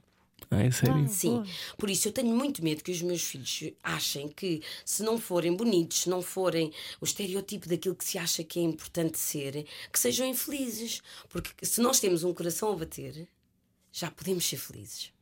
Ah, 0.51 0.63
é 0.63 0.71
sério? 0.71 1.07
Sim, 1.07 1.43
por 1.77 1.89
isso 1.89 2.07
eu 2.07 2.11
tenho 2.11 2.35
muito 2.35 2.63
medo 2.63 2.83
que 2.83 2.91
os 2.91 3.01
meus 3.01 3.23
filhos 3.23 3.71
achem 3.83 4.27
que 4.27 4.61
se 4.83 5.03
não 5.03 5.17
forem 5.19 5.55
bonitos, 5.55 6.01
se 6.01 6.09
não 6.09 6.21
forem 6.21 6.71
o 7.01 7.05
estereotipo 7.05 7.67
daquilo 7.67 7.95
que 7.95 8.05
se 8.05 8.17
acha 8.17 8.43
que 8.43 8.59
é 8.59 8.63
importante 8.63 9.17
ser, 9.17 9.65
que 9.91 9.99
sejam 9.99 10.27
infelizes. 10.27 11.01
Porque 11.29 11.65
se 11.65 11.81
nós 11.81 11.99
temos 11.99 12.23
um 12.23 12.33
coração 12.33 12.71
a 12.71 12.75
bater, 12.75 13.27
já 13.91 14.11
podemos 14.11 14.45
ser 14.45 14.57
felizes. 14.57 15.14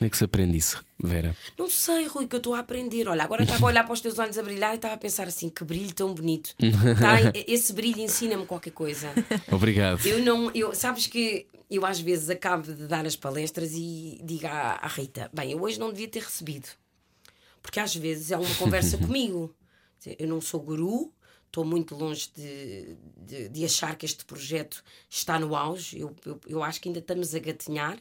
Como 0.00 0.06
é 0.06 0.10
que 0.10 0.16
se 0.16 0.24
aprende 0.24 0.56
isso, 0.56 0.82
Vera? 0.98 1.36
Não 1.58 1.68
sei, 1.68 2.06
Rui, 2.06 2.26
que 2.26 2.34
eu 2.34 2.38
estou 2.38 2.54
a 2.54 2.60
aprender. 2.60 3.06
Olha, 3.06 3.22
agora 3.22 3.42
estava 3.42 3.66
a 3.66 3.68
olhar 3.68 3.84
para 3.84 3.92
os 3.92 4.00
teus 4.00 4.18
olhos 4.18 4.38
a 4.38 4.42
brilhar 4.42 4.72
e 4.72 4.76
estava 4.76 4.94
a 4.94 4.96
pensar 4.96 5.28
assim: 5.28 5.50
que 5.50 5.62
brilho 5.62 5.92
tão 5.94 6.14
bonito. 6.14 6.54
Tá? 6.98 7.18
Esse 7.46 7.74
brilho 7.74 8.00
ensina-me 8.00 8.46
qualquer 8.46 8.70
coisa. 8.70 9.12
Obrigado. 9.52 10.06
Eu 10.06 10.20
não, 10.20 10.50
eu, 10.54 10.74
sabes 10.74 11.06
que 11.06 11.46
eu 11.70 11.84
às 11.84 12.00
vezes 12.00 12.30
acabo 12.30 12.62
de 12.62 12.86
dar 12.86 13.04
as 13.04 13.14
palestras 13.14 13.72
e 13.74 14.18
digo 14.24 14.46
à, 14.46 14.78
à 14.80 14.86
Rita: 14.86 15.30
bem, 15.34 15.52
eu 15.52 15.60
hoje 15.60 15.78
não 15.78 15.90
devia 15.90 16.08
ter 16.08 16.22
recebido. 16.22 16.68
Porque 17.60 17.78
às 17.78 17.94
vezes 17.94 18.30
é 18.30 18.38
uma 18.38 18.54
conversa 18.54 18.96
comigo. 19.04 19.54
Eu 20.18 20.28
não 20.28 20.40
sou 20.40 20.60
guru, 20.60 21.12
estou 21.46 21.62
muito 21.62 21.94
longe 21.94 22.30
de, 22.34 22.96
de, 23.18 23.48
de, 23.50 23.64
achar 23.66 23.94
que 23.96 24.06
este 24.06 24.24
projeto 24.24 24.82
está 25.10 25.38
no 25.38 25.54
auge. 25.54 26.00
Eu, 26.00 26.16
eu, 26.24 26.40
eu 26.48 26.62
acho 26.62 26.80
que 26.80 26.88
ainda 26.88 27.00
estamos 27.00 27.34
a 27.34 27.38
gatinhar. 27.38 27.98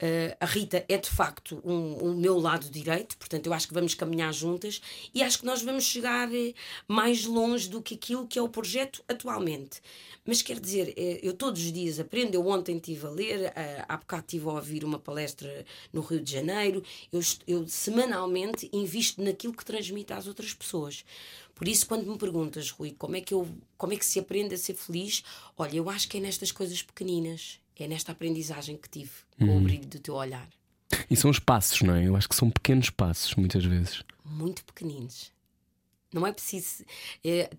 Uh, 0.00 0.36
a 0.38 0.46
Rita 0.46 0.84
é 0.88 0.96
de 0.96 1.10
facto 1.10 1.60
o 1.64 1.72
um, 1.72 2.10
um 2.10 2.14
meu 2.14 2.38
lado 2.38 2.70
direito, 2.70 3.16
portanto, 3.16 3.46
eu 3.46 3.52
acho 3.52 3.66
que 3.66 3.74
vamos 3.74 3.94
caminhar 3.94 4.32
juntas 4.32 4.80
e 5.12 5.24
acho 5.24 5.40
que 5.40 5.44
nós 5.44 5.60
vamos 5.60 5.82
chegar 5.82 6.32
eh, 6.32 6.54
mais 6.86 7.24
longe 7.24 7.68
do 7.68 7.82
que 7.82 7.94
aquilo 7.94 8.24
que 8.24 8.38
é 8.38 8.42
o 8.42 8.48
projeto 8.48 9.02
atualmente. 9.08 9.80
Mas 10.24 10.40
quer 10.40 10.60
dizer, 10.60 10.94
eh, 10.96 11.18
eu 11.20 11.32
todos 11.32 11.60
os 11.60 11.72
dias 11.72 11.98
aprendo. 11.98 12.34
Eu 12.34 12.46
ontem 12.46 12.76
estive 12.76 13.06
a 13.06 13.10
ler, 13.10 13.52
há 13.88 13.96
bocado 13.96 14.22
estive 14.22 14.48
a 14.48 14.52
ouvir 14.52 14.84
uma 14.84 14.98
palestra 14.98 15.64
no 15.92 16.00
Rio 16.00 16.20
de 16.20 16.30
Janeiro. 16.30 16.82
Eu, 17.12 17.20
eu 17.46 17.66
semanalmente 17.66 18.68
invisto 18.72 19.22
naquilo 19.22 19.54
que 19.54 19.64
transmite 19.64 20.12
às 20.12 20.28
outras 20.28 20.54
pessoas. 20.54 21.04
Por 21.54 21.66
isso, 21.66 21.88
quando 21.88 22.08
me 22.08 22.16
perguntas, 22.16 22.70
Rui, 22.70 22.94
como 22.96 23.16
é 23.16 23.20
que, 23.20 23.34
eu, 23.34 23.48
como 23.76 23.92
é 23.92 23.96
que 23.96 24.06
se 24.06 24.20
aprende 24.20 24.54
a 24.54 24.58
ser 24.58 24.74
feliz, 24.74 25.24
olha, 25.56 25.76
eu 25.76 25.90
acho 25.90 26.08
que 26.08 26.18
é 26.18 26.20
nestas 26.20 26.52
coisas 26.52 26.82
pequeninas. 26.82 27.58
É 27.78 27.86
nesta 27.86 28.12
aprendizagem 28.12 28.76
que 28.76 28.88
tive 28.88 29.10
com 29.38 29.44
uhum. 29.44 29.58
o 29.58 29.60
brilho 29.60 29.86
do 29.86 30.00
teu 30.00 30.14
olhar. 30.14 30.48
E 31.10 31.16
são 31.16 31.30
os 31.30 31.38
passos, 31.38 31.82
não 31.82 31.94
é? 31.94 32.06
Eu 32.06 32.16
acho 32.16 32.28
que 32.28 32.34
são 32.34 32.50
pequenos 32.50 32.90
passos, 32.90 33.34
muitas 33.34 33.64
vezes. 33.64 34.02
Muito 34.24 34.64
pequeninos. 34.64 35.32
Não 36.12 36.26
é 36.26 36.32
preciso. 36.32 36.84
É, 37.24 37.50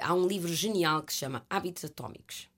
há 0.00 0.14
um 0.14 0.26
livro 0.26 0.52
genial 0.52 1.02
que 1.02 1.12
se 1.12 1.20
chama 1.20 1.44
Hábitos 1.48 1.84
Atómicos, 1.84 2.48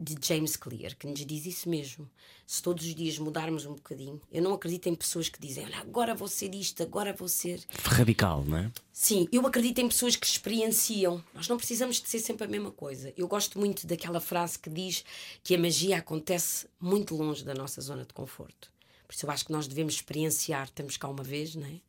de 0.00 0.16
James 0.26 0.56
Clear, 0.56 0.96
que 0.96 1.06
nos 1.06 1.26
diz 1.26 1.44
isso 1.44 1.68
mesmo. 1.68 2.10
Se 2.46 2.62
todos 2.62 2.86
os 2.86 2.94
dias 2.94 3.18
mudarmos 3.18 3.66
um 3.66 3.74
bocadinho, 3.74 4.18
eu 4.32 4.42
não 4.42 4.54
acredito 4.54 4.88
em 4.88 4.94
pessoas 4.94 5.28
que 5.28 5.38
dizem, 5.38 5.66
olha, 5.66 5.78
agora 5.78 6.14
vou 6.14 6.26
ser 6.26 6.54
isto, 6.54 6.82
agora 6.82 7.12
vou 7.12 7.28
ser. 7.28 7.62
Radical, 7.84 8.42
não 8.42 8.56
é? 8.56 8.72
Sim, 8.90 9.28
eu 9.30 9.46
acredito 9.46 9.78
em 9.78 9.88
pessoas 9.88 10.16
que 10.16 10.26
experienciam. 10.26 11.22
Nós 11.34 11.48
não 11.48 11.58
precisamos 11.58 12.00
de 12.00 12.08
ser 12.08 12.18
sempre 12.18 12.44
a 12.44 12.48
mesma 12.48 12.70
coisa. 12.70 13.12
Eu 13.14 13.28
gosto 13.28 13.58
muito 13.58 13.86
daquela 13.86 14.20
frase 14.20 14.58
que 14.58 14.70
diz 14.70 15.04
que 15.44 15.54
a 15.54 15.58
magia 15.58 15.98
acontece 15.98 16.66
muito 16.80 17.14
longe 17.14 17.44
da 17.44 17.52
nossa 17.52 17.82
zona 17.82 18.04
de 18.04 18.14
conforto. 18.14 18.72
Por 19.06 19.14
isso 19.14 19.26
eu 19.26 19.30
acho 19.30 19.44
que 19.44 19.52
nós 19.52 19.66
devemos 19.66 19.94
experienciar. 19.94 20.64
Estamos 20.64 20.96
cá 20.96 21.08
uma 21.08 21.22
vez, 21.22 21.54
não 21.54 21.66
é? 21.66 21.80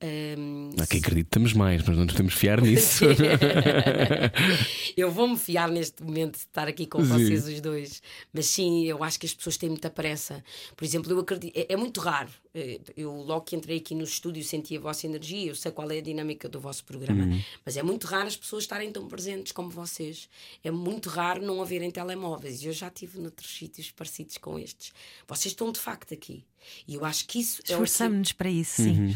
Um, 0.00 0.70
Há 0.80 0.86
quem 0.86 1.00
acredite 1.00 1.26
estamos 1.26 1.52
mais, 1.52 1.82
mas 1.82 1.96
não 1.96 2.04
nos 2.04 2.12
podemos 2.12 2.34
fiar 2.34 2.60
nisso. 2.60 3.04
eu 4.96 5.10
vou-me 5.10 5.36
fiar 5.36 5.68
neste 5.68 6.02
momento 6.02 6.34
de 6.34 6.40
estar 6.40 6.68
aqui 6.68 6.86
com 6.86 7.04
sim. 7.04 7.10
vocês 7.10 7.48
os 7.48 7.60
dois, 7.60 8.02
mas 8.32 8.46
sim, 8.46 8.84
eu 8.84 9.02
acho 9.02 9.18
que 9.18 9.26
as 9.26 9.34
pessoas 9.34 9.56
têm 9.56 9.68
muita 9.68 9.90
pressa. 9.90 10.42
Por 10.76 10.84
exemplo, 10.84 11.10
eu 11.10 11.18
acredito, 11.18 11.56
é, 11.56 11.72
é 11.72 11.76
muito 11.76 12.00
raro. 12.00 12.30
Eh, 12.58 12.80
eu 12.96 13.12
logo 13.12 13.42
que 13.42 13.54
entrei 13.54 13.78
aqui 13.78 13.94
no 13.94 14.02
estúdio 14.02 14.42
senti 14.42 14.76
a 14.76 14.80
vossa 14.80 15.06
energia, 15.06 15.46
eu 15.46 15.54
sei 15.54 15.70
qual 15.70 15.88
é 15.92 15.98
a 15.98 16.00
dinâmica 16.00 16.48
do 16.48 16.58
vosso 16.58 16.84
programa, 16.84 17.24
uhum. 17.24 17.40
mas 17.64 17.76
é 17.76 17.82
muito 17.82 18.06
raro 18.06 18.26
as 18.26 18.36
pessoas 18.36 18.64
estarem 18.64 18.90
tão 18.90 19.06
presentes 19.06 19.52
como 19.52 19.70
vocês. 19.70 20.28
É 20.64 20.70
muito 20.70 21.08
raro 21.08 21.40
não 21.40 21.62
haverem 21.62 21.90
telemóveis. 21.90 22.64
Eu 22.64 22.72
já 22.72 22.88
estive 22.88 23.20
noutros 23.20 23.56
sítios 23.56 23.90
parecidos 23.92 24.38
com 24.38 24.58
estes. 24.58 24.92
Vocês 25.26 25.52
estão 25.52 25.70
de 25.70 25.78
facto 25.78 26.12
aqui. 26.12 26.44
E 26.86 26.96
eu 26.96 27.04
acho 27.04 27.26
que 27.26 27.38
isso. 27.38 27.62
Esforçamos-nos 27.64 28.30
é 28.30 28.34
para 28.34 28.50
isso, 28.50 28.82
sim. 28.82 28.90
Uhum. 28.90 29.14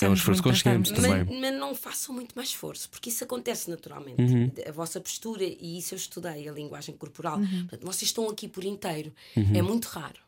É 0.00 0.08
um 0.08 0.14
esforço 0.14 0.42
consciente 0.42 0.92
também. 0.92 1.24
Mas, 1.24 1.40
mas, 1.40 1.54
não 1.54 1.74
façam 1.74 2.14
muito 2.14 2.34
mais 2.34 2.48
esforço, 2.48 2.90
porque 2.90 3.08
isso 3.08 3.22
acontece 3.22 3.70
naturalmente. 3.70 4.20
Uhum. 4.20 4.50
A 4.66 4.72
vossa 4.72 5.00
postura, 5.00 5.44
e 5.44 5.78
isso 5.78 5.94
eu 5.94 5.96
estudei, 5.96 6.48
a 6.48 6.52
linguagem 6.52 6.96
corporal. 6.96 7.38
Uhum. 7.38 7.60
Portanto, 7.60 7.86
vocês 7.86 8.08
estão 8.08 8.28
aqui 8.28 8.48
por 8.48 8.64
inteiro. 8.64 9.12
Uhum. 9.36 9.52
É 9.54 9.62
muito 9.62 9.86
raro 9.86 10.20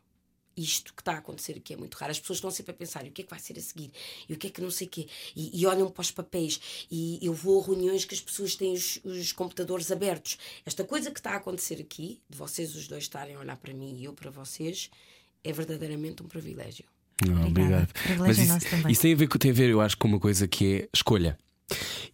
isto 0.56 0.94
que 0.94 1.02
está 1.02 1.12
a 1.12 1.18
acontecer 1.18 1.52
aqui 1.52 1.74
é 1.74 1.76
muito 1.76 1.94
raro. 1.94 2.10
As 2.10 2.20
pessoas 2.20 2.38
estão 2.38 2.50
sempre 2.50 2.72
a 2.72 2.74
pensar: 2.74 3.04
e 3.04 3.08
o 3.08 3.12
que 3.12 3.22
é 3.22 3.24
que 3.24 3.30
vai 3.30 3.38
ser 3.38 3.58
a 3.58 3.62
seguir? 3.62 3.90
E 4.28 4.32
o 4.32 4.36
que 4.36 4.46
é 4.46 4.50
que 4.50 4.60
não 4.60 4.70
sei 4.70 4.86
o 4.86 4.90
quê? 4.90 5.06
E, 5.34 5.60
e 5.60 5.66
olham 5.66 5.90
para 5.90 6.00
os 6.02 6.10
papéis. 6.10 6.86
E 6.90 7.18
eu 7.22 7.32
vou 7.32 7.60
a 7.60 7.66
reuniões 7.66 8.04
que 8.04 8.14
as 8.14 8.20
pessoas 8.20 8.54
têm 8.54 8.72
os, 8.72 9.00
os, 9.04 9.32
computadores 9.32 9.90
abertos. 9.90 10.38
Esta 10.64 10.84
coisa 10.84 11.10
que 11.10 11.18
está 11.18 11.32
a 11.32 11.36
acontecer 11.36 11.80
aqui, 11.80 12.20
de 12.28 12.36
vocês 12.36 12.74
os 12.74 12.86
dois 12.86 13.04
estarem 13.04 13.36
a 13.36 13.40
olhar 13.40 13.56
para 13.56 13.72
mim 13.72 13.96
e 13.98 14.04
eu 14.04 14.12
para 14.12 14.30
vocês, 14.30 14.90
é 15.42 15.52
verdadeiramente 15.52 16.22
um 16.22 16.26
privilégio. 16.28 16.84
Não, 17.26 17.46
obrigado. 17.46 17.92
Mas 18.18 18.38
isso, 18.38 18.56
isso, 18.88 19.02
tem 19.02 19.12
a 19.12 19.16
ver, 19.16 19.28
tem 19.28 19.50
a 19.50 19.54
ver, 19.54 19.70
eu 19.70 19.80
acho, 19.80 19.96
com 19.96 20.08
uma 20.08 20.18
coisa 20.18 20.48
que 20.48 20.82
é 20.82 20.88
escolha. 20.92 21.38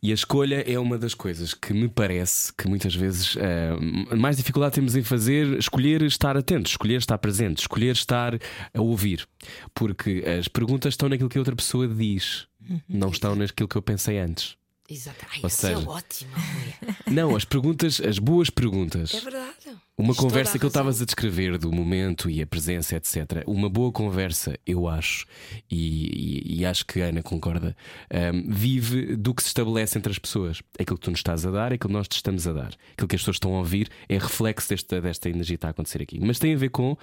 E 0.03 0.11
a 0.11 0.15
escolha 0.15 0.65
é 0.67 0.79
uma 0.79 0.97
das 0.97 1.13
coisas 1.13 1.53
que 1.53 1.75
me 1.75 1.89
parece 1.89 2.53
que 2.55 2.67
muitas 2.69 2.95
vezes 2.95 3.35
uh, 3.37 4.17
mais 4.17 4.37
dificuldade 4.37 4.75
temos 4.75 4.97
em 4.97 5.03
fazer, 5.03 5.59
escolher 5.59 6.03
estar 6.03 6.37
atento, 6.37 6.71
escolher 6.71 6.97
estar 6.97 7.19
presente, 7.19 7.59
escolher 7.59 7.93
estar 7.93 8.35
a 8.73 8.81
ouvir. 8.81 9.29
Porque 9.75 10.25
as 10.39 10.49
perguntas 10.49 10.95
estão 10.95 11.09
naquilo 11.09 11.29
que 11.29 11.37
a 11.37 11.41
outra 11.41 11.57
pessoa 11.57 11.87
diz, 11.87 12.47
uhum. 12.69 12.81
não 12.89 13.11
estão 13.11 13.35
naquilo 13.35 13.69
que 13.69 13.77
eu 13.77 13.83
pensei 13.83 14.19
antes. 14.19 14.57
Exato. 14.91 15.25
Ai, 15.31 15.39
Ou 15.43 15.47
é 15.47 15.51
seja, 15.51 15.73
é 15.75 15.89
ótimo. 15.89 16.33
Não, 17.07 17.37
as 17.37 17.45
perguntas, 17.45 18.01
as 18.01 18.19
boas 18.19 18.51
perguntas. 18.51 19.15
É 19.15 19.21
verdade. 19.21 19.79
Uma 20.01 20.15
conversa 20.15 20.59
que 20.59 20.65
eu 20.65 20.69
estavas 20.69 21.03
a 21.03 21.05
descrever 21.05 21.59
do 21.59 21.71
momento 21.71 22.31
e 22.31 22.41
a 22.41 22.47
presença, 22.47 22.97
etc. 22.97 23.45
Uma 23.47 23.69
boa 23.69 23.93
conversa, 23.93 24.59
eu 24.67 24.89
acho, 24.89 25.27
e, 25.71 26.55
e, 26.57 26.61
e 26.61 26.67
acho 26.67 26.87
que 26.87 27.03
a 27.03 27.07
Ana 27.07 27.23
concorda, 27.23 27.77
um, 28.13 28.51
vive 28.51 29.15
do 29.17 29.35
que 29.35 29.43
se 29.43 29.49
estabelece 29.49 29.99
entre 29.99 30.11
as 30.11 30.19
pessoas. 30.19 30.63
Aquilo 30.79 30.97
que 30.99 31.05
tu 31.05 31.11
nos 31.11 31.21
estás 31.21 31.45
a 31.45 31.51
dar, 31.51 31.73
aquilo 31.73 31.89
que 31.89 31.93
nós 31.93 32.09
te 32.09 32.17
estamos 32.17 32.47
a 32.49 32.53
dar. 32.53 32.75
Aquilo 32.93 33.09
que 33.09 33.17
as 33.17 33.21
pessoas 33.23 33.37
estão 33.37 33.55
a 33.55 33.59
ouvir 33.59 33.89
é 34.09 34.17
reflexo 34.19 34.69
desta, 34.71 35.01
desta 35.01 35.29
energia 35.29 35.57
que 35.57 35.59
está 35.59 35.69
a 35.69 35.73
acontecer 35.73 36.03
aqui. 36.03 36.19
Mas 36.21 36.39
tem 36.39 36.55
a 36.55 36.57
ver 36.57 36.71
com 36.71 36.97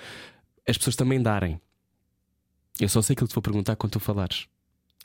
as 0.68 0.78
pessoas 0.78 0.96
também 0.96 1.22
darem. 1.22 1.60
Eu 2.80 2.90
só 2.90 3.02
sei 3.02 3.14
aquilo 3.14 3.28
que 3.28 3.34
te 3.34 3.36
vou 3.36 3.42
perguntar 3.42 3.76
quando 3.76 3.94
tu 3.94 4.00
falares. 4.00 4.48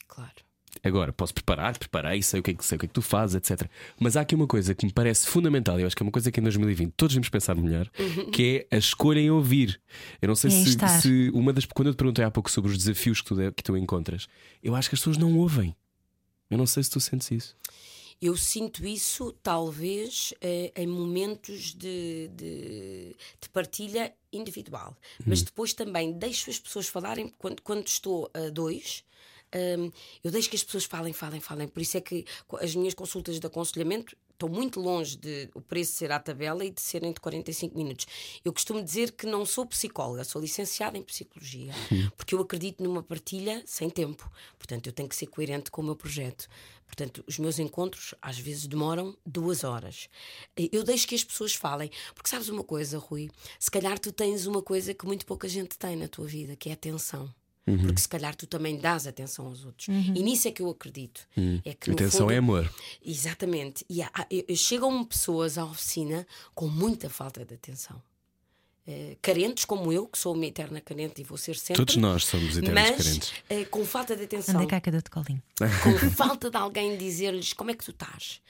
Claro. 0.07 0.42
Agora, 0.83 1.13
posso 1.13 1.33
preparar, 1.33 1.77
preparei, 1.77 2.21
sei 2.21 2.41
o 2.41 2.43
que 2.43 2.51
é 2.51 2.53
que, 2.53 2.65
sei 2.65 2.75
o 2.75 2.79
que, 2.79 2.85
é 2.85 2.89
que 2.89 2.93
tu 2.93 3.01
fazes, 3.01 3.35
etc. 3.35 3.69
Mas 3.97 4.17
há 4.17 4.21
aqui 4.21 4.35
uma 4.35 4.45
coisa 4.45 4.75
que 4.75 4.85
me 4.85 4.91
parece 4.91 5.25
fundamental, 5.25 5.79
eu 5.79 5.87
acho 5.87 5.95
que 5.95 6.03
é 6.03 6.05
uma 6.05 6.11
coisa 6.11 6.29
que 6.29 6.41
em 6.41 6.43
2020 6.43 6.93
todos 6.97 7.13
devemos 7.13 7.29
pensar 7.29 7.55
melhor, 7.55 7.89
uhum. 7.97 8.29
que 8.31 8.67
é 8.69 8.75
a 8.75 8.77
escolha 8.77 9.19
em 9.19 9.31
ouvir. 9.31 9.79
Eu 10.21 10.27
não 10.27 10.35
sei 10.35 10.51
se, 10.51 10.77
se, 11.01 11.31
uma 11.33 11.53
das. 11.53 11.65
Quando 11.65 11.87
eu 11.87 11.93
te 11.93 11.97
perguntei 11.97 12.25
há 12.25 12.29
pouco 12.29 12.51
sobre 12.51 12.69
os 12.69 12.77
desafios 12.77 13.21
que 13.21 13.29
tu, 13.29 13.35
que 13.53 13.63
tu 13.63 13.77
encontras, 13.77 14.27
eu 14.61 14.75
acho 14.75 14.89
que 14.89 14.95
as 14.95 14.99
pessoas 14.99 15.17
não 15.17 15.37
ouvem. 15.37 15.73
Eu 16.51 16.57
não 16.57 16.67
sei 16.67 16.83
se 16.83 16.89
tu 16.89 16.99
sentes 16.99 17.31
isso. 17.31 17.55
Eu 18.21 18.35
sinto 18.37 18.85
isso, 18.85 19.33
talvez, 19.41 20.33
eh, 20.39 20.71
em 20.75 20.87
momentos 20.87 21.73
de, 21.73 22.29
de, 22.33 23.15
de, 23.41 23.49
partilha 23.51 24.13
individual. 24.31 24.95
Mas 25.25 25.41
hum. 25.41 25.45
depois 25.45 25.73
também 25.73 26.13
deixo 26.13 26.49
as 26.49 26.59
pessoas 26.59 26.87
falarem 26.87 27.33
quando, 27.37 27.61
quando 27.61 27.87
estou 27.87 28.29
a 28.33 28.49
dois 28.49 29.03
um, 29.55 29.91
eu 30.23 30.31
deixo 30.31 30.49
que 30.49 30.55
as 30.55 30.63
pessoas 30.63 30.85
falem, 30.85 31.13
falem, 31.13 31.39
falem. 31.39 31.67
Por 31.67 31.81
isso 31.81 31.97
é 31.97 32.01
que 32.01 32.25
as 32.59 32.75
minhas 32.75 32.93
consultas 32.93 33.39
de 33.39 33.45
aconselhamento 33.45 34.15
estão 34.31 34.49
muito 34.49 34.79
longe 34.79 35.15
de 35.15 35.49
o 35.53 35.61
preço 35.61 35.93
ser 35.93 36.11
à 36.11 36.19
tabela 36.19 36.65
e 36.65 36.71
de 36.71 36.81
serem 36.81 37.13
de 37.13 37.19
45 37.19 37.77
minutos. 37.77 38.05
Eu 38.43 38.51
costumo 38.51 38.83
dizer 38.83 39.11
que 39.11 39.25
não 39.25 39.45
sou 39.45 39.65
psicóloga, 39.65 40.23
sou 40.23 40.41
licenciada 40.41 40.97
em 40.97 41.03
psicologia, 41.03 41.71
porque 42.17 42.35
eu 42.35 42.41
acredito 42.41 42.83
numa 42.83 43.01
partilha 43.01 43.63
sem 43.65 43.89
tempo. 43.89 44.29
Portanto, 44.57 44.87
eu 44.87 44.93
tenho 44.93 45.07
que 45.07 45.15
ser 45.15 45.27
coerente 45.27 45.71
com 45.71 45.81
o 45.81 45.85
meu 45.85 45.95
projeto. 45.95 46.47
Portanto, 46.85 47.23
os 47.27 47.39
meus 47.39 47.57
encontros 47.57 48.13
às 48.21 48.37
vezes 48.37 48.67
demoram 48.67 49.17
duas 49.25 49.63
horas. 49.63 50.09
Eu 50.71 50.83
deixo 50.83 51.07
que 51.07 51.15
as 51.15 51.23
pessoas 51.23 51.55
falem, 51.55 51.89
porque 52.13 52.29
sabes 52.29 52.49
uma 52.49 52.63
coisa, 52.63 52.97
Rui? 52.99 53.31
Se 53.57 53.71
calhar 53.71 53.97
tu 53.97 54.11
tens 54.11 54.45
uma 54.45 54.61
coisa 54.61 54.93
que 54.93 55.05
muito 55.05 55.25
pouca 55.25 55.47
gente 55.47 55.77
tem 55.77 55.95
na 55.95 56.07
tua 56.07 56.27
vida, 56.27 56.55
que 56.55 56.69
é 56.69 56.73
atenção. 56.73 57.33
Uhum. 57.65 57.77
Porque 57.77 58.01
se 58.01 58.09
calhar 58.09 58.35
tu 58.35 58.45
também 58.45 58.77
dás 58.77 59.07
atenção 59.07 59.47
aos 59.47 59.63
outros. 59.63 59.87
Uhum. 59.87 60.13
E 60.15 60.23
nisso 60.23 60.47
é 60.47 60.51
que 60.51 60.61
eu 60.61 60.69
acredito. 60.69 61.27
Uhum. 61.37 61.61
É 61.63 61.73
que, 61.73 61.91
atenção 61.91 62.21
fundo, 62.21 62.33
é 62.33 62.37
amor. 62.37 62.73
Exatamente. 63.03 63.85
E 63.89 64.01
há, 64.01 64.11
chegam 64.55 65.03
pessoas 65.05 65.57
à 65.57 65.65
oficina 65.65 66.27
com 66.53 66.67
muita 66.67 67.09
falta 67.09 67.45
de 67.45 67.53
atenção. 67.53 68.01
Uh, 68.85 69.17
carentes 69.21 69.63
como 69.63 69.93
eu, 69.93 70.05
que 70.05 70.17
sou 70.17 70.33
uma 70.33 70.45
eterna 70.45 70.81
carente 70.81 71.21
e 71.21 71.23
vou 71.23 71.37
ser 71.37 71.55
sempre. 71.55 71.75
Todos 71.75 71.95
nós 71.95 72.25
somos 72.25 72.57
eternos 72.57 72.73
mas, 72.73 72.97
carentes. 72.97 73.33
Uh, 73.49 73.69
com 73.69 73.85
falta 73.85 74.13
de 74.13 74.23
atenção. 74.23 74.59
Anda 74.59 74.67
cá, 74.67 74.81
cada 74.81 75.01
de 75.01 75.09
colinho. 75.09 75.41
Com 75.57 75.97
falta 76.11 76.49
de 76.49 76.57
alguém 76.57 76.97
dizer-lhes 76.97 77.53
como 77.53 77.71
é 77.71 77.75
que 77.75 77.85
tu 77.85 77.91
estás. 77.91 78.41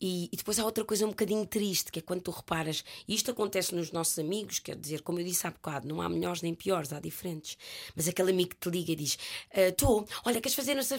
E, 0.00 0.28
e, 0.30 0.36
depois 0.36 0.58
há 0.58 0.64
outra 0.64 0.84
coisa 0.84 1.06
um 1.06 1.08
bocadinho 1.08 1.44
triste, 1.46 1.90
que 1.90 1.98
é 1.98 2.02
quando 2.02 2.20
tu 2.20 2.30
reparas, 2.30 2.84
e 3.06 3.14
isto 3.14 3.30
acontece 3.30 3.74
nos 3.74 3.90
nossos 3.90 4.16
amigos, 4.18 4.58
quer 4.58 4.76
dizer, 4.76 5.00
como 5.00 5.18
eu 5.18 5.24
disse 5.24 5.46
há 5.46 5.50
bocado, 5.50 5.88
não 5.88 6.00
há 6.00 6.08
melhores 6.08 6.42
nem 6.42 6.54
piores, 6.54 6.92
há 6.92 7.00
diferentes. 7.00 7.56
Mas 7.96 8.06
aquele 8.06 8.30
amigo 8.30 8.50
que 8.50 8.56
te 8.56 8.68
liga 8.70 8.92
e 8.92 8.96
diz: 8.96 9.18
Estou, 9.52 10.02
uh, 10.02 10.08
olha, 10.24 10.40
queres 10.40 10.54
fazer, 10.54 10.74
não 10.74 10.82
sei, 10.82 10.98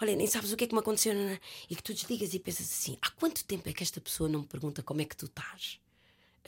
olha, 0.00 0.16
nem 0.16 0.26
sabes 0.26 0.52
o 0.52 0.56
que 0.56 0.64
é 0.64 0.66
que 0.66 0.74
me 0.74 0.80
aconteceu, 0.80 1.14
e 1.68 1.74
que 1.74 1.82
tu 1.82 1.92
desligas 1.94 2.34
e 2.34 2.38
pensas 2.38 2.70
assim: 2.70 2.98
há 3.00 3.10
quanto 3.10 3.42
tempo 3.44 3.68
é 3.70 3.72
que 3.72 3.82
esta 3.82 4.00
pessoa 4.00 4.28
não 4.28 4.40
me 4.40 4.46
pergunta 4.46 4.82
como 4.82 5.00
é 5.00 5.04
que 5.06 5.16
tu 5.16 5.24
estás? 5.24 5.80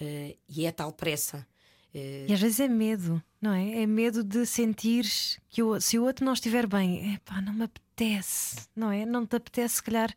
Uh, 0.00 0.36
e 0.48 0.66
é 0.66 0.70
tal 0.70 0.92
pressa. 0.92 1.46
Uh... 1.94 2.26
E 2.28 2.32
às 2.32 2.40
vezes 2.40 2.60
é 2.60 2.68
medo, 2.68 3.22
não 3.40 3.52
é? 3.52 3.82
É 3.82 3.86
medo 3.86 4.24
de 4.24 4.44
sentir 4.46 5.06
que 5.48 5.62
o, 5.62 5.80
se 5.80 5.98
o 5.98 6.04
outro 6.04 6.24
não 6.24 6.32
estiver 6.32 6.66
bem, 6.66 7.14
epá, 7.14 7.40
não 7.40 7.52
me 7.52 7.64
apetece, 7.64 8.68
não 8.74 8.90
é? 8.90 9.06
Não 9.06 9.24
te 9.24 9.36
apetece, 9.36 9.76
se 9.76 9.82
calhar 9.82 10.14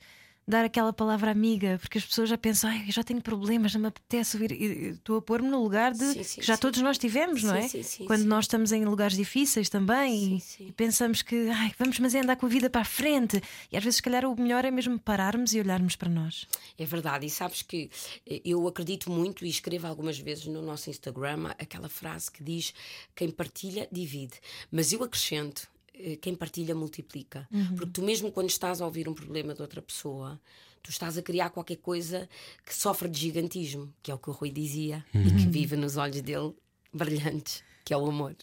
dar 0.48 0.64
aquela 0.64 0.94
palavra 0.94 1.30
amiga, 1.30 1.78
porque 1.82 1.98
as 1.98 2.06
pessoas 2.06 2.30
já 2.30 2.38
pensam, 2.38 2.70
ai, 2.70 2.86
eu 2.88 2.92
já 2.92 3.04
tenho 3.04 3.22
problemas, 3.22 3.74
não 3.74 3.82
me 3.82 3.88
apetece 3.88 4.38
ouvir. 4.38 4.54
Estou 4.54 5.18
a 5.18 5.22
pôr-me 5.22 5.50
no 5.50 5.62
lugar 5.62 5.92
de 5.92 6.06
sim, 6.06 6.24
sim, 6.24 6.40
que 6.40 6.48
já 6.48 6.56
sim. 6.56 6.62
todos 6.62 6.82
nós 6.82 6.98
tivemos, 6.98 7.44
não 7.44 7.54
é? 7.54 7.68
Quando 8.06 8.24
nós 8.24 8.46
estamos 8.46 8.72
em 8.72 8.86
lugares 8.86 9.18
difíceis 9.18 9.68
também 9.68 10.42
e, 10.60 10.64
e, 10.64 10.72
pensamos 10.72 11.22
que 11.22 11.50
ai, 11.50 11.74
vamos, 11.78 12.00
mas 12.00 12.16
é 12.16 12.22
andar 12.22 12.38
com 12.38 12.46
a 12.46 12.50
vida 12.50 12.70
para 12.70 12.82
a 12.82 12.86
frente. 12.86 13.42
E 13.70 13.76
às 13.76 13.84
vezes, 13.84 13.98
se 13.98 14.02
calhar, 14.02 14.26
o 14.26 14.40
melhor 14.40 14.64
é 14.64 14.72
mesmo 14.72 14.98
pararmos 14.98 15.54
e 15.54 15.60
olharmos 15.60 15.98
para 15.98 16.10
nós. 16.10 16.48
É 16.78 16.86
verdade, 16.86 17.26
e 17.26 17.30
sabes 17.30 17.62
que 17.62 17.90
eh, 18.26 18.42
eu 18.46 18.66
acredito 18.68 19.12
muito 19.12 19.46
e 19.46 19.50
escrevo 19.50 19.86
algumas 19.88 20.18
vezes 20.18 20.46
no 20.46 20.62
nosso 20.62 20.90
Instagram 20.90 21.54
aquela 21.60 21.90
frase 21.90 22.32
que 22.32 22.42
diz: 22.42 22.74
quem 23.14 23.30
partilha, 23.30 23.88
divide. 23.92 24.36
Mas 24.72 24.94
eu 24.94 25.04
acrescento 25.04 25.68
quem 26.22 26.36
partilha 26.36 26.76
multiplica. 26.76 27.48
Uhum. 27.52 27.76
Porque 27.76 27.92
tu, 27.94 28.02
mesmo 28.02 28.32
quando 28.32 28.50
estás 28.50 28.82
a 28.82 28.86
ouvir 28.86 29.08
um 29.08 29.14
problema 29.14 29.54
de 29.54 29.62
outra 29.62 29.82
pessoa, 29.82 30.40
tu 30.82 30.90
estás 30.90 31.18
a 31.18 31.22
criar 31.22 31.50
qualquer 31.50 31.78
coisa 31.78 32.30
que 32.66 32.76
sofre 32.76 33.08
de 33.08 33.20
gigantismo, 33.20 33.94
que 34.02 34.12
é 34.12 34.14
o 34.14 34.18
que 34.18 34.30
o 34.30 34.34
Rui 34.34 34.52
dizia, 34.52 35.06
uhum. 35.14 35.22
e 35.22 35.32
que 35.32 35.44
uhum. 35.46 35.52
vive 35.52 35.76
nos 35.76 35.98
olhos 35.98 36.22
dele 36.22 36.54
brilhantes, 36.94 37.64
que 37.84 37.94
é 37.94 37.98
o 37.98 38.06
amor. 38.06 38.36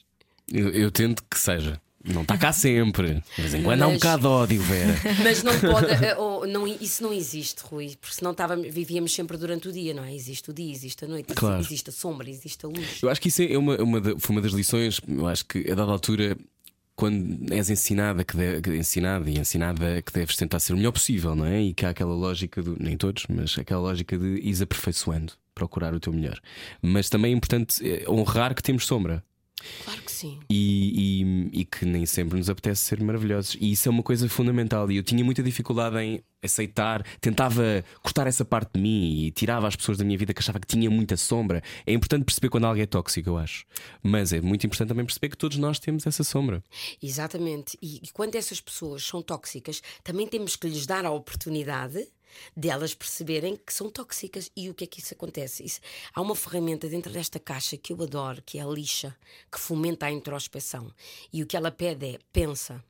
Eu, 0.52 0.68
eu 0.70 0.90
tento 0.90 1.24
que 1.24 1.38
seja. 1.38 1.80
Não 2.04 2.20
está 2.20 2.36
cá 2.36 2.52
sempre. 2.52 3.22
De 3.34 3.42
vez 3.42 3.54
em 3.54 3.62
quando 3.62 3.80
há 3.80 3.86
um 3.86 3.94
bocado 3.94 4.22
de 4.22 4.28
ódio, 4.28 4.62
Vera. 4.62 4.94
Mas 5.24 5.42
não 5.42 5.58
pode. 5.58 5.86
Eh, 5.86 6.14
ou, 6.18 6.46
não, 6.46 6.66
isso 6.66 7.02
não 7.02 7.14
existe, 7.14 7.62
Rui. 7.62 7.96
Porque 7.98 8.14
senão 8.14 8.34
tava, 8.34 8.56
vivíamos 8.56 9.14
sempre 9.14 9.38
durante 9.38 9.68
o 9.68 9.72
dia, 9.72 9.94
não 9.94 10.04
é? 10.04 10.14
Existe 10.14 10.50
o 10.50 10.52
dia, 10.52 10.70
existe 10.70 11.02
a 11.06 11.08
noite, 11.08 11.32
claro. 11.32 11.62
existe 11.62 11.88
a 11.88 11.92
sombra, 11.92 12.28
existe 12.28 12.66
a 12.66 12.68
luz. 12.68 13.02
Eu 13.02 13.08
acho 13.08 13.18
que 13.18 13.28
isso 13.28 13.42
é 13.42 13.56
uma, 13.56 13.76
uma, 13.78 14.02
foi 14.18 14.36
uma 14.36 14.42
das 14.42 14.52
lições. 14.52 15.00
Eu 15.08 15.26
acho 15.26 15.46
que 15.46 15.70
a 15.70 15.74
dada 15.74 15.90
altura 15.90 16.36
quando 16.96 17.52
és 17.52 17.70
ensinada 17.70 18.24
que, 18.24 18.36
de, 18.36 18.76
ensinada 18.76 19.28
e 19.28 19.38
ensinada 19.38 20.02
que 20.02 20.12
deves 20.12 20.36
tentar 20.36 20.60
ser 20.60 20.74
o 20.74 20.76
melhor 20.76 20.92
possível, 20.92 21.34
não 21.34 21.46
é? 21.46 21.60
E 21.60 21.74
que 21.74 21.84
há 21.84 21.90
aquela 21.90 22.14
lógica 22.14 22.62
do, 22.62 22.76
nem 22.78 22.96
todos, 22.96 23.26
mas 23.28 23.58
aquela 23.58 23.80
lógica 23.80 24.16
de 24.16 24.36
ir 24.36 24.62
aperfeiçoando, 24.62 25.32
procurar 25.54 25.94
o 25.94 26.00
teu 26.00 26.12
melhor. 26.12 26.38
Mas 26.80 27.08
também 27.08 27.32
é 27.32 27.36
importante 27.36 27.86
eh, 27.86 28.08
honrar 28.08 28.54
que 28.54 28.62
temos 28.62 28.86
sombra. 28.86 29.24
Claro 29.84 30.02
que 30.02 30.12
sim. 30.12 30.38
E, 30.48 31.22
e, 31.52 31.60
e, 31.60 31.64
que 31.64 31.84
nem 31.84 32.06
sempre 32.06 32.38
nos 32.38 32.50
apetece 32.50 32.82
ser 32.82 33.02
maravilhosos. 33.02 33.56
E 33.60 33.72
isso 33.72 33.88
é 33.88 33.90
uma 33.90 34.02
coisa 34.02 34.28
fundamental. 34.28 34.90
E 34.90 34.96
eu 34.96 35.02
tinha 35.02 35.24
muita 35.24 35.42
dificuldade 35.42 35.98
em 35.98 36.22
aceitar, 36.42 37.04
tentava 37.20 37.84
cortar 38.02 38.26
essa 38.26 38.44
parte 38.44 38.72
de 38.74 38.80
mim 38.80 39.24
e 39.24 39.30
tirava 39.30 39.66
as 39.66 39.74
pessoas 39.74 39.96
da 39.96 40.04
minha 40.04 40.18
vida 40.18 40.34
que 40.34 40.40
achava 40.40 40.60
que 40.60 40.66
tinha 40.66 40.90
muita 40.90 41.16
sombra. 41.16 41.62
É 41.86 41.92
importante 41.92 42.24
perceber 42.24 42.50
quando 42.50 42.64
alguém 42.64 42.82
é 42.82 42.86
tóxico, 42.86 43.30
eu 43.30 43.38
acho. 43.38 43.64
Mas 44.02 44.32
é 44.32 44.40
muito 44.40 44.66
importante 44.66 44.88
também 44.88 45.04
perceber 45.04 45.30
que 45.30 45.38
todos 45.38 45.56
nós 45.56 45.78
temos 45.78 46.06
essa 46.06 46.22
sombra. 46.22 46.62
Exatamente. 47.02 47.78
E, 47.80 48.00
e 48.02 48.08
quando 48.12 48.36
essas 48.36 48.60
pessoas 48.60 49.02
são 49.02 49.22
tóxicas, 49.22 49.82
também 50.02 50.26
temos 50.26 50.56
que 50.56 50.68
lhes 50.68 50.86
dar 50.86 51.04
a 51.06 51.10
oportunidade 51.10 52.06
delas 52.56 52.94
perceberem 52.94 53.56
que 53.56 53.72
são 53.72 53.90
tóxicas. 53.90 54.50
E 54.56 54.70
o 54.70 54.74
que 54.74 54.84
é 54.84 54.86
que 54.86 55.00
isso 55.00 55.14
acontece? 55.14 55.64
Isso, 55.64 55.80
há 56.12 56.20
uma 56.20 56.34
ferramenta 56.34 56.88
dentro 56.88 57.12
desta 57.12 57.38
caixa 57.38 57.76
que 57.76 57.92
eu 57.92 58.02
adoro, 58.02 58.42
que 58.44 58.58
é 58.58 58.62
a 58.62 58.66
lixa, 58.66 59.16
que 59.50 59.58
fomenta 59.58 60.06
a 60.06 60.10
introspeção. 60.10 60.92
E 61.32 61.42
o 61.42 61.46
que 61.46 61.56
ela 61.56 61.70
pede 61.70 62.14
é: 62.14 62.18
pensa. 62.32 62.82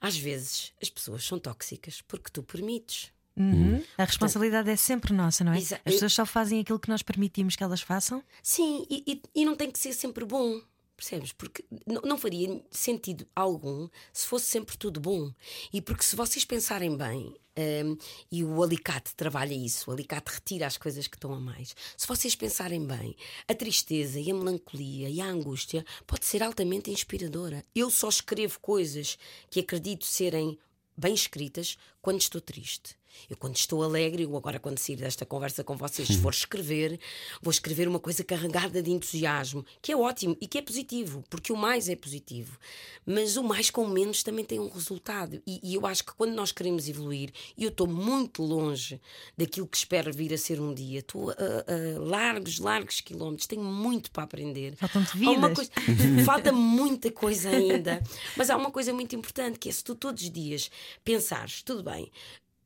Às 0.00 0.16
vezes 0.16 0.72
as 0.80 0.88
pessoas 0.88 1.24
são 1.24 1.38
tóxicas 1.38 2.00
porque 2.00 2.30
tu 2.30 2.42
permites. 2.42 3.12
Uhum. 3.36 3.84
A 3.96 4.04
responsabilidade 4.04 4.64
Portanto, 4.64 4.74
é 4.74 4.84
sempre 4.84 5.12
nossa, 5.12 5.44
não 5.44 5.52
é? 5.52 5.58
As 5.58 5.78
pessoas 5.84 6.12
só 6.12 6.26
fazem 6.26 6.58
aquilo 6.58 6.78
que 6.78 6.88
nós 6.88 7.02
permitimos 7.02 7.54
que 7.54 7.62
elas 7.62 7.80
façam? 7.80 8.22
Sim, 8.42 8.84
e, 8.90 9.04
e, 9.06 9.42
e 9.42 9.44
não 9.44 9.54
tem 9.54 9.70
que 9.70 9.78
ser 9.78 9.92
sempre 9.92 10.24
bom. 10.24 10.60
Percebes? 10.98 11.30
Porque 11.30 11.64
não 11.86 12.18
faria 12.18 12.60
sentido 12.72 13.24
algum 13.34 13.88
se 14.12 14.26
fosse 14.26 14.46
sempre 14.46 14.76
tudo 14.76 14.98
bom. 14.98 15.32
E 15.72 15.80
porque 15.80 16.02
se 16.02 16.16
vocês 16.16 16.44
pensarem 16.44 16.96
bem, 16.96 17.36
um, 17.56 17.96
e 18.32 18.42
o 18.42 18.60
alicate 18.60 19.14
trabalha 19.14 19.54
isso, 19.54 19.88
o 19.88 19.92
alicate 19.94 20.32
retira 20.32 20.66
as 20.66 20.76
coisas 20.76 21.06
que 21.06 21.14
estão 21.14 21.32
a 21.32 21.38
mais. 21.38 21.76
Se 21.96 22.04
vocês 22.04 22.34
pensarem 22.34 22.84
bem, 22.84 23.14
a 23.46 23.54
tristeza 23.54 24.18
e 24.18 24.28
a 24.28 24.34
melancolia 24.34 25.08
e 25.08 25.20
a 25.20 25.26
angústia 25.26 25.86
pode 26.04 26.26
ser 26.26 26.42
altamente 26.42 26.90
inspiradora. 26.90 27.64
Eu 27.72 27.92
só 27.92 28.08
escrevo 28.08 28.58
coisas 28.58 29.16
que 29.48 29.60
acredito 29.60 30.04
serem 30.04 30.58
bem 30.96 31.14
escritas 31.14 31.78
quando 32.02 32.20
estou 32.20 32.40
triste. 32.40 32.97
Eu, 33.28 33.36
quando 33.36 33.56
estou 33.56 33.82
alegre, 33.82 34.26
ou 34.26 34.36
agora, 34.36 34.58
quando 34.58 34.78
sair 34.78 34.96
desta 34.96 35.26
conversa 35.26 35.62
com 35.64 35.76
vocês, 35.76 36.08
se 36.08 36.18
for 36.18 36.32
escrever, 36.32 36.98
vou 37.42 37.50
escrever 37.50 37.88
uma 37.88 37.98
coisa 37.98 38.24
carregada 38.24 38.82
de 38.82 38.90
entusiasmo, 38.90 39.64
que 39.82 39.92
é 39.92 39.96
ótimo 39.96 40.36
e 40.40 40.46
que 40.46 40.58
é 40.58 40.62
positivo, 40.62 41.24
porque 41.28 41.52
o 41.52 41.56
mais 41.56 41.88
é 41.88 41.96
positivo. 41.96 42.58
Mas 43.04 43.36
o 43.36 43.42
mais 43.42 43.70
com 43.70 43.86
menos 43.86 44.22
também 44.22 44.44
tem 44.44 44.60
um 44.60 44.68
resultado. 44.68 45.42
E, 45.46 45.60
e 45.62 45.74
eu 45.74 45.86
acho 45.86 46.04
que 46.04 46.14
quando 46.14 46.34
nós 46.34 46.52
queremos 46.52 46.88
evoluir, 46.88 47.32
e 47.56 47.64
eu 47.64 47.70
estou 47.70 47.86
muito 47.86 48.42
longe 48.42 49.00
daquilo 49.36 49.66
que 49.66 49.76
espero 49.76 50.12
vir 50.12 50.32
a 50.32 50.38
ser 50.38 50.60
um 50.60 50.74
dia, 50.74 51.00
estou 51.00 51.30
a, 51.30 51.34
a 51.34 51.98
largos, 51.98 52.58
largos 52.58 53.00
quilómetros, 53.00 53.46
tenho 53.46 53.64
muito 53.64 54.10
para 54.10 54.24
aprender. 54.24 54.76
Faltam-te 54.76 55.16
vidas. 55.16 55.54
Coisa, 55.54 55.70
falta 56.24 56.52
muita 56.52 57.10
coisa 57.10 57.50
ainda. 57.50 58.02
Mas 58.36 58.50
há 58.50 58.56
uma 58.56 58.70
coisa 58.70 58.92
muito 58.92 59.14
importante 59.16 59.58
que 59.58 59.68
é 59.68 59.72
se 59.72 59.82
tu 59.82 59.94
todos 59.94 60.22
os 60.22 60.30
dias 60.30 60.70
pensares, 61.04 61.62
tudo 61.62 61.82
bem, 61.82 62.10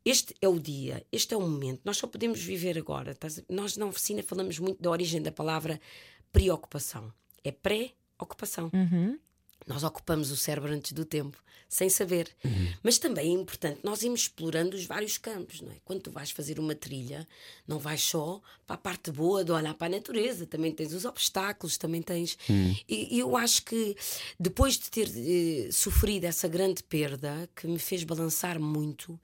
este 0.04 0.34
é 0.40 0.48
o 0.48 0.58
dia, 0.58 1.04
este 1.12 1.34
é 1.34 1.36
o 1.36 1.40
momento, 1.40 1.80
nós 1.84 1.96
só 1.96 2.06
podemos 2.06 2.40
viver 2.40 2.76
agora. 2.76 3.16
Nós 3.48 3.76
na 3.76 3.86
oficina 3.86 4.22
falamos 4.22 4.58
muito 4.58 4.82
da 4.82 4.90
origem 4.90 5.22
da 5.22 5.30
palavra 5.30 5.80
preocupação. 6.32 7.12
É 7.44 7.52
pré-ocupação. 7.52 8.70
Uhum. 8.72 9.18
Nós 9.66 9.84
ocupamos 9.84 10.30
o 10.30 10.36
cérebro 10.36 10.72
antes 10.72 10.92
do 10.92 11.04
tempo, 11.04 11.40
sem 11.68 11.88
saber. 11.88 12.28
Uhum. 12.44 12.72
Mas 12.82 12.98
também 12.98 13.28
é 13.28 13.40
importante 13.40 13.80
nós 13.84 14.02
irmos 14.02 14.22
explorando 14.22 14.76
os 14.76 14.84
vários 14.84 15.18
campos, 15.18 15.60
não 15.60 15.70
é? 15.70 15.76
Quando 15.84 16.02
tu 16.02 16.10
vais 16.10 16.30
fazer 16.30 16.58
uma 16.58 16.74
trilha, 16.74 17.26
não 17.66 17.78
vais 17.78 18.02
só 18.02 18.40
para 18.66 18.74
a 18.74 18.78
parte 18.78 19.12
boa 19.12 19.44
de 19.44 19.52
olhar 19.52 19.74
para 19.74 19.86
a 19.86 19.96
natureza, 19.96 20.46
também 20.46 20.72
tens 20.72 20.92
os 20.92 21.04
obstáculos, 21.04 21.76
também 21.76 22.02
tens. 22.02 22.36
Uhum. 22.48 22.76
E, 22.88 23.18
eu 23.18 23.36
acho 23.36 23.64
que 23.64 23.96
depois 24.38 24.76
de 24.78 24.90
ter 24.90 25.08
eh, 25.14 25.70
sofrido 25.70 26.24
essa 26.24 26.48
grande 26.48 26.82
perda, 26.82 27.48
que 27.54 27.66
me 27.68 27.78
fez 27.78 28.02
balançar 28.02 28.58
muito 28.58 29.18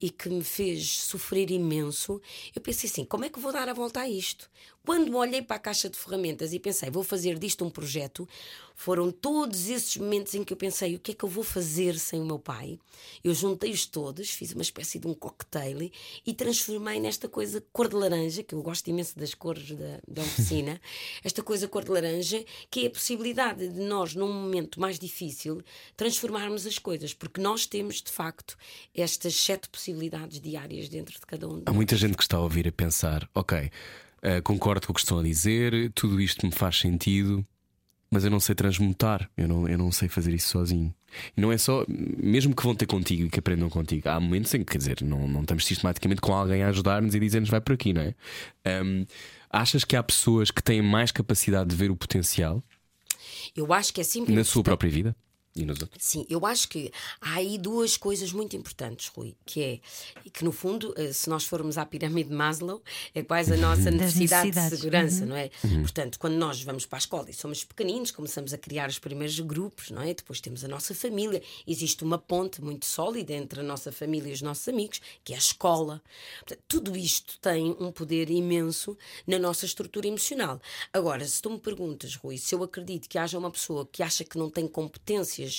e 0.00 0.10
que 0.10 0.28
me 0.28 0.42
fez 0.42 1.02
sofrer 1.02 1.50
imenso, 1.50 2.20
eu 2.54 2.60
pensei 2.62 2.88
assim: 2.88 3.04
como 3.04 3.24
é 3.24 3.28
que 3.28 3.38
vou 3.38 3.52
dar 3.52 3.68
a 3.68 3.74
volta 3.74 4.00
a 4.00 4.08
isto? 4.08 4.50
Quando 4.84 5.14
olhei 5.16 5.42
para 5.42 5.56
a 5.56 5.60
caixa 5.60 5.90
de 5.90 5.98
ferramentas 5.98 6.52
e 6.52 6.58
pensei, 6.58 6.90
vou 6.90 7.04
fazer 7.04 7.38
disto 7.38 7.64
um 7.64 7.70
projeto, 7.70 8.26
foram 8.74 9.10
todos 9.10 9.68
esses 9.68 9.94
momentos 9.98 10.34
em 10.34 10.42
que 10.42 10.54
eu 10.54 10.56
pensei, 10.56 10.96
o 10.96 10.98
que 10.98 11.12
é 11.12 11.14
que 11.14 11.22
eu 11.22 11.28
vou 11.28 11.44
fazer 11.44 11.98
sem 11.98 12.18
o 12.18 12.24
meu 12.24 12.38
pai? 12.38 12.78
Eu 13.22 13.34
juntei-os 13.34 13.84
todos, 13.84 14.30
fiz 14.30 14.52
uma 14.52 14.62
espécie 14.62 14.98
de 14.98 15.06
um 15.06 15.12
cocktail 15.12 15.90
e 16.26 16.32
transformei 16.32 16.98
nesta 16.98 17.28
coisa 17.28 17.62
cor 17.72 17.88
de 17.88 17.94
laranja, 17.94 18.42
que 18.42 18.54
eu 18.54 18.62
gosto 18.62 18.88
imenso 18.88 19.18
das 19.18 19.34
cores 19.34 19.70
da, 19.72 20.00
da 20.08 20.22
oficina, 20.22 20.80
esta 21.22 21.42
coisa 21.42 21.68
cor 21.68 21.84
de 21.84 21.90
laranja, 21.90 22.42
que 22.70 22.84
é 22.84 22.86
a 22.86 22.90
possibilidade 22.90 23.68
de 23.68 23.80
nós, 23.80 24.14
num 24.14 24.32
momento 24.32 24.80
mais 24.80 24.98
difícil, 24.98 25.62
transformarmos 25.94 26.66
as 26.66 26.78
coisas, 26.78 27.12
porque 27.12 27.40
nós 27.40 27.66
temos, 27.66 28.00
de 28.00 28.10
facto, 28.10 28.56
estas 28.94 29.34
sete 29.36 29.68
possibilidades 29.68 30.40
diárias 30.40 30.88
dentro 30.88 31.14
de 31.14 31.26
cada 31.26 31.46
um. 31.46 31.62
Há 31.66 31.72
muita 31.72 31.96
gente 31.96 32.16
que 32.16 32.22
está 32.22 32.38
a 32.38 32.40
ouvir 32.40 32.66
a 32.66 32.72
pensar, 32.72 33.28
ok 33.34 33.70
Uh, 34.22 34.42
concordo 34.42 34.86
com 34.86 34.92
o 34.92 34.94
que 34.94 35.00
estão 35.00 35.18
a 35.18 35.22
dizer, 35.22 35.90
tudo 35.94 36.20
isto 36.20 36.44
me 36.44 36.52
faz 36.52 36.78
sentido, 36.78 37.46
mas 38.10 38.24
eu 38.24 38.30
não 38.30 38.40
sei 38.40 38.54
transmutar, 38.54 39.30
eu 39.36 39.46
não, 39.48 39.68
eu 39.68 39.78
não 39.78 39.92
sei 39.92 40.08
fazer 40.08 40.34
isso 40.34 40.48
sozinho. 40.48 40.92
E 41.36 41.40
não 41.40 41.50
é 41.52 41.56
só, 41.56 41.84
mesmo 41.88 42.54
que 42.54 42.62
vão 42.62 42.74
ter 42.74 42.86
contigo 42.86 43.26
e 43.26 43.30
que 43.30 43.38
aprendam 43.38 43.70
contigo, 43.70 44.08
há 44.08 44.18
momentos 44.18 44.52
em 44.52 44.58
que, 44.58 44.72
quer 44.72 44.78
dizer, 44.78 45.02
não, 45.02 45.28
não 45.28 45.42
estamos 45.42 45.64
sistematicamente 45.64 46.20
com 46.20 46.34
alguém 46.34 46.62
a 46.62 46.68
ajudar-nos 46.68 47.14
e 47.14 47.20
dizer-nos 47.20 47.48
vai 47.48 47.60
por 47.60 47.72
aqui, 47.72 47.92
não 47.92 48.02
é? 48.02 48.14
Um, 48.82 49.06
achas 49.48 49.84
que 49.84 49.96
há 49.96 50.02
pessoas 50.02 50.50
que 50.50 50.62
têm 50.62 50.82
mais 50.82 51.12
capacidade 51.12 51.70
de 51.70 51.76
ver 51.76 51.90
o 51.90 51.96
potencial? 51.96 52.62
Eu 53.56 53.72
acho 53.72 53.92
que 53.92 54.00
é 54.00 54.04
simples. 54.04 54.36
Na 54.36 54.44
sua 54.44 54.62
própria 54.62 54.90
vida? 54.90 55.14
E 55.62 55.66
nos 55.66 55.80
outros. 55.80 56.04
Sim, 56.04 56.26
eu 56.28 56.44
acho 56.46 56.68
que 56.68 56.90
há 57.20 57.34
aí 57.34 57.58
duas 57.58 57.96
coisas 57.96 58.32
muito 58.32 58.56
importantes, 58.56 59.08
Rui, 59.08 59.34
que 59.44 59.62
é 59.62 59.80
que 60.30 60.44
no 60.44 60.52
fundo, 60.52 60.94
eh, 60.96 61.12
se 61.12 61.28
nós 61.28 61.44
formos 61.44 61.78
à 61.78 61.84
pirâmide 61.84 62.28
de 62.30 62.34
Maslow, 62.34 62.82
é 63.14 63.22
quase 63.22 63.54
a 63.54 63.56
nossa 63.56 63.90
necessidade 63.90 64.50
de 64.50 64.76
segurança, 64.76 65.22
uhum. 65.22 65.28
não 65.28 65.36
é? 65.36 65.50
Uhum. 65.64 65.82
Portanto, 65.82 66.18
quando 66.18 66.34
nós 66.34 66.62
vamos 66.62 66.86
para 66.86 66.98
a 66.98 67.00
escola 67.00 67.30
e 67.30 67.34
somos 67.34 67.64
pequeninos, 67.64 68.10
começamos 68.10 68.52
a 68.52 68.58
criar 68.58 68.88
os 68.88 68.98
primeiros 68.98 69.38
grupos, 69.40 69.90
não 69.90 70.02
é? 70.02 70.14
Depois 70.14 70.40
temos 70.40 70.64
a 70.64 70.68
nossa 70.68 70.94
família, 70.94 71.42
existe 71.66 72.04
uma 72.04 72.18
ponte 72.18 72.62
muito 72.62 72.86
sólida 72.86 73.32
entre 73.32 73.60
a 73.60 73.62
nossa 73.62 73.92
família 73.92 74.30
e 74.30 74.32
os 74.32 74.42
nossos 74.42 74.66
amigos, 74.68 75.00
que 75.24 75.32
é 75.32 75.36
a 75.36 75.38
escola. 75.38 76.02
Portanto, 76.40 76.62
tudo 76.68 76.96
isto 76.96 77.38
tem 77.40 77.76
um 77.78 77.92
poder 77.92 78.30
imenso 78.30 78.96
na 79.26 79.38
nossa 79.38 79.66
estrutura 79.66 80.06
emocional. 80.06 80.60
Agora, 80.92 81.24
se 81.26 81.40
tu 81.40 81.50
me 81.50 81.58
perguntas, 81.58 82.14
Rui, 82.16 82.38
se 82.38 82.54
eu 82.54 82.62
acredito 82.62 83.08
que 83.08 83.18
haja 83.18 83.38
uma 83.38 83.50
pessoa 83.50 83.88
que 83.90 84.02
acha 84.02 84.24
que 84.24 84.38
não 84.38 84.50
tem 84.50 84.66
competências 84.66 85.49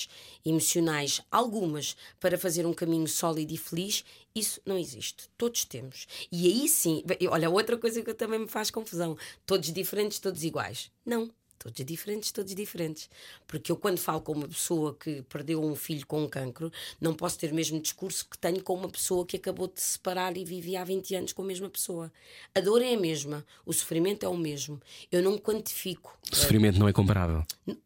emocionais 0.46 1.22
algumas 1.32 1.96
para 2.20 2.38
fazer 2.38 2.66
um 2.66 2.74
caminho 2.74 3.08
sólido 3.08 3.54
e 3.54 3.58
feliz, 3.58 4.04
isso 4.34 4.62
não 4.66 4.78
existe. 4.78 5.30
Todos 5.38 5.66
temos. 5.66 6.08
E 6.32 6.48
aí 6.48 6.68
sim, 6.68 7.04
olha, 7.30 7.50
outra 7.50 7.78
coisa 7.78 8.02
que 8.02 8.14
também 8.14 8.40
me 8.40 8.48
faz 8.48 8.72
confusão: 8.72 9.18
todos 9.46 9.72
diferentes, 9.72 10.20
todos 10.20 10.44
iguais. 10.44 10.92
Não. 11.06 11.30
Todos 11.62 11.86
diferentes, 11.86 12.32
todos 12.32 12.56
diferentes. 12.56 13.08
Porque 13.46 13.72
eu, 13.72 13.78
quando 13.78 14.00
falo 14.00 14.20
com 14.20 14.32
uma 14.32 14.48
pessoa 14.48 14.96
que 14.96 15.22
perdeu 15.30 15.64
um 15.64 15.76
filho 15.76 16.08
com 16.08 16.24
um 16.24 16.28
cancro, 16.28 16.72
não 17.00 17.14
posso 17.14 17.38
ter 17.38 17.52
o 17.52 17.56
mesmo 17.56 17.80
discurso 17.80 18.28
que 18.28 18.36
tenho 18.36 18.64
com 18.64 18.74
uma 18.74 18.90
pessoa 18.90 19.24
que 19.28 19.38
acabou 19.38 19.68
de 19.68 19.80
se 19.80 19.90
separar 19.90 20.36
e 20.36 20.44
vivia 20.44 20.82
há 20.82 20.84
20 20.84 21.14
anos 21.14 21.34
com 21.34 21.44
a 21.44 21.46
mesma 21.46 21.70
pessoa. 21.70 22.12
A 22.56 22.60
dor 22.60 22.82
é 22.82 22.96
a 22.96 23.00
mesma, 23.00 23.46
o 23.64 23.72
sofrimento 23.72 24.26
é 24.26 24.28
o 24.30 24.36
mesmo. 24.36 24.82
Eu 25.12 25.22
não 25.22 25.38
quantifico. 25.38 26.18
O 26.32 26.36
sofrimento 26.36 26.80
não 26.80 26.88
é 26.88 26.94
comparável. 26.94 27.44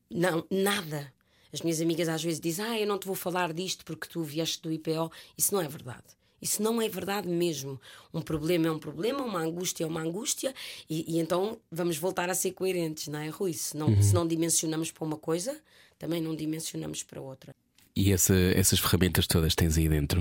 Não, 0.09 0.45
nada. 0.49 1.13
As 1.55 1.61
minhas 1.61 1.79
amigas 1.79 2.09
às 2.09 2.21
vezes 2.21 2.37
dizem: 2.37 2.65
Ah, 2.65 2.77
eu 2.77 2.85
não 2.85 2.99
te 2.99 3.07
vou 3.07 3.15
falar 3.15 3.53
disto 3.53 3.85
porque 3.85 4.09
tu 4.09 4.21
vieste 4.21 4.61
do 4.61 4.69
IPO. 4.69 5.09
Isso 5.37 5.53
não 5.53 5.61
é 5.61 5.67
verdade. 5.69 6.03
Isso 6.41 6.61
não 6.61 6.81
é 6.81 6.89
verdade 6.89 7.29
mesmo. 7.29 7.79
Um 8.13 8.21
problema 8.21 8.67
é 8.67 8.71
um 8.71 8.77
problema, 8.77 9.23
uma 9.23 9.39
angústia 9.39 9.85
é 9.85 9.87
uma 9.87 10.01
angústia, 10.01 10.53
e, 10.89 11.15
e 11.15 11.17
então 11.17 11.57
vamos 11.71 11.97
voltar 11.97 12.29
a 12.29 12.35
ser 12.35 12.51
coerentes, 12.51 13.07
não 13.07 13.19
é, 13.19 13.29
Rui? 13.29 13.53
Se 13.53 13.77
não, 13.77 13.87
uhum. 13.87 14.01
se 14.01 14.13
não 14.13 14.27
dimensionamos 14.27 14.91
para 14.91 15.05
uma 15.05 15.17
coisa, 15.17 15.57
também 15.97 16.21
não 16.21 16.35
dimensionamos 16.35 17.03
para 17.03 17.21
outra. 17.21 17.54
E 17.97 18.11
essa, 18.11 18.35
essas 18.53 18.77
ferramentas 18.77 19.25
todas 19.25 19.55
tens 19.55 19.77
aí 19.77 19.87
dentro? 19.87 20.19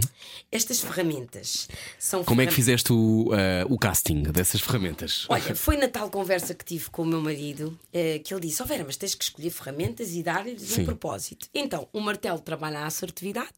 Estas 0.53 0.79
ferramentas 0.79 1.69
são. 1.99 2.23
Como 2.23 2.41
é 2.41 2.47
que 2.47 2.53
fizeste 2.53 2.93
o, 2.93 3.31
uh, 3.33 3.35
o 3.69 3.77
casting 3.77 4.23
dessas 4.23 4.61
ferramentas? 4.61 5.27
Olha, 5.29 5.57
foi 5.57 5.77
na 5.77 5.89
tal 5.89 6.09
conversa 6.09 6.55
que 6.55 6.65
tive 6.65 6.89
com 6.91 7.03
o 7.03 7.07
meu 7.07 7.21
marido 7.21 7.77
uh, 7.89 8.23
que 8.23 8.33
ele 8.33 8.43
disse: 8.43 8.63
Ó 8.63 8.65
oh 8.65 8.69
Vera, 8.69 8.85
mas 8.85 8.97
tens 8.97 9.17
que 9.17 9.25
escolher 9.25 9.51
ferramentas 9.51 10.15
e 10.15 10.23
dar-lhes 10.23 10.79
um 10.79 10.85
propósito. 10.85 11.49
Então, 11.53 11.89
o 11.93 11.99
martelo 11.99 12.39
trabalha 12.39 12.79
a 12.79 12.87
assertividade, 12.87 13.51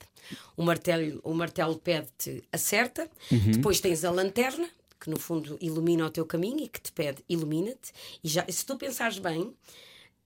o 0.57 0.63
martelo, 0.63 1.21
o 1.23 1.35
martelo 1.35 1.77
pede-te 1.77 2.43
acerta, 2.51 3.11
uhum. 3.31 3.51
depois 3.51 3.81
tens 3.81 4.03
a 4.03 4.11
lanterna, 4.11 4.67
que 4.99 5.11
no 5.11 5.19
fundo 5.19 5.59
ilumina 5.61 6.07
o 6.07 6.11
teu 6.11 6.25
caminho 6.25 6.65
e 6.65 6.69
que 6.69 6.81
te 6.81 6.91
pede 6.91 7.23
ilumina-te. 7.29 7.93
E 8.25 8.29
já, 8.31 8.47
se 8.49 8.65
tu 8.65 8.79
pensares 8.79 9.19
bem, 9.19 9.53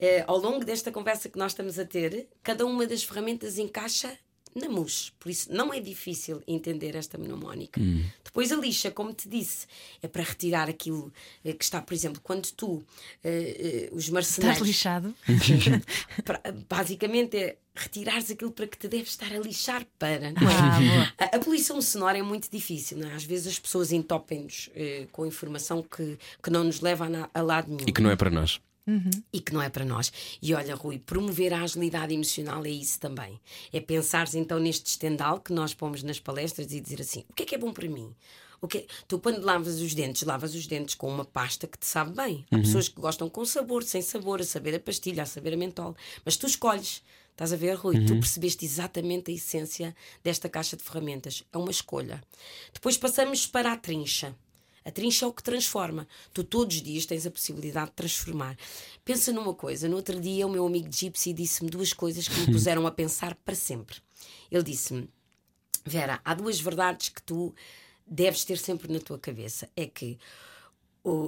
eh, 0.00 0.24
ao 0.26 0.38
longo 0.38 0.64
desta 0.64 0.90
conversa 0.90 1.28
que 1.28 1.38
nós 1.38 1.52
estamos 1.52 1.78
a 1.78 1.84
ter, 1.84 2.26
cada 2.42 2.64
uma 2.64 2.86
das 2.86 3.02
ferramentas 3.04 3.58
encaixa 3.58 4.16
na 4.54 4.68
MUS. 4.68 5.12
Por 5.18 5.30
isso 5.30 5.52
não 5.52 5.72
é 5.72 5.80
difícil 5.80 6.42
entender 6.46 6.96
esta 6.96 7.16
mnemónica. 7.16 7.80
Hum. 7.80 8.04
Depois 8.24 8.50
a 8.50 8.56
lixa, 8.56 8.90
como 8.90 9.12
te 9.12 9.28
disse, 9.28 9.66
é 10.02 10.08
para 10.08 10.22
retirar 10.22 10.68
aquilo 10.68 11.12
eh, 11.44 11.52
que 11.52 11.64
está, 11.64 11.80
por 11.82 11.92
exemplo, 11.94 12.20
quando 12.22 12.50
tu, 12.52 12.66
uh, 12.66 12.82
uh, 12.82 13.94
os 13.94 14.08
marcenários. 14.08 14.56
Estás 14.56 14.68
lixado? 14.68 15.14
basicamente 16.68 17.36
é 17.36 17.56
retirares 17.74 18.30
aquilo 18.30 18.50
para 18.50 18.66
que 18.66 18.76
te 18.76 18.88
deves 18.88 19.10
estar 19.10 19.32
a 19.32 19.38
lixar 19.38 19.86
para. 19.98 20.28
É? 20.28 20.34
Ah, 20.36 21.12
a, 21.18 21.36
a, 21.36 21.38
poluição 21.38 21.80
sonora 21.80 22.18
é 22.18 22.22
muito 22.22 22.50
difícil, 22.50 22.98
não 22.98 23.08
é? 23.08 23.14
Às 23.14 23.24
vezes 23.24 23.46
as 23.46 23.58
pessoas 23.58 23.92
entopem-nos 23.92 24.70
com 25.12 25.24
informação 25.24 25.82
que, 25.82 26.18
que 26.42 26.50
não 26.50 26.64
nos 26.64 26.80
leva 26.80 27.06
a, 27.06 27.38
a 27.38 27.42
lado 27.42 27.68
nenhum. 27.68 27.84
E 27.86 27.92
que 27.92 28.02
não 28.02 28.10
é 28.10 28.16
para 28.16 28.30
nós. 28.30 28.60
Uhum. 28.86 29.10
E 29.32 29.40
que 29.40 29.52
não 29.52 29.62
é 29.62 29.68
para 29.68 29.84
nós. 29.84 30.12
E 30.42 30.54
olha, 30.54 30.74
Rui, 30.74 30.98
promover 30.98 31.52
a 31.52 31.62
agilidade 31.62 32.14
emocional 32.14 32.64
é 32.64 32.70
isso 32.70 32.98
também. 32.98 33.40
É 33.72 33.80
pensares 33.80 34.34
então 34.34 34.58
neste 34.58 34.86
estendal 34.86 35.40
que 35.40 35.52
nós 35.52 35.74
pomos 35.74 36.02
nas 36.02 36.18
palestras 36.18 36.72
e 36.72 36.80
dizer 36.80 37.00
assim: 37.00 37.24
o 37.28 37.34
que 37.34 37.42
é 37.42 37.46
que 37.46 37.54
é 37.54 37.58
bom 37.58 37.72
para 37.72 37.88
mim? 37.88 38.14
O 38.60 38.68
que 38.68 38.86
Tu, 39.08 39.18
quando 39.18 39.42
lavas 39.42 39.80
os 39.80 39.94
dentes, 39.94 40.22
lavas 40.22 40.54
os 40.54 40.66
dentes 40.66 40.94
com 40.94 41.08
uma 41.08 41.24
pasta 41.24 41.66
que 41.66 41.78
te 41.78 41.86
sabe 41.86 42.14
bem. 42.14 42.44
Há 42.50 42.56
uhum. 42.56 42.62
pessoas 42.62 42.88
que 42.88 43.00
gostam 43.00 43.28
com 43.28 43.44
sabor, 43.44 43.82
sem 43.82 44.02
sabor, 44.02 44.40
a 44.40 44.44
saber 44.44 44.74
a 44.74 44.80
pastilha, 44.80 45.22
a 45.22 45.26
saber 45.26 45.54
a 45.54 45.56
mentol. 45.56 45.96
Mas 46.24 46.36
tu 46.36 46.46
escolhes. 46.46 47.02
Estás 47.30 47.54
a 47.54 47.56
ver, 47.56 47.72
Rui? 47.74 47.96
Uhum. 47.96 48.06
Tu 48.06 48.14
percebeste 48.16 48.66
exatamente 48.66 49.30
a 49.30 49.34
essência 49.34 49.96
desta 50.22 50.46
caixa 50.46 50.76
de 50.76 50.82
ferramentas. 50.82 51.42
É 51.50 51.56
uma 51.56 51.70
escolha. 51.70 52.22
Depois 52.72 52.98
passamos 52.98 53.46
para 53.46 53.72
a 53.72 53.76
trincha. 53.76 54.36
A 54.90 54.92
trincha 54.92 55.24
é 55.24 55.28
o 55.28 55.32
que 55.32 55.42
transforma. 55.42 56.04
Tu 56.34 56.42
todos 56.42 56.74
os 56.74 56.82
dias 56.82 57.06
tens 57.06 57.24
a 57.24 57.30
possibilidade 57.30 57.90
de 57.90 57.96
transformar. 57.96 58.56
Pensa 59.04 59.32
numa 59.32 59.54
coisa. 59.54 59.88
No 59.88 59.94
outro 59.94 60.20
dia, 60.20 60.44
o 60.44 60.50
meu 60.50 60.66
amigo 60.66 60.88
Gypsy 60.90 61.32
disse-me 61.32 61.70
duas 61.70 61.92
coisas 61.92 62.26
que 62.26 62.40
me 62.40 62.46
puseram 62.50 62.84
a 62.88 62.90
pensar 62.90 63.36
para 63.36 63.54
sempre. 63.54 63.98
Ele 64.50 64.64
disse-me: 64.64 65.08
Vera, 65.86 66.20
há 66.24 66.34
duas 66.34 66.58
verdades 66.58 67.08
que 67.08 67.22
tu 67.22 67.54
deves 68.04 68.44
ter 68.44 68.58
sempre 68.58 68.92
na 68.92 68.98
tua 68.98 69.16
cabeça. 69.16 69.70
É 69.76 69.86
que 69.86 70.18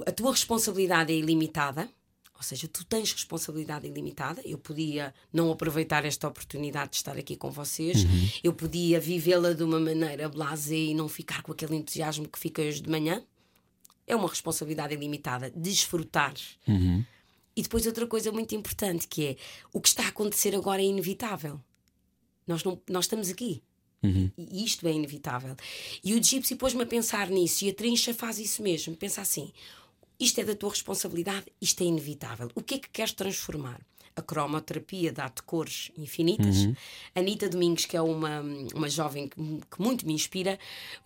a 0.05 0.11
tua 0.11 0.31
responsabilidade 0.31 1.13
é 1.13 1.15
ilimitada. 1.15 1.89
Ou 2.35 2.43
seja, 2.43 2.67
tu 2.67 2.83
tens 2.83 3.13
responsabilidade 3.13 3.87
ilimitada. 3.87 4.41
Eu 4.43 4.57
podia 4.57 5.13
não 5.31 5.49
aproveitar 5.49 6.03
esta 6.03 6.27
oportunidade 6.27 6.91
de 6.91 6.97
estar 6.97 7.17
aqui 7.17 7.37
com 7.37 7.49
vocês, 7.49 8.03
uhum. 8.03 8.29
eu 8.43 8.51
podia 8.51 8.99
vivê-la 8.99 9.53
de 9.53 9.63
uma 9.63 9.79
maneira 9.79 10.27
blasé 10.27 10.75
e 10.75 10.93
não 10.93 11.07
ficar 11.07 11.41
com 11.43 11.53
aquele 11.53 11.77
entusiasmo 11.77 12.27
que 12.27 12.37
fica 12.37 12.61
hoje 12.61 12.81
de 12.81 12.89
manhã 12.89 13.23
é 14.13 14.17
uma 14.17 14.29
responsabilidade 14.29 14.93
ilimitada. 14.93 15.51
Desfrutar. 15.55 16.33
Uhum. 16.67 17.03
E 17.55 17.61
depois 17.61 17.85
outra 17.85 18.07
coisa 18.07 18.31
muito 18.31 18.55
importante 18.55 19.07
que 19.07 19.25
é 19.25 19.35
o 19.71 19.79
que 19.79 19.87
está 19.87 20.03
a 20.03 20.07
acontecer 20.07 20.55
agora 20.55 20.81
é 20.81 20.85
inevitável. 20.85 21.59
Nós, 22.47 22.63
não, 22.63 22.81
nós 22.89 23.05
estamos 23.05 23.29
aqui. 23.29 23.61
Uhum. 24.01 24.29
E 24.37 24.65
isto 24.65 24.87
é 24.87 24.91
inevitável. 24.91 25.55
E 26.03 26.13
o 26.13 26.21
Gypsy 26.21 26.55
pôs-me 26.55 26.83
a 26.83 26.85
pensar 26.85 27.29
nisso 27.29 27.63
e 27.63 27.69
a 27.69 27.73
Trincha 27.73 28.13
faz 28.13 28.37
isso 28.37 28.61
mesmo. 28.61 28.95
Pensa 28.95 29.21
assim: 29.21 29.51
isto 30.19 30.39
é 30.41 30.43
da 30.43 30.55
tua 30.55 30.69
responsabilidade, 30.69 31.45
isto 31.61 31.81
é 31.81 31.85
inevitável. 31.85 32.49
O 32.53 32.61
que 32.61 32.75
é 32.75 32.79
que 32.79 32.89
queres 32.89 33.13
transformar? 33.13 33.79
A 34.15 34.21
cromoterapia 34.21 35.11
dá-te 35.11 35.41
cores 35.43 35.91
infinitas. 35.97 36.57
Uhum. 36.57 36.75
Anitta 37.15 37.49
Domingos, 37.49 37.85
que 37.85 37.97
é 37.97 38.01
uma, 38.01 38.41
uma 38.73 38.89
jovem 38.89 39.27
que, 39.27 39.35
que, 39.35 39.81
muito 39.81 40.05
me 40.05 40.13
inspira, 40.13 40.59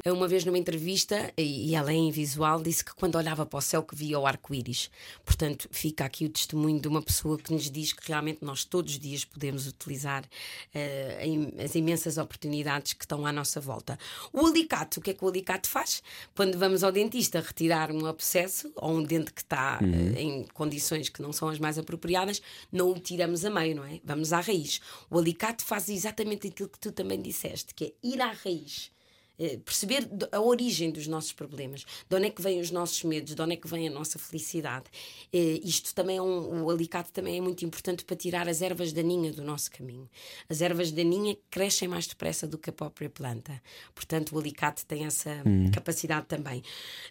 uma 0.06 0.28
vez 0.28 0.44
numa 0.46 0.58
entrevista, 0.58 1.32
e, 1.38 1.70
e 1.70 1.76
ela 1.76 1.92
é 1.92 1.96
em 1.96 2.12
visual, 2.12 2.62
disse 2.62 2.84
que 2.84 2.94
quando 2.96 3.16
olhava 3.16 3.46
para 3.46 3.58
o 3.58 3.62
céu 3.62 3.84
que 3.84 3.96
via 3.96 4.20
o 4.20 4.26
arco-íris. 4.26 4.90
Portanto, 5.26 5.68
fica 5.72 6.06
aqui 6.06 6.26
o 6.26 6.30
testemunho 6.30 6.80
de 6.80 6.88
uma 6.88 7.02
pessoa 7.02 7.38
que 7.38 7.52
nos 7.54 7.70
diz 7.70 7.94
que 7.94 8.08
realmente 8.08 8.40
nós 8.42 8.66
todos 8.66 8.94
os 8.94 9.00
dias 9.00 9.24
podemos 9.24 9.68
utilizar 9.68 10.24
uh, 10.24 11.64
as 11.64 11.76
imensas 11.76 12.18
oportunidades 12.18 12.94
que 12.94 13.04
estão 13.04 13.26
à 13.26 13.32
nossa 13.32 13.62
volta. 13.62 13.98
O 14.34 14.46
alicate, 14.46 15.00
o 15.00 15.02
que 15.02 15.12
é 15.12 15.14
que 15.14 15.24
o 15.24 15.28
alicate 15.28 15.70
faz? 15.70 16.04
Quando 16.36 16.58
vamos 16.58 16.84
ao 16.84 16.92
dentista 16.92 17.40
retirar 17.40 17.92
um 17.92 18.06
abscesso 18.06 18.72
ou 18.76 18.92
um 18.98 19.04
dente 19.04 19.32
que 19.32 19.42
está 19.42 19.80
uhum. 19.82 19.90
uh, 19.90 20.18
em 20.18 20.46
condições 20.54 21.10
que 21.10 21.22
não 21.22 21.32
são 21.32 21.50
as 21.50 21.60
mais 21.60 21.78
apropriadas, 21.78 22.42
não 22.72 22.97
tiramos 23.00 23.46
a 23.46 23.50
meio, 23.50 23.76
não 23.76 23.84
é? 23.84 24.00
Vamos 24.04 24.34
à 24.34 24.40
raiz. 24.40 24.82
O 25.10 25.18
alicate 25.18 25.64
faz 25.64 25.90
exatamente 25.90 26.48
aquilo 26.48 26.70
que 26.70 26.80
tu 26.80 26.92
também 26.92 27.22
disseste, 27.22 27.74
que 27.74 27.86
é 27.86 27.94
ir 28.04 28.22
à 28.22 28.32
raiz. 28.32 28.92
Eh, 29.40 29.58
perceber 29.64 30.10
a 30.32 30.42
origem 30.42 30.90
dos 30.90 31.06
nossos 31.08 31.32
problemas, 31.32 31.86
de 32.10 32.16
onde 32.16 32.26
é 32.26 32.30
que 32.30 32.42
vêm 32.42 32.60
os 32.60 32.72
nossos 32.72 33.04
medos, 33.04 33.36
de 33.36 33.42
onde 33.42 33.54
é 33.54 33.56
que 33.56 33.68
vem 33.68 33.88
a 33.88 33.92
nossa 33.92 34.18
felicidade. 34.18 34.86
Eh, 35.32 35.60
isto 35.64 35.94
também 35.94 36.18
é 36.18 36.22
um, 36.22 36.64
o 36.64 36.70
alicate 36.72 37.12
também 37.12 37.38
é 37.38 37.42
muito 37.42 37.64
importante 37.64 38.04
para 38.04 38.16
tirar 38.16 38.50
as 38.50 38.62
ervas 38.62 38.92
daninhas 38.92 39.36
do 39.36 39.44
nosso 39.44 39.70
caminho. 39.70 40.10
As 40.50 40.62
ervas 40.62 40.92
daninhas 40.92 41.38
crescem 41.52 41.88
mais 41.88 42.08
depressa 42.08 42.48
do 42.48 42.58
que 42.58 42.72
a 42.72 42.74
própria 42.74 43.10
planta. 43.10 43.62
Portanto, 43.94 44.36
o 44.36 44.40
alicate 44.40 44.86
tem 44.86 45.06
essa 45.06 45.30
hum. 45.46 45.70
capacidade 45.72 46.26
também. 46.26 46.64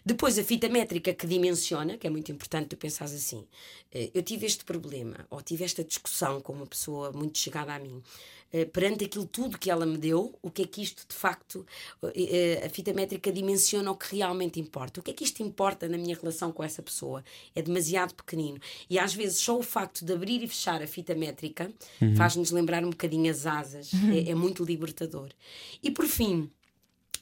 Depois, 0.05 0.37
a 0.37 0.43
fita 0.43 0.67
métrica 0.67 1.13
que 1.13 1.25
dimensiona, 1.25 1.97
que 1.97 2.07
é 2.07 2.09
muito 2.09 2.31
importante 2.31 2.69
tu 2.69 2.77
pensares 2.77 3.13
assim: 3.13 3.47
eh, 3.91 4.11
eu 4.13 4.21
tive 4.21 4.45
este 4.45 4.65
problema, 4.65 5.25
ou 5.29 5.41
tive 5.41 5.63
esta 5.63 5.83
discussão 5.83 6.41
com 6.41 6.51
uma 6.51 6.67
pessoa 6.67 7.11
muito 7.13 7.37
chegada 7.37 7.73
a 7.73 7.79
mim. 7.79 8.03
Eh, 8.51 8.65
perante 8.65 9.05
aquilo 9.05 9.25
tudo 9.25 9.57
que 9.57 9.69
ela 9.69 9.85
me 9.85 9.97
deu, 9.97 10.37
o 10.41 10.49
que 10.49 10.61
é 10.61 10.67
que 10.67 10.81
isto 10.81 11.05
de 11.07 11.15
facto, 11.15 11.65
eh, 12.15 12.63
a 12.65 12.69
fita 12.69 12.93
métrica 12.93 13.31
dimensiona 13.31 13.91
o 13.91 13.95
que 13.95 14.15
realmente 14.15 14.59
importa. 14.59 14.99
O 14.99 15.03
que 15.03 15.11
é 15.11 15.13
que 15.13 15.23
isto 15.23 15.43
importa 15.43 15.87
na 15.87 15.97
minha 15.97 16.15
relação 16.15 16.51
com 16.51 16.63
essa 16.63 16.81
pessoa? 16.81 17.23
É 17.55 17.61
demasiado 17.61 18.13
pequenino. 18.13 18.59
E 18.89 18.97
às 18.97 19.13
vezes 19.13 19.39
só 19.39 19.57
o 19.57 19.63
facto 19.63 20.05
de 20.05 20.13
abrir 20.13 20.43
e 20.43 20.47
fechar 20.47 20.81
a 20.81 20.87
fita 20.87 21.13
métrica 21.13 21.71
uhum. 22.01 22.15
faz-nos 22.15 22.51
lembrar 22.51 22.83
um 22.85 22.89
bocadinho 22.89 23.29
as 23.29 23.45
asas. 23.45 23.91
Uhum. 23.93 24.13
É, 24.13 24.31
é 24.31 24.35
muito 24.35 24.63
libertador. 24.63 25.29
E 25.83 25.91
por 25.91 26.05
fim, 26.05 26.49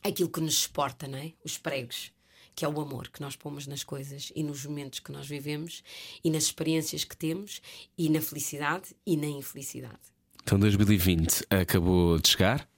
aquilo 0.03 0.29
que 0.29 0.41
nos 0.41 0.59
exporta, 0.59 1.07
não 1.07 1.17
é? 1.17 1.33
Os 1.43 1.57
pregos 1.57 2.13
que 2.55 2.63
é 2.63 2.69
o 2.69 2.79
amor 2.79 3.09
que 3.09 3.19
nós 3.19 3.35
pomos 3.35 3.67
nas 3.67 3.83
coisas 3.83 4.31
e 4.33 4.41
nos 4.41 4.65
momentos 4.65 4.99
que 4.99 5.11
nós 5.11 5.27
vivemos 5.27 5.83
e 6.23 6.29
nas 6.29 6.43
experiências 6.43 7.03
que 7.03 7.17
temos 7.17 7.61
e 7.97 8.07
na 8.09 8.21
felicidade 8.21 8.95
e 9.05 9.17
na 9.17 9.27
infelicidade. 9.27 10.14
Então 10.45 10.59
2020 10.59 11.43
acabou 11.49 12.19
de 12.19 12.29
chegar. 12.29 12.69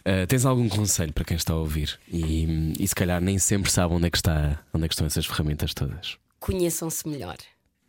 Uh, 0.00 0.26
tens 0.28 0.44
algum 0.44 0.68
conselho 0.68 1.14
para 1.14 1.24
quem 1.24 1.34
está 1.34 1.54
a 1.54 1.56
ouvir 1.56 1.98
e, 2.12 2.74
e 2.78 2.86
se 2.86 2.94
calhar 2.94 3.22
nem 3.22 3.38
sempre 3.38 3.72
sabe 3.72 3.94
onde 3.94 4.06
é 4.06 4.10
que 4.10 4.18
está, 4.18 4.62
onde 4.70 4.84
é 4.84 4.88
que 4.88 4.92
estão 4.92 5.06
essas 5.06 5.24
ferramentas 5.24 5.72
todas? 5.72 6.18
Conheçam-se 6.38 7.08
melhor. 7.08 7.38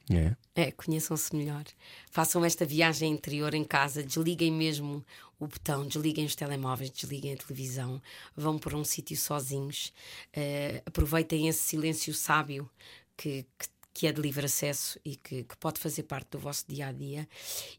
É. 0.10 0.34
É, 0.56 0.72
conheçam-se 0.72 1.36
melhor. 1.36 1.66
Façam 2.10 2.46
esta 2.46 2.66
viagem 2.66 3.12
interior 3.12 3.54
em 3.54 3.66
casa, 3.66 4.02
desliguem 4.02 4.50
mesmo 4.50 5.06
o 5.38 5.46
botão, 5.46 5.86
desliguem 5.86 6.26
os 6.26 6.34
telemóveis, 6.34 6.90
desliguem 6.90 7.34
a 7.34 7.38
televisão, 7.38 8.02
vão 8.34 8.58
para 8.58 8.78
um 8.78 8.86
sítio 8.86 9.18
sozinhos, 9.18 9.92
uh, 10.38 10.82
aproveitem 10.86 11.50
esse 11.50 11.60
silêncio 11.60 12.14
sábio 12.14 12.70
que, 13.18 13.46
que 13.60 13.68
que 13.98 14.06
é 14.06 14.12
de 14.12 14.22
livre 14.22 14.46
acesso 14.46 15.00
e 15.04 15.16
que, 15.16 15.44
que, 15.44 15.58
pode 15.58 15.80
fazer 15.80 16.04
parte 16.04 16.30
do 16.30 16.38
vosso 16.38 16.64
dia 16.68 16.86
a 16.86 16.92
dia 16.92 17.28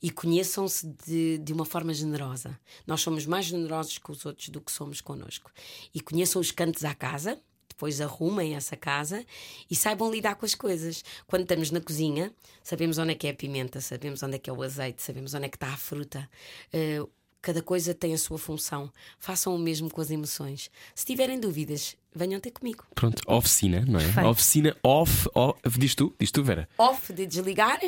e 0.03 0.11
conheçam-se 0.11 0.85
de, 1.07 1.39
de 1.39 1.53
uma 1.53 1.65
forma 1.65 1.95
generosa. 1.95 2.59
Nós 2.85 3.03
somos 3.03 3.25
mais 3.25 3.45
generosos 3.45 3.99
com 3.99 4.11
os 4.11 4.27
outros 4.27 4.49
do 4.49 4.61
que 4.61 4.73
somos 4.73 5.01
connosco. 5.01 5.49
E 5.95 6.01
conheçam 6.01 6.41
os 6.43 6.51
cantos 6.51 6.85
à 6.85 6.93
casa, 6.93 7.41
depois 7.69 8.01
arrumem 8.01 8.57
essa 8.57 8.77
casa 8.77 9.25
e 9.71 9.77
saibam 9.77 10.11
lidar 10.11 10.35
com 10.35 10.45
as 10.45 10.57
coisas. 10.57 11.05
Quando 11.25 11.43
estamos 11.43 11.71
na 11.71 11.81
cozinha, 11.81 12.35
sabemos 12.65 12.99
onde 12.99 13.13
é 13.13 13.15
que 13.15 13.29
é 13.29 13.31
a 13.31 13.35
pimenta, 13.35 13.81
sabemos 13.81 14.21
onde 14.21 14.35
é 14.35 14.39
que 14.41 14.51
é 14.51 14.53
o 14.53 14.61
azeite, 14.61 15.01
sabemos 15.01 15.35
onde 15.35 15.47
é 15.47 15.49
que 15.49 15.57
está 15.57 15.69
a 15.69 15.77
fruta. 15.77 16.29
Uh, 16.75 17.09
Cada 17.41 17.63
coisa 17.63 17.95
tem 17.95 18.13
a 18.13 18.19
sua 18.19 18.37
função. 18.37 18.93
Façam 19.19 19.55
o 19.55 19.59
mesmo 19.59 19.89
com 19.89 20.01
as 20.01 20.11
emoções. 20.11 20.71
Se 20.95 21.07
tiverem 21.07 21.39
dúvidas, 21.39 21.97
venham 22.15 22.41
ter 22.41 22.51
comigo. 22.51 22.85
Pronto, 22.95 23.23
oficina, 23.27 23.85
não 23.87 24.01
é? 24.01 24.27
Oficina 24.27 24.77
off, 24.83 25.29
off. 25.35 25.59
Diz 25.79 25.95
tu, 25.95 26.15
diz 26.19 26.31
tu, 26.31 26.43
Vera. 26.43 26.69
Off 26.79 27.13
de 27.13 27.27
desligar, 27.27 27.79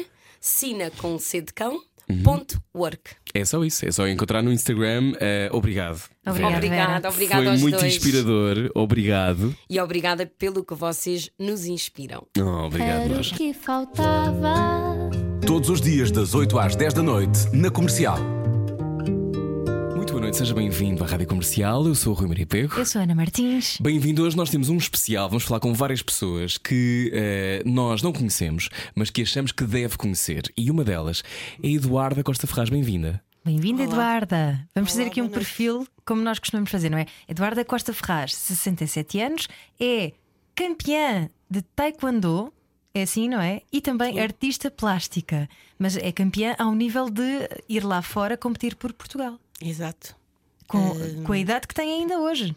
sina 0.40 0.90
com 0.90 1.18
C 1.18 1.40
de 1.40 1.52
cão. 1.52 1.80
Uhum. 2.09 2.22
Ponto 2.24 2.60
work. 2.74 3.12
É 3.32 3.44
só 3.44 3.62
isso, 3.64 3.86
é 3.86 3.92
só 3.92 4.09
encontrar 4.09 4.42
no 4.42 4.52
Instagram. 4.52 5.12
Uh, 5.12 5.56
obrigado. 5.56 6.02
Obrigada, 6.26 6.56
obrigada, 6.56 7.09
obrigada 7.09 7.44
Foi 7.44 7.56
muito 7.59 7.78
dois. 7.78 7.94
inspirador, 7.94 8.70
obrigado. 8.74 9.55
E 9.68 9.78
obrigada 9.80 10.26
pelo 10.26 10.64
que 10.64 10.74
vocês 10.74 11.30
nos 11.38 11.66
inspiram. 11.66 12.26
Oh, 12.36 12.66
obrigado, 12.66 13.05
Era 13.05 13.14
nós. 13.14 13.30
o 13.30 13.34
que 13.36 13.52
faltava. 13.55 14.55
Todos 15.47 15.70
os 15.70 15.80
dias, 15.80 16.10
das 16.10 16.34
8 16.34 16.59
às 16.59 16.74
10 16.74 16.94
da 16.94 17.02
noite, 17.02 17.48
na 17.52 17.70
comercial. 17.70 18.18
Noite, 20.31 20.39
seja 20.39 20.55
bem-vindo 20.55 21.02
à 21.02 21.09
Rádio 21.09 21.27
Comercial. 21.27 21.85
Eu 21.85 21.94
sou 21.97 22.12
o 22.12 22.16
Rui 22.16 22.28
Maria 22.28 22.47
Pego. 22.47 22.78
Eu 22.78 22.86
sou 22.86 23.01
a 23.01 23.02
Ana 23.02 23.16
Martins. 23.16 23.78
Bem-vindo. 23.81 24.23
Hoje 24.23 24.36
nós 24.36 24.48
temos 24.48 24.69
um 24.69 24.77
especial. 24.77 25.28
Vamos 25.28 25.43
falar 25.43 25.59
com 25.59 25.74
várias 25.74 26.02
pessoas 26.02 26.57
que 26.57 27.11
eh, 27.12 27.62
nós 27.66 28.01
não 28.01 28.12
conhecemos, 28.12 28.69
mas 28.94 29.11
que 29.11 29.23
achamos 29.23 29.51
que 29.51 29.65
deve 29.65 29.97
conhecer. 29.97 30.43
E 30.57 30.70
uma 30.70 30.85
delas 30.85 31.24
é 31.61 31.66
a 31.66 31.70
Eduarda 31.73 32.23
Costa 32.23 32.47
Ferraz. 32.47 32.70
Bem-vinda. 32.70 33.20
Bem-vinda, 33.44 33.82
Eduarda. 33.82 34.69
Vamos 34.73 34.90
fazer 34.90 35.02
Olá, 35.02 35.11
aqui 35.11 35.20
um 35.20 35.28
perfil 35.28 35.85
como 36.07 36.23
nós 36.23 36.39
costumamos 36.39 36.70
fazer, 36.70 36.90
não 36.90 36.98
é? 36.98 37.07
Eduarda 37.28 37.65
Costa 37.65 37.93
Ferraz, 37.93 38.32
67 38.32 39.20
anos, 39.20 39.48
é 39.81 40.12
campeã 40.55 41.28
de 41.51 41.61
Taekwondo. 41.61 42.52
É 42.94 43.02
assim, 43.02 43.28
não 43.28 43.40
é? 43.40 43.62
E 43.73 43.81
também 43.81 44.20
artista 44.20 44.70
plástica. 44.70 45.48
Mas 45.77 45.97
é 45.97 46.12
campeã 46.12 46.55
ao 46.57 46.73
nível 46.73 47.11
de 47.11 47.48
ir 47.69 47.85
lá 47.85 48.01
fora 48.01 48.36
competir 48.36 48.77
por 48.77 48.93
Portugal. 48.93 49.36
Exato. 49.61 50.19
Com, 50.70 50.92
Hum. 50.92 51.24
com 51.24 51.32
a 51.32 51.38
idade 51.38 51.66
que 51.66 51.74
tem 51.74 52.01
ainda 52.01 52.18
hoje. 52.20 52.55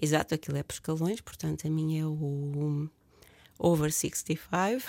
Exato, 0.00 0.34
aquilo 0.34 0.56
é 0.58 0.62
por 0.62 0.72
escalões, 0.74 1.20
portanto 1.20 1.66
a 1.66 1.70
minha 1.70 2.02
é 2.02 2.06
o 2.06 2.88
over 3.58 3.90
65. 3.92 4.82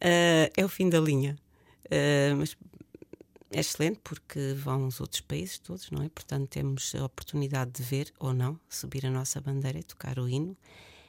Eh, 0.00 0.50
é 0.56 0.64
o 0.64 0.68
fim 0.68 0.88
da 0.88 1.00
linha. 1.00 1.36
Eh, 1.90 2.34
mas 2.36 2.56
é 3.52 3.60
excelente 3.60 4.00
porque 4.02 4.54
vão 4.54 4.86
os 4.86 5.00
outros 5.00 5.20
países 5.20 5.58
todos, 5.58 5.90
não 5.90 6.02
é? 6.02 6.08
Portanto, 6.08 6.48
temos 6.48 6.94
a 6.94 7.04
oportunidade 7.04 7.70
de 7.72 7.82
ver 7.82 8.12
ou 8.18 8.32
não 8.32 8.58
subir 8.68 9.06
a 9.06 9.10
nossa 9.10 9.40
bandeira 9.40 9.78
e 9.78 9.82
tocar 9.82 10.18
o 10.18 10.28
hino 10.28 10.56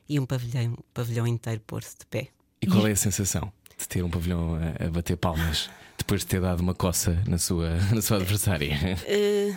e 0.08 0.20
um 0.20 0.26
pavilhão, 0.26 0.74
um 0.74 0.78
pavilhão 0.94 1.28
inteiro 1.28 1.62
pôr-se 1.66 1.98
de 2.00 2.06
pé. 2.06 2.30
E 2.62 2.68
qual 2.68 2.86
é 2.88 2.92
a 2.92 2.96
sensação 2.96 3.52
de 3.78 3.88
ter 3.88 4.04
um 4.04 4.10
pavilhão 4.10 4.56
a, 4.56 4.86
a 4.86 4.90
bater 4.90 5.18
palmas 5.18 5.70
depois 6.02 6.22
de 6.22 6.28
ter 6.28 6.42
dado 6.42 6.60
uma 6.60 6.74
coça 6.76 7.22
na 7.28 7.38
sua, 7.38 7.76
na 7.94 8.02
sua 8.02 8.18
adversária? 8.18 8.76
Eh, 9.06 9.54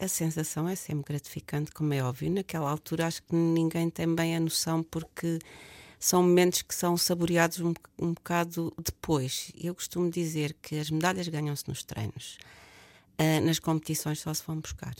a 0.00 0.08
sensação 0.08 0.68
é 0.68 0.74
sempre 0.74 1.12
gratificante, 1.12 1.70
como 1.72 1.92
é 1.94 2.02
óbvio. 2.02 2.30
Naquela 2.30 2.70
altura 2.70 3.06
acho 3.06 3.22
que 3.22 3.34
ninguém 3.34 3.90
tem 3.90 4.12
bem 4.14 4.36
a 4.36 4.40
noção 4.40 4.82
porque 4.82 5.38
são 5.98 6.22
momentos 6.22 6.62
que 6.62 6.74
são 6.74 6.96
saboreados 6.96 7.60
um, 7.60 7.72
um 8.00 8.12
bocado 8.12 8.72
depois. 8.84 9.52
Eu 9.60 9.74
costumo 9.74 10.10
dizer 10.10 10.56
que 10.62 10.78
as 10.78 10.90
medalhas 10.90 11.28
ganham-se 11.28 11.68
nos 11.68 11.82
treinos. 11.82 12.38
Ah, 13.18 13.40
nas 13.40 13.58
competições 13.58 14.18
só 14.20 14.32
se 14.32 14.42
vão 14.46 14.58
buscar. 14.60 14.94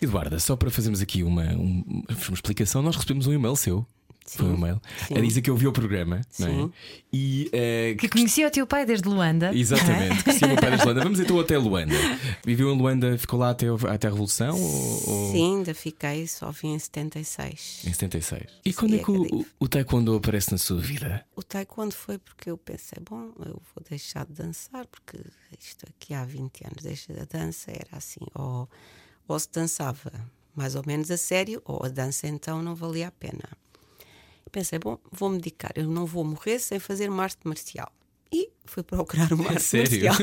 Eduarda, 0.00 0.38
só 0.38 0.54
para 0.56 0.70
fazermos 0.70 1.00
aqui 1.00 1.22
uma, 1.22 1.44
um- 1.54 2.04
uma 2.28 2.34
explicação, 2.34 2.82
nós 2.82 2.94
recebemos 2.96 3.26
um 3.26 3.32
e-mail 3.32 3.56
seu. 3.56 3.86
Foi 4.28 4.46
um 4.46 4.54
e-mail 4.56 4.80
Sim. 5.06 5.16
a 5.16 5.20
dizer 5.20 5.42
que 5.42 5.50
ouviu 5.50 5.70
o 5.70 5.72
programa, 5.72 6.20
não 6.38 6.46
é? 6.46 6.50
Sim. 6.50 6.72
E 7.12 7.48
eh, 7.52 7.94
Que 7.98 8.08
conhecia 8.08 8.46
o 8.48 8.50
teu 8.50 8.66
pai 8.66 8.84
desde 8.84 9.08
Luanda. 9.08 9.54
Exatamente, 9.54 10.24
que 10.24 10.32
se 10.32 10.38
chama 10.40 10.56
Pérez 10.56 10.80
de 10.80 10.84
Luanda. 10.86 11.02
Vamos 11.02 11.20
então 11.20 11.38
até 11.40 11.56
Luanda. 11.56 11.94
Viveu 12.44 12.72
em 12.72 12.76
Luanda, 12.78 13.16
ficou 13.18 13.38
lá 13.38 13.50
até, 13.50 13.66
até 13.88 14.06
a 14.06 14.10
Revolução? 14.10 14.56
Ou, 14.60 15.08
ou- 15.10 15.32
Sim, 15.32 15.56
ainda 15.58 15.74
fiquei, 15.74 16.26
só 16.26 16.50
vim 16.50 16.74
em 16.74 16.78
76. 16.78 17.82
Em 17.86 17.92
76. 17.92 18.42
E 18.64 18.72
quando 18.72 18.96
é 18.96 18.98
que 18.98 19.10
o, 19.10 19.22
o, 19.40 19.46
o 19.60 19.68
Taekwondo 19.68 20.14
aparece 20.16 20.52
na 20.52 20.58
sua 20.58 20.80
vida? 20.80 21.24
O 21.34 21.42
taekwondo 21.42 21.94
foi 21.94 22.18
porque 22.18 22.50
eu 22.50 22.58
pensei, 22.58 22.98
bom, 23.08 23.30
eu 23.40 23.60
vou 23.74 23.84
deixar 23.88 24.26
de 24.26 24.32
dançar, 24.32 24.86
porque 24.86 25.18
isto 25.60 25.84
aqui 25.88 26.12
há 26.14 26.24
20 26.24 26.64
anos, 26.64 26.82
deixa 26.82 27.12
a 27.12 27.24
dança, 27.24 27.70
era 27.70 27.88
assim, 27.96 28.20
ou, 28.34 28.68
ou 29.28 29.38
se 29.38 29.48
dançava 29.52 30.10
mais 30.54 30.74
ou 30.74 30.82
menos 30.86 31.10
a 31.10 31.16
sério, 31.18 31.60
ou 31.66 31.84
a 31.84 31.88
dança 31.88 32.26
então 32.26 32.62
não 32.62 32.74
valia 32.74 33.08
a 33.08 33.10
pena. 33.10 33.44
Pensei, 34.56 34.78
bom, 34.78 34.98
vou-me 35.12 35.36
dedicar, 35.36 35.70
eu 35.76 35.86
não 35.86 36.06
vou 36.06 36.24
morrer 36.24 36.58
sem 36.58 36.78
fazer 36.78 37.10
uma 37.10 37.24
arte 37.24 37.36
marcial. 37.44 37.92
E 38.32 38.48
fui 38.64 38.82
procurar 38.82 39.30
uma 39.34 39.50
arte 39.52 39.60
Sério? 39.62 40.06
marcial. 40.06 40.16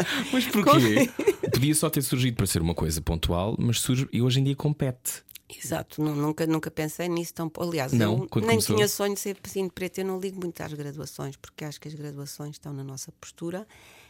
Mas 0.32 0.46
porquê? 0.46 1.10
Podia 1.52 1.74
só 1.74 1.90
ter 1.90 2.00
surgido 2.00 2.34
para 2.34 2.46
ser 2.46 2.62
uma 2.62 2.74
coisa 2.74 3.02
pontual, 3.02 3.54
mas 3.58 3.80
surge 3.80 4.08
e 4.10 4.22
hoje 4.22 4.40
em 4.40 4.44
dia 4.44 4.56
compete. 4.56 5.22
Exato, 5.54 6.00
nu- 6.02 6.14
nunca, 6.16 6.46
nunca 6.46 6.70
pensei 6.70 7.08
nisso 7.10 7.34
tão. 7.34 7.52
Aliás, 7.60 7.92
Não, 7.92 8.12
eu 8.12 8.18
nem 8.20 8.28
começou? 8.28 8.74
tinha 8.76 8.88
sonho 8.88 9.12
de 9.12 9.20
ser 9.20 9.38
piscino 9.38 9.70
preto. 9.70 9.98
Eu 9.98 10.06
não 10.06 10.18
ligo 10.18 10.40
muito 10.40 10.62
às 10.62 10.72
graduações, 10.72 11.36
porque 11.36 11.62
acho 11.66 11.78
que 11.78 11.86
as 11.86 11.92
graduações 11.92 12.52
estão 12.52 12.72
na 12.72 12.82
nossa 12.82 13.12
postura 13.20 13.68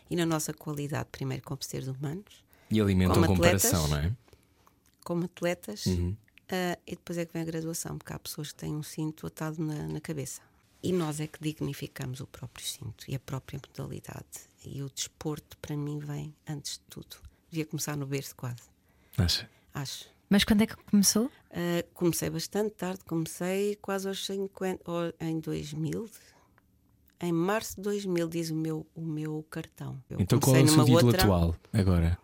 e 0.09 0.15
na 0.15 0.25
nossa 0.25 0.55
qualidade, 0.55 1.09
primeiro, 1.11 1.43
como 1.43 1.61
seres 1.65 1.89
humanos, 1.89 2.45
E 2.71 2.81
alimentam 2.81 3.15
Como 3.15 3.25
a 3.25 3.29
comparação, 3.29 3.87
atletas. 3.87 3.91
não 3.91 3.99
é? 3.99 4.13
como 5.05 5.25
atletas, 5.25 5.87
Uhum. 5.87 6.17
Ah, 6.51 6.79
e 6.87 6.93
depois 6.93 7.19
é 7.19 7.25
que 7.25 7.33
vem 7.33 7.43
a 7.43 7.47
graduação, 7.47 7.99
porque 7.99 8.13
há 8.13 8.19
pessoas 8.19 8.53
que 8.53 8.57
têm 8.57 8.75
um 8.75 8.83
cinto 8.83 9.27
atado 9.27 9.63
na, 9.63 9.87
na 9.89 10.01
cabeça. 10.01 10.41
E 10.83 10.93
nós 10.93 11.19
é 11.19 11.27
que 11.27 11.39
dignificamos 11.41 12.21
o 12.21 12.27
próprio 12.27 12.67
cinto 12.67 13.07
e 13.09 13.15
a 13.15 13.19
própria 13.19 13.59
modalidade. 13.67 14.51
E 14.65 14.83
o 14.83 14.91
desporto, 14.91 15.57
para 15.59 15.77
mim, 15.77 15.99
vem 15.99 16.35
antes 16.47 16.75
de 16.75 16.81
tudo. 16.91 17.17
Devia 17.51 17.65
começar 17.65 17.97
no 17.97 18.07
berço, 18.07 18.37
quase, 18.37 18.63
Acha? 19.17 19.49
acho. 19.73 20.15
Mas 20.29 20.45
quando 20.45 20.63
é 20.63 20.67
que 20.67 20.77
começou? 20.77 21.27
Uh, 21.27 21.85
comecei 21.95 22.29
bastante 22.29 22.75
tarde, 22.75 23.01
comecei 23.05 23.77
quase 23.77 24.09
aos 24.09 24.27
50, 24.27 24.91
ou 24.91 25.15
em 25.21 25.39
2000. 25.39 26.11
Em 27.21 27.33
março 27.33 27.77
de 27.77 27.83
2000, 27.83 28.29
diz 28.29 28.51
o 28.51 28.55
meu, 28.55 28.87
o 28.95 29.01
meu 29.01 29.47
cartão. 29.49 30.03
Eu 30.11 30.21
Então 30.21 30.39
qual 30.41 30.57
é 30.57 30.63
o 30.63 30.69
seu 30.69 30.85
título 30.85 31.07
outra, 31.07 31.23
atual 31.23 31.57
agora? 31.73 32.19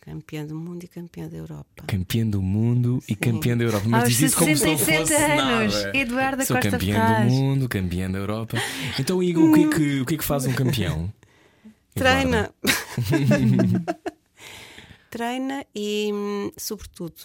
Campeã 0.00 0.44
do 0.44 0.56
mundo 0.56 0.84
e 0.84 0.88
campeã 0.88 1.28
da 1.28 1.36
Europa. 1.36 1.84
Campeã 1.86 2.26
do 2.26 2.42
mundo 2.42 3.02
e 3.08 3.14
campeã 3.14 3.56
da 3.56 3.64
Europa. 3.64 3.86
Mas 3.88 4.02
Aos 4.04 4.12
diz 4.12 4.20
isso 4.20 4.36
como 4.36 4.56
se 4.56 4.64
não 4.66 4.76
67 4.76 5.00
fosse 5.00 5.14
anos, 5.14 5.74
nada. 5.74 5.96
Eduarda 5.96 6.44
Sou 6.44 6.56
Costa 6.56 6.70
campeã 6.72 6.94
Ferraz. 6.94 7.32
do 7.32 7.38
mundo, 7.38 7.68
campeã 7.68 8.10
da 8.10 8.18
Europa. 8.18 8.56
Então, 8.98 9.22
Igor, 9.22 9.50
o 9.50 9.54
que 9.54 9.60
é 9.60 9.68
que, 9.68 10.00
o 10.00 10.06
que, 10.06 10.14
é 10.14 10.18
que 10.18 10.24
faz 10.24 10.46
um 10.46 10.52
campeão? 10.52 11.12
Treina! 11.94 12.52
Treina 15.10 15.66
e, 15.74 16.10
hum, 16.12 16.52
sobretudo, 16.56 17.20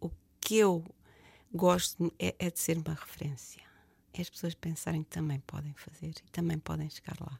o 0.00 0.10
que 0.40 0.56
eu 0.56 0.84
gosto 1.52 2.12
é, 2.18 2.34
é 2.38 2.50
de 2.50 2.58
ser 2.58 2.78
uma 2.78 2.94
referência. 2.94 3.62
É 4.12 4.20
as 4.20 4.30
pessoas 4.30 4.54
pensarem 4.54 5.02
que 5.02 5.10
também 5.10 5.40
podem 5.46 5.74
fazer 5.74 6.08
e 6.08 6.30
também 6.30 6.58
podem 6.58 6.88
chegar 6.88 7.16
lá. 7.20 7.38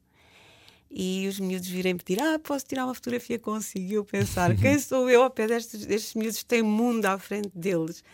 E 0.97 1.27
os 1.27 1.41
miúdos 1.41 1.67
virem 1.67 1.97
pedir: 1.97 2.23
Ah, 2.23 2.39
posso 2.39 2.65
tirar 2.65 2.85
uma 2.85 2.95
fotografia 2.95 3.37
consigo? 3.37 3.85
E 3.85 3.95
eu 3.95 4.05
pensar: 4.05 4.57
quem 4.57 4.79
sou 4.79 5.11
eu 5.11 5.25
ao 5.25 5.31
pé 5.31 5.49
destes, 5.49 5.85
destes 5.85 6.15
miúdos 6.15 6.45
têm 6.45 6.63
mundo 6.63 7.05
à 7.07 7.19
frente 7.19 7.51
deles? 7.53 8.05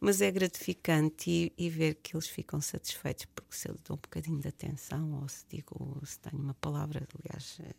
Mas 0.00 0.22
é 0.22 0.30
gratificante 0.30 1.30
e, 1.30 1.52
e 1.58 1.68
ver 1.68 1.96
que 1.96 2.16
eles 2.16 2.26
ficam 2.26 2.62
satisfeitos 2.62 3.26
porque 3.26 3.54
se 3.54 3.68
eu 3.68 3.74
lhe 3.74 3.80
dou 3.86 3.96
um 3.96 4.00
bocadinho 4.00 4.38
de 4.38 4.48
atenção 4.48 5.20
ou 5.20 5.28
se 5.28 5.44
digo, 5.50 5.76
ou 5.78 6.04
se 6.06 6.18
tenho 6.18 6.42
uma 6.42 6.54
palavra, 6.54 7.06
aliás, 7.18 7.58
eh, 7.60 7.74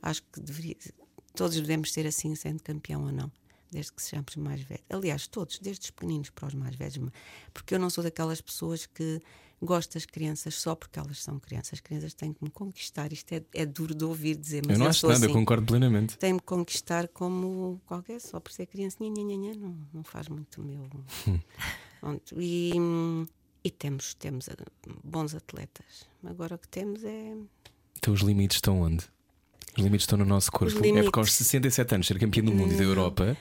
acho 0.00 0.22
que 0.24 0.40
deveria, 0.40 0.76
todos 1.34 1.58
devemos 1.58 1.92
ser 1.92 2.06
assim, 2.06 2.34
sendo 2.34 2.62
campeão 2.62 3.04
ou 3.04 3.12
não, 3.12 3.32
desde 3.70 3.92
que 3.92 4.02
sejamos 4.02 4.36
mais 4.36 4.60
velhos. 4.62 4.84
Aliás, 4.90 5.26
todos, 5.26 5.58
desde 5.58 5.84
os 5.84 5.90
pequeninos 5.90 6.28
para 6.28 6.48
os 6.48 6.54
mais 6.54 6.76
velhos, 6.76 6.98
porque 7.52 7.74
eu 7.74 7.78
não 7.78 7.88
sou 7.88 8.04
daquelas 8.04 8.40
pessoas 8.42 8.84
que 8.84 9.22
gosto 9.66 9.94
das 9.94 10.04
crianças 10.04 10.54
só 10.56 10.74
porque 10.74 10.98
elas 10.98 11.22
são 11.22 11.38
crianças. 11.38 11.74
As 11.74 11.80
crianças 11.80 12.14
têm 12.14 12.32
que 12.32 12.42
me 12.42 12.50
conquistar. 12.50 13.12
Isto 13.12 13.32
é, 13.32 13.42
é 13.54 13.64
duro 13.66 13.94
de 13.94 14.04
ouvir 14.04 14.36
dizer, 14.36 14.62
mas 14.66 14.74
eu 14.74 14.78
não 14.78 14.86
eu 14.86 14.90
acho 14.90 15.06
nada, 15.06 15.20
eu 15.20 15.24
assim. 15.26 15.32
concordo 15.34 15.66
plenamente. 15.66 16.18
Tem-me 16.18 16.40
conquistar 16.40 17.08
como 17.08 17.80
qualquer, 17.86 18.20
só 18.20 18.40
por 18.40 18.50
ser 18.52 18.66
criança, 18.66 18.96
nha, 19.00 19.08
nha, 19.10 19.36
nha, 19.36 19.54
não, 19.54 19.76
não 19.94 20.02
faz 20.04 20.28
muito 20.28 20.60
o 20.60 20.64
meu. 20.64 20.88
Pronto, 22.00 22.34
e, 22.40 22.72
e 23.62 23.70
temos, 23.70 24.14
temos 24.14 24.48
eh, 24.48 24.56
bons 25.04 25.34
atletas. 25.34 26.06
Agora 26.24 26.56
o 26.56 26.58
que 26.58 26.68
temos 26.68 27.04
é. 27.04 27.34
Então 27.98 28.12
os 28.12 28.20
limites 28.20 28.56
estão 28.56 28.80
onde? 28.80 29.04
Os 29.78 29.82
limites 29.84 30.02
estão 30.04 30.18
no 30.18 30.24
nosso 30.24 30.50
corpo. 30.50 30.66
Os 30.66 30.72
É 30.72 30.76
porque 30.76 30.88
limites- 30.92 31.16
aos 31.16 31.32
67 31.32 31.94
anos 31.94 32.06
ser 32.06 32.18
campeão 32.18 32.44
do 32.44 32.52
mundo 32.52 32.72
e 32.74 32.76
da. 32.76 32.82
Europa. 32.82 33.36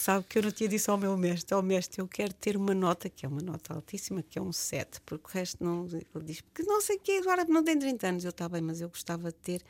Sabe 0.00 0.24
que 0.26 0.38
eu 0.38 0.42
não 0.44 0.50
tinha 0.50 0.66
dito 0.66 0.90
ao 0.90 0.96
meu 0.96 1.14
mestre, 1.14 1.54
ao 1.54 1.62
mestre, 1.62 2.00
eu 2.00 2.08
quero 2.08 2.32
ter 2.32 2.56
uma 2.56 2.72
nota 2.72 3.10
que 3.10 3.26
é 3.26 3.28
uma 3.28 3.42
nota 3.42 3.74
altíssima, 3.74 4.22
que 4.22 4.38
é 4.38 4.42
um 4.42 4.50
7, 4.50 4.98
porque 5.02 5.26
o 5.26 5.30
resto 5.30 5.62
não. 5.62 5.84
Ele 5.84 6.24
diz, 6.24 6.40
porque 6.40 6.62
não 6.62 6.80
sei 6.80 6.96
o 6.96 7.00
que, 7.00 7.18
agora 7.18 7.44
não 7.44 7.62
tem 7.62 7.78
30 7.78 8.06
anos, 8.06 8.24
eu 8.24 8.30
está 8.30 8.48
bem, 8.48 8.62
mas 8.62 8.80
eu 8.80 8.88
gostava 8.88 9.30
de 9.30 9.36
ter. 9.36 9.62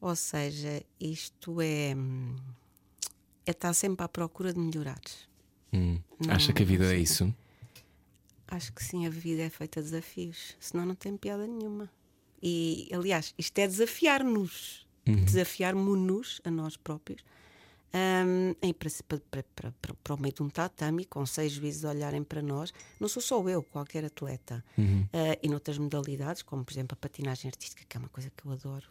Ou 0.00 0.14
seja, 0.14 0.80
isto 1.00 1.60
é. 1.60 1.92
É 3.44 3.50
estar 3.50 3.74
sempre 3.74 4.04
à 4.04 4.08
procura 4.08 4.52
de 4.52 4.60
melhorares. 4.60 5.28
Hum. 5.72 5.98
Não, 6.24 6.34
Acha 6.34 6.52
que 6.52 6.62
a 6.62 6.66
vida 6.66 6.94
é 6.94 6.98
isso? 6.98 7.34
Acho 8.46 8.72
que 8.72 8.84
sim, 8.84 9.08
a 9.08 9.10
vida 9.10 9.42
é 9.42 9.50
feita 9.50 9.82
de 9.82 9.90
desafios, 9.90 10.56
senão 10.60 10.86
não 10.86 10.94
tem 10.94 11.16
piada 11.16 11.48
nenhuma. 11.48 11.90
E, 12.40 12.88
aliás, 12.92 13.34
isto 13.36 13.58
é 13.58 13.66
desafiar-nos, 13.66 14.86
desafiar-nos 15.04 16.40
a 16.44 16.50
nós 16.50 16.76
próprios. 16.76 17.24
Hum, 17.94 18.54
em 18.62 18.72
para, 18.72 18.88
para, 19.06 19.42
para, 19.54 19.72
para, 19.80 19.94
para 19.94 20.14
o 20.14 20.20
meio 20.20 20.34
de 20.34 20.42
um 20.42 20.48
tatame, 20.48 21.04
com 21.04 21.24
seis 21.26 21.52
juízes 21.52 21.84
olharem 21.84 22.22
para 22.24 22.40
nós, 22.42 22.72
não 22.98 23.08
sou 23.08 23.22
só 23.22 23.46
eu, 23.48 23.62
qualquer 23.62 24.04
atleta. 24.04 24.64
Ah, 25.12 25.38
e 25.42 25.48
noutras 25.48 25.78
modalidades, 25.78 26.42
como 26.42 26.64
por 26.64 26.72
exemplo 26.72 26.94
a 26.94 27.00
patinagem 27.00 27.48
artística, 27.48 27.84
que 27.88 27.96
é 27.96 28.00
uma 28.00 28.08
coisa 28.08 28.30
que 28.36 28.44
eu 28.46 28.52
adoro. 28.52 28.86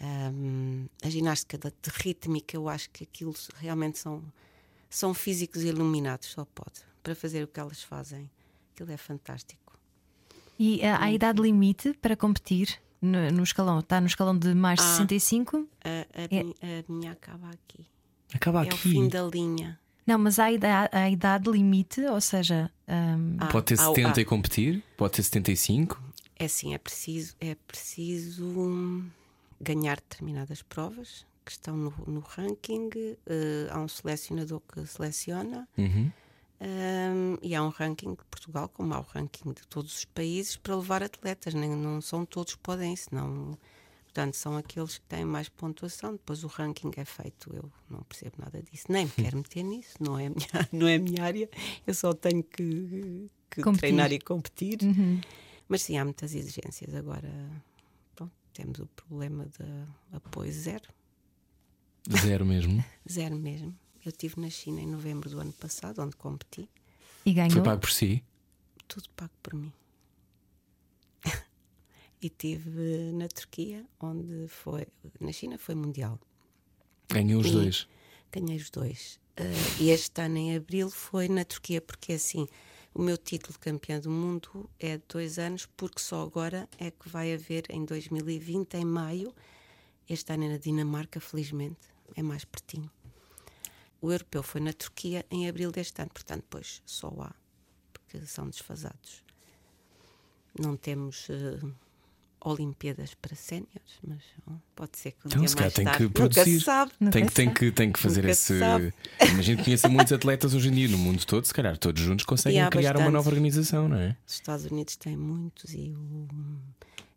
Hum, 0.00 0.86
a 1.02 1.08
ginástica 1.08 1.56
da- 1.58 1.68
de 1.70 1.90
rítmica, 1.90 2.56
eu 2.56 2.68
acho 2.68 2.90
que 2.90 3.04
aquilo 3.04 3.34
realmente 3.56 3.98
são, 3.98 4.22
são 4.90 5.14
físicos 5.14 5.62
iluminados, 5.62 6.28
só 6.28 6.44
pode, 6.44 6.80
para 7.02 7.14
fazer 7.14 7.44
o 7.44 7.46
que 7.46 7.60
elas 7.60 7.82
fazem. 7.82 8.28
Aquilo 8.74 8.90
é 8.90 8.96
fantástico. 8.96 9.78
E 10.58 10.84
ah, 10.84 10.98
há 11.02 11.12
idade 11.12 11.40
limite 11.40 11.92
para 11.94 12.16
competir 12.16 12.80
no, 13.00 13.30
no 13.30 13.42
escalão? 13.42 13.78
Está 13.78 14.00
no 14.00 14.06
escalão 14.06 14.36
de 14.36 14.54
mais 14.54 14.78
de 14.80 14.84
Ah. 14.86 14.96
65? 14.96 15.68
A, 15.84 15.88
a, 15.88 16.66
É. 16.66 16.78
a 16.80 16.92
minha 16.92 17.12
acaba 17.12 17.48
aqui. 17.50 17.86
Acaba 18.34 18.64
É 18.64 18.68
o 18.68 18.74
aqui. 18.74 18.90
fim 18.90 19.08
da 19.08 19.22
linha. 19.22 19.78
Não, 20.06 20.18
mas 20.18 20.38
há 20.38 20.50
idade, 20.50 20.88
há 20.92 21.08
idade 21.08 21.48
limite, 21.50 22.00
ou 22.02 22.20
seja, 22.20 22.70
hum, 22.88 23.36
Ah, 23.38 23.46
Pode 23.46 23.66
ter 23.66 23.80
há 23.80 23.90
o- 23.90 23.94
70 23.94 24.18
ah, 24.18 24.22
e 24.22 24.24
competir, 24.24 24.82
pode 24.96 25.14
ter 25.14 25.22
75. 25.22 26.02
É 26.36 26.46
assim, 26.46 26.74
é 26.74 26.78
preciso, 26.78 27.36
é 27.40 27.54
preciso 27.54 28.44
hum, 28.44 29.08
ganhar 29.60 29.96
determinadas 29.96 30.60
provas 30.62 31.24
que 31.44 31.52
estão 31.52 31.76
no, 31.76 31.94
no 32.06 32.20
ranking. 32.20 32.90
eh, 33.26 33.68
há 33.70 33.78
um 33.78 33.86
selecionador 33.88 34.60
que 34.60 34.84
seleciona. 34.86 35.68
Uhum. 35.78 36.10
hum, 36.60 37.36
e 37.42 37.54
há 37.54 37.62
um 37.62 37.68
ranking 37.68 38.10
de 38.14 38.24
Portugal, 38.30 38.68
como 38.68 38.92
há 38.94 38.98
o 39.00 39.02
ranking 39.02 39.52
de 39.52 39.66
todos 39.68 39.96
os 39.98 40.04
países, 40.04 40.56
para 40.56 40.74
levar 40.76 41.02
atletas. 41.02 41.54
Nem, 41.54 41.70
não 41.70 42.00
são 42.00 42.24
todos 42.26 42.54
que 42.54 42.60
podem, 42.60 42.94
senão. 42.96 43.56
Portanto, 44.12 44.34
são 44.34 44.58
aqueles 44.58 44.98
que 44.98 45.06
têm 45.06 45.24
mais 45.24 45.48
pontuação. 45.48 46.12
Depois 46.12 46.44
o 46.44 46.46
ranking 46.46 46.90
é 46.98 47.04
feito. 47.04 47.50
Eu 47.54 47.72
não 47.88 48.02
percebo 48.02 48.36
nada 48.38 48.62
disso. 48.62 48.84
Nem 48.90 49.06
me 49.06 49.10
quero 49.10 49.38
meter 49.38 49.62
nisso. 49.62 49.94
Não 49.98 50.18
é 50.18 50.26
a 50.26 50.30
minha, 50.30 50.68
não 50.70 50.86
é 50.86 50.96
a 50.96 50.98
minha 50.98 51.24
área. 51.24 51.48
Eu 51.86 51.94
só 51.94 52.12
tenho 52.12 52.44
que, 52.44 53.30
que 53.50 53.62
treinar 53.78 54.12
e 54.12 54.20
competir. 54.20 54.78
uhum. 54.82 55.18
Mas 55.66 55.80
sim, 55.80 55.96
há 55.96 56.04
muitas 56.04 56.34
exigências. 56.34 56.94
Agora, 56.94 57.30
pronto, 58.14 58.32
temos 58.52 58.80
o 58.80 58.86
problema 58.88 59.46
de 59.46 60.14
apoio 60.14 60.52
zero. 60.52 60.90
Zero 62.20 62.44
mesmo. 62.44 62.84
Zero 63.10 63.36
mesmo. 63.36 63.74
Eu 64.04 64.10
estive 64.10 64.38
na 64.38 64.50
China 64.50 64.82
em 64.82 64.86
novembro 64.86 65.30
do 65.30 65.40
ano 65.40 65.52
passado, 65.54 66.02
onde 66.02 66.16
competi. 66.16 66.68
e 67.24 67.32
ganhou. 67.32 67.52
Foi 67.52 67.62
pago 67.62 67.80
por 67.80 67.90
si. 67.92 68.22
Tudo 68.86 69.08
pago 69.16 69.32
por 69.42 69.54
mim. 69.54 69.72
E 72.22 72.26
estive 72.28 73.12
na 73.12 73.26
Turquia, 73.28 73.84
onde 74.00 74.46
foi. 74.48 74.86
Na 75.20 75.32
China 75.32 75.58
foi 75.58 75.74
mundial. 75.74 76.18
Ganhou 77.10 77.40
os 77.40 77.48
E- 77.48 77.52
dois. 77.52 77.88
Ganhei 78.30 78.56
os 78.56 78.70
dois. 78.70 79.20
Ah, 79.36 79.42
e 79.80 79.90
este 79.90 80.20
ano, 80.22 80.36
em 80.38 80.56
abril, 80.56 80.88
foi 80.90 81.28
na 81.28 81.44
Turquia, 81.44 81.80
porque 81.80 82.12
assim, 82.14 82.46
o 82.94 83.02
meu 83.02 83.16
título 83.18 83.52
de 83.54 83.58
campeã 83.58 83.98
do 83.98 84.10
mundo 84.10 84.70
é 84.78 84.96
de 84.98 85.04
dois 85.08 85.38
anos, 85.38 85.66
porque 85.76 85.98
só 86.00 86.22
agora 86.22 86.68
é 86.78 86.90
que 86.90 87.08
vai 87.08 87.32
haver, 87.34 87.64
em 87.70 87.84
2020, 87.84 88.74
em 88.74 88.84
maio, 88.84 89.34
este 90.08 90.32
ano 90.32 90.44
é 90.44 90.48
na 90.50 90.56
Dinamarca, 90.58 91.18
felizmente, 91.20 91.80
é 92.14 92.22
mais 92.22 92.44
pertinho. 92.44 92.90
O 94.00 94.10
europeu 94.12 94.42
foi 94.42 94.60
na 94.60 94.72
Turquia 94.72 95.24
em 95.30 95.48
abril 95.48 95.70
deste 95.72 96.00
ano, 96.00 96.10
portanto, 96.12 96.42
depois 96.42 96.82
só 96.84 97.08
há, 97.20 97.34
porque 97.92 98.24
são 98.26 98.48
desfasados. 98.48 99.22
Não 100.58 100.76
temos 100.76 101.28
eh, 101.30 101.58
Olimpíadas 102.44 103.14
para 103.14 103.36
séniores, 103.36 103.98
mas 104.06 104.18
ó, 104.48 104.52
pode 104.74 104.98
ser 104.98 105.12
que 105.12 105.18
um 105.18 105.28
Então, 105.28 105.38
dia 105.40 105.48
se 105.48 105.54
calhar 105.56 105.66
mais 105.70 105.74
tem 105.74 105.84
que 105.84 105.90
tarde, 105.92 106.08
produzir. 106.12 106.40
Nunca 106.40 106.58
se 106.58 106.64
sabe. 106.64 106.92
Nunca 107.00 107.12
Tem, 107.12 107.26
que- 107.26 107.32
tem, 107.32 107.54
que, 107.54 107.70
tem 107.72 107.92
que 107.92 107.98
fazer 108.00 108.24
esse. 108.24 108.54
Imagino 109.30 109.58
que 109.58 109.64
conheça 109.64 109.88
muitos 109.88 110.12
atletas 110.12 110.52
hoje 110.54 110.68
em 110.68 110.72
dia 110.72 110.88
no 110.88 110.98
mundo 110.98 111.24
todo, 111.24 111.44
se 111.44 111.54
calhar 111.54 111.76
todos 111.78 112.02
juntos 112.02 112.24
conseguem 112.24 112.58
criar 112.70 112.90
uma 112.90 112.94
bastantes. 112.94 113.12
nova 113.12 113.28
organização, 113.30 113.88
não 113.88 113.96
é? 113.96 114.16
Os 114.26 114.34
Estados 114.34 114.66
Unidos 114.66 114.96
têm 114.96 115.16
muitos 115.16 115.72
e, 115.72 115.94
o, 115.96 116.28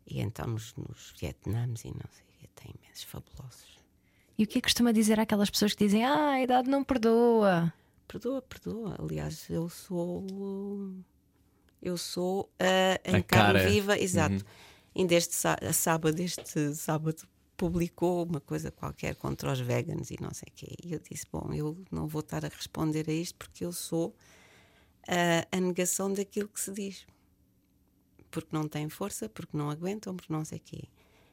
e 0.06 0.20
então 0.20 0.46
nos, 0.46 0.74
nos 0.76 1.12
Vietnãs 1.20 1.84
e 1.84 1.88
não 1.88 2.00
sei, 2.12 2.48
tem 2.54 2.72
imensos 2.82 3.04
fabulosos. 3.04 3.76
E 4.38 4.44
o 4.44 4.46
que 4.46 4.58
é 4.58 4.60
que 4.60 4.66
costuma 4.68 4.92
dizer 4.92 5.18
àquelas 5.18 5.50
pessoas 5.50 5.72
que 5.74 5.84
dizem 5.84 6.04
ah, 6.04 6.30
a 6.32 6.42
idade 6.42 6.68
não 6.70 6.84
perdoa? 6.84 7.72
Perdoa, 8.06 8.40
perdoa. 8.42 8.94
Aliás, 9.00 9.46
eu 9.50 9.68
sou. 9.68 10.24
Eu 11.82 11.96
sou 11.96 12.48
a, 12.58 13.00
em 13.04 13.16
A 13.16 13.22
carne 13.22 13.58
cara. 13.60 13.68
viva, 13.68 13.98
exato. 13.98 14.34
Uhum. 14.34 14.40
Ainda 14.96 15.14
este 15.14 15.34
sábado, 15.72 16.18
este 16.20 16.74
sábado, 16.74 17.26
publicou 17.56 18.24
uma 18.24 18.40
coisa 18.40 18.70
qualquer 18.70 19.14
contra 19.16 19.52
os 19.52 19.60
veganos 19.60 20.10
e 20.10 20.16
não 20.20 20.32
sei 20.32 20.48
o 20.50 20.52
quê. 20.54 20.74
E 20.82 20.92
eu 20.94 20.98
disse: 21.00 21.26
Bom, 21.30 21.52
eu 21.52 21.76
não 21.90 22.06
vou 22.06 22.20
estar 22.20 22.44
a 22.44 22.48
responder 22.48 23.08
a 23.08 23.12
isto 23.12 23.34
porque 23.36 23.64
eu 23.64 23.72
sou 23.72 24.14
a, 25.06 25.46
a 25.56 25.60
negação 25.60 26.12
daquilo 26.12 26.48
que 26.48 26.60
se 26.60 26.72
diz. 26.72 27.06
Porque 28.30 28.48
não 28.54 28.68
têm 28.68 28.88
força, 28.88 29.28
porque 29.28 29.56
não 29.56 29.70
aguentam, 29.70 30.14
porque 30.16 30.32
não 30.32 30.44
sei 30.44 30.58
o 30.58 30.62
quê. 30.62 30.84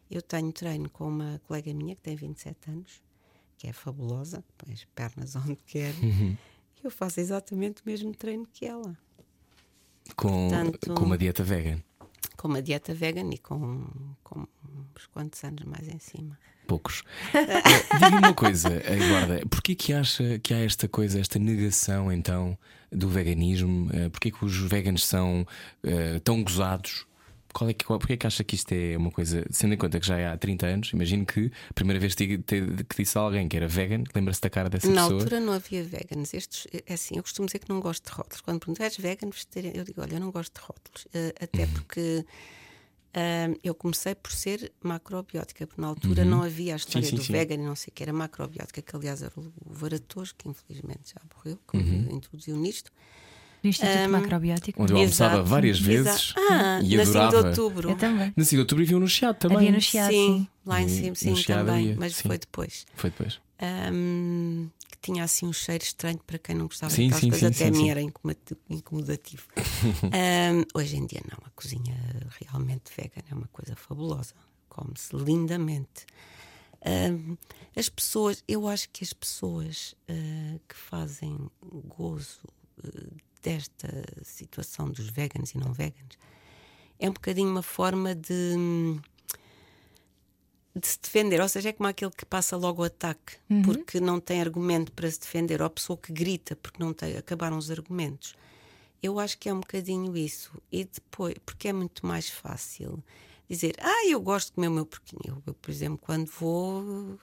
Eu 0.09 0.21
tenho 0.21 0.51
treino 0.51 0.89
com 0.89 1.07
uma 1.07 1.41
colega 1.47 1.73
minha 1.73 1.95
que 1.95 2.01
tem 2.01 2.15
27 2.15 2.69
anos, 2.69 3.01
que 3.57 3.67
é 3.67 3.73
fabulosa, 3.73 4.43
põe 4.57 4.73
as 4.73 4.85
pernas 4.85 5.35
onde 5.37 5.55
quer. 5.65 5.93
Uhum. 5.95 6.37
Eu 6.83 6.91
faço 6.91 7.19
exatamente 7.19 7.81
o 7.81 7.85
mesmo 7.85 8.13
treino 8.13 8.45
que 8.51 8.65
ela, 8.65 8.97
Com, 10.17 10.49
Portanto- 10.49 10.93
com 10.93 11.03
uma 11.05 11.17
dieta 11.17 11.43
vegan. 11.43 11.81
Com 12.43 12.49
uma 12.49 12.61
dieta 12.61 12.93
vegan 12.93 13.29
e 13.33 13.37
com, 13.37 13.87
com 14.21 14.41
uns 14.41 15.05
quantos 15.13 15.41
anos 15.45 15.63
mais 15.63 15.87
em 15.87 15.97
cima. 15.97 16.37
Poucos. 16.67 17.01
Eh, 17.33 17.61
Diga-me 17.93 18.17
uma 18.17 18.33
coisa, 18.33 18.67
Eduarda, 18.85 19.41
porquê 19.49 19.73
que 19.75 19.93
acha 19.93 20.37
que 20.39 20.53
há 20.53 20.59
esta 20.59 20.85
coisa, 20.89 21.21
esta 21.21 21.39
negação 21.39 22.11
então 22.11 22.57
do 22.91 23.07
veganismo? 23.07 23.89
Eh, 23.93 24.09
Porquê 24.09 24.29
que 24.29 24.43
os 24.43 24.57
veganos 24.57 25.05
são 25.05 25.47
eh, 25.85 26.19
tão 26.19 26.43
gozados? 26.43 27.05
Qual 27.53 27.69
é 27.69 27.73
que, 27.73 27.85
qual, 27.85 27.99
porquê 27.99 28.17
que 28.17 28.25
acha 28.25 28.43
que 28.43 28.55
isto 28.55 28.71
é 28.73 28.97
uma 28.97 29.11
coisa, 29.11 29.45
sendo 29.51 29.75
em 29.75 29.77
conta 29.77 29.99
que 29.99 30.07
já 30.07 30.17
é 30.17 30.27
há 30.27 30.35
30 30.37 30.65
anos, 30.65 30.89
imagino 30.91 31.23
que 31.25 31.51
a 31.69 31.73
primeira 31.73 31.99
vez 31.99 32.15
que, 32.15 32.39
que, 32.39 32.61
disse 32.97 33.17
a 33.17 33.21
alguém 33.21 33.47
que 33.47 33.55
era 33.55 33.67
vegan, 33.67 34.03
lembra-se 34.15 34.41
da 34.41 34.49
cara 34.49 34.69
dessa 34.69 34.87
Na 34.87 35.03
pessoa? 35.03 35.21
altura 35.21 35.39
não 35.39 35.53
havia 35.53 35.83
veganos. 35.83 36.33
Estes, 36.33 36.65
é 36.87 36.93
assim, 36.93 37.15
eu 37.17 37.23
costumo 37.23 37.45
dizer 37.45 37.59
que 37.59 37.69
não 37.69 37.79
gosto 37.79 38.03
de 38.05 38.11
rótulos. 38.11 38.41
Quando 38.41 38.59
perguntam, 38.59 38.83
és 38.85 38.97
vegan, 38.97 39.29
vegetariano? 39.29 39.77
Eu 39.77 39.83
digo, 39.83 40.01
olha, 40.01 40.15
eu 40.15 40.19
não 40.19 40.31
gosto 40.31 40.53
de 40.59 40.65
rótulos. 40.65 41.07
Eh, 41.13 41.33
até 41.41 41.65
Uhum. 41.65 41.73
porque 41.73 42.25
ah, 43.15 43.53
eu 43.63 43.75
comecei 43.75 44.15
por 44.15 44.31
ser 44.31 44.71
macrobiótica, 44.83 45.67
porque 45.67 45.79
na 45.79 45.87
altura 45.87 46.25
não 46.25 46.41
havia 46.41 46.73
a 46.73 46.77
história 46.77 47.05
Uhum. 47.05 47.09
sim, 47.11 47.15
do 47.17 47.23
sim. 47.23 47.33
vegan 47.33 47.55
e 47.55 47.57
não 47.59 47.75
sei 47.75 47.91
o 47.91 47.93
que, 47.93 48.01
era 48.01 48.11
macrobiótica, 48.11 48.81
que 48.81 48.95
aliás 48.95 49.21
era 49.21 49.33
o 49.37 49.51
Varatoso, 49.63 50.33
que 50.35 50.49
infelizmente 50.49 51.13
já 51.13 51.21
morreu, 51.35 51.59
que 51.69 51.77
Uhum. 51.77 52.07
introduziu 52.15 52.55
nisto. 52.57 52.91
No 53.63 53.69
Instituto 53.69 53.97
Ahm, 53.97 54.11
Macrobiótico? 54.11 54.83
Onde 54.83 54.91
eu 54.91 54.97
almoçava 54.97 55.35
Exato, 55.35 55.49
várias 55.49 55.77
exato. 55.77 56.03
vezes 56.03 56.33
Ah, 56.37 56.79
e 56.83 56.97
na 56.97 57.05
5 57.05 57.29
de 57.29 57.35
outubro. 57.37 57.89
Eu 57.91 57.95
também. 57.95 58.33
Na 58.35 58.43
5 58.43 58.55
de 58.55 58.59
outubro 58.59 58.83
e 58.83 58.87
viu 58.87 58.99
no 58.99 59.07
Chiado 59.07 59.37
também. 59.37 59.57
Havia 59.57 59.71
no 59.71 59.81
Chiado, 59.81 60.11
sim, 60.11 60.37
sim. 60.39 60.47
lá 60.65 60.81
em 60.81 60.89
cima, 60.89 61.15
sim, 61.15 61.35
Chiado 61.37 61.67
também, 61.67 61.83
havia, 61.83 61.95
mas 61.97 62.15
sim. 62.15 62.27
foi 62.27 62.37
depois. 62.37 62.85
Foi 62.95 63.09
depois. 63.09 63.39
Ahm, 63.61 64.67
que 64.91 64.97
tinha 65.01 65.23
assim 65.23 65.45
um 65.45 65.53
cheiro 65.53 65.81
estranho 65.83 66.19
para 66.27 66.37
quem 66.37 66.55
não 66.55 66.67
gostava 66.67 66.93
Sim, 66.93 67.03
daquelas 67.03 67.21
sim, 67.21 67.29
coisas, 67.29 67.55
sim, 67.55 67.63
até 67.63 67.69
a 67.69 67.73
sim, 67.73 67.79
mim 67.79 67.85
sim. 67.85 67.91
era 67.91 68.01
incomodativo. 68.69 69.47
Ahm, 70.11 70.63
hoje 70.73 70.97
em 70.97 71.05
dia 71.05 71.21
não, 71.31 71.37
a 71.45 71.49
cozinha 71.51 71.95
realmente 72.41 72.91
vegana 72.95 73.23
é 73.31 73.33
uma 73.33 73.47
coisa 73.47 73.75
fabulosa, 73.77 74.33
come-se 74.67 75.15
lindamente. 75.15 76.05
Ahm, 76.85 77.37
as 77.77 77.87
pessoas, 77.87 78.43
eu 78.45 78.67
acho 78.67 78.89
que 78.91 79.05
as 79.05 79.13
pessoas 79.13 79.95
ah, 80.09 80.59
que 80.67 80.75
fazem 80.75 81.49
gozo 81.87 82.41
ah, 82.83 82.89
desta 83.43 83.89
situação 84.23 84.89
dos 84.89 85.09
veganos 85.09 85.51
e 85.51 85.57
não 85.57 85.73
veganos, 85.73 86.17
é 86.97 87.09
um 87.09 87.13
bocadinho 87.13 87.49
uma 87.49 87.61
forma 87.61 88.15
de. 88.15 88.55
de 90.75 90.87
se 90.87 90.99
defender, 91.01 91.41
ou 91.41 91.49
seja, 91.49 91.69
é 91.69 91.73
como 91.73 91.89
aquele 91.89 92.11
que 92.11 92.25
passa 92.25 92.55
logo 92.55 92.81
o 92.81 92.85
ataque 92.85 93.35
porque 93.63 93.99
não 93.99 94.19
tem 94.19 94.41
argumento 94.41 94.91
para 94.93 95.11
se 95.11 95.19
defender, 95.19 95.61
ou 95.61 95.67
a 95.67 95.69
pessoa 95.69 95.97
que 95.97 96.11
grita 96.11 96.55
porque 96.55 96.81
não 96.81 96.93
tem, 96.93 97.17
acabaram 97.17 97.57
os 97.57 97.69
argumentos. 97.69 98.35
Eu 99.01 99.19
acho 99.19 99.37
que 99.37 99.49
é 99.49 99.53
um 99.53 99.59
bocadinho 99.59 100.15
isso. 100.15 100.49
E 100.71 100.85
depois, 100.85 101.35
porque 101.45 101.67
é 101.67 101.73
muito 101.73 102.05
mais 102.05 102.29
fácil 102.29 103.03
dizer, 103.53 103.75
ah, 103.79 104.07
eu 104.07 104.19
gosto 104.21 104.47
de 104.49 104.53
comer 104.53 104.67
o 104.67 104.71
meu 104.71 104.85
porquinho. 104.85 105.41
Eu, 105.45 105.53
por 105.53 105.71
exemplo, 105.71 105.97
quando 105.97 106.27
vou 106.39 107.17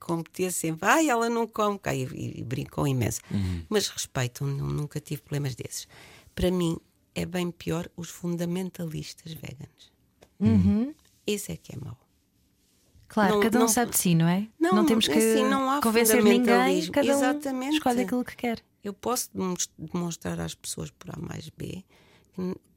competir 0.00 0.52
sempre, 0.52 0.88
ah, 0.88 1.02
ela 1.04 1.28
não 1.28 1.46
come, 1.46 1.78
cá, 1.78 1.94
e, 1.94 2.04
e, 2.04 2.40
e 2.40 2.44
brincam 2.44 2.86
imenso. 2.86 3.20
Mas 3.68 3.88
respeitam, 3.88 4.46
nu- 4.46 4.66
nunca 4.72 5.00
tive 5.00 5.22
problemas 5.22 5.54
desses. 5.54 5.86
Para 6.34 6.50
mim, 6.50 6.76
é 7.14 7.24
bem 7.26 7.50
pior 7.50 7.88
os 7.96 8.08
fundamentalistas 8.10 9.32
veganos. 9.34 9.92
Isso 11.26 11.52
é 11.52 11.56
que 11.56 11.74
é 11.74 11.78
mau. 11.78 11.96
Claro, 13.08 13.34
Não- 13.34 13.40
cada 13.42 13.58
um 13.58 13.60
não- 13.62 13.68
sabe 13.68 13.90
de 13.92 13.98
si, 13.98 14.14
não 14.14 14.26
é? 14.26 14.48
Não, 14.58 14.84
temos 14.86 15.06
é 15.08 15.12
que 15.12 15.18
assim, 15.18 15.44
não 15.44 15.70
há 15.70 15.82
convencer 15.82 16.16
ninguém, 16.16 16.38
fundamentalismo. 16.40 16.92
cada 16.94 17.06
um 17.08 17.10
Exatamente. 17.10 17.74
escolhe 17.76 18.00
aquilo 18.02 18.24
que 18.24 18.36
quer. 18.36 18.64
Eu 18.82 18.94
posso 18.94 19.28
demons- 19.34 19.70
demonstrar 19.78 20.40
às 20.40 20.54
pessoas 20.54 20.90
por 20.90 21.10
A 21.10 21.18
mais 21.20 21.48
B 21.50 21.84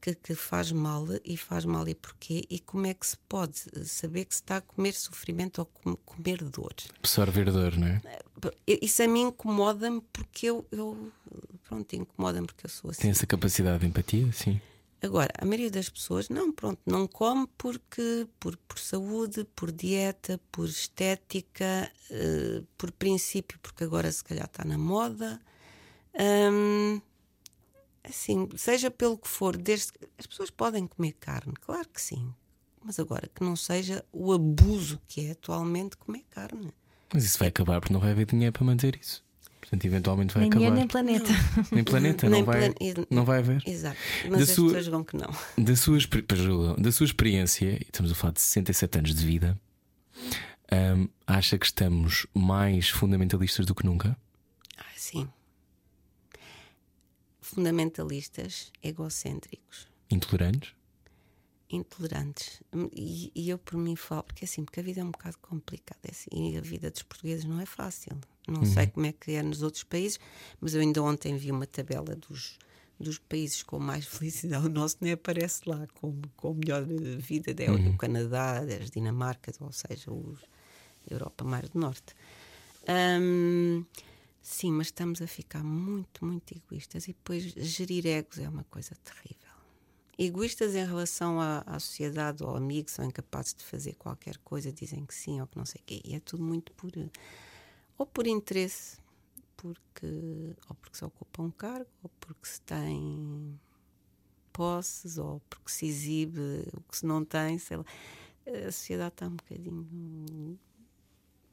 que, 0.00 0.14
que 0.14 0.34
faz 0.34 0.70
mal 0.70 1.06
e 1.24 1.36
faz 1.36 1.64
mal 1.64 1.88
e 1.88 1.94
porquê 1.94 2.44
e 2.50 2.58
como 2.60 2.86
é 2.86 2.94
que 2.94 3.06
se 3.06 3.16
pode 3.28 3.58
saber 3.86 4.24
que 4.26 4.34
se 4.34 4.42
está 4.42 4.58
a 4.58 4.60
comer 4.60 4.92
sofrimento 4.92 5.58
ou 5.60 5.66
com- 5.66 5.96
comer 5.96 6.42
dor. 6.44 6.74
Absorver 6.98 7.50
dor, 7.50 7.76
não 7.76 7.86
é? 7.86 8.00
Isso 8.66 9.02
a 9.02 9.08
mim 9.08 9.22
incomoda-me 9.28 10.00
porque 10.12 10.46
eu, 10.46 10.66
eu 10.70 11.10
pronto, 11.64 11.92
incomoda-me 11.96 12.46
porque 12.46 12.66
eu 12.66 12.70
sou 12.70 12.90
assim. 12.90 13.02
Tem 13.02 13.10
essa 13.10 13.26
capacidade 13.26 13.80
de 13.80 13.86
empatia, 13.86 14.30
sim. 14.32 14.60
Agora, 15.02 15.30
a 15.38 15.44
maioria 15.44 15.70
das 15.70 15.88
pessoas 15.88 16.28
não, 16.28 16.50
pronto, 16.52 16.80
não 16.86 17.06
come 17.06 17.46
porque 17.58 18.26
por, 18.40 18.56
por 18.56 18.78
saúde, 18.78 19.44
por 19.54 19.70
dieta, 19.70 20.40
por 20.50 20.66
estética, 20.66 21.90
eh, 22.10 22.62
por 22.78 22.90
princípio, 22.92 23.58
porque 23.62 23.84
agora 23.84 24.10
se 24.10 24.24
calhar 24.24 24.46
está 24.46 24.64
na 24.64 24.78
moda. 24.78 25.38
Hum, 26.18 27.00
assim, 28.08 28.48
seja 28.56 28.90
pelo 28.90 29.18
que 29.18 29.28
for, 29.28 29.56
desde 29.56 29.92
as 30.18 30.26
pessoas 30.26 30.50
podem 30.50 30.86
comer 30.86 31.12
carne, 31.20 31.52
claro 31.60 31.88
que 31.88 32.00
sim. 32.00 32.32
Mas 32.84 32.98
agora 33.00 33.28
que 33.34 33.42
não 33.42 33.56
seja 33.56 34.04
o 34.12 34.32
abuso 34.32 35.00
que 35.08 35.26
é 35.26 35.30
atualmente 35.32 35.96
comer 35.96 36.24
carne. 36.30 36.72
Mas 37.12 37.24
isso 37.24 37.38
vai 37.38 37.48
acabar 37.48 37.80
porque 37.80 37.92
não 37.92 38.00
vai 38.00 38.12
haver 38.12 38.26
dinheiro 38.26 38.52
para 38.52 38.64
manter 38.64 38.96
isso. 39.00 39.24
Portanto, 39.60 39.84
eventualmente 39.84 40.32
vai 40.34 40.42
Nem 40.42 40.50
acabar. 40.50 40.58
dinheiro 40.60 40.76
nem 40.76 40.86
planeta. 40.86 41.32
Nem 41.72 41.82
planeta, 41.84 42.28
Nem 42.28 42.40
não, 42.40 42.46
vai, 42.46 42.72
plan- 42.72 43.06
não 43.10 43.24
vai 43.24 43.38
haver. 43.40 43.62
Exato. 43.66 43.96
Da 44.24 44.30
Mas 44.30 44.42
as 44.42 44.50
sua- 44.50 44.66
pessoas 44.66 44.86
vão 44.86 45.02
que 45.02 45.16
não. 45.16 45.28
Da 45.58 45.74
sua, 45.74 45.98
da 46.78 46.92
sua 46.92 47.06
experiência, 47.06 47.64
e 47.72 47.82
estamos 47.82 48.12
a 48.12 48.14
falar 48.14 48.32
de 48.34 48.40
67 48.40 48.98
anos 48.98 49.14
de 49.16 49.26
vida, 49.26 49.60
hum, 50.96 51.08
acha 51.26 51.58
que 51.58 51.66
estamos 51.66 52.26
mais 52.32 52.88
fundamentalistas 52.88 53.66
do 53.66 53.74
que 53.74 53.84
nunca? 53.84 54.16
Ah, 54.78 54.84
sim. 54.96 55.28
Fundamentalistas, 57.46 58.72
egocêntricos. 58.82 59.86
Intolerantes? 60.10 60.74
intolerantes. 61.70 62.62
E, 62.92 63.30
e 63.34 63.50
eu 63.50 63.58
por 63.58 63.76
mim 63.76 63.96
falo, 63.96 64.22
porque 64.24 64.44
assim, 64.44 64.64
porque 64.64 64.80
a 64.80 64.82
vida 64.82 65.00
é 65.00 65.04
um 65.04 65.10
bocado 65.10 65.36
complicada 65.38 66.00
é 66.04 66.10
assim, 66.10 66.52
e 66.52 66.56
a 66.56 66.60
vida 66.60 66.90
dos 66.90 67.02
portugueses 67.02 67.44
não 67.44 67.60
é 67.60 67.66
fácil. 67.66 68.16
Não 68.46 68.64
sei 68.64 68.86
como 68.86 69.06
é 69.06 69.12
que 69.12 69.32
é 69.32 69.42
nos 69.42 69.62
outros 69.62 69.82
países, 69.82 70.20
mas 70.60 70.74
eu 70.74 70.80
ainda 70.80 71.02
ontem 71.02 71.36
vi 71.36 71.50
uma 71.50 71.66
tabela 71.66 72.14
dos, 72.14 72.58
dos 72.98 73.18
países 73.18 73.62
com 73.62 73.78
mais 73.78 74.06
felicidade. 74.10 74.66
O 74.66 74.68
nosso 74.68 74.98
nem 75.00 75.12
aparece 75.12 75.62
lá 75.66 75.86
com, 75.94 76.20
com 76.36 76.54
melhor 76.54 76.84
vida, 77.18 77.52
é 77.62 77.70
o 77.70 77.78
do 77.78 77.96
Canadá, 77.96 78.64
das 78.64 78.90
Dinamarcas, 78.90 79.60
ou 79.60 79.72
seja, 79.72 80.12
os 80.12 80.38
Europa 81.08 81.44
mais 81.44 81.68
do 81.68 81.78
Norte. 81.78 82.14
Hum, 82.88 83.84
sim, 84.48 84.72
mas 84.72 84.88
estamos 84.88 85.20
a 85.22 85.26
ficar 85.26 85.62
muito, 85.62 86.24
muito 86.24 86.52
egoístas 86.52 87.08
e 87.08 87.12
depois 87.12 87.42
gerir 87.42 88.06
egos 88.06 88.38
é 88.38 88.48
uma 88.48 88.64
coisa 88.64 88.94
terrível 89.04 89.46
egoístas 90.18 90.74
em 90.74 90.84
relação 90.84 91.40
à, 91.40 91.62
à 91.66 91.78
sociedade 91.78 92.42
ou 92.42 92.56
amigos, 92.56 92.92
são 92.92 93.04
incapazes 93.04 93.54
de 93.54 93.64
fazer 93.64 93.94
qualquer 93.94 94.38
coisa, 94.38 94.72
dizem 94.72 95.04
que 95.04 95.14
sim 95.14 95.40
ou 95.40 95.46
que 95.46 95.58
não 95.58 95.66
sei 95.66 95.80
o 95.80 95.84
quê. 95.84 96.00
E 96.04 96.14
é 96.14 96.20
tudo 96.20 96.42
muito 96.42 96.72
por. 96.72 96.90
ou 97.98 98.06
por 98.06 98.26
interesse, 98.26 98.98
porque, 99.56 100.54
ou 100.68 100.76
porque 100.76 100.96
se 100.96 101.04
ocupa 101.04 101.42
um 101.42 101.50
cargo, 101.50 101.90
ou 102.02 102.10
porque 102.20 102.48
se 102.48 102.60
tem 102.62 103.58
posses, 104.52 105.18
ou 105.18 105.40
porque 105.50 105.70
se 105.70 105.86
exibe 105.86 106.40
o 106.72 106.80
que 106.82 106.96
se 106.96 107.06
não 107.06 107.24
tem, 107.24 107.58
sei 107.58 107.76
lá. 107.78 107.84
A 108.46 108.72
sociedade 108.72 109.14
está 109.14 109.26
um 109.26 109.36
bocadinho 109.36 110.58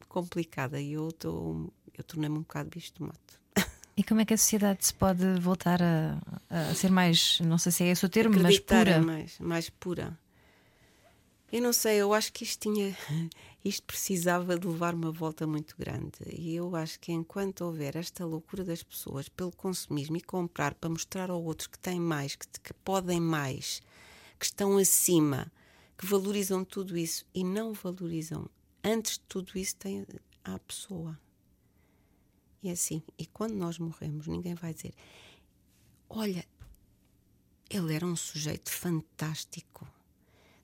complicada 0.08 0.80
e 0.80 0.94
eu, 0.94 1.12
tô, 1.12 1.72
eu 1.98 2.04
tornei-me 2.04 2.38
um 2.38 2.42
bocado 2.42 2.70
bicho 2.70 2.94
de 2.96 3.04
mato. 3.04 3.44
E 3.96 4.04
como 4.04 4.22
é 4.22 4.26
que 4.26 4.34
a 4.34 4.38
sociedade 4.38 4.86
se 4.86 4.94
pode 4.94 5.40
voltar 5.40 5.80
a, 5.82 6.20
a 6.50 6.74
ser 6.74 6.90
mais, 6.90 7.40
não 7.42 7.60
sei 7.60 7.72
se 7.72 7.84
é 7.84 7.88
esse 7.90 8.04
o 8.04 8.10
termo, 8.10 8.34
mas 8.34 8.46
acreditar 8.46 8.86
pura? 8.86 9.02
mais, 9.02 9.40
mais 9.40 9.70
pura. 9.70 10.20
Eu 11.52 11.62
não 11.62 11.72
sei, 11.72 11.98
eu 11.98 12.12
acho 12.12 12.34
que 12.34 12.44
isto 12.44 12.62
tinha, 12.62 12.98
isto 13.64 13.84
precisava 13.84 14.58
de 14.58 14.66
levar 14.66 14.96
uma 14.96 15.12
volta 15.12 15.46
muito 15.46 15.76
grande. 15.78 16.18
E 16.28 16.56
eu 16.56 16.76
acho 16.76 17.00
que 17.00 17.12
enquanto 17.12 17.62
houver 17.62 17.96
esta 17.96 18.26
loucura 18.26 18.64
das 18.64 18.82
pessoas 18.82 19.30
pelo 19.30 19.52
consumismo 19.52 20.18
e 20.18 20.22
comprar 20.22 20.74
para 20.74 20.90
mostrar 20.90 21.30
ao 21.30 21.44
outro 21.44 21.70
que 21.70 21.78
têm 21.78 22.00
mais, 22.00 22.36
que, 22.36 22.48
que 22.48 22.74
podem 22.84 23.20
mais, 23.20 23.84
que 24.40 24.46
estão 24.46 24.80
acima, 24.80 25.52
que 25.96 26.08
valorizam 26.08 26.66
tudo 26.66 26.98
isso 26.98 27.24
e 27.32 27.44
não 27.44 27.72
valorizam, 27.74 28.50
antes 28.84 29.20
de 29.20 29.26
tudo 29.30 29.52
isso, 29.56 29.76
tem 29.76 30.04
a 30.44 30.58
pessoa. 30.58 31.16
E 32.64 32.70
é 32.70 32.72
assim, 32.72 33.04
e 33.18 33.26
quando 33.26 33.54
nós 33.56 33.78
morremos, 33.78 34.26
ninguém 34.26 34.56
vai 34.56 34.74
dizer: 34.74 34.94
Olha, 36.10 36.48
ele 37.70 37.94
era 37.94 38.06
um 38.06 38.16
sujeito 38.16 38.72
fantástico. 38.72 39.86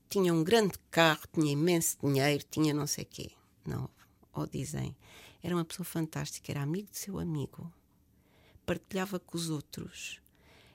Tinha 0.09 0.34
um 0.34 0.43
grande 0.43 0.80
carro, 0.89 1.21
tinha 1.34 1.51
imenso 1.51 1.97
dinheiro, 2.01 2.43
tinha 2.49 2.73
não 2.73 2.88
sei 2.88 3.03
quê. 3.03 3.31
Não, 3.65 3.89
ou 4.34 4.47
dizem, 4.47 4.95
era 5.43 5.53
uma 5.53 5.65
pessoa 5.65 5.85
fantástica, 5.85 6.51
era 6.51 6.61
amigo 6.61 6.89
do 6.89 6.95
seu 6.95 7.19
amigo, 7.19 7.71
partilhava 8.65 9.19
com 9.19 9.38
os 9.38 9.49
outros, 9.49 10.21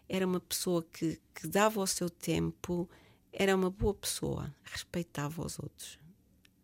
era 0.09 0.27
uma 0.27 0.41
pessoa 0.41 0.83
que, 0.83 1.21
que 1.35 1.47
dava 1.49 1.81
o 1.81 1.87
seu 1.87 2.11
tempo, 2.11 2.89
era 3.33 3.57
uma 3.57 3.71
boa 3.71 3.95
pessoa, 3.95 4.55
respeitava 4.63 5.45
os 5.45 5.59
outros. 5.59 5.99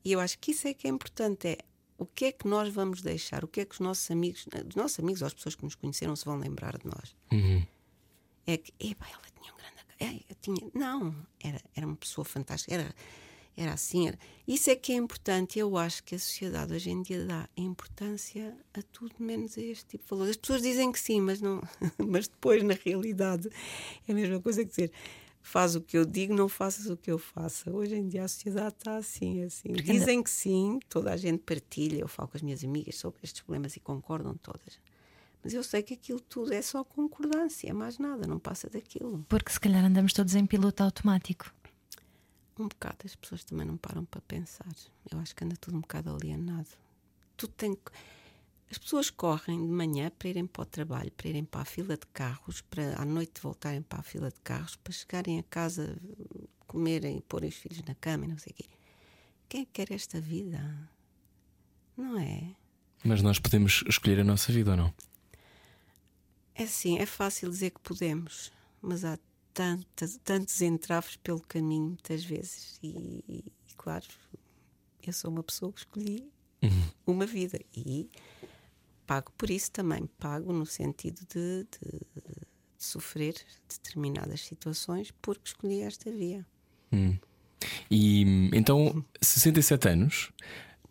E 0.05 0.13
eu 0.13 0.21
acho 0.21 0.39
que 0.39 0.53
isso 0.53 0.69
é 0.69 0.75
que 0.75 0.87
é 0.87 0.91
importante, 0.91 1.49
é 1.49 1.59
o 2.01 2.07
que 2.07 2.25
é 2.25 2.33
que 2.33 2.49
nós 2.49 2.73
vamos 2.73 3.03
deixar, 3.03 3.45
o 3.45 3.49
que 3.49 3.61
é 3.61 3.65
que 3.65 3.75
os 3.75 3.81
nossos 3.81 4.11
amigos, 4.11 4.47
os 4.67 4.75
nossos 4.75 4.99
amigos 4.99 5.21
ou 5.21 5.27
as 5.27 5.35
pessoas 5.35 5.55
que 5.55 5.63
nos 5.63 5.75
conheceram 5.75 6.17
se 6.17 6.25
vão 6.25 6.39
lembrar 6.39 6.79
de 6.79 6.87
nós. 6.87 7.15
É 8.47 8.57
que, 8.57 8.73
epá, 8.81 9.07
ela 9.07 9.23
tinha 9.39 9.53
um 9.53 9.57
grande. 9.57 10.25
É, 10.31 10.35
tinha, 10.41 10.71
não, 10.75 11.15
era, 11.39 11.61
era 11.77 11.87
uma 11.87 11.97
pessoa 11.97 12.25
fantástica, 12.25 12.73
era, 12.75 12.95
era 13.55 13.75
assim. 13.75 14.09
Era. 14.09 14.19
Isso 14.49 14.71
é 14.71 14.77
que 14.77 14.93
é 14.93 14.95
importante. 14.95 15.59
Eu 15.59 15.77
acho 15.77 16.03
que 16.03 16.15
a 16.15 16.19
sociedade 16.19 16.73
hoje 16.73 16.89
em 16.89 17.03
dia 17.03 17.23
dá 17.27 17.47
importância 17.55 18.57
a 18.73 18.81
tudo 18.81 19.15
menos 19.19 19.59
a 19.59 19.61
este 19.61 19.85
tipo 19.85 20.05
de 20.05 20.11
valores. 20.11 20.31
As 20.31 20.37
pessoas 20.39 20.63
dizem 20.63 20.91
que 20.91 20.99
sim, 20.99 21.21
mas, 21.21 21.43
não, 21.43 21.61
mas 21.99 22.27
depois, 22.29 22.63
na 22.63 22.75
realidade, 22.83 23.51
é 24.09 24.13
a 24.13 24.15
mesma 24.15 24.41
coisa 24.41 24.65
que 24.65 24.71
dizer. 24.71 24.91
Faz 25.43 25.75
o 25.75 25.81
que 25.81 25.97
eu 25.97 26.05
digo, 26.05 26.35
não 26.35 26.49
faças 26.49 26.87
o 26.87 26.97
que 26.97 27.11
eu 27.11 27.19
faça. 27.19 27.71
Hoje 27.73 27.95
em 27.95 28.07
dia 28.07 28.25
a 28.25 28.29
sociedade 28.29 28.75
está 28.79 28.97
assim, 28.97 29.43
assim. 29.43 29.73
Dizem 29.73 30.23
que 30.23 30.31
sim, 30.31 30.79
toda 30.89 31.13
a 31.13 31.17
gente 31.17 31.39
partilha. 31.43 31.99
Eu 32.01 32.09
falo 32.09 32.29
com 32.29 32.37
as 32.37 32.43
minhas 32.43 32.63
amigas 32.63 32.97
sobre 32.97 33.21
estes 33.23 33.41
problemas 33.43 33.75
e 33.77 33.81
concordam 33.81 34.35
todas. 34.37 34.79
Mas 35.43 35.55
eu 35.55 35.63
sei 35.65 35.83
que 35.83 35.95
aquilo 35.95 36.21
tudo 36.21 36.53
é 36.53 36.61
só 36.61 36.85
concordância, 36.85 37.73
mais 37.73 37.99
nada, 37.99 38.27
não 38.27 38.39
passa 38.39 38.69
daquilo. 38.69 39.25
Porque 39.29 39.51
se 39.51 39.59
calhar 39.59 39.83
andamos 39.85 40.13
todos 40.13 40.35
em 40.35 40.45
piloto 40.45 40.83
automático. 40.83 41.51
Um 42.59 42.69
bocado 42.69 42.99
as 43.07 43.15
pessoas 43.17 43.43
também 43.43 43.67
não 43.67 43.79
param 43.79 44.05
para 44.05 44.21
pensar. 44.21 44.69
Eu 45.11 45.19
acho 45.19 45.35
que 45.35 45.43
anda 45.43 45.57
tudo 45.59 45.79
um 45.79 45.81
bocado 45.81 46.15
alienado. 46.15 46.69
Tudo 47.35 47.55
tem 47.55 47.75
que- 47.75 47.91
As 48.71 48.79
pessoas 48.79 49.11
correm 49.11 49.67
de 49.67 49.73
manhã 49.73 50.11
para 50.17 50.29
irem 50.29 50.47
para 50.47 50.63
o 50.63 50.67
trabalho, 50.67 51.11
para 51.13 51.29
irem 51.29 51.45
para 51.45 51.63
a 51.63 51.65
fila 51.65 51.97
de 51.97 52.07
carros, 52.07 52.61
para 52.61 53.01
à 53.01 53.05
noite 53.05 53.41
voltarem 53.41 53.83
para 53.83 53.99
a 53.99 54.03
fila 54.03 54.31
de 54.31 54.41
carros, 54.41 54.77
para 54.77 54.93
chegarem 54.93 55.41
a 55.41 55.43
casa, 55.43 55.99
comerem 56.69 57.19
e 57.19 57.21
porem 57.23 57.49
os 57.49 57.57
filhos 57.57 57.83
na 57.83 57.97
cama 57.97 58.27
e 58.27 58.29
não 58.29 58.39
sei 58.39 58.53
o 58.53 58.55
quê. 58.55 58.65
Quem 59.49 59.63
é 59.63 59.65
que 59.65 59.73
quer 59.73 59.93
esta 59.93 60.21
vida? 60.21 60.89
Não 61.97 62.17
é? 62.17 62.55
Mas 63.03 63.21
nós 63.23 63.41
podemos 63.41 63.83
escolher 63.89 64.21
a 64.21 64.25
nossa 64.25 64.53
vida 64.53 64.71
ou 64.71 64.77
não? 64.77 64.95
É 66.55 66.63
assim, 66.63 66.99
é 66.99 67.07
fácil 67.07 67.51
dizer 67.51 67.71
que 67.71 67.81
podemos, 67.81 68.53
mas 68.81 69.05
há 69.05 69.19
tantas, 69.53 70.21
tantos 70.23 70.61
entraves 70.63 71.17
pelo 71.17 71.41
caminho, 71.41 71.87
muitas 71.87 72.23
vezes. 72.23 72.79
E, 72.83 73.25
e, 73.29 73.45
claro, 73.77 74.07
eu 75.03 75.13
sou 75.13 75.31
uma 75.31 75.43
pessoa 75.43 75.73
que 75.73 75.81
escolhi 75.81 76.31
uma 77.07 77.27
vida 77.27 77.59
e 77.75 78.09
pago 79.11 79.33
por 79.37 79.51
isso 79.51 79.73
também. 79.73 80.09
Pago 80.21 80.53
no 80.53 80.65
sentido 80.65 81.19
de, 81.35 81.65
de- 81.65 81.99
de 82.23 82.37
sofrer 82.79 83.35
determinadas 83.69 84.41
situações 84.43 85.13
porque 85.21 85.43
escolhi 85.47 85.81
esta 85.81 86.13
via. 86.13 86.47
E 87.91 88.51
então, 88.55 89.05
67 89.21 89.89
anos, 89.89 90.31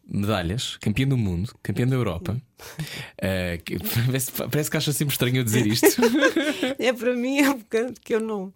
medalhas, 0.06 0.76
campeã 0.78 1.08
do 1.08 1.18
mundo, 1.18 1.56
campeã 1.64 1.88
da 1.88 1.96
Europa. 1.96 2.40
Eh, 3.22 3.58
que- 3.64 3.78
parece, 3.80 4.32
parece 4.32 4.70
que 4.70 4.76
acha 4.78 4.92
sempre 4.92 5.14
estranho 5.14 5.38
eu 5.38 5.44
dizer 5.46 5.66
isto. 5.66 5.88
É 6.78 6.92
para 6.92 7.16
mim 7.16 7.40
é 7.40 7.50
um 7.50 7.58
bocado 7.58 7.94
que 8.02 8.16
eu 8.16 8.20
não. 8.20 8.54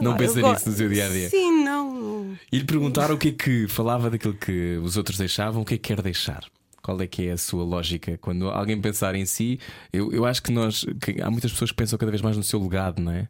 Não 0.00 0.12
lá, 0.12 0.16
pensa 0.16 0.40
nisso 0.40 0.70
no 0.70 0.76
seu 0.76 0.88
dia-a-dia? 0.88 1.28
Sim, 1.30 1.64
não. 1.64 2.36
E 2.52 2.58
lhe 2.58 2.64
perguntaram 2.64 3.14
o 3.14 3.18
que 3.18 3.28
é 3.28 3.32
que 3.32 3.68
falava 3.68 4.08
daquilo 4.10 4.34
que 4.34 4.76
os 4.82 4.96
outros 4.96 5.16
deixavam, 5.18 5.60
o 5.62 5.64
que 5.66 5.74
é 5.74 5.76
que 5.78 5.94
quer 5.94 6.00
deixar. 6.02 6.44
Qual 6.86 7.00
é 7.00 7.06
que 7.08 7.26
é 7.26 7.32
a 7.32 7.36
sua 7.36 7.64
lógica? 7.64 8.16
Quando 8.18 8.48
alguém 8.48 8.80
pensar 8.80 9.16
em 9.16 9.26
si, 9.26 9.58
eu, 9.92 10.12
eu 10.12 10.24
acho 10.24 10.40
que 10.40 10.52
nós 10.52 10.84
que 11.02 11.20
há 11.20 11.28
muitas 11.28 11.50
pessoas 11.50 11.72
que 11.72 11.76
pensam 11.76 11.98
cada 11.98 12.12
vez 12.12 12.22
mais 12.22 12.36
no 12.36 12.44
seu 12.44 12.62
legado, 12.62 13.02
não 13.02 13.10
é? 13.10 13.28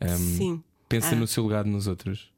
Ahm, 0.00 0.16
Sim. 0.16 0.64
Pensa 0.88 1.10
Ah. 1.12 1.14
no 1.14 1.24
seu 1.28 1.46
legado 1.46 1.68
nos 1.68 1.86
outros. 1.86 2.32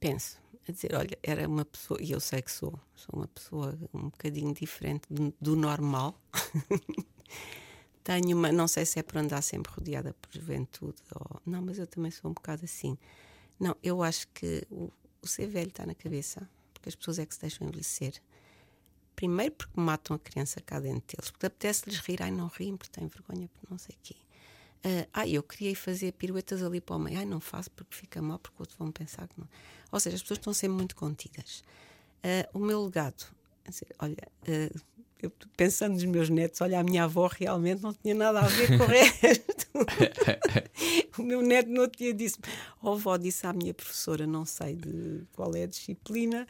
penso 0.00 0.42
a 0.68 0.72
dizer, 0.72 0.92
olha, 0.96 1.16
era 1.22 1.46
uma 1.46 1.64
pessoa, 1.64 2.00
e 2.02 2.10
eu 2.10 2.18
sei 2.18 2.42
que 2.42 2.50
sou, 2.50 2.72
sou 2.96 3.10
uma 3.20 3.28
pessoa 3.28 3.78
um 3.92 4.04
bocadinho 4.08 4.52
diferente 4.52 5.02
do, 5.08 5.32
do 5.40 5.54
normal. 5.54 6.18
Tenho 8.02 8.36
uma, 8.36 8.50
não 8.50 8.66
sei 8.66 8.84
se 8.84 8.98
é 8.98 9.02
por 9.04 9.18
andar 9.18 9.40
sempre 9.42 9.70
rodeada 9.72 10.14
por 10.20 10.32
juventude 10.32 11.00
ou 11.14 11.40
não, 11.46 11.62
mas 11.62 11.78
eu 11.78 11.86
também 11.86 12.10
sou 12.10 12.30
um 12.30 12.34
bocado 12.34 12.64
assim. 12.64 12.98
Não, 13.60 13.76
eu 13.84 14.02
acho 14.02 14.26
que 14.34 14.66
o, 14.70 14.90
o 15.22 15.26
ser 15.28 15.46
velho 15.46 15.68
está 15.68 15.86
na 15.86 15.94
cabeça, 15.94 16.48
porque 16.72 16.88
as 16.88 16.94
pessoas 16.96 17.18
é 17.18 17.24
que 17.26 17.34
se 17.34 17.40
deixam 17.40 17.66
envelhecer. 17.68 18.14
Primeiro 19.16 19.52
porque 19.52 19.80
matam 19.80 20.16
a 20.16 20.18
criança 20.18 20.60
cá 20.60 20.80
dentro 20.80 21.16
deles, 21.16 21.30
porque 21.30 21.46
apetece-lhes 21.46 21.98
rir, 21.98 22.22
ai 22.22 22.30
não 22.30 22.48
riem 22.48 22.76
porque 22.76 22.98
têm 22.98 23.08
vergonha, 23.08 23.48
porque 23.48 23.66
não 23.70 23.78
sei 23.78 23.94
o 23.94 23.98
quê. 24.02 24.16
Ah, 24.84 25.06
ai, 25.14 25.32
eu 25.32 25.42
queria 25.42 25.74
fazer 25.74 26.12
piruetas 26.12 26.62
ali 26.62 26.80
para 26.80 26.96
o 26.96 26.98
meio. 26.98 27.18
Ai, 27.18 27.24
não 27.24 27.40
faço 27.40 27.70
porque 27.70 27.94
fica 27.94 28.20
mal, 28.20 28.38
porque 28.38 28.56
outros 28.60 28.78
vão 28.78 28.92
pensar 28.92 29.26
que 29.26 29.40
não. 29.40 29.48
Ou 29.90 29.98
seja, 29.98 30.16
as 30.16 30.22
pessoas 30.22 30.38
estão 30.38 30.52
sempre 30.52 30.76
muito 30.76 30.94
contidas. 30.94 31.64
Ah, 32.22 32.48
o 32.52 32.58
meu 32.58 32.84
legado, 32.84 33.24
dizer, 33.66 33.88
olha, 33.98 34.16
ah, 34.46 34.78
eu 35.22 35.32
pensando 35.56 35.94
nos 35.94 36.04
meus 36.04 36.28
netos, 36.28 36.60
olha, 36.60 36.78
a 36.78 36.84
minha 36.84 37.04
avó 37.04 37.26
realmente 37.26 37.82
não 37.82 37.94
tinha 37.94 38.14
nada 38.14 38.40
a 38.40 38.46
ver 38.46 38.76
com 38.76 38.84
o 38.84 38.86
resto. 38.86 39.64
o 41.18 41.22
meu 41.22 41.40
neto 41.40 41.70
outro 41.80 41.98
dia 41.98 42.12
disse: 42.12 42.36
oh, 42.82 42.90
avó, 42.90 43.16
disse 43.16 43.46
à 43.46 43.52
minha 43.52 43.72
professora, 43.72 44.26
não 44.26 44.44
sei 44.44 44.76
de 44.76 45.24
qual 45.32 45.54
é 45.54 45.62
a 45.62 45.66
disciplina. 45.66 46.46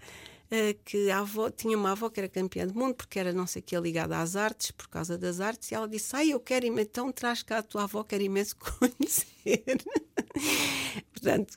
Ah, 0.50 0.74
Que 0.84 1.10
a 1.10 1.18
avó 1.20 1.50
tinha 1.50 1.76
uma 1.76 1.92
avó 1.92 2.10
que 2.10 2.20
era 2.20 2.28
campeã 2.28 2.66
do 2.66 2.74
mundo 2.74 2.94
porque 2.94 3.18
era 3.18 3.32
não 3.32 3.46
sei 3.46 3.60
o 3.60 3.64
que 3.64 3.78
ligada 3.78 4.18
às 4.18 4.36
artes, 4.36 4.70
por 4.70 4.88
causa 4.88 5.18
das 5.18 5.40
artes, 5.40 5.70
e 5.70 5.74
ela 5.74 5.88
disse: 5.88 6.14
Ai, 6.16 6.30
eu 6.30 6.40
quero 6.40 6.66
imenso, 6.66 6.88
então 6.90 7.12
traz 7.12 7.42
cá 7.42 7.58
a 7.58 7.62
tua 7.62 7.84
avó, 7.84 8.04
quero 8.04 8.22
imenso 8.22 8.56
conhecer. 8.60 9.64
Portanto, 11.12 11.56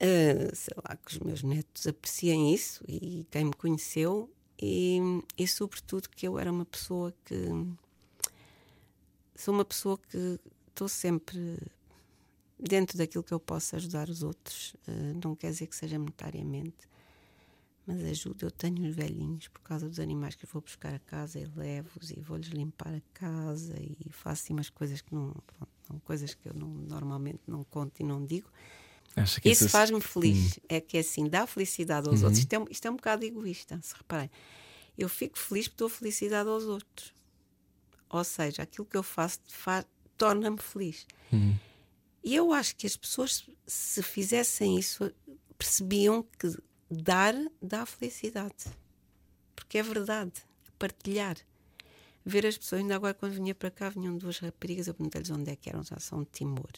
ah, 0.00 0.54
sei 0.54 0.74
lá, 0.84 0.96
que 0.96 1.12
os 1.12 1.18
meus 1.20 1.42
netos 1.42 1.86
apreciem 1.86 2.52
isso 2.52 2.84
e 2.88 3.26
quem 3.30 3.44
me 3.46 3.52
conheceu, 3.52 4.30
e, 4.60 4.98
e 5.36 5.46
sobretudo 5.46 6.08
que 6.08 6.26
eu 6.26 6.38
era 6.38 6.50
uma 6.50 6.64
pessoa 6.64 7.14
que. 7.24 7.34
Sou 9.36 9.52
uma 9.52 9.64
pessoa 9.64 9.98
que 9.98 10.38
estou 10.68 10.88
sempre 10.88 11.58
dentro 12.58 12.96
daquilo 12.96 13.24
que 13.24 13.32
eu 13.34 13.40
posso 13.40 13.76
ajudar 13.76 14.08
os 14.08 14.22
outros. 14.22 14.76
Ah, 14.86 15.12
não 15.22 15.34
quer 15.34 15.50
dizer 15.50 15.66
que 15.66 15.76
seja 15.76 15.98
monetariamente, 15.98 16.88
mas 17.86 18.02
ajuda. 18.04 18.46
Eu 18.46 18.50
tenho 18.50 18.88
os 18.88 18.94
velhinhos 18.94 19.48
por 19.48 19.60
causa 19.62 19.88
dos 19.88 19.98
animais 20.00 20.34
que 20.34 20.44
eu 20.44 20.48
vou 20.52 20.62
buscar 20.62 20.94
a 20.94 20.98
casa 20.98 21.38
e 21.38 21.44
levo-os 21.56 22.10
e 22.10 22.20
vou-lhes 22.20 22.48
limpar 22.48 22.94
a 22.94 23.00
casa 23.12 23.74
e 23.80 24.10
faço 24.10 24.42
assim 24.44 24.52
umas 24.54 24.70
coisas 24.70 25.00
que 25.00 25.14
não. 25.14 25.32
Pronto, 25.86 26.02
coisas 26.04 26.32
que 26.34 26.48
eu 26.48 26.54
não, 26.54 26.68
normalmente 26.68 27.40
não 27.46 27.62
conto 27.64 28.00
e 28.00 28.04
não 28.04 28.24
digo. 28.24 28.48
Isso 29.52 29.64
essas- 29.64 29.72
faz-me 29.72 30.00
feliz. 30.00 30.58
É 30.68 30.80
que 30.80 30.96
é 30.96 31.00
assim, 31.00 31.28
dá 31.28 31.46
felicidade 31.46 32.08
aos 32.08 32.20
outros. 32.24 32.38
Isto 32.40 32.52
é, 32.54 32.58
um- 32.58 32.66
isto 32.70 32.86
é 32.86 32.90
um 32.90 32.96
bocado 32.96 33.24
egoísta, 33.24 33.78
se 33.82 33.94
reparem. 33.94 34.30
Eu 34.96 35.08
fico 35.08 35.38
feliz 35.38 35.68
porque 35.68 35.78
dou 35.78 35.88
felicidade 35.88 36.48
aos 36.48 36.64
outros. 36.64 37.12
Ou 38.10 38.24
seja, 38.24 38.62
aquilo 38.62 38.86
que 38.86 38.96
eu 38.96 39.02
faço 39.02 39.40
fa- 39.48 39.84
torna-me 40.16 40.58
feliz. 40.58 41.06
E 42.22 42.34
eu 42.34 42.52
acho 42.52 42.74
que 42.76 42.86
as 42.86 42.96
pessoas, 42.96 43.48
se 43.66 44.02
fizessem 44.02 44.78
isso, 44.78 45.12
percebiam 45.58 46.22
que 46.38 46.56
dar 46.90 47.34
dá 47.60 47.84
felicidade. 47.86 48.66
Porque 49.54 49.78
é 49.78 49.82
verdade. 49.82 50.32
Partilhar. 50.78 51.36
Ver 52.24 52.46
as 52.46 52.56
pessoas, 52.56 52.80
ainda 52.80 52.96
agora 52.96 53.12
quando 53.12 53.32
vinha 53.32 53.54
para 53.54 53.70
cá, 53.70 53.90
vinham 53.90 54.16
duas 54.16 54.38
raparigas, 54.38 54.86
eu 54.86 54.94
perguntei-lhes 54.94 55.30
onde 55.30 55.50
é 55.50 55.56
que 55.56 55.68
eram, 55.68 55.82
já 55.84 55.98
são 55.98 56.22
de 56.22 56.30
Timor. 56.30 56.72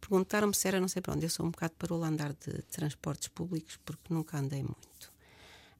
Perguntaram-me 0.00 0.54
se 0.54 0.68
era 0.68 0.80
não 0.80 0.88
sei 0.88 1.02
para 1.02 1.14
onde. 1.14 1.26
Eu 1.26 1.30
sou 1.30 1.46
um 1.46 1.50
bocado 1.50 1.74
parou 1.78 2.02
a 2.02 2.08
andar 2.08 2.32
de 2.32 2.62
transportes 2.62 3.28
públicos 3.28 3.78
porque 3.84 4.12
nunca 4.14 4.38
andei 4.38 4.62
muito. 4.62 5.12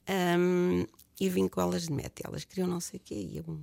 Ahm, 0.09 0.87
e 1.21 1.29
vim 1.29 1.49
com 1.49 1.61
elas 1.61 1.87
de 1.87 1.93
meta. 1.93 2.23
Elas 2.27 2.45
queriam 2.45 2.69
não 2.69 2.81
sei 2.81 2.99
o 2.99 3.03
quê. 3.05 3.15
E 3.15 3.39
eu, 3.39 3.61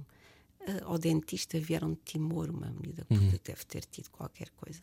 ah, 0.62 0.86
ao 0.86 0.98
dentista 0.98 1.60
vieram 1.60 1.91
de 1.91 2.00
Timor, 2.06 2.50
uma 2.50 2.72
medida 2.72 3.06
que 3.06 3.40
deve 3.44 3.66
ter 3.66 3.86
tido 3.86 4.10
qualquer 4.10 4.50
coisa. 4.52 4.80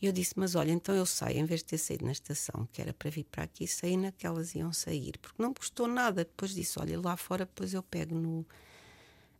E 0.00 0.06
eu 0.06 0.12
disse: 0.12 0.34
Mas 0.36 0.54
olha, 0.54 0.70
então 0.70 0.94
eu 0.94 1.04
saio, 1.04 1.38
em 1.38 1.44
vez 1.44 1.60
de 1.60 1.66
ter 1.66 1.78
saído 1.78 2.04
na 2.04 2.12
estação, 2.12 2.68
que 2.72 2.80
era 2.80 2.92
para 2.92 3.10
vir 3.10 3.24
para 3.24 3.42
aqui, 3.44 3.66
saí 3.66 3.96
naquelas 3.96 4.54
iam 4.54 4.72
sair, 4.72 5.18
porque 5.20 5.42
não 5.42 5.52
custou 5.52 5.86
nada. 5.88 6.24
Depois 6.24 6.52
disse: 6.54 6.78
Olha, 6.78 7.00
lá 7.00 7.16
fora, 7.16 7.44
depois 7.44 7.74
eu 7.74 7.82
pego 7.82 8.14
no. 8.14 8.46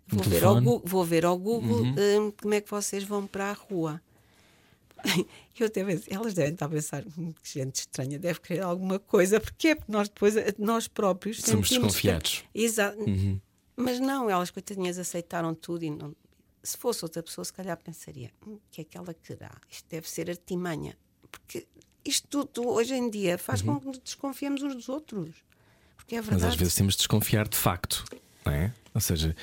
Vou, 0.07 0.25
ver 0.25 0.43
ao? 0.45 0.55
Google, 0.55 0.83
vou 0.85 1.05
ver 1.05 1.25
ao 1.27 1.39
Google 1.39 1.83
hum, 1.85 2.33
como 2.41 2.55
é 2.55 2.61
que 2.61 2.71
vocês 2.71 3.05
vão 3.05 3.27
para 3.27 3.51
a 3.51 3.53
rua. 3.53 4.01
Eu 5.59 5.67
até 5.67 5.85
penso, 5.85 6.05
elas 6.09 6.35
devem 6.35 6.53
estar 6.53 6.67
a 6.67 6.69
pensar, 6.69 7.05
"Hum, 7.19 7.33
que 7.43 7.59
gente 7.59 7.77
estranha, 7.81 8.19
deve 8.19 8.41
querer 8.41 8.63
alguma 8.63 8.99
coisa, 8.99 9.41
porque 9.41 9.69
é 9.69 9.75
porque 9.75 9.91
nós 9.91 10.09
depois, 10.09 10.35
nós 10.57 10.87
próprios, 10.89 11.39
Somos 11.39 11.69
sentimos 11.69 11.97
que- 11.97 12.09
desconfiados. 12.09 12.45
Exato. 12.55 12.99
Mas 13.77 13.99
não, 14.01 14.31
elas 14.31 14.51
coitadinhas 14.51 14.99
aceitaram 14.99 15.55
tudo 15.55 15.85
e 15.85 15.91
não. 15.91 16.15
Se 16.63 16.77
fosse 16.77 17.05
outra 17.05 17.23
pessoa, 17.23 17.45
se 17.45 17.53
calhar 17.53 17.77
pensaria: 17.77 18.31
"Hum, 18.47 18.55
o 18.55 18.61
que 18.71 18.81
é 18.81 18.85
que 18.85 18.97
ela 18.99 19.15
querá? 19.15 19.51
Isto 19.71 19.87
deve 19.89 20.09
ser 20.09 20.29
artimanha. 20.31 20.97
Porque 21.31 21.67
isto 22.05 22.45
tudo 22.47 22.69
hoje 22.69 22.95
em 22.95 23.09
dia 23.11 23.37
faz 23.39 23.63
com 23.63 23.79
que 23.81 23.99
desconfiemos 24.01 24.63
uns 24.63 24.75
dos 24.75 24.89
outros. 24.89 25.37
Porque 25.97 26.17
é 26.17 26.19
Mas 26.19 26.29
verdade. 26.29 26.53
às 26.53 26.57
vezes 26.59 26.75
temos 26.75 26.95
de 26.95 26.99
desconfiar 26.99 27.47
de 27.49 27.57
facto, 27.57 28.05
não 28.45 28.53
é? 28.53 28.73
Ou 28.95 29.01
seja, 29.01 29.37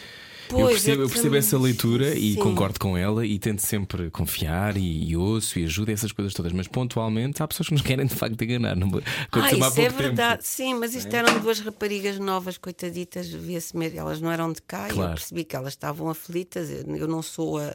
eu 0.49 0.55
Pois, 0.57 0.71
percebo, 0.73 1.01
eu 1.01 1.05
eu 1.05 1.09
percebo 1.09 1.35
essa 1.35 1.57
leitura 1.57 2.13
e 2.15 2.33
sim. 2.33 2.39
concordo 2.39 2.79
com 2.79 2.97
ela 2.97 3.25
e 3.25 3.37
tento 3.39 3.59
sempre 3.59 4.09
confiar 4.11 4.77
e, 4.77 5.09
e 5.09 5.17
ouço 5.17 5.57
e 5.59 5.63
ajudo 5.65 5.91
essas 5.91 6.11
coisas 6.11 6.33
todas, 6.33 6.51
mas 6.51 6.67
pontualmente 6.67 7.41
há 7.41 7.47
pessoas 7.47 7.67
que 7.67 7.73
nos 7.73 7.81
querem 7.81 8.05
de 8.05 8.15
facto 8.15 8.41
enganar. 8.41 8.75
Não... 8.75 8.87
Ah, 9.31 9.47
isso 9.51 9.55
é 9.55 9.59
pouco 9.59 9.75
tempo. 9.75 9.97
verdade. 9.97 10.45
Sim, 10.45 10.75
mas 10.75 10.93
isto 10.95 11.13
eram 11.13 11.39
duas 11.39 11.59
raparigas 11.59 12.19
novas, 12.19 12.57
coitaditas, 12.57 13.27
via-se 13.29 13.75
mesmo, 13.75 13.99
elas 13.99 14.21
não 14.21 14.31
eram 14.31 14.51
de 14.53 14.61
cá 14.61 14.87
e 14.89 14.93
Claro. 14.93 15.11
eu 15.11 15.15
percebi 15.15 15.43
que 15.43 15.55
elas 15.55 15.73
estavam 15.73 16.09
aflitas. 16.09 16.69
Eu 16.69 16.95
eu 16.95 17.07
não 17.07 17.21
sou 17.21 17.57
a, 17.59 17.73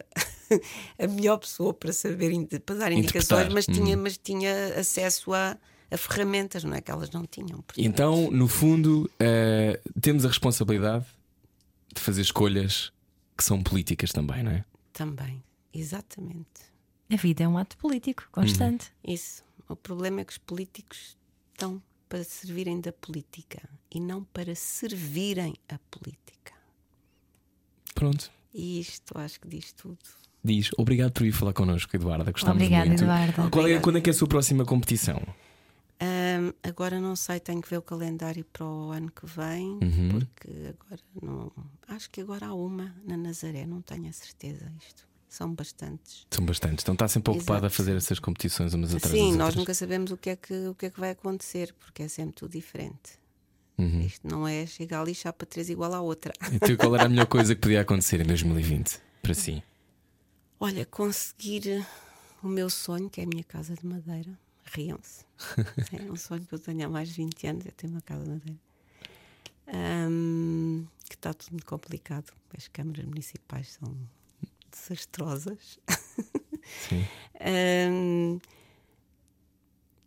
a 0.99 1.07
melhor 1.07 1.39
pessoa 1.39 1.73
para 1.75 1.93
saber, 1.93 2.33
para 2.65 2.75
dar 2.77 2.93
indicações, 2.93 3.47
Interpretar. 3.47 3.53
mas 3.53 3.67
tinha, 3.67 3.97
Hum. 3.97 4.01
mas 4.03 4.17
tinha 4.19 4.75
acesso 4.79 5.33
a, 5.33 5.57
a 5.91 5.97
ferramentas, 5.97 6.65
não 6.65 6.75
é? 6.75 6.81
Que 6.81 6.91
elas 6.91 7.11
não 7.11 7.25
tinham. 7.27 7.61
portanto. 7.63 7.79
Então, 7.79 8.31
no 8.31 8.49
fundo, 8.49 9.11
eh, 9.19 9.79
temos 10.01 10.25
a 10.25 10.29
responsabilidade 10.29 11.05
de 11.95 12.01
fazer 12.01 12.23
escolhas 12.23 12.93
que 13.37 13.45
são 13.45 13.63
políticas 13.63 14.13
também, 14.13 14.43
não 14.43 14.53
é? 14.53 14.65
Também, 14.93 15.43
exatamente. 15.73 16.71
A 17.13 17.17
vida 17.17 17.45
é 17.45 17.49
um 17.49 17.59
ato 17.59 17.77
político 17.77 18.29
constante. 18.31 18.93
Isso. 19.07 19.43
O 19.69 19.75
problema 19.75 20.21
é 20.21 20.25
que 20.25 20.33
os 20.33 20.39
políticos 20.39 21.17
estão 21.53 21.83
para 22.09 22.25
servirem 22.25 22.81
da 22.81 22.93
política 22.93 23.63
e 23.91 24.01
não 24.01 24.25
para 24.25 24.55
servirem 24.55 25.55
a 25.69 25.79
política. 25.91 26.53
Pronto. 27.95 28.31
E 28.53 28.81
isto 28.81 29.17
acho 29.19 29.41
que 29.41 29.49
diz 29.49 29.73
tudo. 29.73 29.99
Diz, 30.43 30.71
obrigado 30.77 31.13
por 31.13 31.23
vir 31.23 31.33
falar 31.33 31.53
connosco, 31.53 31.95
Eduarda. 31.95 32.31
Gostámos 32.33 32.57
Obrigada, 32.57 32.87
muito. 32.87 33.03
Eduarda. 33.03 33.51
Qual 33.51 33.69
é, 33.69 33.79
quando 33.79 33.99
é 33.99 34.01
que 34.01 34.11
é 34.11 34.13
a 34.13 34.15
sua 34.15 34.27
próxima 34.27 34.65
competição? 34.65 35.23
Ahm, 36.03 36.53
agora 36.63 36.99
não 36.99 37.15
sei, 37.15 37.39
tenho 37.39 37.61
que 37.61 37.69
ver 37.69 37.77
o 37.77 37.83
calendário 37.83 38.45
para 38.47 38.65
o 38.65 38.91
ano 38.91 39.11
que 39.11 39.27
vem, 39.27 39.73
Uhum. 39.83 40.09
porque 40.11 40.49
agora 40.69 41.03
não. 41.23 41.53
Acho 41.89 42.09
que 42.11 42.23
agora 42.23 42.47
há 42.47 42.55
uma 42.55 42.95
na 43.05 43.17
Nazaré, 43.19 43.67
não 43.67 43.83
tenho 43.83 44.09
a 44.09 44.13
certeza. 44.13 44.73
Isto 44.87 45.07
são 45.29 45.53
bastantes. 45.55 46.27
São 46.31 46.45
bastantes. 46.45 46.83
Então 46.83 46.95
está 46.95 47.07
sempre 47.07 47.33
ocupada 47.33 47.67
a 47.67 47.71
fazer 47.71 47.95
essas 47.97 48.19
competições 48.19 48.73
umas 48.73 48.95
atrás 48.95 49.15
Sim, 49.15 49.33
nós 49.33 49.41
outras. 49.49 49.55
nunca 49.57 49.75
sabemos 49.75 50.11
o 50.11 50.17
que, 50.17 50.31
é 50.31 50.37
que, 50.37 50.69
o 50.69 50.75
que 50.75 50.87
é 50.87 50.91
que 50.91 50.99
vai 50.99 51.11
acontecer, 51.11 51.75
porque 51.79 52.03
é 52.05 52.09
sempre 52.09 52.33
tudo 52.35 52.53
diferente. 52.53 53.21
Uhum. 53.77 54.01
Isto 54.01 54.27
não 54.27 54.49
é 54.49 54.65
chegar 54.67 55.03
ali 55.03 55.15
chapa 55.15 55.45
três 55.45 55.69
igual 55.69 55.93
à 55.95 56.01
outra. 56.01 56.33
Então, 56.53 56.75
qual 56.77 56.95
era 56.95 57.05
a 57.05 57.09
melhor 57.09 57.27
coisa 57.27 57.55
que 57.55 57.61
podia 57.61 57.83
acontecer 57.83 58.21
em 58.21 58.25
2020 58.27 58.99
para 59.23 59.35
si? 59.35 59.63
Olha, 60.59 60.85
conseguir 60.87 61.87
o 62.43 62.49
meu 62.49 62.69
sonho, 62.71 63.09
que 63.11 63.21
é 63.21 63.25
a 63.25 63.27
minha 63.27 63.45
casa 63.45 63.75
de 63.75 63.87
madeira. 63.87 64.31
Riam-se. 64.73 65.25
É 65.93 66.11
um 66.11 66.17
sonho 66.17 66.45
que 66.47 66.55
eu 66.55 66.59
tenho 66.59 66.87
há 66.87 66.89
mais 66.89 67.09
de 67.09 67.15
20 67.17 67.47
anos, 67.47 67.67
é 67.67 67.71
ter 67.71 67.87
uma 67.89 68.01
casa 68.01 68.25
de 68.25 68.31
madeira. 68.31 68.61
Ahm, 69.67 70.87
que 71.09 71.15
está 71.15 71.33
tudo 71.33 71.53
muito 71.53 71.67
complicado. 71.67 72.33
As 72.57 72.69
câmaras 72.69 73.05
municipais 73.05 73.73
são 73.73 73.97
desastrosas. 74.71 75.79
Sim. 76.89 77.05
Ahm, 77.41 78.39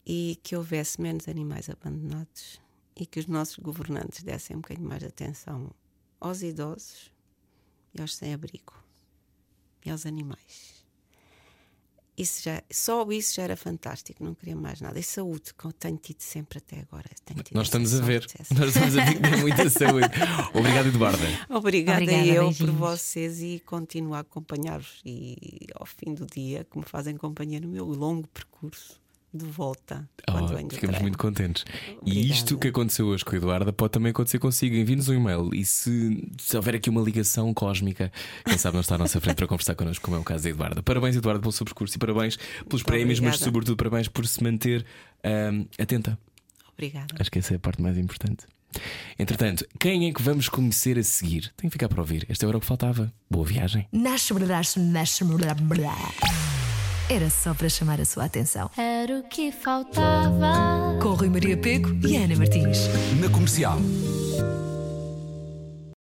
e 0.06 0.38
que 0.44 0.56
houvesse 0.56 1.02
menos 1.02 1.27
animais 1.27 1.69
abandonados 1.69 2.61
e 2.95 3.06
que 3.06 3.19
os 3.19 3.26
nossos 3.27 3.57
governantes 3.57 4.22
dessem 4.23 4.56
um 4.56 4.61
bocadinho 4.61 4.88
mais 4.88 4.99
de 4.99 5.07
atenção 5.07 5.72
aos 6.19 6.41
idosos 6.41 7.11
e 7.94 8.02
aos 8.02 8.15
sem-abrigo 8.15 8.73
e 9.85 9.90
aos 9.90 10.06
animais. 10.06 10.73
Isso 12.15 12.44
já, 12.44 12.61
só 12.72 13.10
isso 13.11 13.34
já 13.35 13.44
era 13.44 13.57
fantástico, 13.57 14.23
não 14.23 14.35
queria 14.35 14.56
mais 14.56 14.80
nada. 14.80 14.99
E 14.99 15.03
saúde, 15.03 15.52
que 15.57 15.65
eu 15.65 15.73
tenho 15.73 15.98
tido 15.98 16.22
sempre 16.22 16.60
até 16.60 16.80
agora. 16.81 17.10
Tenho 17.26 17.41
tido 17.41 17.56
Nós 17.56 17.68
estamos 17.68 17.94
a 17.95 18.02
ver. 18.02 18.27
essa- 18.40 18.53
Nós 18.53 18.68
estamos 18.69 18.98
a 18.98 19.06
ver 19.06 19.15
que 19.15 19.19
tem 19.22 19.38
muita 19.41 19.69
saúde. 19.69 20.07
Obrigado, 20.53 20.88
Eduarda. 20.90 21.23
Obrigada, 21.49 22.02
Obrigada, 22.03 22.27
eu 22.27 22.44
beijinhos. 22.44 22.57
por 22.57 22.72
vocês 22.72 23.41
e 23.41 23.61
continuo 23.65 24.14
a 24.14 24.19
acompanhar-vos 24.19 25.02
e 25.03 25.65
ao 25.76 25.88
fim 25.88 26.14
do 26.14 26.26
dia 26.27 26.64
que 26.69 26.77
me 26.77 26.85
fazem 26.85 27.18
companhia 27.18 27.60
no 27.60 27.68
meu 27.68 27.85
longo 27.85 28.27
percurso 28.27 29.02
de 29.34 29.46
volta. 29.46 30.08
Oh, 30.30 30.70
ficamos 30.70 31.00
muito 31.00 31.18
contentes. 31.18 31.66
E 32.06 32.12
Obrigada. 32.12 32.34
isto 32.34 32.58
que 32.58 32.68
aconteceu 32.68 33.08
hoje 33.08 33.26
com 33.26 33.34
a 33.34 33.38
Eduarda 33.38 33.74
pode 33.74 33.92
também 33.92 34.12
acontecer 34.12 34.40
consigo. 34.40 34.76
Envie-nos 34.76 35.10
um 35.10 35.14
e-mail 35.14 35.50
e 35.54 35.66
se, 35.66 36.32
se 36.38 36.56
houver 36.56 36.76
aqui 36.76 36.90
uma 36.90 37.02
ligação 37.02 37.54
cósmica, 37.54 38.12
quem 38.46 38.58
sabe 38.58 38.76
não 38.76 38.82
está 38.82 38.96
à 38.96 38.98
nossa 38.98 39.20
frente 39.20 39.36
para 39.36 39.48
conversar 39.48 39.76
connosco, 39.76 40.06
como 40.06 40.18
é 40.18 40.20
o 40.20 40.24
caso 40.24 40.44
da 40.44 40.50
Eduarda. 40.52 40.84
Parabéns, 40.84 41.16
Eduarda, 41.16 41.42
pelo 41.42 41.52
seu 41.52 41.66
percurso 41.66 41.96
e 41.96 42.00
parabéns 42.00 42.38
pelos 42.68 42.84
prémios, 42.84 43.20
mas 43.20 43.36
obrigada. 43.36 43.46
sobretudo 43.46 43.78
parabéns 43.78 44.08
por 44.08 44.28
se 44.28 44.44
manter 44.44 44.86
ahm, 45.24 45.66
atenta. 45.80 46.18
Obrigada. 46.74 47.16
Acho 47.20 47.32
que 47.32 47.40
essa 47.40 47.54
é 47.54 47.58
a 47.58 47.60
parte 47.60 47.82
mais 47.82 47.98
importante. 47.98 48.46
Entretanto, 49.18 49.66
quem 49.80 50.10
é 50.10 50.14
que 50.14 50.22
vamos 50.22 50.50
conhecer 50.50 50.98
a 50.98 51.04
seguir? 51.04 51.54
Tem 51.56 51.70
que 51.70 51.74
ficar 51.74 51.88
para 51.88 52.02
ouvir. 52.02 52.26
Esta 52.28 52.46
era 52.48 52.58
o 52.58 52.60
que 52.60 52.66
faltava. 52.66 53.14
Boa 53.30 53.46
viagem. 53.46 53.88
Era 57.14 57.30
só 57.30 57.53
para 57.53 57.69
chamar 57.69 58.02
a 58.02 58.06
sua 58.06 58.26
atenção. 58.26 58.72
Era 58.76 59.19
o 59.19 59.23
que 59.30 59.52
faltava. 59.52 60.98
Com 60.99 61.10
Rui 61.10 61.30
Maria 61.30 61.56
Peco 61.56 61.90
e 62.03 62.18
Ana 62.18 62.35
Martins. 62.35 62.88
Na 63.22 63.30
comercial. 63.30 63.77